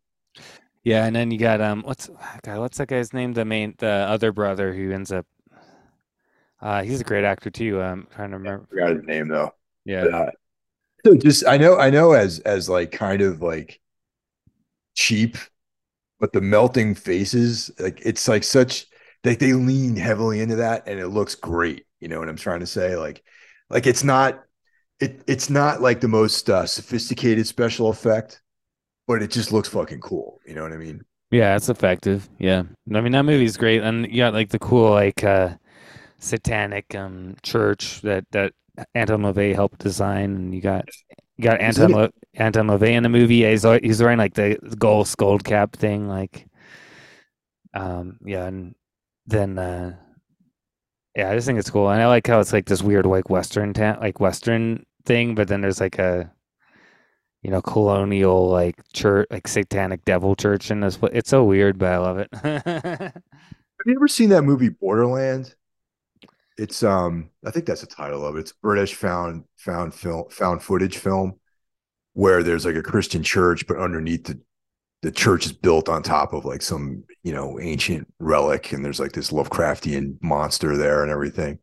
Yeah, 0.84 1.06
and 1.06 1.16
then 1.16 1.30
you 1.30 1.38
got 1.38 1.60
um, 1.60 1.82
what's 1.82 2.10
God, 2.42 2.58
what's 2.58 2.78
that 2.78 2.88
guy's 2.88 3.12
name? 3.14 3.32
The 3.32 3.44
main, 3.44 3.74
the 3.78 3.88
other 3.88 4.32
brother 4.32 4.74
who 4.74 4.92
ends 4.92 5.10
up. 5.10 5.26
Uh, 6.60 6.82
he's 6.82 7.00
a 7.00 7.04
great 7.04 7.24
actor 7.24 7.50
too. 7.50 7.80
I'm 7.80 8.06
trying 8.14 8.30
to 8.30 8.36
remember. 8.38 8.66
forgot 8.68 8.96
his 8.96 9.04
name 9.04 9.28
though 9.28 9.54
Yeah. 9.84 10.04
But, 10.04 10.14
uh, 10.14 10.30
so 11.06 11.14
just 11.16 11.46
I 11.46 11.56
know 11.58 11.78
I 11.78 11.90
know 11.90 12.12
as 12.12 12.40
as 12.40 12.68
like 12.68 12.92
kind 12.92 13.22
of 13.22 13.42
like 13.42 13.80
cheap, 14.94 15.36
but 16.20 16.32
the 16.32 16.40
melting 16.40 16.94
faces 16.94 17.70
like 17.78 18.00
it's 18.04 18.28
like 18.28 18.44
such 18.44 18.86
like 19.24 19.38
they 19.38 19.52
lean 19.54 19.96
heavily 19.96 20.40
into 20.40 20.56
that 20.56 20.84
and 20.86 21.00
it 21.00 21.08
looks 21.08 21.34
great. 21.34 21.86
You 22.00 22.08
know 22.08 22.18
what 22.18 22.28
I'm 22.28 22.36
trying 22.36 22.60
to 22.60 22.66
say? 22.66 22.96
Like 22.96 23.22
like 23.70 23.86
it's 23.86 24.04
not 24.04 24.43
it 25.00 25.22
it's 25.26 25.50
not 25.50 25.80
like 25.80 26.00
the 26.00 26.08
most 26.08 26.48
uh, 26.50 26.66
sophisticated 26.66 27.46
special 27.46 27.88
effect, 27.90 28.42
but 29.06 29.22
it 29.22 29.30
just 29.30 29.52
looks 29.52 29.68
fucking 29.68 30.00
cool. 30.00 30.40
You 30.46 30.54
know 30.54 30.62
what 30.62 30.72
I 30.72 30.76
mean? 30.76 31.02
Yeah, 31.30 31.56
it's 31.56 31.68
effective. 31.68 32.28
Yeah. 32.38 32.62
I 32.94 33.00
mean, 33.00 33.12
that 33.12 33.24
movie's 33.24 33.56
great. 33.56 33.82
And 33.82 34.06
you 34.06 34.18
got 34.18 34.34
like 34.34 34.50
the 34.50 34.58
cool, 34.58 34.90
like, 34.90 35.24
uh, 35.24 35.56
satanic 36.18 36.94
um 36.94 37.36
church 37.42 38.00
that 38.00 38.24
that 38.30 38.52
Anton 38.94 39.22
LaVey 39.22 39.54
helped 39.54 39.78
design, 39.78 40.34
and 40.36 40.54
you 40.54 40.60
got 40.60 40.88
you 41.36 41.44
got 41.44 41.60
Anton 41.60 42.10
Anton 42.34 42.66
LaVey 42.66 42.92
in 42.92 43.02
the 43.02 43.08
movie. 43.08 43.44
He's 43.44 43.62
he's 43.82 44.02
wearing 44.02 44.18
like 44.18 44.34
the 44.34 44.56
gold 44.78 45.06
skull 45.06 45.38
cap 45.38 45.76
thing, 45.76 46.08
like, 46.08 46.46
um, 47.74 48.18
yeah, 48.24 48.46
and 48.46 48.74
then 49.26 49.58
uh, 49.58 49.96
yeah, 51.16 51.30
I 51.30 51.34
just 51.34 51.46
think 51.46 51.58
it's 51.58 51.70
cool, 51.70 51.90
and 51.90 52.02
I 52.02 52.06
like 52.06 52.26
how 52.26 52.40
it's 52.40 52.52
like 52.52 52.66
this 52.66 52.82
weird 52.82 53.06
like 53.06 53.30
Western 53.30 53.72
town, 53.72 53.98
like 54.00 54.20
Western 54.20 54.84
thing, 55.04 55.34
but 55.34 55.48
then 55.48 55.60
there's 55.60 55.80
like 55.80 55.98
a 55.98 56.32
you 57.44 57.50
know, 57.50 57.60
colonial 57.60 58.48
like 58.48 58.76
church, 58.94 59.28
like 59.30 59.46
satanic 59.46 60.04
devil 60.06 60.34
church, 60.34 60.70
and 60.70 60.82
this. 60.82 60.98
It's 61.12 61.28
so 61.28 61.44
weird, 61.44 61.78
but 61.78 61.92
I 61.92 61.98
love 61.98 62.18
it. 62.18 62.28
Have 62.42 63.12
you 63.86 63.96
ever 63.96 64.08
seen 64.08 64.30
that 64.30 64.42
movie 64.42 64.70
Borderland? 64.70 65.54
It's 66.56 66.82
um, 66.82 67.28
I 67.44 67.50
think 67.50 67.66
that's 67.66 67.82
the 67.82 67.86
title 67.86 68.26
of 68.26 68.36
it. 68.36 68.40
It's 68.40 68.52
British 68.52 68.94
found 68.94 69.44
found 69.56 69.94
film 69.94 70.30
found 70.30 70.62
footage 70.62 70.96
film 70.96 71.38
where 72.14 72.42
there's 72.42 72.64
like 72.64 72.76
a 72.76 72.82
Christian 72.82 73.22
church, 73.22 73.66
but 73.66 73.76
underneath 73.76 74.24
the 74.24 74.40
the 75.04 75.12
church 75.12 75.44
is 75.44 75.52
built 75.52 75.90
on 75.90 76.02
top 76.02 76.32
of 76.32 76.46
like 76.46 76.62
some 76.62 77.04
you 77.22 77.32
know 77.32 77.60
ancient 77.60 78.08
relic, 78.18 78.72
and 78.72 78.82
there's 78.82 78.98
like 78.98 79.12
this 79.12 79.30
Lovecraftian 79.30 80.16
monster 80.22 80.78
there 80.78 81.02
and 81.02 81.12
everything. 81.12 81.58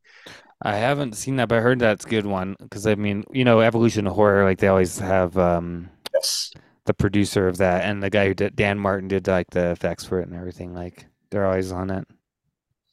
I 0.61 0.75
haven't 0.75 1.15
seen 1.15 1.37
that, 1.37 1.49
but 1.49 1.57
I 1.57 1.61
heard 1.61 1.79
that's 1.79 2.05
a 2.05 2.09
good 2.09 2.27
one 2.27 2.55
because 2.59 2.85
I 2.85 2.93
mean, 2.93 3.23
you 3.31 3.43
know, 3.43 3.61
Evolution 3.61 4.05
of 4.05 4.13
Horror, 4.13 4.43
like 4.43 4.59
they 4.59 4.67
always 4.67 4.99
have 4.99 5.35
um 5.39 5.89
yes. 6.13 6.51
the 6.85 6.93
producer 6.93 7.47
of 7.47 7.57
that 7.57 7.83
and 7.83 8.03
the 8.03 8.11
guy 8.11 8.27
who 8.27 8.35
did 8.35 8.55
Dan 8.55 8.77
Martin 8.77 9.07
did 9.07 9.27
like 9.27 9.49
the 9.49 9.71
effects 9.71 10.05
for 10.05 10.19
it 10.19 10.27
and 10.27 10.37
everything. 10.37 10.75
Like 10.75 11.07
they're 11.31 11.47
always 11.47 11.71
on 11.71 11.89
it. 11.89 12.07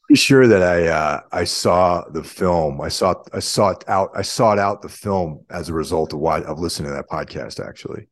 Pretty 0.07 0.19
sure 0.19 0.47
that 0.47 0.63
I 0.63 0.87
uh, 0.87 1.21
I 1.31 1.45
saw 1.45 2.09
the 2.09 2.25
film. 2.25 2.81
I 2.81 2.89
saw 2.89 3.17
I 3.35 3.41
saw 3.41 3.69
it 3.69 3.85
out. 3.87 4.13
I 4.15 4.23
sought 4.23 4.59
out 4.59 4.81
the 4.81 4.89
film 4.89 5.45
as 5.51 5.69
a 5.69 5.75
result 5.75 6.15
of 6.15 6.21
why 6.21 6.41
of 6.41 6.59
listening 6.59 6.89
to 6.89 6.95
that 6.95 7.11
podcast. 7.11 7.63
Actually, 7.63 8.09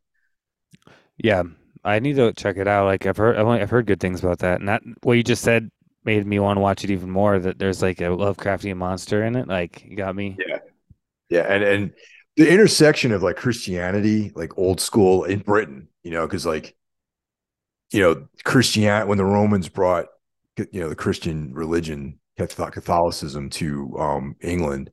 yeah, 1.16 1.44
I 1.86 2.00
need 2.00 2.16
to 2.16 2.32
check 2.32 2.56
it 2.56 2.66
out. 2.66 2.86
Like 2.86 3.06
I've 3.06 3.16
heard 3.16 3.36
I've 3.36 3.70
heard 3.70 3.86
good 3.86 4.00
things 4.00 4.22
about 4.22 4.40
that, 4.40 4.60
and 4.60 4.68
that 4.68 4.82
what 5.02 5.14
you 5.14 5.22
just 5.22 5.42
said 5.42 5.70
made 6.04 6.26
me 6.26 6.38
want 6.38 6.56
to 6.56 6.60
watch 6.60 6.84
it 6.84 6.90
even 6.90 7.10
more. 7.10 7.38
That 7.38 7.58
there's 7.58 7.80
like 7.80 8.00
a 8.00 8.04
Lovecraftian 8.04 8.76
monster 8.76 9.24
in 9.24 9.36
it. 9.36 9.46
Like 9.46 9.84
you 9.84 9.96
got 9.96 10.16
me. 10.16 10.36
Yeah, 10.38 10.58
yeah, 11.30 11.42
and 11.42 11.62
and 11.62 11.92
the 12.36 12.50
intersection 12.50 13.12
of 13.12 13.22
like 13.22 13.36
Christianity, 13.36 14.32
like 14.34 14.58
old 14.58 14.80
school 14.80 15.24
in 15.24 15.38
Britain, 15.38 15.88
you 16.02 16.10
know, 16.10 16.26
because 16.26 16.44
like 16.44 16.74
you 17.92 18.02
know 18.02 18.26
Christian 18.44 19.06
when 19.06 19.18
the 19.18 19.24
Romans 19.24 19.68
brought 19.68 20.06
you 20.56 20.80
know 20.80 20.88
the 20.88 20.96
Christian 20.96 21.54
religion 21.54 22.18
Catholicism 22.36 23.48
to 23.50 23.96
um, 23.98 24.36
England, 24.40 24.90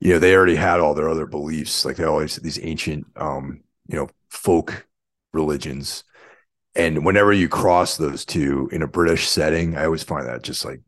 you 0.00 0.14
know 0.14 0.18
they 0.18 0.34
already 0.34 0.56
had 0.56 0.80
all 0.80 0.94
their 0.94 1.10
other 1.10 1.26
beliefs, 1.26 1.84
like 1.84 1.96
they 1.96 2.04
always 2.04 2.36
these 2.36 2.58
ancient 2.62 3.06
um, 3.16 3.62
you 3.86 3.96
know 3.96 4.08
folk 4.30 4.86
religions 5.34 6.04
and 6.74 7.04
whenever 7.04 7.32
you 7.32 7.48
cross 7.48 7.96
those 7.96 8.24
two 8.24 8.68
in 8.72 8.82
a 8.82 8.86
British 8.86 9.28
setting, 9.28 9.76
I 9.76 9.84
always 9.84 10.02
find 10.02 10.26
that 10.26 10.42
just 10.42 10.64
like 10.64 10.80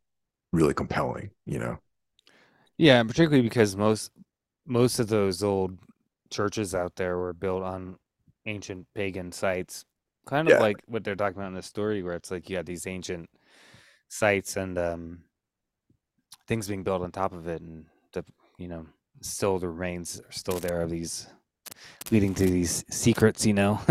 really 0.52 0.74
compelling, 0.74 1.30
you 1.44 1.58
know. 1.58 1.78
Yeah, 2.78 3.02
particularly 3.02 3.42
because 3.42 3.76
most 3.76 4.10
most 4.66 4.98
of 4.98 5.08
those 5.08 5.42
old 5.42 5.78
churches 6.30 6.74
out 6.74 6.96
there 6.96 7.18
were 7.18 7.34
built 7.34 7.62
on 7.62 7.96
ancient 8.46 8.86
pagan 8.94 9.30
sites. 9.30 9.84
Kind 10.26 10.48
of 10.48 10.54
yeah. 10.54 10.60
like 10.60 10.78
what 10.86 11.04
they're 11.04 11.14
talking 11.14 11.36
about 11.36 11.48
in 11.48 11.54
the 11.54 11.62
story 11.62 12.02
where 12.02 12.14
it's 12.14 12.30
like 12.30 12.48
you 12.48 12.56
had 12.56 12.66
these 12.66 12.86
ancient 12.86 13.28
sites 14.08 14.56
and 14.56 14.78
um 14.78 15.18
things 16.46 16.68
being 16.68 16.82
built 16.82 17.02
on 17.02 17.10
top 17.10 17.32
of 17.32 17.46
it 17.46 17.60
and 17.60 17.84
the 18.12 18.24
you 18.58 18.68
know, 18.68 18.86
still 19.20 19.58
the 19.58 19.68
remains 19.68 20.20
are 20.20 20.32
still 20.32 20.58
there 20.58 20.80
of 20.80 20.90
these 20.90 21.26
leading 22.10 22.34
to 22.34 22.46
these 22.46 22.84
secrets, 22.90 23.44
you 23.44 23.52
know. 23.52 23.80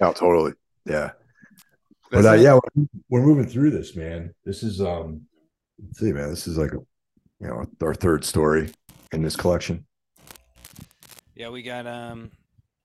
oh, 0.00 0.12
totally. 0.12 0.52
Yeah. 0.86 1.10
But 2.10 2.24
uh, 2.24 2.32
yeah, 2.34 2.58
we're 3.08 3.22
moving 3.22 3.46
through 3.46 3.70
this, 3.70 3.96
man. 3.96 4.32
This 4.44 4.62
is 4.62 4.80
um 4.80 5.22
let's 5.82 5.98
see, 5.98 6.12
man. 6.12 6.30
This 6.30 6.46
is 6.46 6.56
like 6.56 6.72
a, 6.72 6.78
you 7.40 7.48
know 7.48 7.64
our 7.82 7.94
third 7.94 8.24
story 8.24 8.70
in 9.12 9.22
this 9.22 9.36
collection. 9.36 9.84
Yeah, 11.34 11.48
we 11.48 11.62
got 11.62 11.86
um 11.86 12.30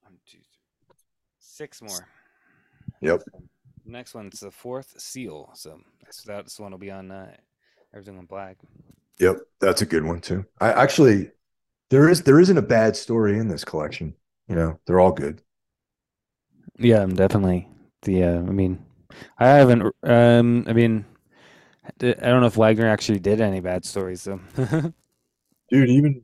one, 0.02 0.18
two, 0.26 0.40
three, 0.40 0.96
six 1.40 1.82
more. 1.82 2.08
Yep. 3.02 3.22
next 3.86 4.14
one's 4.14 4.40
the 4.40 4.52
fourth 4.52 5.00
seal. 5.00 5.52
So 5.54 5.80
that's 6.04 6.24
that 6.24 6.46
this 6.46 6.60
one 6.60 6.72
will 6.72 6.80
be 6.80 6.92
on 6.92 7.12
uh, 7.12 7.36
everything 7.94 8.16
went 8.16 8.30
black. 8.30 8.58
Yep, 9.20 9.38
that's 9.60 9.84
a 9.84 9.86
good 9.86 10.04
one 10.04 10.20
too. 10.20 10.46
I 10.60 10.72
actually 10.72 11.30
there 11.92 12.10
is 12.10 12.24
there 12.24 12.40
isn't 12.40 12.58
a 12.58 12.64
bad 12.64 12.96
story 12.96 13.38
in 13.38 13.48
this 13.48 13.64
collection. 13.64 14.16
You 14.48 14.56
know, 14.56 14.80
they're 14.88 15.00
all 15.00 15.12
good. 15.12 15.44
Yeah, 16.80 17.06
definitely 17.06 17.68
the 18.04 18.24
uh, 18.24 18.38
I 18.38 18.52
mean, 18.52 18.86
I 19.38 19.48
haven't. 19.48 19.94
Um, 20.04 20.66
I 20.68 20.74
mean, 20.74 21.06
I 22.02 22.14
don't 22.14 22.42
know 22.42 22.48
if 22.48 22.56
Wagner 22.56 22.88
actually 22.88 23.20
did 23.20 23.42
any 23.42 23.60
bad 23.60 23.86
stories 23.86 24.24
though. 24.24 24.40
Dude, 25.70 25.90
even 25.90 26.22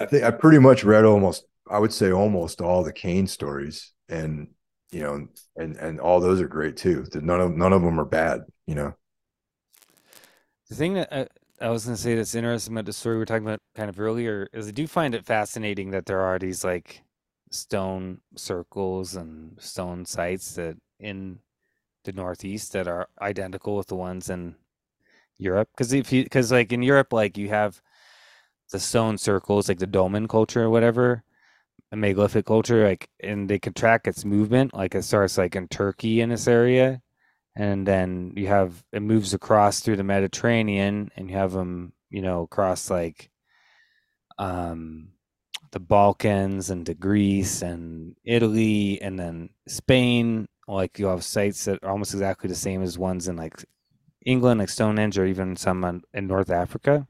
I 0.00 0.06
think 0.06 0.24
I 0.24 0.30
pretty 0.30 0.58
much 0.58 0.84
read 0.84 1.04
almost. 1.04 1.44
I 1.70 1.78
would 1.78 1.92
say 1.92 2.12
almost 2.12 2.60
all 2.60 2.82
the 2.82 2.92
Kane 2.92 3.26
stories, 3.26 3.92
and 4.08 4.48
you 4.90 5.00
know, 5.00 5.28
and 5.56 5.76
and 5.76 6.00
all 6.00 6.20
those 6.20 6.40
are 6.40 6.48
great 6.48 6.76
too. 6.76 7.06
None 7.14 7.40
of 7.40 7.56
none 7.56 7.72
of 7.72 7.82
them 7.82 8.00
are 8.00 8.04
bad. 8.04 8.42
You 8.66 8.74
know. 8.74 8.94
The 10.68 10.74
thing 10.74 10.94
that 10.94 11.12
I, 11.12 11.26
I 11.60 11.70
was 11.70 11.84
going 11.84 11.96
to 11.96 12.02
say 12.02 12.14
that's 12.14 12.34
interesting 12.34 12.74
about 12.74 12.84
the 12.84 12.92
story 12.92 13.16
we 13.16 13.22
are 13.22 13.26
talking 13.26 13.46
about 13.46 13.60
kind 13.74 13.88
of 13.88 13.98
earlier 13.98 14.48
is 14.52 14.68
I 14.68 14.70
do 14.70 14.86
find 14.86 15.14
it 15.14 15.24
fascinating 15.24 15.90
that 15.90 16.06
there 16.06 16.20
are 16.20 16.38
these 16.38 16.62
like 16.62 17.02
stone 17.50 18.20
circles 18.36 19.16
and 19.16 19.60
stone 19.60 20.04
sites 20.04 20.54
that 20.56 20.76
in 21.00 21.38
the 22.04 22.12
Northeast 22.12 22.72
that 22.72 22.88
are 22.88 23.08
identical 23.20 23.76
with 23.76 23.88
the 23.88 23.96
ones 23.96 24.30
in 24.30 24.54
Europe. 25.38 25.68
Because 25.72 25.92
if 25.92 26.12
you, 26.12 26.24
because 26.24 26.52
like 26.52 26.72
in 26.72 26.82
Europe, 26.82 27.12
like 27.12 27.36
you 27.36 27.48
have 27.48 27.80
the 28.72 28.78
stone 28.78 29.18
circles, 29.18 29.68
like 29.68 29.78
the 29.78 29.86
dolmen 29.86 30.28
culture 30.28 30.62
or 30.62 30.70
whatever, 30.70 31.22
a 31.92 31.96
megalithic 31.96 32.46
culture, 32.46 32.86
like, 32.86 33.08
and 33.20 33.48
they 33.48 33.58
can 33.58 33.72
track 33.72 34.06
its 34.06 34.24
movement. 34.24 34.74
Like 34.74 34.94
it 34.94 35.02
starts 35.02 35.38
like 35.38 35.56
in 35.56 35.68
Turkey 35.68 36.20
in 36.20 36.28
this 36.30 36.46
area, 36.46 37.00
and 37.56 37.86
then 37.86 38.32
you 38.36 38.46
have 38.48 38.84
it 38.92 39.00
moves 39.00 39.34
across 39.34 39.80
through 39.80 39.96
the 39.96 40.04
Mediterranean, 40.04 41.10
and 41.16 41.30
you 41.30 41.36
have 41.36 41.52
them, 41.52 41.92
you 42.10 42.22
know, 42.22 42.42
across 42.42 42.90
like, 42.90 43.30
um, 44.38 45.08
the 45.72 45.80
Balkans 45.80 46.70
and 46.70 46.86
to 46.86 46.94
Greece 46.94 47.62
and 47.62 48.16
Italy 48.24 49.00
and 49.02 49.18
then 49.18 49.50
Spain 49.66 50.48
like 50.68 50.98
you 50.98 51.06
have 51.06 51.24
sites 51.24 51.64
that 51.64 51.82
are 51.82 51.90
almost 51.90 52.12
exactly 52.12 52.48
the 52.48 52.54
same 52.54 52.82
as 52.82 52.98
ones 52.98 53.26
in 53.28 53.36
like 53.36 53.64
England, 54.24 54.60
like 54.60 54.68
Stonehenge, 54.68 55.18
or 55.18 55.26
even 55.26 55.56
some 55.56 56.02
in 56.12 56.26
North 56.26 56.50
Africa. 56.50 57.06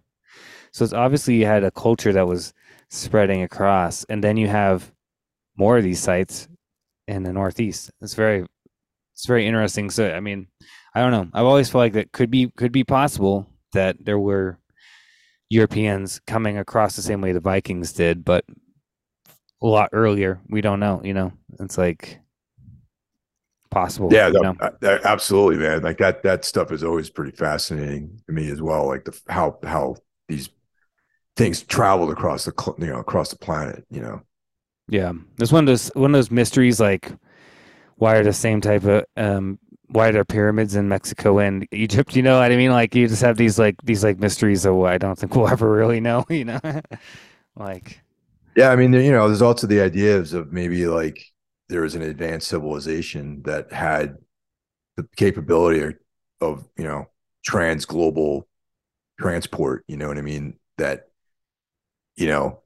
So 0.72 0.84
it's 0.84 0.92
obviously 0.92 1.34
you 1.34 1.46
had 1.46 1.64
a 1.64 1.70
culture 1.70 2.12
that 2.12 2.26
was 2.26 2.54
spreading 2.88 3.42
across, 3.42 4.04
and 4.04 4.22
then 4.22 4.36
you 4.36 4.48
have 4.48 4.92
more 5.56 5.78
of 5.78 5.84
these 5.84 6.00
sites 6.00 6.48
in 7.08 7.24
the 7.24 7.32
Northeast. 7.32 7.90
It's 8.00 8.14
very, 8.14 8.46
it's 9.14 9.26
very 9.26 9.46
interesting. 9.46 9.90
So 9.90 10.12
I 10.12 10.20
mean, 10.20 10.46
I 10.94 11.00
don't 11.00 11.10
know. 11.10 11.28
I've 11.34 11.46
always 11.46 11.68
felt 11.68 11.80
like 11.80 11.94
that 11.94 12.12
could 12.12 12.30
be 12.30 12.50
could 12.56 12.72
be 12.72 12.84
possible 12.84 13.46
that 13.72 13.96
there 14.00 14.18
were 14.18 14.58
Europeans 15.50 16.20
coming 16.26 16.58
across 16.58 16.94
the 16.94 17.02
same 17.02 17.20
way 17.20 17.32
the 17.32 17.40
Vikings 17.40 17.92
did, 17.92 18.24
but 18.24 18.44
a 19.60 19.66
lot 19.66 19.90
earlier. 19.92 20.40
We 20.48 20.60
don't 20.60 20.80
know. 20.80 21.00
You 21.02 21.14
know, 21.14 21.32
it's 21.58 21.76
like 21.76 22.20
possible. 23.70 24.12
Yeah, 24.12 24.30
no, 24.30 24.54
absolutely, 24.82 25.58
man. 25.58 25.82
Like 25.82 25.98
that 25.98 26.22
that 26.22 26.44
stuff 26.44 26.72
is 26.72 26.84
always 26.84 27.10
pretty 27.10 27.36
fascinating 27.36 28.20
to 28.26 28.32
me 28.32 28.50
as 28.50 28.60
well. 28.62 28.86
Like 28.86 29.04
the 29.04 29.18
how 29.28 29.58
how 29.64 29.96
these 30.28 30.48
things 31.36 31.62
traveled 31.62 32.10
across 32.10 32.44
the 32.44 32.74
you 32.78 32.86
know 32.86 32.98
across 32.98 33.30
the 33.30 33.38
planet. 33.38 33.84
You 33.90 34.00
know. 34.00 34.22
Yeah, 34.88 35.12
there's 35.36 35.52
one 35.52 35.64
of 35.64 35.66
those 35.66 35.88
one 35.94 36.14
of 36.14 36.18
those 36.18 36.30
mysteries 36.30 36.80
like 36.80 37.12
why 37.96 38.16
are 38.16 38.24
the 38.24 38.32
same 38.32 38.60
type 38.60 38.84
of 38.84 39.04
um 39.16 39.58
why 39.88 40.08
are 40.08 40.12
there 40.12 40.24
pyramids 40.24 40.74
in 40.74 40.88
Mexico 40.88 41.38
and 41.38 41.66
Egypt? 41.72 42.14
You 42.14 42.22
know 42.22 42.38
what 42.38 42.52
I 42.52 42.56
mean? 42.56 42.70
Like 42.70 42.94
you 42.94 43.08
just 43.08 43.22
have 43.22 43.36
these 43.36 43.58
like 43.58 43.76
these 43.82 44.04
like 44.04 44.18
mysteries 44.18 44.62
that 44.62 44.72
I 44.72 44.98
don't 44.98 45.18
think 45.18 45.34
we'll 45.36 45.48
ever 45.48 45.70
really 45.70 46.00
know. 46.00 46.24
You 46.28 46.44
know, 46.46 46.60
like. 47.56 48.00
Yeah, 48.56 48.70
I 48.70 48.76
mean, 48.76 48.92
you 48.92 49.12
know, 49.12 49.28
there's 49.28 49.42
also 49.42 49.68
the 49.68 49.80
ideas 49.80 50.32
of 50.32 50.52
maybe 50.52 50.84
like 50.88 51.24
there 51.68 51.82
was 51.82 51.94
an 51.94 52.02
advanced 52.02 52.48
civilization 52.48 53.42
that 53.42 53.72
had 53.72 54.16
the 54.96 55.06
capability 55.16 55.96
of 56.40 56.68
you 56.76 56.84
know 56.84 57.06
trans 57.44 57.84
global 57.84 58.46
transport 59.18 59.84
you 59.88 59.96
know 59.96 60.08
what 60.08 60.18
i 60.18 60.22
mean? 60.22 60.54
That 60.76 61.08
you 62.16 62.26
know 62.26 62.60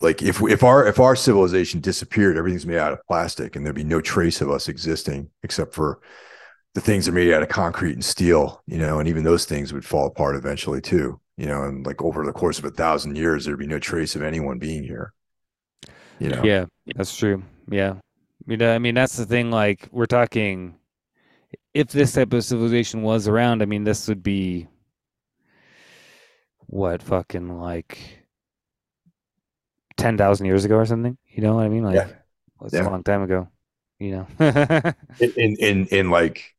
like 0.00 0.22
if 0.22 0.40
if 0.42 0.62
our 0.62 0.86
if 0.86 1.00
our 1.00 1.16
civilization 1.16 1.80
disappeared 1.80 2.36
everything's 2.36 2.66
made 2.66 2.78
out 2.78 2.92
of 2.92 3.04
plastic 3.06 3.56
and 3.56 3.64
there'd 3.64 3.74
be 3.74 3.84
no 3.84 4.00
trace 4.00 4.40
of 4.40 4.50
us 4.50 4.68
existing 4.68 5.30
except 5.42 5.74
for 5.74 6.00
the 6.74 6.80
things 6.80 7.04
that 7.04 7.12
are 7.12 7.14
made 7.14 7.32
out 7.32 7.42
of 7.42 7.48
concrete 7.48 7.92
and 7.92 8.04
steel 8.04 8.62
you 8.66 8.78
know 8.78 9.00
and 9.00 9.08
even 9.08 9.24
those 9.24 9.44
things 9.44 9.72
would 9.72 9.84
fall 9.84 10.06
apart 10.06 10.36
eventually 10.36 10.80
too 10.80 11.20
you 11.36 11.46
know 11.46 11.64
and 11.64 11.84
like 11.84 12.02
over 12.02 12.24
the 12.24 12.32
course 12.32 12.58
of 12.58 12.64
a 12.64 12.70
thousand 12.70 13.16
years 13.16 13.44
there'd 13.44 13.58
be 13.58 13.66
no 13.66 13.78
trace 13.78 14.14
of 14.14 14.22
anyone 14.22 14.58
being 14.58 14.82
here 14.82 15.12
you 16.18 16.28
know? 16.28 16.42
Yeah 16.42 16.64
that's 16.96 17.16
true. 17.16 17.42
Yeah 17.70 17.96
you 18.48 18.56
know, 18.56 18.74
I 18.74 18.78
mean, 18.78 18.96
that's 18.96 19.16
the 19.16 19.26
thing. 19.26 19.50
Like, 19.50 19.88
we're 19.92 20.06
talking, 20.06 20.76
if 21.74 21.88
this 21.88 22.12
type 22.12 22.32
of 22.32 22.44
civilization 22.44 23.02
was 23.02 23.28
around, 23.28 23.62
I 23.62 23.66
mean, 23.66 23.84
this 23.84 24.08
would 24.08 24.22
be 24.22 24.68
what 26.66 27.02
fucking 27.02 27.60
like 27.60 27.98
ten 29.96 30.16
thousand 30.16 30.46
years 30.46 30.64
ago 30.64 30.76
or 30.76 30.86
something. 30.86 31.16
You 31.26 31.42
know 31.42 31.54
what 31.56 31.64
I 31.64 31.68
mean? 31.68 31.84
Like, 31.84 31.96
yeah, 31.96 32.08
It's 32.62 32.74
Yeah. 32.74 32.86
a 32.86 32.90
long 32.90 33.02
time 33.02 33.22
ago, 33.22 33.48
you 33.98 34.12
know. 34.12 34.26
in, 35.20 35.56
in 35.56 35.86
in 35.86 36.10
like 36.10 36.54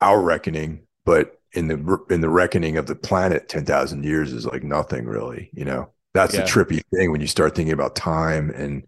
our 0.00 0.20
reckoning, 0.20 0.86
but 1.04 1.40
in 1.52 1.68
the 1.68 1.98
in 2.10 2.20
the 2.20 2.28
reckoning 2.28 2.76
of 2.76 2.86
the 2.86 2.94
planet, 2.96 3.48
ten 3.48 3.64
thousand 3.64 4.04
years 4.04 4.32
is 4.32 4.46
like 4.46 4.62
nothing 4.62 5.06
really. 5.06 5.50
You 5.52 5.64
know, 5.64 5.90
that's 6.14 6.34
Yeah. 6.34 6.42
the 6.42 6.48
trippy 6.48 6.82
thing 6.94 7.12
when 7.12 7.20
you 7.20 7.26
start 7.26 7.54
thinking 7.54 7.74
about 7.74 7.96
time 7.96 8.50
and 8.50 8.84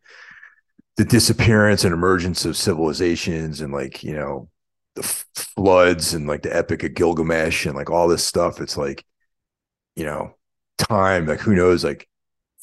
the 1.02 1.08
disappearance 1.08 1.82
and 1.84 1.92
emergence 1.92 2.44
of 2.44 2.56
civilizations 2.56 3.60
and 3.60 3.72
like 3.72 4.04
you 4.04 4.14
know 4.14 4.48
the 4.94 5.02
f- 5.02 5.26
floods 5.34 6.14
and 6.14 6.28
like 6.28 6.42
the 6.42 6.56
epic 6.56 6.84
of 6.84 6.94
Gilgamesh 6.94 7.66
and 7.66 7.74
like 7.74 7.90
all 7.90 8.06
this 8.06 8.24
stuff. 8.24 8.60
It's 8.60 8.76
like 8.76 9.04
you 9.96 10.04
know 10.04 10.36
time 10.78 11.26
like 11.26 11.40
who 11.40 11.54
knows 11.54 11.84
like 11.84 12.08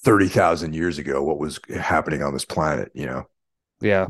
thirty 0.03 0.29
thousand 0.29 0.75
years 0.75 0.99
ago 0.99 1.23
what 1.23 1.39
was 1.39 1.59
happening 1.79 2.23
on 2.23 2.33
this 2.33 2.45
planet. 2.45 2.91
You 2.95 3.07
know. 3.07 3.27
Yeah. 3.81 4.07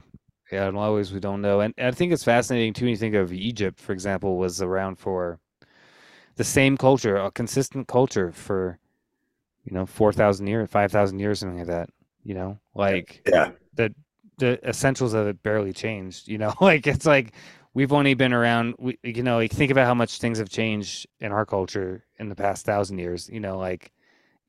Yeah, 0.51 0.67
in 0.67 0.73
a 0.75 0.77
lot 0.79 0.89
of 0.89 0.95
ways 0.95 1.13
we 1.13 1.19
don't 1.19 1.41
know. 1.41 1.59
And 1.61 1.73
I 1.77 1.91
think 1.91 2.11
it's 2.11 2.23
fascinating 2.23 2.73
too 2.73 2.85
when 2.85 2.89
you 2.91 2.97
think 2.97 3.13
of 3.15 3.31
Egypt, 3.31 3.79
for 3.79 3.93
example, 3.93 4.37
was 4.37 4.61
around 4.63 4.95
for 4.97 5.39
the 6.35 6.43
same 6.43 6.77
culture, 6.77 7.17
a 7.17 7.31
consistent 7.31 7.87
culture 7.87 8.31
for, 8.31 8.79
you 9.65 9.73
know, 9.73 9.85
4,000 9.85 10.47
years, 10.47 10.69
5,000 10.71 11.19
years, 11.19 11.39
something 11.39 11.59
like 11.59 11.67
that, 11.67 11.89
you 12.23 12.35
know, 12.35 12.59
like 12.75 13.23
Yeah. 13.25 13.51
the 13.75 13.93
the 14.39 14.59
essentials 14.67 15.13
of 15.13 15.27
it 15.27 15.43
barely 15.43 15.73
changed, 15.73 16.27
you 16.27 16.37
know, 16.37 16.53
like 16.61 16.87
it's 16.87 17.05
like 17.05 17.33
we've 17.73 17.93
only 17.93 18.13
been 18.15 18.33
around, 18.33 18.75
we, 18.79 18.97
you 19.03 19.23
know, 19.23 19.37
like 19.37 19.51
think 19.51 19.71
about 19.71 19.87
how 19.87 19.93
much 19.93 20.19
things 20.19 20.39
have 20.39 20.49
changed 20.49 21.07
in 21.19 21.31
our 21.31 21.45
culture 21.45 22.05
in 22.19 22.29
the 22.29 22.35
past 22.35 22.65
thousand 22.65 22.99
years, 22.99 23.29
you 23.29 23.39
know, 23.39 23.57
like 23.57 23.91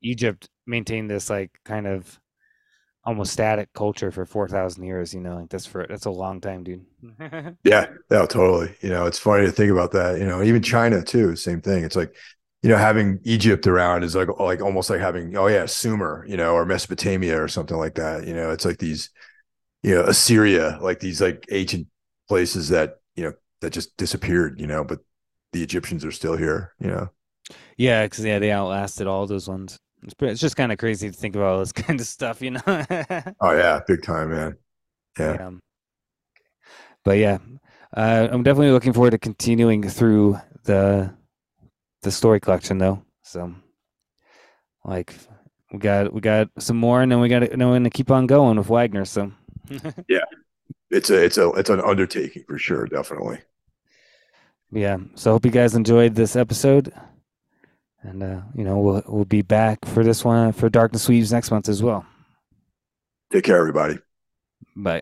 Egypt 0.01 0.49
maintained 0.65 1.09
this 1.09 1.29
like 1.29 1.51
kind 1.65 1.87
of 1.87 2.19
almost 3.03 3.33
static 3.33 3.73
culture 3.73 4.11
for 4.11 4.25
4,000 4.25 4.83
years, 4.83 5.13
you 5.13 5.21
know, 5.21 5.37
like 5.37 5.49
that's 5.49 5.65
for, 5.65 5.85
that's 5.89 6.05
a 6.05 6.11
long 6.11 6.39
time, 6.41 6.63
dude. 6.63 6.85
Yeah, 7.63 7.87
yeah, 8.11 8.25
totally. 8.25 8.75
You 8.81 8.89
know, 8.89 9.05
it's 9.05 9.19
funny 9.19 9.45
to 9.45 9.51
think 9.51 9.71
about 9.71 9.91
that. 9.93 10.19
You 10.19 10.25
know, 10.25 10.43
even 10.43 10.61
China 10.61 11.03
too, 11.03 11.35
same 11.35 11.61
thing. 11.61 11.83
It's 11.83 11.95
like, 11.95 12.15
you 12.63 12.69
know, 12.69 12.77
having 12.77 13.19
Egypt 13.23 13.65
around 13.65 14.03
is 14.03 14.15
like 14.15 14.27
like 14.39 14.61
almost 14.61 14.89
like 14.89 14.99
having 14.99 15.35
oh 15.35 15.47
yeah, 15.47 15.65
Sumer, 15.65 16.25
you 16.27 16.37
know, 16.37 16.53
or 16.53 16.65
Mesopotamia 16.65 17.41
or 17.41 17.47
something 17.47 17.77
like 17.77 17.95
that. 17.95 18.27
You 18.27 18.35
know, 18.35 18.51
it's 18.51 18.65
like 18.65 18.77
these, 18.77 19.09
you 19.83 19.95
know, 19.95 20.03
Assyria, 20.03 20.77
like 20.81 20.99
these 20.99 21.21
like 21.21 21.45
ancient 21.51 21.87
places 22.27 22.69
that 22.69 22.99
you 23.15 23.23
know 23.23 23.33
that 23.61 23.71
just 23.71 23.95
disappeared. 23.97 24.59
You 24.59 24.67
know, 24.67 24.83
but 24.83 24.99
the 25.53 25.63
Egyptians 25.63 26.05
are 26.05 26.11
still 26.11 26.35
here. 26.37 26.73
You 26.79 26.87
know. 26.87 27.09
yeah, 27.77 28.05
because 28.05 28.23
yeah, 28.23 28.39
they 28.39 28.51
outlasted 28.51 29.07
all 29.07 29.25
those 29.27 29.47
ones. 29.47 29.77
It's, 30.03 30.13
pretty, 30.13 30.31
it's 30.31 30.41
just 30.41 30.55
kind 30.55 30.71
of 30.71 30.77
crazy 30.77 31.09
to 31.09 31.15
think 31.15 31.35
about 31.35 31.53
all 31.53 31.59
this 31.59 31.71
kind 31.73 31.99
of 31.99 32.07
stuff, 32.07 32.41
you 32.41 32.51
know. 32.51 32.61
Oh 33.41 33.51
yeah, 33.51 33.79
big 33.87 34.03
time, 34.03 34.31
man. 34.31 34.57
Yeah. 35.19 35.47
Um, 35.47 35.59
but 37.03 37.17
yeah, 37.17 37.39
uh, 37.95 38.27
I'm 38.31 38.43
definitely 38.43 38.71
looking 38.71 38.93
forward 38.93 39.11
to 39.11 39.17
continuing 39.17 39.87
through 39.87 40.39
the 40.63 41.13
the 42.03 42.11
story 42.11 42.39
collection, 42.39 42.77
though. 42.77 43.03
So, 43.23 43.53
like, 44.85 45.13
we 45.71 45.79
got 45.79 46.13
we 46.13 46.21
got 46.21 46.49
some 46.59 46.77
more, 46.77 47.01
and 47.01 47.11
then 47.11 47.19
we 47.19 47.29
got 47.29 47.39
to, 47.39 47.47
then 47.47 47.67
we're 47.67 47.75
gonna 47.75 47.89
keep 47.89 48.11
on 48.11 48.27
going 48.27 48.57
with 48.57 48.67
Wagner. 48.67 49.05
So, 49.05 49.31
Yeah, 50.07 50.25
it's 50.89 51.09
a 51.09 51.23
it's 51.23 51.37
a 51.37 51.49
it's 51.51 51.69
an 51.69 51.81
undertaking 51.81 52.43
for 52.47 52.57
sure, 52.57 52.85
definitely. 52.87 53.39
yeah. 54.71 54.97
So, 55.15 55.31
hope 55.31 55.45
you 55.45 55.51
guys 55.51 55.75
enjoyed 55.75 56.15
this 56.15 56.35
episode, 56.35 56.93
and 58.01 58.23
uh, 58.23 58.41
you 58.55 58.63
know, 58.63 58.79
we'll 58.79 59.03
we'll 59.07 59.25
be 59.25 59.41
back 59.41 59.85
for 59.85 60.03
this 60.03 60.23
one 60.25 60.51
for 60.53 60.69
Darkness 60.69 61.07
Weaves 61.07 61.31
next 61.31 61.51
month 61.51 61.69
as 61.69 61.81
well. 61.83 62.05
Take 63.31 63.45
care, 63.45 63.57
everybody. 63.57 63.99
Bye. 64.75 65.01